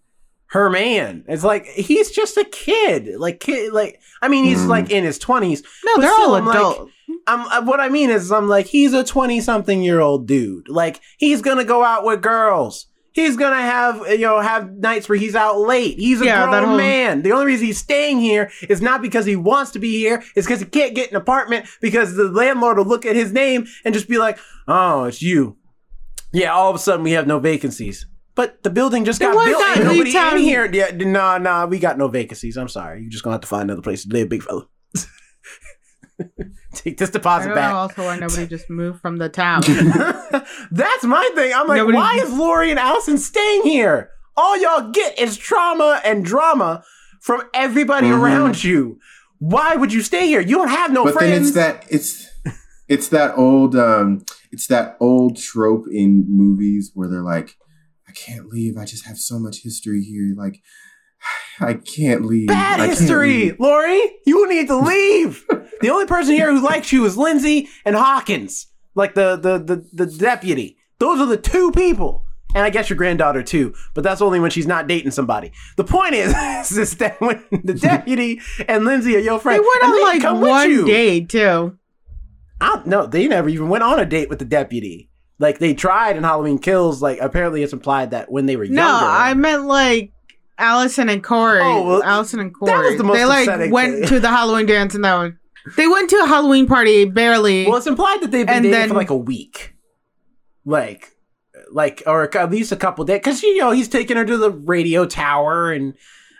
her 0.56 0.70
man. 0.70 1.24
It's 1.28 1.44
like 1.44 1.66
he's 1.68 2.10
just 2.12 2.38
a 2.38 2.46
kid. 2.46 3.10
Like 3.18 3.40
kid. 3.40 3.74
Like 3.74 4.00
I 4.22 4.28
mean, 4.28 4.46
he's 4.46 4.60
Mhm. 4.64 4.68
like 4.70 4.90
in 4.90 5.04
his 5.04 5.20
twenties. 5.20 5.62
no, 5.86 6.02
they're 6.02 6.12
still, 6.12 6.30
all 6.30 6.36
I'm 6.36 6.46
like- 6.46 6.56
adults. 6.58 6.92
I'm 7.28 7.42
uh, 7.42 7.62
what 7.64 7.80
I 7.80 7.90
mean 7.90 8.10
is 8.10 8.32
I'm 8.32 8.48
like 8.48 8.66
he's 8.66 8.94
a 8.94 9.04
twenty 9.04 9.42
something 9.42 9.84
year 9.84 10.00
old 10.00 10.28
dude. 10.28 10.68
Like 10.70 11.00
he's 11.18 11.42
gonna 11.42 11.64
go 11.66 11.84
out 11.84 12.06
with 12.06 12.22
girls. 12.22 12.88
He's 13.14 13.38
gonna 13.38 13.62
have 13.62 14.02
you 14.10 14.20
know 14.20 14.40
have 14.40 14.72
nights 14.74 15.08
where 15.10 15.18
he's 15.18 15.36
out 15.36 15.58
late. 15.60 15.98
He's 15.98 16.22
a 16.22 16.26
Yeah, 16.26 16.42
that 16.46 16.50
grown 16.52 16.66
whole- 16.70 16.78
man. 16.78 17.22
The 17.22 17.32
only 17.32 17.46
reason 17.48 17.66
he's 17.68 17.78
staying 17.78 18.20
here 18.20 18.52
is 18.70 18.82
not 18.82 19.02
because 19.02 19.26
he 19.26 19.36
wants 19.36 19.72
to 19.72 19.80
be 19.80 19.98
here. 20.00 20.24
It's 20.36 20.46
because 20.48 20.60
he 20.62 20.66
can't 20.66 20.96
get 20.96 21.10
an 21.12 21.16
apartment 21.18 21.66
because 21.82 22.16
the 22.16 22.26
landlord 22.26 22.78
will 22.78 22.86
look 22.86 23.06
at 23.06 23.16
his 23.16 23.32
name 23.32 23.68
and 23.86 23.94
just 23.94 24.08
be 24.10 24.18
like, 24.18 24.38
"Oh, 24.68 25.06
it's 25.06 25.22
you." 25.22 25.58
Yeah, 26.34 26.54
all 26.54 26.70
of 26.70 26.76
a 26.76 26.80
sudden 26.80 27.04
we 27.04 27.12
have 27.12 27.28
no 27.28 27.40
vacancies. 27.40 28.06
But 28.36 28.62
the 28.64 28.70
building 28.70 29.06
just 29.06 29.20
Then 29.20 29.30
got 29.32 29.36
why 29.38 29.46
built. 29.46 29.60
not 29.62 29.78
Ain't 29.78 29.86
nobody 30.14 30.42
in 30.42 30.44
here. 30.44 30.70
Yeah, 30.72 30.92
nah, 30.94 31.38
nah, 31.38 31.66
we 31.66 31.80
got 31.80 31.98
no 31.98 32.08
vacancies. 32.10 32.58
I'm 32.58 32.68
sorry. 32.68 33.02
You're 33.02 33.10
just 33.10 33.24
gonna 33.24 33.36
have 33.36 33.42
to 33.42 33.48
find 33.48 33.64
another 33.64 33.82
place 33.82 34.04
to 34.04 34.10
live, 34.10 34.28
big 34.30 34.44
fella. 34.44 34.68
Take 36.74 36.98
this 36.98 37.10
I 37.10 37.14
deposit 37.14 37.48
don't 37.48 37.56
know 37.56 37.62
back. 37.62 37.74
also 37.74 38.04
why 38.06 38.18
nobody 38.20 38.48
just 38.48 38.70
moved 38.70 39.02
from 39.02 39.18
the 39.18 39.30
town. 39.30 39.62
That's 40.72 41.04
my 41.04 41.30
thing. 41.36 41.54
I'm 41.54 41.68
like, 41.68 41.78
Nobody- 41.78 41.98
why 41.98 42.16
is 42.22 42.32
Laurie 42.34 42.70
and 42.72 42.80
Allison 42.80 43.18
staying 43.18 43.64
here? 43.64 44.10
All 44.38 44.58
y'all 44.58 44.92
get 44.92 45.18
is 45.18 45.38
trauma 45.38 46.02
and 46.04 46.24
drama 46.26 46.84
from 47.22 47.44
everybody 47.54 48.08
Mhm. 48.08 48.20
around 48.20 48.64
you. 48.64 49.00
Why 49.40 49.76
would 49.76 49.94
you 49.94 50.02
stay 50.02 50.28
here? 50.28 50.42
You 50.42 50.58
don't 50.58 50.68
have 50.70 50.92
no 50.92 51.06
but 51.06 51.14
friends. 51.14 51.54
then 51.54 51.76
it's 51.76 51.80
that 51.82 51.86
it's 51.90 52.30
it's 52.88 53.08
that 53.10 53.38
old 53.38 53.76
um 53.76 54.26
it's 54.52 54.68
that 54.68 54.98
old 55.00 55.38
trope 55.38 55.86
in 55.92 56.26
movies 56.30 56.92
where 56.94 57.10
they're 57.10 57.22
like 57.24 57.56
i 57.65 57.65
can't 58.16 58.48
leave 58.48 58.78
i 58.78 58.86
just 58.86 59.06
have 59.06 59.18
so 59.18 59.38
much 59.40 59.62
history 59.64 60.02
here 60.04 60.34
like 60.36 60.62
i 61.60 61.74
can't 61.74 62.26
leave 62.26 62.48
Bad 62.48 62.80
I 62.80 62.88
history, 62.88 63.46
leave." 63.46 63.60
Laurie. 63.60 64.12
You 64.26 64.48
need 64.50 64.68
to 64.68 64.78
leave. 64.78 65.44
the 65.82 65.90
only 65.90 66.06
person 66.06 66.34
here 66.36 66.52
who 66.54 66.62
likes 66.62 66.92
you 66.92 67.06
is 67.06 67.18
Lindsey 67.18 67.68
and 67.86 67.96
Hawkins, 67.96 68.68
like 68.94 69.16
the 69.16 69.36
the 69.36 69.58
the, 69.58 70.06
the 70.06 70.06
deputy. 70.18 70.78
Those 71.00 71.20
are 71.20 71.26
the 71.26 71.38
two 71.38 71.72
people. 71.72 72.24
And 72.54 72.64
I 72.64 72.70
guess 72.70 72.90
your 72.90 72.96
granddaughter 72.98 73.44
too, 73.44 73.74
but 73.94 74.04
that's 74.04 74.22
only 74.22 74.40
when 74.40 74.50
she's 74.52 74.68
not 74.68 74.88
dating 74.88 75.12
somebody. 75.12 75.52
The 75.76 75.84
point 75.84 76.14
is, 76.14 76.34
is 76.78 76.96
that 76.98 77.20
when 77.20 77.44
the 77.64 77.74
deputy 77.92 78.40
and 78.68 78.86
Lindsey 78.86 79.16
are 79.16 79.20
your 79.20 79.40
friends, 79.40 79.62
they 79.62 79.80
friends, 79.80 80.24
went 80.24 80.24
and 80.24 80.36
on 80.36 80.42
like 80.42 80.50
one 80.50 80.86
date 80.86 81.30
too. 81.30 81.78
I 82.62 82.68
don't 82.76 82.88
know. 82.88 83.06
They 83.08 83.28
never 83.28 83.50
even 83.50 83.68
went 83.70 83.84
on 83.84 84.00
a 84.00 84.06
date 84.06 84.30
with 84.30 84.40
the 84.40 84.46
deputy. 84.46 85.10
Like 85.40 85.60
they 85.60 85.74
tried 85.74 86.16
in 86.18 86.24
Halloween 86.24 86.60
Kills. 86.60 87.02
Like 87.02 87.20
apparently 87.20 87.62
it's 87.64 87.74
implied 87.74 88.12
that 88.12 88.32
when 88.32 88.46
they 88.46 88.56
were 88.56 88.64
younger. 88.64 88.82
No, 88.82 89.00
I 89.02 89.34
meant 89.34 89.66
like 89.66 90.12
Allison 90.58 91.10
and 91.10 91.24
Corey. 91.24 91.60
Oh, 91.62 91.84
well, 91.86 92.04
Allison 92.04 92.40
and 92.40 92.54
Corey. 92.54 92.72
that 92.72 92.84
was 92.84 92.98
the 92.98 93.04
most 93.04 93.18
they 93.18 93.26
like 93.26 93.72
went 93.72 93.96
thing. 94.00 94.08
to 94.08 94.20
the 94.20 94.30
Halloween 94.30 94.66
dance 94.66 94.96
and 94.96 95.04
that 95.04 95.16
one. 95.16 95.40
They 95.76 95.88
went 95.88 96.10
to 96.12 96.18
a 96.24 96.28
Halloween 96.28 96.68
party 96.68 97.06
barely. 97.06 97.66
Well, 97.68 97.78
it's 97.78 97.88
implied 97.88 98.20
that 98.22 98.32
they've 98.32 98.46
been 98.46 98.56
And 98.58 98.64
dating 98.64 98.80
then- 98.80 98.90
for 98.90 98.96
like 98.96 99.10
a 99.10 99.16
week, 99.18 99.76
like, 100.64 101.12
like, 101.72 102.04
or 102.06 102.36
at 102.38 102.52
least 102.52 102.72
a 102.72 102.76
couple 102.76 103.04
days. 103.06 103.20
Because 103.20 103.44
you 103.44 103.58
know 103.58 103.72
he's 103.72 103.88
taking 103.90 104.16
her 104.18 104.26
to 104.26 104.38
the 104.38 104.52
radio 104.52 105.06
tower, 105.06 105.72
and 105.72 105.96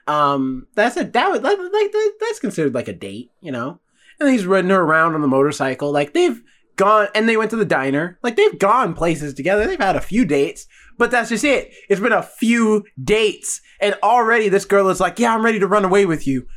um, 0.08 0.68
that's 0.76 0.96
a 0.98 1.04
that 1.04 1.32
would 1.32 1.44
like, 1.44 1.58
like 1.58 1.92
that- 1.92 2.14
that's 2.22 2.40
considered 2.40 2.74
like 2.74 2.88
a 2.88 2.94
date, 2.94 3.32
you 3.42 3.52
know. 3.52 3.80
And 4.20 4.30
he's 4.30 4.46
riding 4.46 4.70
her 4.70 4.80
around 4.82 5.14
on 5.16 5.22
the 5.22 5.28
motorcycle. 5.28 5.92
Like 5.92 6.14
they've 6.14 6.42
gone, 6.76 7.08
and 7.16 7.28
they 7.28 7.38
went 7.38 7.50
to 7.52 7.58
the 7.58 7.66
diner. 7.66 8.18
Like 8.24 8.36
they've 8.36 8.58
gone 8.60 8.94
places 8.94 9.34
together. 9.34 9.66
They've 9.68 9.80
had 9.80 9.96
a 9.96 10.02
few 10.02 10.26
dates, 10.26 10.68
but 10.98 11.12
that's 11.12 11.30
just 11.30 11.44
it. 11.44 11.72
It's 11.90 12.02
been 12.02 12.12
a 12.12 12.24
few 12.24 12.86
dates, 13.02 13.62
and 13.80 13.96
already 14.04 14.50
this 14.50 14.66
girl 14.66 14.90
is 14.90 15.00
like, 15.00 15.20
"Yeah, 15.20 15.34
I'm 15.34 15.44
ready 15.46 15.60
to 15.60 15.68
run 15.68 15.86
away 15.86 16.06
with 16.06 16.26
you." 16.28 16.48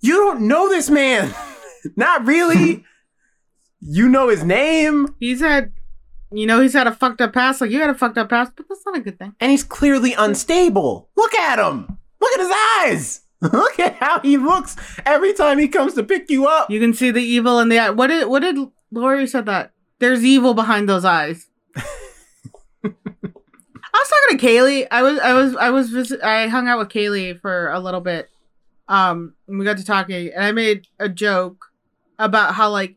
You 0.00 0.16
don't 0.16 0.42
know 0.42 0.68
this 0.68 0.88
man, 0.90 1.34
not 1.96 2.26
really. 2.26 2.84
you 3.80 4.08
know 4.08 4.28
his 4.28 4.44
name. 4.44 5.14
He's 5.20 5.42
at 5.42 5.70
you 6.32 6.46
know 6.46 6.60
he's 6.60 6.74
had 6.74 6.86
a 6.86 6.92
fucked 6.92 7.20
up 7.20 7.32
past. 7.32 7.60
Like 7.60 7.70
you 7.70 7.80
had 7.80 7.90
a 7.90 7.94
fucked 7.94 8.18
up 8.18 8.28
past, 8.30 8.52
but 8.56 8.66
that's 8.68 8.84
not 8.84 8.96
a 8.96 9.00
good 9.00 9.18
thing. 9.18 9.34
and 9.40 9.50
he's 9.50 9.64
clearly 9.64 10.14
unstable. 10.14 11.08
Look 11.16 11.34
at 11.34 11.58
him. 11.58 11.98
Look 12.20 12.32
at 12.32 12.40
his 12.40 12.52
eyes. 12.96 13.20
Look 13.40 13.78
at 13.78 13.94
how 13.94 14.18
he 14.20 14.36
looks 14.36 14.76
every 15.06 15.32
time 15.32 15.58
he 15.58 15.68
comes 15.68 15.94
to 15.94 16.02
pick 16.02 16.28
you 16.28 16.46
up. 16.46 16.70
You 16.70 16.80
can 16.80 16.92
see 16.92 17.12
the 17.12 17.22
evil 17.22 17.60
in 17.60 17.68
the 17.68 17.78
eye. 17.78 17.90
What 17.90 18.08
did 18.08 18.26
what 18.26 18.40
did 18.40 18.56
Laurie 18.90 19.26
said 19.26 19.46
that? 19.46 19.72
There's 19.98 20.24
evil 20.24 20.54
behind 20.54 20.88
those 20.88 21.04
eyes. 21.04 21.48
I 21.76 21.82
was 22.84 24.08
talking 24.08 24.38
to 24.38 24.46
Kaylee. 24.46 24.86
I 24.90 25.02
was 25.02 25.18
I 25.18 25.32
was 25.32 25.56
I 25.56 25.70
was 25.70 25.90
visit- 25.90 26.22
I 26.22 26.48
hung 26.48 26.68
out 26.68 26.78
with 26.78 26.88
Kaylee 26.88 27.40
for 27.40 27.70
a 27.70 27.80
little 27.80 28.00
bit. 28.00 28.30
Um, 28.88 29.34
and 29.46 29.58
we 29.58 29.64
got 29.64 29.76
to 29.76 29.84
talking, 29.84 30.30
and 30.34 30.42
I 30.44 30.52
made 30.52 30.86
a 30.98 31.08
joke 31.08 31.66
about 32.18 32.54
how 32.54 32.70
like 32.70 32.96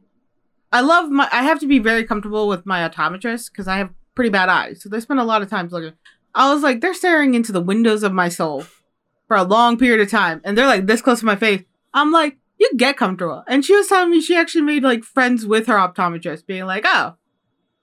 I 0.72 0.82
love 0.82 1.10
my. 1.10 1.28
I 1.32 1.44
have 1.44 1.60
to 1.60 1.68
be 1.68 1.80
very 1.80 2.04
comfortable 2.06 2.48
with 2.48 2.66
my 2.66 2.88
optometrist 2.88 3.52
because 3.52 3.68
I 3.68 3.78
have 3.78 3.90
pretty 4.16 4.30
bad 4.30 4.48
eyes, 4.50 4.82
so 4.82 4.90
they 4.90 5.00
spend 5.00 5.20
a 5.20 5.26
lot 5.26 5.42
of 5.42 5.50
time 5.50 5.68
looking. 5.68 5.94
I 6.34 6.54
was 6.54 6.64
like, 6.64 6.80
they're 6.80 6.94
staring 6.94 7.34
into 7.34 7.52
the 7.52 7.60
windows 7.62 8.04
of 8.04 8.14
my 8.14 8.30
soul 8.30 8.64
for 9.28 9.36
a 9.36 9.44
long 9.44 9.78
period 9.78 10.00
of 10.00 10.10
time, 10.10 10.40
and 10.46 10.58
they're 10.58 10.68
like 10.68 10.86
this 10.86 11.02
close 11.02 11.20
to 11.20 11.26
my 11.26 11.36
face. 11.36 11.64
I'm 11.94 12.12
like, 12.12 12.38
you 12.62 12.70
get 12.78 12.96
comfortable. 12.96 13.44
And 13.48 13.66
she 13.66 13.76
was 13.76 13.88
telling 13.88 14.12
me 14.12 14.22
she 14.22 14.36
actually 14.36 14.62
made 14.62 14.84
like 14.84 15.04
friends 15.04 15.48
with 15.48 15.66
her 15.66 15.74
optometrist, 15.74 16.46
being 16.46 16.66
like, 16.66 16.84
oh, 16.86 17.16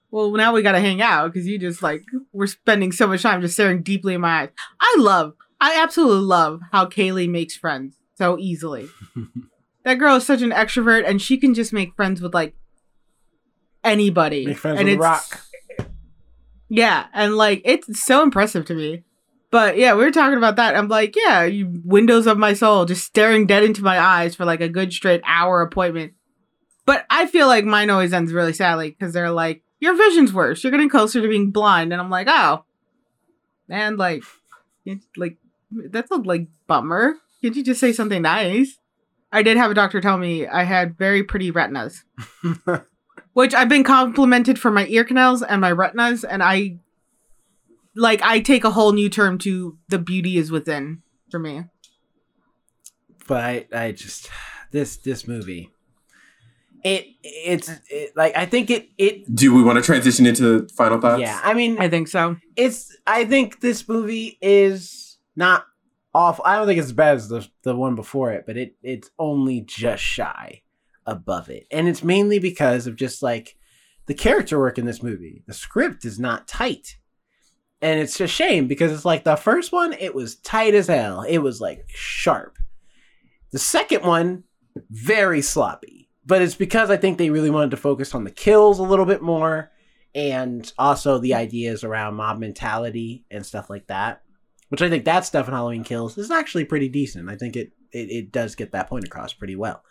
well, 0.09 0.31
now 0.31 0.53
we 0.53 0.61
gotta 0.61 0.79
hang 0.79 1.01
out 1.01 1.33
because 1.33 1.45
you 1.45 1.59
just 1.59 1.83
like 1.83 2.01
we're 2.31 2.47
spending 2.47 2.93
so 2.93 3.05
much 3.05 3.21
time 3.21 3.41
just 3.41 3.55
staring 3.55 3.83
deeply 3.83 4.13
in 4.13 4.21
my 4.21 4.43
eyes. 4.43 4.49
I 4.79 4.95
love, 4.97 5.33
I 5.59 5.75
absolutely 5.83 6.25
love 6.25 6.61
how 6.71 6.85
Kaylee 6.85 7.29
makes 7.29 7.57
friends 7.57 7.97
so 8.15 8.39
easily. 8.39 8.87
that 9.83 9.95
girl 9.95 10.15
is 10.15 10.25
such 10.25 10.41
an 10.41 10.51
extrovert, 10.51 11.05
and 11.05 11.21
she 11.21 11.37
can 11.37 11.53
just 11.53 11.73
make 11.73 11.93
friends 11.97 12.21
with 12.21 12.33
like 12.33 12.55
anybody. 13.83 14.45
Make 14.45 14.59
friends 14.59 14.79
and 14.79 14.87
with 14.87 14.95
it's, 14.95 15.01
Rock. 15.01 15.41
Yeah, 16.69 17.07
and 17.13 17.35
like 17.35 17.61
it's 17.65 18.01
so 18.01 18.23
impressive 18.23 18.63
to 18.67 18.75
me. 18.75 19.03
But 19.51 19.77
yeah, 19.77 19.95
we 19.95 20.03
were 20.03 20.11
talking 20.11 20.37
about 20.37 20.57
that. 20.57 20.75
I'm 20.75 20.87
like, 20.87 21.15
yeah, 21.15 21.43
you 21.43 21.81
windows 21.83 22.27
of 22.27 22.37
my 22.37 22.53
soul, 22.53 22.85
just 22.85 23.05
staring 23.05 23.47
dead 23.47 23.63
into 23.63 23.83
my 23.83 23.99
eyes 23.99 24.35
for 24.35 24.45
like 24.45 24.61
a 24.61 24.69
good 24.69 24.93
straight 24.93 25.21
hour 25.25 25.61
appointment. 25.61 26.13
But 26.85 27.05
I 27.09 27.25
feel 27.25 27.47
like 27.47 27.65
mine 27.65 27.89
always 27.89 28.13
ends 28.13 28.33
really 28.33 28.53
sadly 28.53 28.91
because 28.91 29.13
they're 29.13 29.31
like, 29.31 29.63
your 29.79 29.95
vision's 29.95 30.33
worse. 30.33 30.63
You're 30.63 30.71
getting 30.71 30.89
closer 30.89 31.21
to 31.21 31.27
being 31.27 31.51
blind, 31.51 31.93
and 31.93 32.01
I'm 32.01 32.09
like, 32.09 32.27
oh, 32.29 32.65
and 33.69 33.97
like, 33.97 34.23
like 35.15 35.37
that's 35.71 36.11
a 36.11 36.15
like 36.15 36.47
bummer. 36.67 37.15
Can't 37.41 37.55
you 37.55 37.63
just 37.63 37.79
say 37.79 37.93
something 37.93 38.21
nice? 38.21 38.77
I 39.31 39.43
did 39.43 39.57
have 39.57 39.71
a 39.71 39.75
doctor 39.75 40.01
tell 40.01 40.17
me 40.17 40.47
I 40.47 40.63
had 40.63 40.97
very 40.97 41.23
pretty 41.23 41.51
retinas, 41.51 42.03
which 43.33 43.53
I've 43.53 43.69
been 43.69 43.83
complimented 43.83 44.59
for 44.59 44.71
my 44.71 44.85
ear 44.87 45.03
canals 45.03 45.41
and 45.41 45.61
my 45.61 45.71
retinas, 45.71 46.23
and 46.23 46.43
I 46.43 46.79
like 47.99 48.21
I 48.23 48.39
take 48.39 48.63
a 48.63 48.71
whole 48.71 48.93
new 48.93 49.09
term 49.09 49.37
to 49.39 49.77
the 49.89 49.99
beauty 49.99 50.37
is 50.37 50.51
within 50.51 51.01
for 51.29 51.39
me. 51.39 51.65
but 53.27 53.43
I, 53.43 53.65
I 53.73 53.91
just 53.91 54.29
this 54.71 54.97
this 54.97 55.27
movie 55.27 55.69
it 56.83 57.07
it's 57.23 57.69
it, 57.89 58.15
like 58.15 58.35
i 58.37 58.45
think 58.45 58.69
it 58.69 58.87
it 58.97 59.35
Do 59.35 59.53
we 59.53 59.61
want 59.61 59.77
to 59.77 59.81
transition 59.83 60.25
into 60.25 60.67
final 60.69 60.99
thoughts? 61.01 61.19
yeah 61.21 61.39
i 61.43 61.53
mean 61.53 61.77
I 61.77 61.89
think 61.89 62.07
so. 62.07 62.37
it's 62.55 62.95
i 63.05 63.25
think 63.25 63.59
this 63.59 63.87
movie 63.89 64.37
is 64.41 65.17
not 65.35 65.65
awful 66.13 66.45
i 66.45 66.55
don't 66.55 66.67
think 66.67 66.79
it's 66.79 66.87
as 66.87 66.93
bad 66.93 67.17
as 67.17 67.27
the 67.27 67.45
the 67.63 67.75
one 67.75 67.95
before 67.95 68.31
it 68.31 68.45
but 68.45 68.55
it 68.57 68.75
it's 68.81 69.09
only 69.19 69.61
just 69.61 70.01
shy 70.03 70.61
above 71.05 71.49
it 71.49 71.67
and 71.69 71.87
it's 71.89 72.03
mainly 72.03 72.39
because 72.39 72.87
of 72.87 72.95
just 72.95 73.21
like 73.21 73.57
the 74.05 74.13
character 74.13 74.57
work 74.57 74.77
in 74.77 74.85
this 74.85 75.03
movie 75.03 75.43
the 75.47 75.53
script 75.53 76.05
is 76.05 76.17
not 76.17 76.47
tight 76.47 76.97
and 77.81 77.99
it's 77.99 78.19
a 78.19 78.27
shame 78.27 78.67
because 78.67 78.91
it's 78.91 79.05
like 79.05 79.23
the 79.23 79.35
first 79.35 79.71
one 79.71 79.93
it 79.93 80.13
was 80.13 80.35
tight 80.37 80.73
as 80.73 80.87
hell. 80.87 81.21
It 81.21 81.39
was 81.39 81.61
like 81.61 81.85
sharp. 81.87 82.57
The 83.51 83.59
second 83.59 84.03
one 84.03 84.43
very 84.89 85.41
sloppy. 85.41 86.09
But 86.25 86.43
it's 86.43 86.55
because 86.55 86.91
i 86.91 86.97
think 86.97 87.17
they 87.17 87.31
really 87.31 87.49
wanted 87.49 87.71
to 87.71 87.77
focus 87.77 88.13
on 88.13 88.23
the 88.23 88.31
kills 88.31 88.77
a 88.77 88.83
little 88.83 89.05
bit 89.05 89.21
more 89.21 89.71
and 90.13 90.71
also 90.77 91.17
the 91.17 91.33
ideas 91.33 91.83
around 91.83 92.15
mob 92.15 92.37
mentality 92.37 93.25
and 93.31 93.43
stuff 93.45 93.69
like 93.69 93.87
that 93.87 94.21
which 94.69 94.81
i 94.81 94.89
think 94.89 95.05
that 95.05 95.25
stuff 95.25 95.47
in 95.47 95.53
halloween 95.53 95.83
kills 95.83 96.17
is 96.17 96.29
actually 96.29 96.65
pretty 96.65 96.87
decent. 96.87 97.29
I 97.29 97.35
think 97.35 97.55
it 97.55 97.71
it, 97.91 98.11
it 98.11 98.31
does 98.31 98.53
get 98.53 98.73
that 98.73 98.87
point 98.89 99.05
across 99.05 99.33
pretty 99.33 99.55
well 99.55 99.81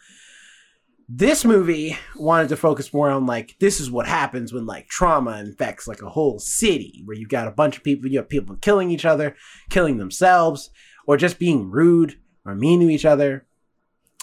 this 1.09 1.45
movie 1.45 1.97
wanted 2.17 2.49
to 2.51 2.57
focus 2.57 2.93
more 2.93 3.11
on 3.11 3.25
like 3.25 3.57
this 3.61 3.81
is 3.81 3.91
what 3.91 4.07
happens 4.07 4.53
when 4.53 4.67
like 4.67 4.87
trauma 4.89 5.39
infects 5.39 5.89
like 5.89 6.03
a 6.03 6.09
whole 6.09 6.39
city 6.39 7.03
where 7.07 7.17
you've 7.17 7.31
got 7.31 7.49
a 7.49 7.53
bunch 7.53 7.79
of 7.79 7.83
people 7.83 8.11
you 8.11 8.19
have 8.19 8.29
people 8.29 8.57
killing 8.57 8.91
each 8.91 9.07
other 9.07 9.35
killing 9.71 9.97
themselves 9.97 10.71
or 11.09 11.17
just 11.17 11.39
being 11.39 11.71
rude 11.71 12.21
or 12.45 12.55
mean 12.55 12.81
to 12.81 12.89
each 12.89 13.07
other. 13.07 13.47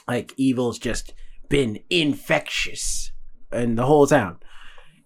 Like 0.08 0.34
evil's 0.38 0.80
just 0.80 1.14
been 1.50 1.80
infectious 1.90 3.12
in 3.52 3.76
the 3.76 3.86
whole 3.86 4.08
town. 4.08 4.38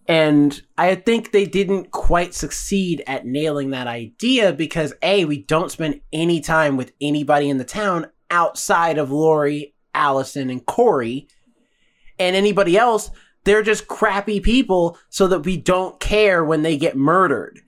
And 0.06 0.60
i 0.76 0.94
think 0.94 1.30
they 1.30 1.44
didn't 1.44 1.90
quite 1.90 2.34
succeed 2.34 3.02
at 3.06 3.26
nailing 3.26 3.70
that 3.70 3.86
idea 3.86 4.52
because 4.52 4.92
a 5.02 5.24
we 5.24 5.42
don't 5.42 5.70
spend 5.70 6.00
any 6.12 6.40
time 6.40 6.76
with 6.76 6.92
anybody 7.00 7.48
in 7.48 7.58
the 7.58 7.64
town 7.64 8.06
outside 8.30 8.98
of 8.98 9.12
laurie 9.12 9.74
allison 9.94 10.50
and 10.50 10.66
corey 10.66 11.28
and 12.20 12.36
anybody 12.36 12.76
else, 12.76 13.10
they're 13.44 13.62
just 13.62 13.88
crappy 13.88 14.38
people 14.38 14.98
so 15.08 15.26
that 15.26 15.40
we 15.40 15.56
don't 15.56 15.98
care 15.98 16.44
when 16.44 16.62
they 16.62 16.76
get 16.76 16.96
murdered. 16.96 17.60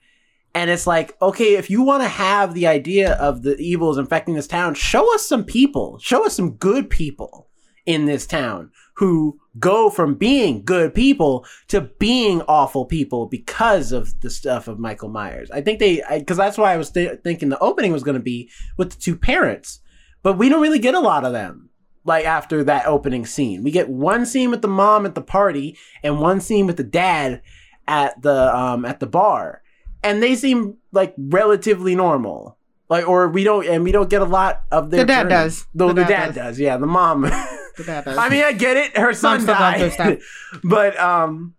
And 0.55 0.69
it's 0.69 0.85
like, 0.85 1.19
okay, 1.19 1.55
if 1.55 1.71
you 1.71 1.81
want 1.81 2.03
to 2.03 2.07
have 2.07 2.53
the 2.53 2.67
idea 2.67 3.13
of 3.13 3.41
the 3.41 3.57
evils 3.57 3.97
infecting 3.97 4.35
this 4.35 4.47
town, 4.47 4.75
show 4.75 5.13
us 5.15 5.27
some 5.27 5.43
people. 5.43 5.97
Show 5.97 6.27
us 6.27 6.35
some 6.35 6.51
good 6.51 6.91
people 6.91 7.49
in 7.87 8.05
this 8.05 8.27
town 8.27 8.69
who 8.97 9.39
go 9.57 9.89
from 9.89 10.13
being 10.13 10.63
good 10.63 10.93
people 10.93 11.45
to 11.69 11.81
being 11.81 12.43
awful 12.43 12.85
people 12.85 13.25
because 13.25 13.91
of 13.91 14.21
the 14.21 14.29
stuff 14.29 14.67
of 14.67 14.77
Michael 14.77 15.09
Myers. 15.09 15.49
I 15.49 15.61
think 15.61 15.79
they, 15.79 16.03
because 16.11 16.37
that's 16.37 16.59
why 16.59 16.71
I 16.71 16.77
was 16.77 16.91
th- 16.91 17.21
thinking 17.23 17.49
the 17.49 17.57
opening 17.59 17.91
was 17.91 18.03
going 18.03 18.17
to 18.17 18.23
be 18.23 18.51
with 18.77 18.91
the 18.91 19.01
two 19.01 19.17
parents, 19.17 19.79
but 20.21 20.37
we 20.37 20.47
don't 20.47 20.61
really 20.61 20.79
get 20.79 20.93
a 20.93 20.99
lot 20.99 21.25
of 21.25 21.33
them 21.33 21.62
like 22.05 22.25
after 22.25 22.63
that 22.65 22.85
opening 22.87 23.25
scene. 23.25 23.63
We 23.63 23.71
get 23.71 23.89
one 23.89 24.25
scene 24.25 24.51
with 24.51 24.61
the 24.61 24.67
mom 24.67 25.05
at 25.05 25.15
the 25.15 25.21
party 25.21 25.77
and 26.03 26.19
one 26.19 26.41
scene 26.41 26.67
with 26.67 26.77
the 26.77 26.83
dad 26.83 27.41
at 27.87 28.21
the 28.21 28.55
um 28.55 28.85
at 28.85 28.99
the 28.99 29.07
bar. 29.07 29.61
And 30.03 30.21
they 30.21 30.35
seem 30.35 30.77
like 30.91 31.13
relatively 31.17 31.95
normal. 31.95 32.57
Like 32.89 33.07
or 33.07 33.29
we 33.29 33.43
don't 33.43 33.65
and 33.67 33.83
we 33.83 33.91
don't 33.91 34.09
get 34.09 34.21
a 34.21 34.25
lot 34.25 34.63
of 34.71 34.91
their 34.91 34.99
The 35.01 35.05
dad 35.05 35.17
journey. 35.23 35.29
does. 35.29 35.65
Though 35.73 35.87
the, 35.89 35.93
The 35.95 36.01
dad, 36.01 36.09
dad 36.09 36.25
does. 36.27 36.35
does. 36.35 36.59
Yeah, 36.59 36.77
the 36.77 36.85
mom. 36.87 37.21
The 37.21 37.29
dad 37.85 38.05
does. 38.05 38.17
I 38.17 38.29
mean, 38.29 38.43
I 38.43 38.51
get 38.51 38.75
it. 38.77 38.97
Her 38.97 39.13
son 39.13 39.45
died. 39.45 40.19
but 40.63 40.99
um 40.99 41.55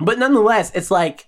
but 0.00 0.18
nonetheless, 0.18 0.72
it's 0.74 0.90
like 0.90 1.26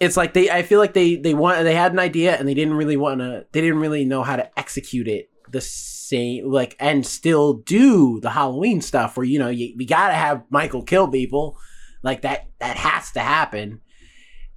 it's 0.00 0.16
like 0.16 0.34
they 0.34 0.50
I 0.50 0.62
feel 0.62 0.78
like 0.80 0.92
they 0.92 1.16
they 1.16 1.34
want 1.34 1.64
they 1.64 1.74
had 1.74 1.92
an 1.92 1.98
idea 1.98 2.36
and 2.36 2.46
they 2.46 2.54
didn't 2.54 2.74
really 2.74 2.96
want 2.96 3.20
to 3.20 3.46
they 3.52 3.60
didn't 3.60 3.78
really 3.78 4.04
know 4.04 4.22
how 4.22 4.36
to 4.36 4.58
execute 4.58 5.08
it 5.08 5.30
the 5.54 5.60
same 5.62 6.50
like 6.50 6.76
and 6.78 7.06
still 7.06 7.54
do 7.54 8.20
the 8.20 8.28
Halloween 8.28 8.82
stuff 8.82 9.16
where 9.16 9.24
you 9.24 9.38
know 9.38 9.48
you, 9.48 9.74
we 9.76 9.86
got 9.86 10.08
to 10.08 10.14
have 10.14 10.44
Michael 10.50 10.82
kill 10.82 11.08
people 11.08 11.56
like 12.02 12.20
that 12.22 12.48
that 12.58 12.76
has 12.76 13.10
to 13.12 13.20
happen 13.20 13.80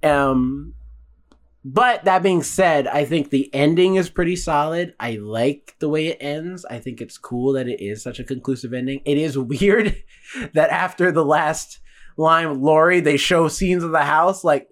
um 0.02 0.74
but 1.64 2.04
that 2.04 2.22
being 2.22 2.42
said, 2.42 2.86
I 2.86 3.04
think 3.04 3.28
the 3.28 3.52
ending 3.52 3.96
is 3.96 4.08
pretty 4.08 4.36
solid. 4.36 4.94
I 4.98 5.16
like 5.16 5.74
the 5.80 5.88
way 5.88 6.06
it 6.06 6.16
ends. 6.18 6.64
I 6.64 6.78
think 6.78 7.00
it's 7.00 7.18
cool 7.18 7.52
that 7.52 7.68
it 7.68 7.84
is 7.84 8.02
such 8.02 8.18
a 8.18 8.24
conclusive 8.24 8.72
ending. 8.72 9.02
It 9.04 9.18
is 9.18 9.36
weird 9.38 10.02
that 10.54 10.70
after 10.70 11.12
the 11.12 11.24
last 11.24 11.80
line 12.16 12.48
with 12.48 12.58
Laurie, 12.58 13.00
they 13.00 13.18
show 13.18 13.48
scenes 13.48 13.84
of 13.84 13.90
the 13.90 14.04
house. 14.04 14.44
Like, 14.44 14.68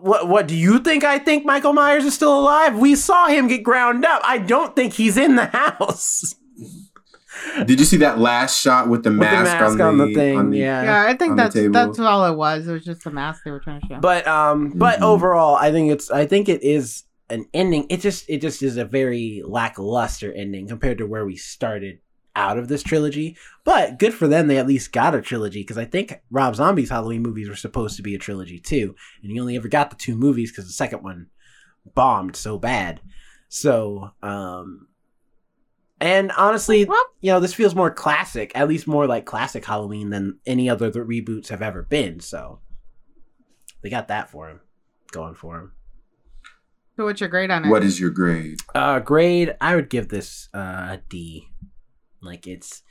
what? 0.00 0.28
What 0.28 0.46
do 0.48 0.56
you 0.56 0.78
think? 0.78 1.04
I 1.04 1.18
think 1.18 1.44
Michael 1.44 1.72
Myers 1.72 2.04
is 2.04 2.14
still 2.14 2.38
alive. 2.38 2.78
We 2.78 2.94
saw 2.94 3.26
him 3.28 3.48
get 3.48 3.62
ground 3.62 4.04
up. 4.04 4.22
I 4.24 4.38
don't 4.38 4.74
think 4.76 4.92
he's 4.94 5.16
in 5.16 5.36
the 5.36 5.46
house. 5.52 6.34
Did 7.66 7.78
you 7.80 7.84
see 7.84 7.96
that 7.98 8.18
last 8.18 8.60
shot 8.60 8.88
with 8.88 9.02
the 9.02 9.10
With 9.10 9.18
mask, 9.20 9.52
the 9.58 9.64
mask 9.64 9.80
on 9.80 9.98
the, 9.98 10.14
thing, 10.14 10.38
on 10.38 10.50
the- 10.50 10.58
yeah. 10.58 10.82
yeah, 10.84 11.04
I 11.10 11.14
think 11.14 11.36
that's 11.36 11.54
that's 11.54 11.98
all 11.98 12.24
it 12.26 12.36
was. 12.36 12.66
It 12.66 12.72
was 12.72 12.84
just 12.84 13.04
the 13.04 13.10
mask 13.10 13.42
they 13.44 13.50
were 13.50 13.60
trying 13.60 13.80
to 13.80 13.86
show. 13.86 13.98
But 14.00 14.26
um, 14.26 14.72
but 14.76 15.00
Mhm. 15.00 15.04
overall, 15.04 15.56
I 15.56 15.70
think 15.72 15.90
it's 15.90 16.10
I 16.10 16.26
think 16.26 16.48
it 16.48 16.62
is 16.62 17.02
an 17.28 17.46
ending. 17.52 17.86
It 17.90 18.00
just 18.00 18.28
it 18.28 18.40
just 18.40 18.62
is 18.62 18.76
a 18.76 18.84
very 18.84 19.42
lackluster 19.44 20.32
ending 20.32 20.68
compared 20.68 20.98
to 20.98 21.06
where 21.06 21.26
we 21.26 21.36
started 21.36 21.98
out 22.36 22.58
of 22.58 22.68
this 22.68 22.82
trilogy. 22.82 23.36
But 23.64 23.98
good 23.98 24.14
for 24.14 24.28
them, 24.28 24.46
they 24.46 24.58
at 24.58 24.66
least 24.66 24.92
got 24.92 25.14
a 25.14 25.22
trilogy 25.22 25.60
because 25.60 25.78
I 25.78 25.84
think 25.84 26.20
Rob 26.30 26.56
Zombie's 26.56 26.90
Halloween 26.90 27.22
movies 27.22 27.48
were 27.48 27.56
supposed 27.56 27.96
to 27.96 28.02
be 28.02 28.14
a 28.14 28.18
trilogy 28.18 28.58
too, 28.58 28.94
and 29.22 29.30
he 29.30 29.40
only 29.40 29.56
ever 29.56 29.68
got 29.68 29.90
the 29.90 29.96
two 29.96 30.16
movies 30.16 30.50
because 30.50 30.66
the 30.66 30.72
second 30.72 31.02
one 31.02 31.28
bombed 31.94 32.36
so 32.36 32.58
bad. 32.58 33.00
So 33.48 34.10
um. 34.22 34.88
And 36.00 36.32
honestly, 36.32 36.80
you 36.80 37.32
know, 37.32 37.40
this 37.40 37.54
feels 37.54 37.74
more 37.74 37.90
classic, 37.90 38.52
at 38.54 38.68
least 38.68 38.86
more 38.86 39.06
like 39.06 39.24
classic 39.24 39.64
Halloween 39.64 40.10
than 40.10 40.38
any 40.44 40.68
other 40.68 40.90
the 40.90 41.00
reboots 41.00 41.48
have 41.48 41.62
ever 41.62 41.82
been. 41.82 42.20
So 42.20 42.58
they 43.80 43.88
got 43.90 44.08
that 44.08 44.28
for 44.28 44.50
him, 44.50 44.60
going 45.12 45.34
for 45.34 45.56
him. 45.56 45.72
So 46.96 47.04
what's 47.04 47.20
your 47.20 47.30
grade 47.30 47.50
on 47.50 47.64
it? 47.64 47.70
What 47.70 47.84
is 47.84 47.98
your 47.98 48.10
grade? 48.10 48.58
Uh, 48.74 48.98
grade, 48.98 49.56
I 49.60 49.76
would 49.76 49.88
give 49.88 50.08
this 50.08 50.48
uh, 50.52 50.58
a 50.58 51.00
D. 51.08 51.48
Like 52.24 52.46
it's, 52.46 52.82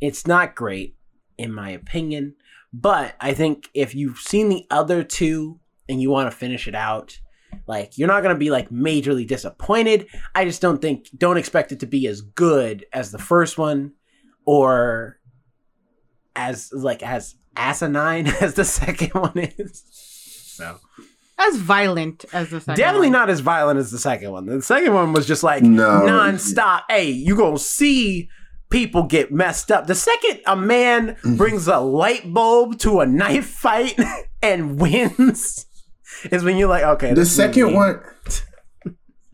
it's 0.00 0.26
not 0.26 0.54
great 0.54 0.96
in 1.38 1.52
my 1.52 1.70
opinion, 1.70 2.34
but 2.72 3.14
I 3.20 3.34
think 3.34 3.68
if 3.74 3.94
you've 3.94 4.18
seen 4.18 4.48
the 4.48 4.66
other 4.70 5.02
two 5.02 5.60
and 5.88 6.00
you 6.00 6.10
want 6.10 6.30
to 6.30 6.36
finish 6.36 6.66
it 6.68 6.74
out, 6.74 7.18
like 7.66 7.98
you're 7.98 8.08
not 8.08 8.22
gonna 8.22 8.34
be 8.38 8.50
like 8.50 8.70
majorly 8.70 9.26
disappointed. 9.26 10.06
I 10.34 10.44
just 10.44 10.60
don't 10.62 10.80
think, 10.80 11.08
don't 11.16 11.36
expect 11.36 11.70
it 11.72 11.80
to 11.80 11.86
be 11.86 12.06
as 12.06 12.20
good 12.22 12.86
as 12.92 13.10
the 13.12 13.18
first 13.18 13.58
one, 13.58 13.92
or 14.46 15.18
as 16.34 16.72
like 16.72 17.02
as 17.02 17.34
asinine 17.56 18.26
as 18.40 18.54
the 18.54 18.64
second 18.64 19.10
one 19.10 19.36
is. 19.36 19.82
So 20.56 20.78
as 21.38 21.56
violent 21.56 22.24
as 22.32 22.50
the 22.50 22.60
second 22.60 22.76
definitely 22.78 23.08
one. 23.08 23.12
not 23.12 23.30
as 23.30 23.40
violent 23.40 23.78
as 23.78 23.90
the 23.90 23.98
second 23.98 24.30
one. 24.32 24.46
The 24.46 24.62
second 24.62 24.94
one 24.94 25.12
was 25.12 25.26
just 25.26 25.42
like 25.42 25.62
No. 25.62 26.02
nonstop. 26.02 26.82
Hey, 26.88 27.10
you 27.10 27.36
gonna 27.36 27.58
see 27.58 28.28
people 28.72 29.04
get 29.04 29.30
messed 29.30 29.70
up. 29.70 29.86
The 29.86 29.94
second 29.94 30.40
a 30.46 30.56
man 30.56 31.08
Mm-hmm. 31.22 31.36
brings 31.36 31.68
a 31.68 31.78
light 31.78 32.32
bulb 32.32 32.78
to 32.80 33.00
a 33.00 33.06
knife 33.06 33.46
fight 33.46 33.98
and 34.42 34.80
wins 34.80 35.66
is 36.30 36.42
when 36.42 36.56
you're 36.56 36.68
like, 36.68 36.84
okay. 36.84 37.12
The 37.14 37.26
second 37.26 37.74
one, 37.74 38.00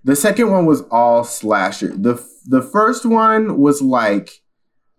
the 0.05 0.17
second 0.17 0.51
one 0.51 0.67
was 0.67 0.83
all 0.91 1.25
slasher. 1.25 1.97
the 1.97 2.23
The 2.47 2.63
first 2.63 3.07
one 3.07 3.59
was 3.59 3.81
like 3.81 4.31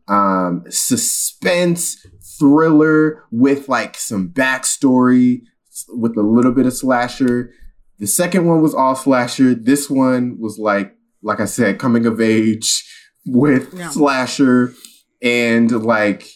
um 0.07 0.64
suspense 0.70 2.06
thriller 2.40 3.24
with 3.32 3.68
like 3.70 3.95
some 3.98 4.30
backstory 4.30 5.41
with 5.90 6.18
a 6.18 6.22
little 6.22 6.52
bit 6.52 6.66
of 6.66 6.74
slasher. 6.74 7.52
The 7.99 8.07
second 8.07 8.45
one 8.48 8.61
was 8.61 8.74
all 8.74 8.95
slasher. 8.95 9.53
This 9.53 9.90
one 9.90 10.38
was 10.40 10.57
like, 10.57 10.95
like 11.22 11.40
I 11.40 11.45
said, 11.45 11.80
coming 11.80 12.06
of 12.06 12.22
age 12.22 12.86
with 13.31 13.73
Yeah. 13.73 13.89
slasher 13.89 14.73
and 15.22 15.72
like 15.84 16.27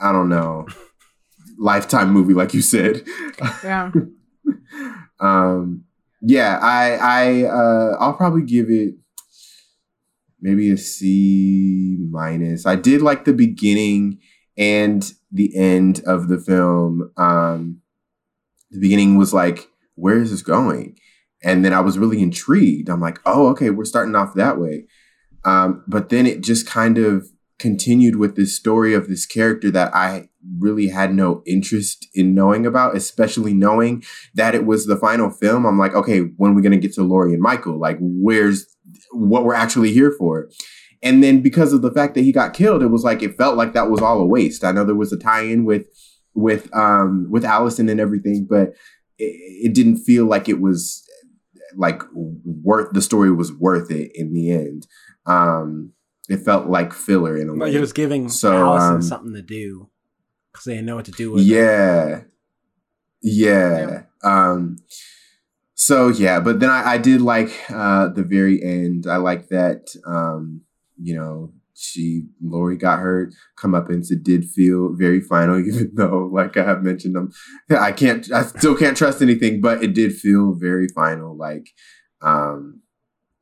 I 0.00 0.10
don't 0.12 0.28
know, 0.28 0.66
lifetime 1.58 2.10
movie, 2.12 2.34
like 2.34 2.54
you 2.54 2.62
said. 2.62 3.02
Yeah. 3.62 3.90
um 5.20 5.84
yeah 6.20 6.58
i 6.62 6.94
i 6.96 7.42
uh 7.44 7.96
i'll 8.00 8.12
probably 8.14 8.42
give 8.42 8.68
it 8.70 8.94
maybe 10.40 10.70
a 10.70 10.76
c 10.76 11.96
minus 12.10 12.66
i 12.66 12.74
did 12.74 13.00
like 13.02 13.24
the 13.24 13.32
beginning 13.32 14.18
and 14.56 15.12
the 15.30 15.54
end 15.56 16.02
of 16.06 16.28
the 16.28 16.38
film 16.38 17.10
um 17.16 17.80
the 18.70 18.80
beginning 18.80 19.16
was 19.16 19.32
like 19.32 19.68
where 19.94 20.18
is 20.18 20.30
this 20.32 20.42
going 20.42 20.96
and 21.44 21.64
then 21.64 21.72
i 21.72 21.80
was 21.80 21.98
really 21.98 22.20
intrigued 22.20 22.88
i'm 22.88 23.00
like 23.00 23.18
oh 23.26 23.48
okay 23.48 23.70
we're 23.70 23.84
starting 23.84 24.14
off 24.16 24.34
that 24.34 24.58
way 24.58 24.84
um 25.44 25.82
but 25.86 26.08
then 26.08 26.26
it 26.26 26.42
just 26.42 26.66
kind 26.66 26.98
of 26.98 27.28
continued 27.58 28.16
with 28.16 28.34
this 28.34 28.56
story 28.56 28.92
of 28.94 29.08
this 29.08 29.26
character 29.26 29.70
that 29.70 29.94
i 29.94 30.28
really 30.58 30.88
had 30.88 31.14
no 31.14 31.42
interest 31.46 32.08
in 32.14 32.34
knowing 32.34 32.66
about 32.66 32.96
especially 32.96 33.54
knowing 33.54 34.02
that 34.34 34.54
it 34.54 34.66
was 34.66 34.86
the 34.86 34.96
final 34.96 35.30
film, 35.30 35.66
I'm 35.66 35.78
like, 35.78 35.94
okay, 35.94 36.20
when 36.20 36.52
are 36.52 36.54
we 36.54 36.62
going 36.62 36.72
to 36.72 36.78
get 36.78 36.94
to 36.94 37.02
Laurie 37.02 37.32
and 37.32 37.42
Michael? 37.42 37.78
Like, 37.78 37.98
where's 38.00 38.66
what 39.12 39.44
we're 39.44 39.54
actually 39.54 39.92
here 39.92 40.12
for? 40.18 40.48
And 41.02 41.22
then 41.22 41.40
because 41.40 41.72
of 41.72 41.82
the 41.82 41.90
fact 41.90 42.14
that 42.14 42.22
he 42.22 42.32
got 42.32 42.54
killed, 42.54 42.82
it 42.82 42.88
was 42.88 43.04
like 43.04 43.22
it 43.22 43.36
felt 43.36 43.56
like 43.56 43.72
that 43.72 43.90
was 43.90 44.00
all 44.00 44.20
a 44.20 44.26
waste. 44.26 44.64
I 44.64 44.72
know 44.72 44.84
there 44.84 44.94
was 44.94 45.12
a 45.12 45.18
tie-in 45.18 45.64
with 45.64 45.86
with 46.34 46.74
um 46.74 47.26
with 47.30 47.44
Allison 47.44 47.88
and 47.88 48.00
everything, 48.00 48.46
but 48.48 48.68
it, 49.18 49.34
it 49.66 49.74
didn't 49.74 49.98
feel 49.98 50.26
like 50.26 50.48
it 50.48 50.60
was 50.60 51.04
like 51.76 52.02
worth 52.14 52.92
the 52.92 53.02
story 53.02 53.32
was 53.32 53.52
worth 53.52 53.90
it 53.90 54.12
in 54.14 54.32
the 54.32 54.52
end. 54.52 54.86
Um 55.26 55.92
it 56.28 56.38
felt 56.38 56.68
like 56.68 56.92
filler 56.92 57.36
in 57.36 57.48
a 57.48 57.54
way. 57.54 57.74
It 57.74 57.80
was 57.80 57.92
giving 57.92 58.28
So, 58.28 58.52
Allison 58.56 58.94
um, 58.96 59.02
something 59.02 59.34
to 59.34 59.42
do 59.42 59.88
because 60.52 60.64
they 60.66 60.74
didn't 60.74 60.86
know 60.86 60.96
what 60.96 61.04
to 61.06 61.10
do 61.12 61.32
with. 61.32 61.42
it. 61.42 61.46
yeah 61.46 62.20
yeah 63.22 64.02
um 64.24 64.78
so 65.74 66.08
yeah 66.08 66.40
but 66.40 66.60
then 66.60 66.70
i, 66.70 66.92
I 66.94 66.98
did 66.98 67.20
like 67.20 67.50
uh 67.70 68.08
the 68.08 68.24
very 68.24 68.62
end 68.62 69.06
i 69.06 69.16
like 69.16 69.48
that 69.48 69.94
um 70.06 70.62
you 71.00 71.14
know 71.14 71.52
she 71.74 72.24
laurie 72.42 72.76
got 72.76 72.98
her 72.98 73.30
come 73.56 73.74
up 73.74 73.88
and 73.88 74.04
it 74.10 74.22
did 74.22 74.44
feel 74.44 74.92
very 74.92 75.20
final 75.20 75.58
even 75.66 75.90
though 75.94 76.28
like 76.32 76.56
i 76.56 76.64
have 76.64 76.82
mentioned 76.82 77.14
them 77.14 77.30
i 77.70 77.92
can't 77.92 78.30
i 78.32 78.42
still 78.42 78.76
can't 78.76 78.96
trust 78.96 79.22
anything 79.22 79.60
but 79.60 79.82
it 79.82 79.94
did 79.94 80.12
feel 80.14 80.52
very 80.52 80.88
final 80.88 81.36
like 81.36 81.70
um 82.22 82.80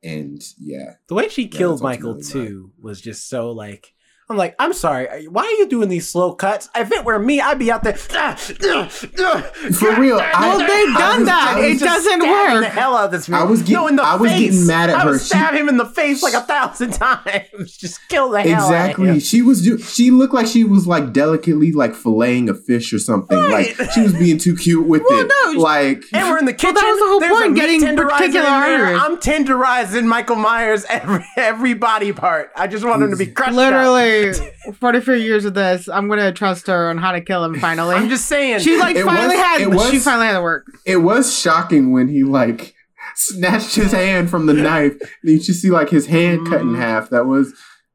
and 0.03 0.43
yeah 0.59 0.93
The 1.07 1.15
way 1.15 1.29
she 1.29 1.47
killed 1.47 1.81
Michael 1.81 2.19
too 2.19 2.71
was 2.81 3.01
just 3.01 3.29
so 3.29 3.51
like. 3.51 3.93
I'm 4.31 4.37
like, 4.37 4.55
I'm 4.59 4.73
sorry. 4.73 5.07
Uh, 5.09 5.29
why 5.29 5.43
are 5.43 5.51
you 5.51 5.67
doing 5.67 5.89
these 5.89 6.07
slow 6.07 6.33
cuts? 6.33 6.69
If 6.75 6.91
it 6.91 7.03
were 7.05 7.19
me, 7.19 7.39
I'd 7.41 7.59
be 7.59 7.69
out 7.71 7.83
there. 7.83 7.93
For 7.97 9.95
real, 9.99 10.19
I- 10.19 10.31
Well, 10.39 10.59
they've 10.59 10.95
I 10.95 10.99
done 10.99 11.19
was- 11.19 11.27
that. 11.27 11.53
I 11.57 11.59
was 11.59 11.65
It 11.75 11.79
just 11.79 12.05
doesn't 12.05 12.19
work. 12.21 12.61
The 12.63 12.69
hell 12.69 12.95
out 12.95 13.05
of 13.05 13.11
this 13.11 13.27
man. 13.29 13.41
I 13.41 13.43
was 13.43 13.61
getting- 13.61 13.95
no, 13.95 14.03
I 14.03 14.15
was 14.15 14.31
face. 14.31 14.39
getting 14.51 14.67
mad 14.67 14.89
at 14.89 14.95
I 14.97 14.99
her. 15.03 15.11
would 15.11 15.19
She- 15.21 15.25
stab 15.27 15.53
him 15.53 15.69
in 15.69 15.77
the 15.77 15.85
face 15.85 16.23
like 16.23 16.33
a 16.33 16.41
thousand 16.41 16.91
times. 16.95 17.77
Just 17.77 18.07
kill 18.09 18.29
the 18.29 18.41
hell 18.41 18.53
out 18.53 18.63
of 18.63 18.69
Exactly. 18.71 19.07
him. 19.09 19.19
She 19.19 19.41
was 19.41 19.61
do- 19.63 19.77
she 19.79 20.11
looked 20.11 20.33
like 20.33 20.47
she 20.47 20.63
was 20.63 20.87
like 20.87 21.11
delicately 21.13 21.71
like 21.71 21.93
filleting 21.93 22.49
a 22.49 22.53
fish 22.53 22.93
or 22.93 22.99
something. 22.99 23.37
Right. 23.37 23.77
Like 23.77 23.91
she 23.91 24.01
was 24.01 24.13
being 24.13 24.37
too 24.37 24.55
cute 24.55 24.87
with 24.87 25.03
Well, 25.09 25.19
it. 25.25 25.31
no, 25.55 25.59
like 25.59 26.03
And 26.13 26.29
we're 26.29 26.39
in 26.39 26.45
the 26.45 26.53
kitchen. 26.53 26.75
that 26.75 26.83
was 26.83 26.99
the 26.99 27.05
whole 27.07 27.19
There's 27.19 27.37
point, 27.39 27.55
getting 27.55 27.81
tenderizer 27.81 28.09
particular 28.09 28.45
in 28.47 28.51
there. 28.61 28.95
arteries. 28.95 29.01
I'm 29.01 29.17
tenderizing 29.17 30.05
Michael 30.05 30.35
Myers 30.37 30.85
every 30.89 31.25
every 31.37 31.73
body 31.73 32.11
part. 32.13 32.51
I 32.55 32.67
just 32.67 32.85
want 32.85 33.01
him 33.03 33.11
to 33.11 33.17
be 33.17 33.27
crushed. 33.27 33.51
up. 33.51 33.55
Literally, 34.27 34.51
44 34.79 35.15
years 35.15 35.45
of 35.45 35.53
this, 35.53 35.87
I'm 35.89 36.07
gonna 36.09 36.31
trust 36.31 36.67
her 36.67 36.89
on 36.89 36.97
how 36.97 37.11
to 37.11 37.21
kill 37.21 37.43
him. 37.43 37.59
Finally, 37.59 37.95
I'm 37.95 38.09
just 38.09 38.25
saying. 38.27 38.59
she 38.59 38.77
like 38.79 38.95
It 38.95 39.05
finally 39.05 39.35
was- 39.35 39.45
had. 39.45 39.61
it 39.61 39.69
was- 39.71 39.89
she 39.89 39.99
finally 39.99 40.27
had 40.27 40.33
to 40.33 40.41
work. 40.41 40.65
it 40.85 40.97
was 40.97 41.37
shocking 41.37 41.91
when 41.91 42.07
he 42.07 42.23
like 42.23 42.73
snatched 43.15 43.75
his 43.75 43.91
hand 43.91 44.29
from 44.29 44.45
the 44.45 44.53
knife. 44.53 44.93
And 45.23 45.31
you 45.31 45.39
just 45.39 45.61
see 45.61 45.69
like 45.69 45.89
his 45.89 46.05
hand 46.07 46.47
cut 46.47 46.61
in 46.61 46.69
Mhm. 46.69 46.77
half. 46.77 47.09
That 47.09 47.25
was 47.25 47.53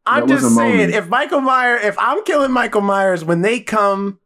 I'm 0.08 0.20
That 0.28 0.32
was 0.34 0.42
just 0.42 0.52
a 0.52 0.54
saying, 0.56 0.76
moment. 0.76 0.94
if 0.94 1.08
Michael 1.08 1.40
Myers, 1.40 1.80
if 1.84 1.96
I'm 1.98 2.22
killing 2.24 2.52
Michael 2.52 2.80
Myers 2.80 3.24
when 3.24 3.42
they 3.42 3.58
come, 3.58 4.20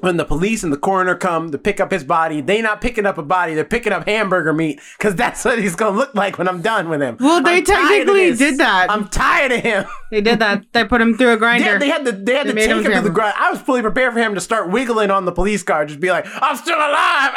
when 0.00 0.16
the 0.16 0.24
police 0.24 0.62
and 0.62 0.72
the 0.72 0.76
coroner 0.76 1.14
come 1.14 1.50
to 1.50 1.58
pick 1.58 1.80
up 1.80 1.90
his 1.90 2.04
body, 2.04 2.40
they 2.40 2.60
not 2.62 2.80
picking 2.80 3.06
up 3.06 3.18
a 3.18 3.22
body, 3.22 3.54
they're 3.54 3.64
picking 3.64 3.92
up 3.92 4.06
hamburger 4.06 4.52
meat 4.52 4.80
because 4.98 5.14
that's 5.14 5.44
what 5.44 5.58
he's 5.58 5.76
gonna 5.76 5.96
look 5.96 6.14
like 6.14 6.38
when 6.38 6.48
I'm 6.48 6.62
done 6.62 6.88
with 6.88 7.00
him. 7.00 7.16
Well, 7.20 7.42
they 7.42 7.58
I'm 7.58 7.64
technically 7.64 8.34
did 8.34 8.58
that. 8.58 8.90
I'm 8.90 9.08
tired 9.08 9.52
of 9.52 9.60
him. 9.60 9.84
They 10.10 10.20
did 10.20 10.38
that. 10.38 10.64
They 10.72 10.84
put 10.84 11.00
him 11.00 11.16
through 11.16 11.32
a 11.32 11.36
grinder. 11.38 11.78
they 11.78 11.88
had 11.88 12.04
to, 12.04 12.12
they 12.12 12.34
had 12.34 12.46
They 12.46 12.52
to 12.52 12.60
take 12.60 12.70
him 12.70 12.84
him 12.84 12.92
to 12.92 13.00
the 13.02 13.10
ground. 13.10 13.34
I 13.36 13.50
was 13.50 13.60
fully 13.60 13.82
prepared 13.82 14.12
for 14.14 14.20
him 14.20 14.34
to 14.34 14.40
start 14.40 14.70
wiggling 14.70 15.10
on 15.10 15.24
the 15.24 15.32
police 15.32 15.62
car, 15.62 15.84
just 15.86 16.00
be 16.00 16.10
like, 16.10 16.26
"I'm 16.26 16.56
still 16.56 16.76
alive." 16.78 17.32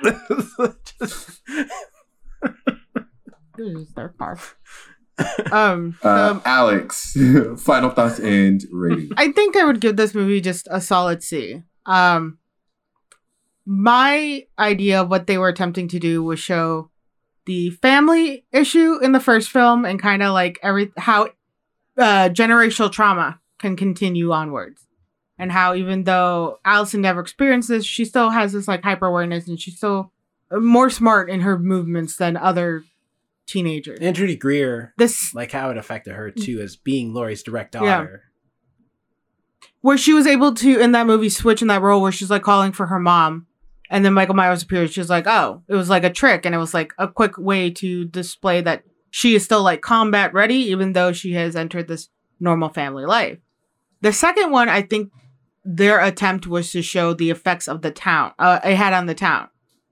Just- 0.98 1.40
This 3.56 3.74
is 3.76 3.92
their 3.94 4.10
car. 4.10 4.38
Um, 5.52 5.98
uh, 6.04 6.30
um, 6.30 6.42
Alex. 6.44 7.16
final 7.58 7.90
thoughts 7.90 8.18
and 8.18 8.64
rating. 8.70 9.10
I 9.16 9.32
think 9.32 9.56
I 9.56 9.64
would 9.64 9.80
give 9.80 9.96
this 9.96 10.14
movie 10.14 10.40
just 10.40 10.68
a 10.70 10.80
solid 10.80 11.22
C. 11.22 11.62
Um, 11.86 12.38
my 13.64 14.46
idea 14.58 15.02
of 15.02 15.10
what 15.10 15.26
they 15.26 15.38
were 15.38 15.48
attempting 15.48 15.88
to 15.88 15.98
do 15.98 16.22
was 16.22 16.38
show 16.38 16.90
the 17.44 17.70
family 17.70 18.44
issue 18.52 18.98
in 19.02 19.12
the 19.12 19.20
first 19.20 19.50
film 19.50 19.84
and 19.84 20.00
kind 20.00 20.22
of 20.22 20.32
like 20.32 20.58
every 20.62 20.92
how 20.96 21.24
uh, 21.96 22.28
generational 22.28 22.92
trauma 22.92 23.40
can 23.58 23.76
continue 23.76 24.32
onwards, 24.32 24.86
and 25.38 25.50
how 25.50 25.74
even 25.74 26.04
though 26.04 26.58
Allison 26.64 27.00
never 27.00 27.20
experienced 27.20 27.68
this, 27.68 27.84
she 27.84 28.04
still 28.04 28.30
has 28.30 28.52
this 28.52 28.68
like 28.68 28.82
hyper 28.82 29.06
awareness 29.06 29.48
and 29.48 29.60
she's 29.60 29.76
still 29.76 30.12
more 30.50 30.90
smart 30.90 31.28
in 31.28 31.40
her 31.40 31.58
movements 31.58 32.16
than 32.16 32.36
other 32.36 32.84
teenagers. 33.48 33.98
and 34.00 34.14
Judy 34.14 34.36
Greer, 34.36 34.94
This 34.98 35.34
like 35.34 35.50
how 35.52 35.70
it 35.70 35.76
affected 35.76 36.14
her 36.14 36.30
too, 36.30 36.60
as 36.60 36.76
being 36.76 37.12
Laurie's 37.12 37.42
direct 37.42 37.72
daughter. 37.72 38.22
Yeah. 38.22 39.66
where 39.80 39.98
she 39.98 40.12
was 40.12 40.26
able 40.26 40.54
to 40.54 40.78
in 40.80 40.92
that 40.92 41.06
movie 41.06 41.28
switch 41.28 41.62
in 41.62 41.68
that 41.68 41.82
role 41.82 42.00
where 42.02 42.12
she's 42.12 42.30
like 42.30 42.42
calling 42.42 42.72
for 42.72 42.86
her 42.86 42.98
mom 43.00 43.46
and 43.90 44.04
then 44.04 44.12
michael 44.12 44.34
myers 44.34 44.62
appears 44.62 44.92
she's 44.92 45.08
like 45.10 45.26
oh 45.26 45.62
it 45.68 45.74
was 45.74 45.88
like 45.88 46.04
a 46.04 46.10
trick 46.12 46.44
and 46.44 46.54
it 46.54 46.58
was 46.58 46.74
like 46.74 46.92
a 46.98 47.08
quick 47.08 47.38
way 47.38 47.70
to 47.70 48.04
display 48.06 48.60
that 48.60 48.82
she 49.10 49.34
is 49.34 49.44
still 49.44 49.62
like 49.62 49.80
combat 49.80 50.32
ready 50.34 50.56
even 50.56 50.92
though 50.92 51.12
she 51.12 51.32
has 51.32 51.56
entered 51.56 51.88
this 51.88 52.08
normal 52.40 52.68
family 52.68 53.06
life 53.06 53.38
the 54.00 54.12
second 54.12 54.50
one 54.50 54.68
i 54.68 54.82
think 54.82 55.10
their 55.64 56.00
attempt 56.04 56.46
was 56.46 56.70
to 56.72 56.82
show 56.82 57.14
the 57.14 57.30
effects 57.30 57.68
of 57.68 57.82
the 57.82 57.90
town 57.90 58.32
uh, 58.38 58.60
it 58.64 58.74
had 58.76 58.92
on 58.92 59.06
the 59.06 59.14
town 59.14 59.48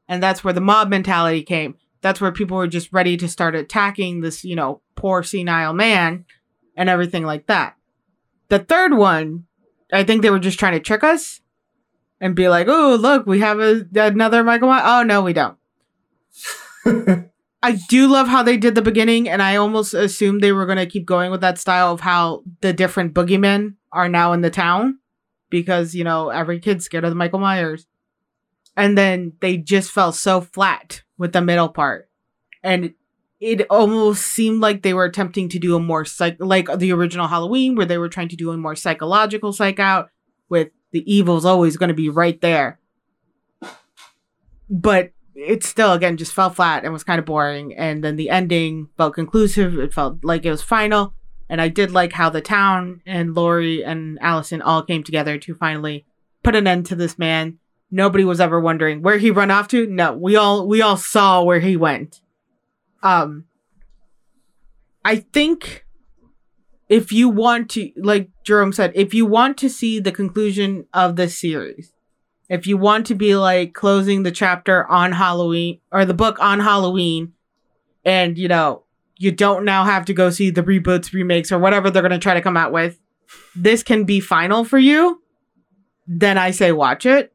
and 0.08 0.22
that's 0.22 0.42
where 0.44 0.52
the 0.54 0.60
mob 0.60 0.88
mentality 0.88 1.42
came 1.42 1.76
that's 2.06 2.20
where 2.20 2.32
people 2.32 2.56
were 2.56 2.68
just 2.68 2.92
ready 2.92 3.16
to 3.16 3.28
start 3.28 3.54
attacking 3.54 4.20
this 4.20 4.44
you 4.44 4.56
know 4.56 4.80
poor 4.94 5.22
senile 5.22 5.72
man 5.72 6.24
and 6.76 6.88
everything 6.88 7.24
like 7.24 7.46
that 7.46 7.76
the 8.48 8.58
third 8.58 8.94
one 8.94 9.44
I 9.92 10.04
think 10.04 10.22
they 10.22 10.30
were 10.30 10.38
just 10.38 10.58
trying 10.58 10.72
to 10.74 10.80
trick 10.80 11.04
us. 11.04 11.40
and 12.18 12.34
be 12.34 12.48
like, 12.48 12.66
"Oh, 12.66 12.96
look, 12.98 13.26
we 13.26 13.40
have 13.40 13.60
a, 13.60 13.86
another 13.94 14.42
Michael 14.42 14.68
Myers." 14.68 14.84
Oh 14.86 15.02
no, 15.02 15.20
we 15.20 15.34
don't. 15.34 15.58
I 17.62 17.72
do 17.88 18.06
love 18.06 18.28
how 18.28 18.42
they 18.42 18.56
did 18.56 18.74
the 18.74 18.82
beginning, 18.82 19.28
and 19.28 19.42
I 19.42 19.56
almost 19.56 19.92
assumed 19.92 20.40
they 20.40 20.52
were 20.52 20.66
going 20.66 20.78
to 20.78 20.86
keep 20.86 21.04
going 21.04 21.30
with 21.30 21.42
that 21.42 21.58
style 21.58 21.92
of 21.92 22.00
how 22.00 22.42
the 22.62 22.72
different 22.72 23.12
boogeymen 23.12 23.74
are 23.92 24.08
now 24.08 24.32
in 24.32 24.40
the 24.40 24.50
town 24.50 24.98
because, 25.50 25.94
you 25.94 26.04
know, 26.04 26.30
every 26.30 26.60
kid's 26.60 26.84
scared 26.84 27.04
of 27.04 27.10
the 27.10 27.16
Michael 27.16 27.38
Myers. 27.38 27.86
And 28.76 28.96
then 28.96 29.32
they 29.40 29.56
just 29.56 29.90
fell 29.90 30.12
so 30.12 30.40
flat 30.40 31.02
with 31.18 31.32
the 31.32 31.40
middle 31.40 31.68
part. 31.68 32.08
And 32.62 32.94
it 33.40 33.66
almost 33.68 34.22
seemed 34.26 34.60
like 34.60 34.82
they 34.82 34.94
were 34.94 35.04
attempting 35.04 35.48
to 35.50 35.58
do 35.58 35.76
a 35.76 35.80
more 35.80 36.04
psych, 36.04 36.36
like 36.38 36.68
the 36.78 36.92
original 36.92 37.28
Halloween, 37.28 37.74
where 37.74 37.86
they 37.86 37.98
were 37.98 38.08
trying 38.08 38.28
to 38.28 38.36
do 38.36 38.50
a 38.50 38.56
more 38.56 38.74
psychological 38.74 39.52
psych 39.52 39.78
out 39.78 40.10
with 40.48 40.68
the 40.92 41.12
evil's 41.12 41.44
always 41.44 41.76
going 41.76 41.88
to 41.88 41.94
be 41.94 42.08
right 42.08 42.40
there. 42.40 42.80
But 44.68 45.12
it 45.36 45.62
still 45.62 45.92
again 45.92 46.16
just 46.16 46.32
fell 46.32 46.50
flat 46.50 46.82
and 46.82 46.92
was 46.92 47.04
kind 47.04 47.18
of 47.18 47.26
boring 47.26 47.74
and 47.76 48.02
then 48.02 48.16
the 48.16 48.30
ending 48.30 48.88
felt 48.96 49.14
conclusive 49.14 49.78
it 49.78 49.92
felt 49.92 50.24
like 50.24 50.46
it 50.46 50.50
was 50.50 50.62
final 50.62 51.12
and 51.48 51.60
i 51.60 51.68
did 51.68 51.90
like 51.90 52.12
how 52.12 52.30
the 52.30 52.40
town 52.40 53.02
and 53.04 53.34
laurie 53.34 53.84
and 53.84 54.18
allison 54.22 54.62
all 54.62 54.82
came 54.82 55.02
together 55.02 55.36
to 55.38 55.54
finally 55.54 56.06
put 56.42 56.56
an 56.56 56.66
end 56.66 56.86
to 56.86 56.96
this 56.96 57.18
man 57.18 57.58
nobody 57.90 58.24
was 58.24 58.40
ever 58.40 58.60
wondering 58.60 59.02
where 59.02 59.18
he 59.18 59.30
run 59.30 59.50
off 59.50 59.68
to 59.68 59.86
no 59.86 60.12
we 60.12 60.36
all 60.36 60.66
we 60.66 60.82
all 60.82 60.96
saw 60.96 61.42
where 61.42 61.60
he 61.60 61.76
went 61.76 62.20
um 63.02 63.44
i 65.04 65.16
think 65.16 65.84
if 66.88 67.12
you 67.12 67.28
want 67.28 67.70
to 67.70 67.90
like 67.96 68.30
jerome 68.44 68.72
said 68.72 68.92
if 68.94 69.14
you 69.14 69.24
want 69.24 69.56
to 69.56 69.68
see 69.68 70.00
the 70.00 70.12
conclusion 70.12 70.86
of 70.92 71.16
this 71.16 71.38
series 71.38 71.92
if 72.48 72.66
you 72.66 72.76
want 72.76 73.06
to 73.06 73.14
be 73.14 73.34
like 73.36 73.74
closing 73.74 74.22
the 74.22 74.30
chapter 74.30 74.86
on 74.86 75.12
Halloween 75.12 75.80
or 75.90 76.04
the 76.04 76.14
book 76.14 76.38
on 76.38 76.60
Halloween, 76.60 77.32
and 78.04 78.38
you 78.38 78.48
know, 78.48 78.84
you 79.16 79.32
don't 79.32 79.64
now 79.64 79.84
have 79.84 80.04
to 80.06 80.14
go 80.14 80.30
see 80.30 80.50
the 80.50 80.62
reboots, 80.62 81.12
remakes, 81.12 81.50
or 81.50 81.58
whatever 81.58 81.90
they're 81.90 82.02
going 82.02 82.12
to 82.12 82.18
try 82.18 82.34
to 82.34 82.42
come 82.42 82.56
out 82.56 82.72
with, 82.72 83.00
this 83.54 83.82
can 83.82 84.04
be 84.04 84.20
final 84.20 84.64
for 84.64 84.78
you, 84.78 85.22
then 86.06 86.38
I 86.38 86.50
say 86.52 86.70
watch 86.70 87.06
it. 87.06 87.32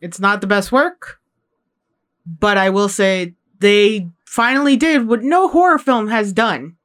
It's 0.00 0.20
not 0.20 0.40
the 0.40 0.46
best 0.46 0.72
work, 0.72 1.20
but 2.26 2.56
I 2.56 2.70
will 2.70 2.88
say 2.88 3.34
they 3.58 4.08
finally 4.24 4.76
did 4.76 5.06
what 5.06 5.22
no 5.22 5.48
horror 5.48 5.78
film 5.78 6.08
has 6.08 6.32
done. 6.32 6.76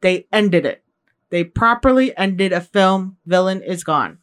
They 0.00 0.26
ended 0.32 0.66
it. 0.66 0.82
They 1.30 1.44
properly 1.44 2.16
ended 2.16 2.52
a 2.52 2.60
film. 2.60 3.16
Villain 3.26 3.62
is 3.62 3.84
gone. 3.84 4.18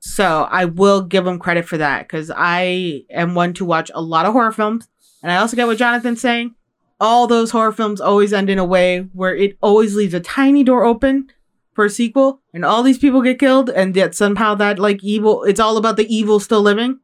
So 0.00 0.48
I 0.50 0.64
will 0.64 1.02
give 1.02 1.24
them 1.24 1.38
credit 1.38 1.66
for 1.66 1.78
that 1.78 2.08
because 2.08 2.30
I 2.34 3.04
am 3.08 3.34
one 3.34 3.54
to 3.54 3.64
watch 3.64 3.90
a 3.94 4.02
lot 4.02 4.26
of 4.26 4.32
horror 4.32 4.52
films. 4.52 4.88
And 5.22 5.30
I 5.30 5.36
also 5.36 5.56
get 5.56 5.68
what 5.68 5.78
Jonathan's 5.78 6.20
saying. 6.20 6.56
All 7.00 7.26
those 7.26 7.52
horror 7.52 7.72
films 7.72 8.00
always 8.00 8.32
end 8.32 8.50
in 8.50 8.58
a 8.58 8.64
way 8.64 9.00
where 9.12 9.34
it 9.34 9.56
always 9.60 9.94
leaves 9.94 10.14
a 10.14 10.20
tiny 10.20 10.64
door 10.64 10.84
open 10.84 11.30
for 11.72 11.84
a 11.84 11.90
sequel, 11.90 12.40
and 12.52 12.64
all 12.64 12.82
these 12.82 12.98
people 12.98 13.22
get 13.22 13.38
killed, 13.38 13.70
and 13.70 13.96
yet 13.96 14.14
somehow 14.14 14.54
that 14.56 14.78
like 14.78 15.02
evil, 15.02 15.42
it's 15.44 15.60
all 15.60 15.76
about 15.76 15.96
the 15.96 16.14
evil 16.14 16.38
still 16.38 16.60
living. 16.60 17.00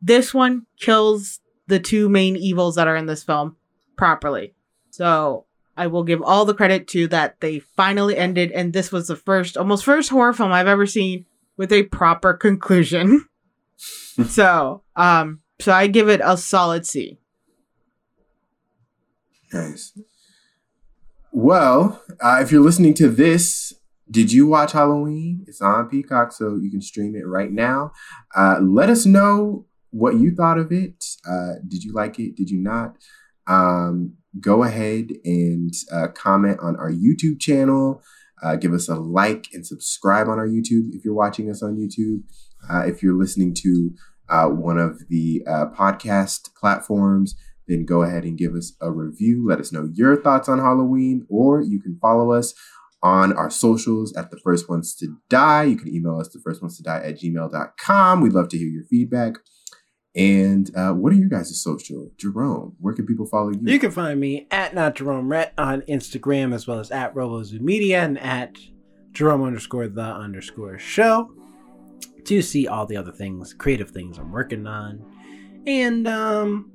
This 0.00 0.32
one 0.32 0.66
kills 0.78 1.40
the 1.66 1.78
two 1.78 2.08
main 2.08 2.36
evils 2.36 2.76
that 2.76 2.88
are 2.88 2.96
in 2.96 3.06
this 3.06 3.22
film 3.22 3.56
properly. 3.96 4.54
So 4.90 5.46
I 5.76 5.86
will 5.86 6.02
give 6.02 6.22
all 6.22 6.44
the 6.44 6.54
credit 6.54 6.88
to 6.88 7.06
that 7.08 7.40
they 7.40 7.60
finally 7.60 8.16
ended, 8.16 8.50
and 8.52 8.72
this 8.72 8.90
was 8.90 9.08
the 9.08 9.16
first, 9.16 9.56
almost 9.56 9.84
first 9.84 10.10
horror 10.10 10.32
film 10.32 10.50
I've 10.50 10.66
ever 10.66 10.86
seen 10.86 11.26
with 11.56 11.72
a 11.72 11.84
proper 11.84 12.34
conclusion. 12.34 13.26
so, 14.28 14.82
um, 14.96 15.40
so 15.60 15.72
I 15.72 15.86
give 15.86 16.08
it 16.08 16.20
a 16.24 16.36
solid 16.36 16.86
C. 16.86 17.18
Nice. 19.52 19.96
Well, 21.32 22.02
uh, 22.20 22.40
if 22.42 22.50
you're 22.50 22.62
listening 22.62 22.94
to 22.94 23.08
this, 23.08 23.72
did 24.10 24.32
you 24.32 24.46
watch 24.46 24.72
Halloween? 24.72 25.44
It's 25.46 25.60
on 25.60 25.88
Peacock, 25.88 26.32
so 26.32 26.56
you 26.56 26.70
can 26.70 26.80
stream 26.80 27.14
it 27.14 27.26
right 27.26 27.52
now. 27.52 27.92
Uh, 28.34 28.58
let 28.60 28.90
us 28.90 29.06
know 29.06 29.66
what 29.90 30.16
you 30.18 30.34
thought 30.34 30.58
of 30.58 30.72
it. 30.72 31.04
Uh, 31.28 31.54
did 31.66 31.84
you 31.84 31.92
like 31.92 32.18
it? 32.18 32.36
Did 32.36 32.50
you 32.50 32.58
not? 32.58 32.96
Um, 33.46 34.14
go 34.40 34.62
ahead 34.62 35.10
and 35.24 35.72
uh, 35.92 36.08
comment 36.08 36.58
on 36.60 36.76
our 36.76 36.90
YouTube 36.90 37.40
channel. 37.40 38.02
Uh, 38.42 38.56
give 38.56 38.72
us 38.72 38.88
a 38.88 38.94
like 38.94 39.48
and 39.52 39.66
subscribe 39.66 40.28
on 40.28 40.38
our 40.38 40.46
YouTube 40.46 40.90
if 40.92 41.04
you're 41.04 41.14
watching 41.14 41.50
us 41.50 41.62
on 41.62 41.76
YouTube. 41.76 42.22
Uh, 42.70 42.86
if 42.86 43.02
you're 43.02 43.18
listening 43.18 43.54
to 43.54 43.94
uh, 44.28 44.46
one 44.46 44.78
of 44.78 45.08
the 45.08 45.42
uh, 45.48 45.66
podcast 45.66 46.54
platforms, 46.54 47.34
then 47.66 47.84
go 47.84 48.02
ahead 48.02 48.24
and 48.24 48.38
give 48.38 48.54
us 48.54 48.74
a 48.80 48.90
review. 48.90 49.46
Let 49.46 49.60
us 49.60 49.72
know 49.72 49.88
your 49.92 50.20
thoughts 50.20 50.48
on 50.48 50.58
Halloween, 50.58 51.26
or 51.28 51.60
you 51.60 51.80
can 51.80 51.98
follow 52.00 52.32
us 52.32 52.54
on 53.02 53.32
our 53.32 53.50
socials 53.50 54.14
at 54.16 54.30
the 54.30 54.38
first 54.38 54.68
ones 54.68 54.94
to 54.96 55.16
die. 55.28 55.64
You 55.64 55.76
can 55.76 55.92
email 55.92 56.18
us 56.18 56.28
the 56.28 56.40
first 56.40 56.62
ones 56.62 56.76
to 56.76 56.82
die 56.82 57.00
at 57.04 57.20
gmail.com. 57.20 58.20
We'd 58.20 58.32
love 58.32 58.48
to 58.50 58.58
hear 58.58 58.68
your 58.68 58.84
feedback. 58.84 59.34
And 60.16 60.74
uh, 60.74 60.92
what 60.92 61.12
are 61.12 61.16
you 61.16 61.28
guys' 61.28 61.60
social? 61.62 62.10
Jerome, 62.16 62.74
where 62.80 62.94
can 62.94 63.06
people 63.06 63.26
follow 63.26 63.50
you? 63.50 63.60
You 63.62 63.78
can 63.78 63.90
find 63.90 64.18
me 64.18 64.46
at 64.50 64.74
not 64.74 64.96
Jerome 64.96 65.28
Rhett 65.28 65.52
on 65.58 65.82
Instagram 65.82 66.54
as 66.54 66.66
well 66.66 66.80
as 66.80 66.90
at 66.90 67.14
RoboZoo 67.14 67.60
Media 67.60 68.02
and 68.02 68.18
at 68.18 68.56
Jerome 69.12 69.42
underscore 69.42 69.88
the 69.88 70.02
underscore 70.02 70.78
show 70.78 71.30
to 72.24 72.42
see 72.42 72.66
all 72.66 72.86
the 72.86 72.96
other 72.96 73.12
things, 73.12 73.52
creative 73.54 73.90
things 73.90 74.18
I'm 74.18 74.32
working 74.32 74.66
on. 74.66 75.04
And 75.66 76.06
um 76.08 76.72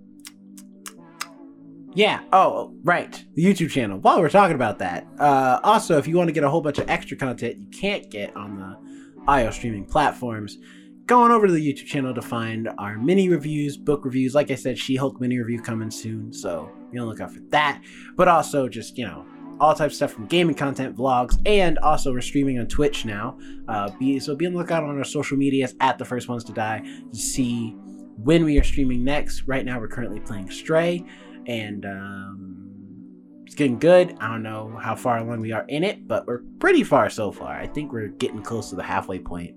yeah, 1.96 2.22
oh 2.32 2.76
right, 2.84 3.24
the 3.36 3.46
YouTube 3.46 3.70
channel. 3.70 4.00
While 4.00 4.20
we're 4.20 4.30
talking 4.30 4.56
about 4.56 4.80
that, 4.80 5.08
uh 5.20 5.60
also 5.64 5.98
if 5.98 6.08
you 6.08 6.18
want 6.18 6.28
to 6.28 6.34
get 6.34 6.44
a 6.44 6.50
whole 6.50 6.62
bunch 6.62 6.80
of 6.80 6.90
extra 6.90 7.18
content 7.18 7.58
you 7.58 7.68
can't 7.68 8.10
get 8.10 8.36
on 8.36 8.58
the 8.58 9.32
IO 9.32 9.52
streaming 9.52 9.86
platforms, 9.86 10.58
going 11.06 11.32
over 11.32 11.48
to 11.48 11.54
the 11.54 11.74
YouTube 11.74 11.86
channel 11.86 12.14
to 12.14 12.22
find 12.22 12.70
our 12.78 12.98
mini 12.98 13.30
reviews, 13.30 13.78
book 13.78 14.06
reviews. 14.06 14.34
Like 14.34 14.52
I 14.52 14.56
said, 14.56 14.78
She 14.78 14.96
Hulk 14.96 15.20
mini 15.20 15.38
review 15.38 15.62
coming 15.62 15.92
soon, 15.92 16.34
so 16.34 16.72
be 16.92 17.00
on 17.00 17.06
the 17.06 17.12
lookout 17.12 17.32
for 17.32 17.42
that. 17.50 17.82
But 18.16 18.28
also 18.28 18.68
just 18.68 18.98
you 18.98 19.06
know 19.06 19.26
all 19.60 19.74
types 19.74 19.94
of 19.94 19.96
stuff 19.96 20.12
from 20.12 20.26
gaming 20.26 20.56
content, 20.56 20.96
vlogs, 20.96 21.40
and 21.46 21.78
also 21.80 22.12
we're 22.12 22.22
streaming 22.22 22.60
on 22.60 22.68
Twitch 22.68 23.06
now. 23.06 23.38
Uh, 23.68 23.90
be 24.00 24.20
so 24.20 24.36
be 24.36 24.46
on 24.46 24.54
the 24.54 24.60
lookout 24.60 24.84
on 24.84 24.98
our 24.98 25.04
social 25.04 25.38
medias 25.38 25.76
at 25.80 25.98
the 25.98 26.06
first 26.06 26.28
ones 26.28 26.44
to 26.46 26.54
die 26.54 26.82
to 27.12 27.18
see 27.18 27.72
when 28.18 28.46
we 28.46 28.58
are 28.60 28.64
streaming 28.64 29.04
next. 29.04 29.44
Right 29.48 29.66
now 29.66 29.80
we're 29.80 29.88
currently 29.88 30.20
playing 30.20 30.50
Stray, 30.52 31.06
and 31.48 31.86
um, 31.86 33.44
it's 33.46 33.56
getting 33.56 33.80
good. 33.80 34.16
I 34.20 34.30
don't 34.30 34.44
know 34.44 34.78
how 34.82 34.96
far 34.96 35.18
along 35.18 35.42
we 35.42 35.52
are 35.52 35.66
in 35.68 35.84
it, 35.84 36.08
but 36.08 36.26
we're 36.26 36.42
pretty 36.60 36.84
far 36.84 37.10
so 37.10 37.32
far. 37.32 37.54
I 37.54 37.68
think 37.68 37.92
we're 37.92 38.08
getting 38.08 38.42
close 38.42 38.70
to 38.70 38.76
the 38.76 38.84
halfway 38.84 39.20
point. 39.20 39.56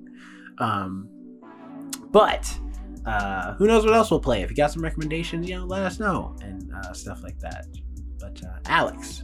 Um, 0.58 1.08
but 2.10 2.58
uh, 3.04 3.54
who 3.54 3.66
knows 3.66 3.84
what 3.84 3.94
else 3.94 4.10
we'll 4.10 4.20
play? 4.20 4.42
If 4.42 4.50
you 4.50 4.56
got 4.56 4.72
some 4.72 4.82
recommendations, 4.82 5.48
you 5.48 5.56
know, 5.56 5.64
let 5.64 5.82
us 5.82 5.98
know 6.00 6.36
and 6.42 6.72
uh, 6.74 6.92
stuff 6.92 7.22
like 7.22 7.38
that. 7.40 7.66
But 8.18 8.42
uh, 8.44 8.58
Alex, 8.66 9.22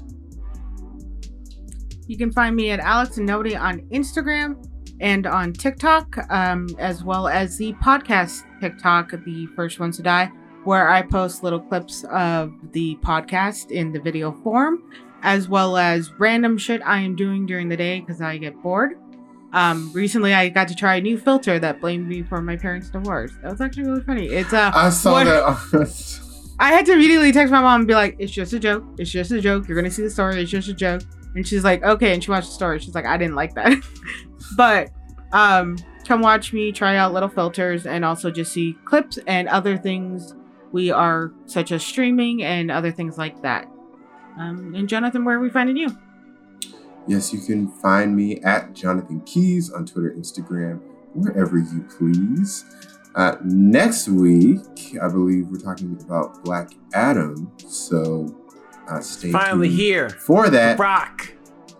You 2.07 2.17
can 2.17 2.33
find 2.33 2.55
me 2.55 2.71
at 2.71 2.81
Alex 2.81 3.17
and 3.17 3.27
Nobody 3.27 3.57
on 3.57 3.81
Instagram 3.91 4.69
and 5.01 5.27
on 5.27 5.53
TikTok, 5.53 6.19
um, 6.31 6.69
as 6.79 7.03
well 7.03 7.27
as 7.27 7.57
the 7.57 7.73
podcast 7.75 8.43
TikTok, 8.61 9.13
the 9.25 9.47
first 9.57 9.81
ones 9.81 9.97
to 9.97 10.03
die, 10.03 10.31
where 10.65 10.89
I 10.89 11.03
post 11.03 11.43
little 11.43 11.61
clips 11.61 12.05
of 12.11 12.53
the 12.73 12.97
podcast 12.97 13.71
in 13.71 13.93
the 13.93 14.01
video 14.01 14.33
form, 14.43 14.83
as 15.23 15.49
well 15.49 15.77
as 15.77 16.13
random 16.19 16.59
shit 16.59 16.83
I 16.85 17.01
am 17.01 17.17
doing 17.17 17.47
during 17.47 17.69
the 17.69 17.77
day 17.77 18.01
because 18.01 18.21
I 18.21 18.37
get 18.37 18.61
bored. 18.63 18.93
Um, 19.53 19.93
recently, 19.93 20.33
I 20.33 20.49
got 20.49 20.69
to 20.69 20.75
try 20.75 20.97
a 20.97 21.01
new 21.01 21.19
filter 21.19 21.59
that 21.59 21.81
blamed 21.81 22.09
me 22.09 22.23
for 22.23 22.41
my 22.41 22.57
parents' 22.57 22.89
divorce. 22.89 23.33
That 23.43 23.51
was 23.53 23.61
actually 23.61 23.85
really 23.85 24.03
funny. 24.03 24.27
It's 24.29 24.53
uh, 24.53 24.71
I 24.75 24.91
saw 24.91 25.13
what- 25.13 25.25
that. 25.25 26.19
I 26.59 26.73
had 26.73 26.87
to 26.87 26.93
immediately 26.93 27.33
text 27.33 27.51
my 27.51 27.61
mom 27.61 27.81
and 27.81 27.89
be 27.89 27.95
like, 27.95 28.15
"It's 28.19 28.31
just 28.33 28.53
a 28.53 28.59
joke. 28.59 28.85
It's 28.99 29.11
just 29.11 29.31
a 29.33 29.41
joke. 29.41 29.67
You're 29.69 29.77
gonna 29.77 29.91
see 29.91 30.03
the 30.03 30.11
story. 30.11 30.41
It's 30.41 30.51
just 30.51 30.69
a 30.69 30.75
joke." 30.75 31.03
And 31.35 31.47
she's 31.47 31.65
like, 31.65 31.83
"Okay." 31.83 32.15
And 32.15 32.23
she 32.23 32.31
watched 32.31 32.49
the 32.49 32.55
story. 32.55 32.79
She's 32.79 32.95
like, 32.95 33.07
"I 33.07 33.17
didn't 33.17 33.35
like 33.35 33.55
that," 33.55 33.73
but 34.57 34.91
um, 35.33 35.77
come 36.07 36.21
watch 36.21 36.53
me 36.53 36.71
try 36.71 36.97
out 36.97 37.13
little 37.13 37.29
filters 37.29 37.85
and 37.87 38.05
also 38.05 38.31
just 38.31 38.53
see 38.53 38.77
clips 38.85 39.19
and 39.27 39.49
other 39.49 39.77
things 39.77 40.35
we 40.73 40.91
are 40.91 41.33
such 41.47 41.73
as 41.73 41.85
streaming 41.85 42.43
and 42.45 42.71
other 42.71 42.93
things 42.93 43.19
like 43.19 43.43
that. 43.43 43.67
Um, 44.39 44.75
and 44.77 44.89
Jonathan, 44.89 45.25
where 45.25 45.37
are 45.37 45.41
we 45.41 45.51
finding 45.51 45.77
you? 45.77 45.89
Yes, 47.07 47.33
you 47.33 47.41
can 47.41 47.69
find 47.69 48.15
me 48.15 48.41
at 48.43 48.75
Jonathan 48.75 49.21
Keys 49.23 49.73
on 49.73 49.87
Twitter, 49.87 50.15
Instagram, 50.17 50.81
wherever 51.15 51.59
you 51.59 51.87
please. 51.99 52.65
Uh, 53.15 53.37
next 53.45 54.09
week, 54.09 54.61
I 55.03 55.09
believe 55.09 55.49
we're 55.49 55.59
talking 55.59 55.99
about 56.05 56.43
Black 56.45 56.71
Adam. 56.95 57.51
So 57.67 58.35
uh, 58.89 59.01
stay 59.01 59.31
finally 59.31 59.69
here. 59.69 60.09
for 60.11 60.49
that. 60.49 60.79
Rock 60.79 61.33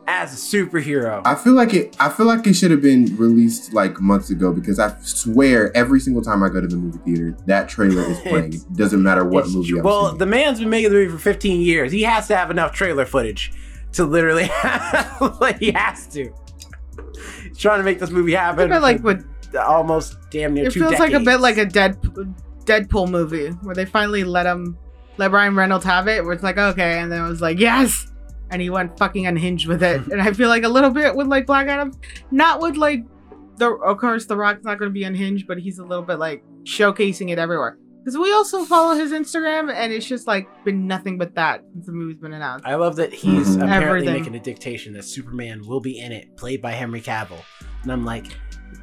as 0.07 0.33
a 0.33 0.57
superhero. 0.57 1.23
I 1.25 1.37
feel 1.37 1.55
like 1.55 1.73
it. 1.73 1.97
I 2.01 2.09
feel 2.09 2.27
like 2.27 2.47
it 2.47 2.55
should 2.55 2.71
have 2.71 2.83
been 2.83 3.17
released 3.17 3.73
like 3.73 4.01
months 4.01 4.31
ago 4.31 4.53
because 4.53 4.79
I 4.79 4.95
swear 5.03 5.75
every 5.77 6.01
single 6.01 6.23
time 6.23 6.43
I 6.43 6.49
go 6.49 6.61
to 6.61 6.67
the 6.67 6.77
movie 6.77 6.99
theater, 6.99 7.37
that 7.47 7.69
trailer 7.69 8.03
is 8.03 8.19
playing. 8.23 8.55
It 8.55 8.73
doesn't 8.75 9.03
matter 9.03 9.25
what 9.25 9.49
movie. 9.49 9.81
well, 9.81 10.15
the 10.15 10.27
man's 10.27 10.59
been 10.59 10.71
making 10.71 10.91
the 10.91 10.97
movie 10.97 11.13
for 11.13 11.19
15 11.19 11.61
years. 11.61 11.93
He 11.93 12.03
has 12.03 12.27
to 12.29 12.37
have 12.37 12.51
enough 12.51 12.73
trailer 12.73 13.07
footage 13.07 13.53
to 13.93 14.05
literally, 14.05 14.49
like, 15.41 15.59
he 15.59 15.71
has 15.73 16.07
to. 16.09 16.33
He's 17.49 17.59
trying 17.59 17.79
to 17.79 17.85
make 17.85 17.99
this 17.99 18.11
movie 18.11 18.33
It's 18.33 18.39
a 18.39 18.43
happen. 18.43 18.69
bit 18.69 18.81
like 18.81 19.01
what 19.03 19.21
almost 19.59 20.17
damn 20.31 20.55
near 20.55 20.67
it 20.67 20.73
feels 20.73 20.99
like 20.99 21.13
a 21.13 21.21
bit 21.21 21.41
like 21.41 21.59
a 21.59 21.67
dead 21.67 22.01
Deadpool 22.65 23.11
movie 23.11 23.49
where 23.63 23.75
they 23.75 23.85
finally 23.85 24.25
let 24.25 24.47
him 24.47 24.79
let 25.19 25.31
Ryan 25.31 25.55
Reynolds 25.55 25.85
have 25.85 26.09
it. 26.09 26.25
Where 26.25 26.33
it's 26.33 26.43
like 26.43 26.59
okay, 26.59 26.99
and 26.99 27.11
then 27.11 27.25
it 27.25 27.29
was 27.29 27.41
like 27.41 27.59
yes, 27.59 28.07
and 28.51 28.63
he 28.63 28.71
went 28.71 28.97
fucking 28.99 29.27
unhinged 29.27 29.67
with 29.67 29.83
it. 29.83 30.07
and 30.13 30.21
I 30.23 30.33
feel 30.33 30.49
like 30.49 30.63
a 30.65 30.69
little 30.69 30.91
bit 30.91 31.15
with 31.15 31.27
like 31.27 31.47
Black 31.47 31.69
Adam, 31.69 31.93
not 32.31 32.61
with 32.61 32.77
like 32.77 33.05
the 33.57 33.71
of 33.71 33.99
course 33.99 34.27
the 34.27 34.37
Rock's 34.37 34.65
not 34.65 34.79
going 34.79 34.91
to 34.91 34.95
be 34.95 35.05
unhinged, 35.05 35.47
but 35.47 35.59
he's 35.59 35.79
a 35.79 35.85
little 35.85 36.05
bit 36.05 36.19
like 36.19 36.43
showcasing 36.65 37.31
it 37.31 37.39
everywhere. 37.39 37.79
Because 38.05 38.19
we 38.19 38.33
also 38.33 38.65
follow 38.65 38.97
his 38.97 39.13
Instagram, 39.13 39.73
and 39.73 39.93
it's 39.93 40.07
just 40.07 40.27
like 40.27 40.49
been 40.65 40.89
nothing 40.89 41.19
but 41.19 41.37
that 41.37 41.63
since 41.73 41.87
the 41.87 41.93
movie's 41.93 42.17
been 42.19 42.33
announced. 42.33 42.67
I 42.67 42.75
love 42.75 42.97
that 42.97 43.13
he's 43.13 43.57
Mhm. 43.57 43.63
apparently 43.63 43.87
Everything. 44.09 44.15
making 44.15 44.35
a 44.35 44.41
dictation 44.41 44.93
that 44.95 45.05
Superman 45.05 45.63
will 45.67 45.79
be 45.81 46.01
in 46.01 46.11
it, 46.11 46.37
played 46.37 46.61
by 46.61 46.73
Henry 46.73 47.01
Cavill. 47.01 47.39
And 47.85 47.93
I'm 47.93 48.05
like, 48.05 48.27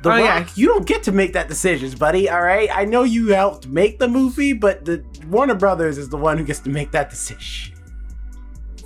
The 0.04 0.10
Oh, 0.10 0.12
Rock, 0.12 0.20
yeah. 0.22 0.46
you 0.56 0.68
don't 0.68 0.86
get 0.86 1.04
to 1.04 1.12
make 1.12 1.34
that 1.34 1.50
decisions, 1.50 1.96
buddy. 1.96 2.30
All 2.30 2.42
right, 2.42 2.70
I 2.74 2.86
know 2.86 3.04
you 3.04 3.30
helped 3.30 3.68
make 3.68 3.98
the 4.00 4.08
movie, 4.08 4.54
but 4.54 4.86
the 4.86 5.04
Warner 5.28 5.56
Brothers 5.56 5.98
is 5.98 6.08
the 6.10 6.16
one 6.16 6.38
who 6.38 6.44
gets 6.46 6.60
to 6.60 6.70
make 6.70 6.92
that 6.92 7.10
decision. 7.10 7.74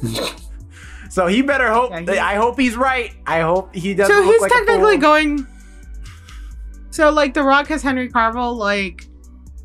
so 1.10 1.28
he 1.28 1.42
better 1.42 1.72
hope. 1.72 1.92
Yeah, 1.92 2.00
he- 2.14 2.18
I 2.20 2.36
hope 2.36 2.60
he's 2.60 2.76
right. 2.76 3.14
I 3.28 3.42
hope 3.42 3.76
he 3.76 3.94
doesn't. 3.94 4.16
so 4.16 4.22
look 4.24 4.32
he's 4.34 4.42
like 4.42 4.52
a 4.52 4.54
technically 4.56 4.92
fool. 4.94 5.02
going. 5.02 5.48
So 6.90 7.12
like 7.12 7.34
the 7.34 7.44
Rock 7.44 7.68
has 7.68 7.82
Henry 7.84 8.10
Cavill, 8.10 8.56
like 8.56 9.08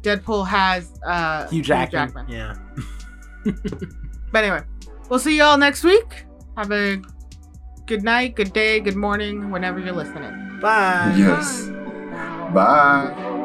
Deadpool 0.02 0.46
has 0.46 0.92
uh 1.04 1.48
Hugh 1.48 1.62
Jackman. 1.62 2.26
Yeah. 2.28 2.54
But 4.30 4.44
anyway, 4.44 4.62
we'll 5.08 5.18
see 5.18 5.36
you 5.36 5.42
all 5.42 5.56
next 5.56 5.84
week. 5.84 6.26
Have 6.56 6.70
a 6.70 7.00
good 7.86 8.02
night, 8.02 8.36
good 8.36 8.52
day, 8.52 8.78
good 8.80 8.96
morning, 8.96 9.50
whenever 9.50 9.78
you're 9.78 9.94
listening. 9.94 10.60
Bye. 10.60 11.14
yes. 11.16 11.68
Bye. 12.52 13.36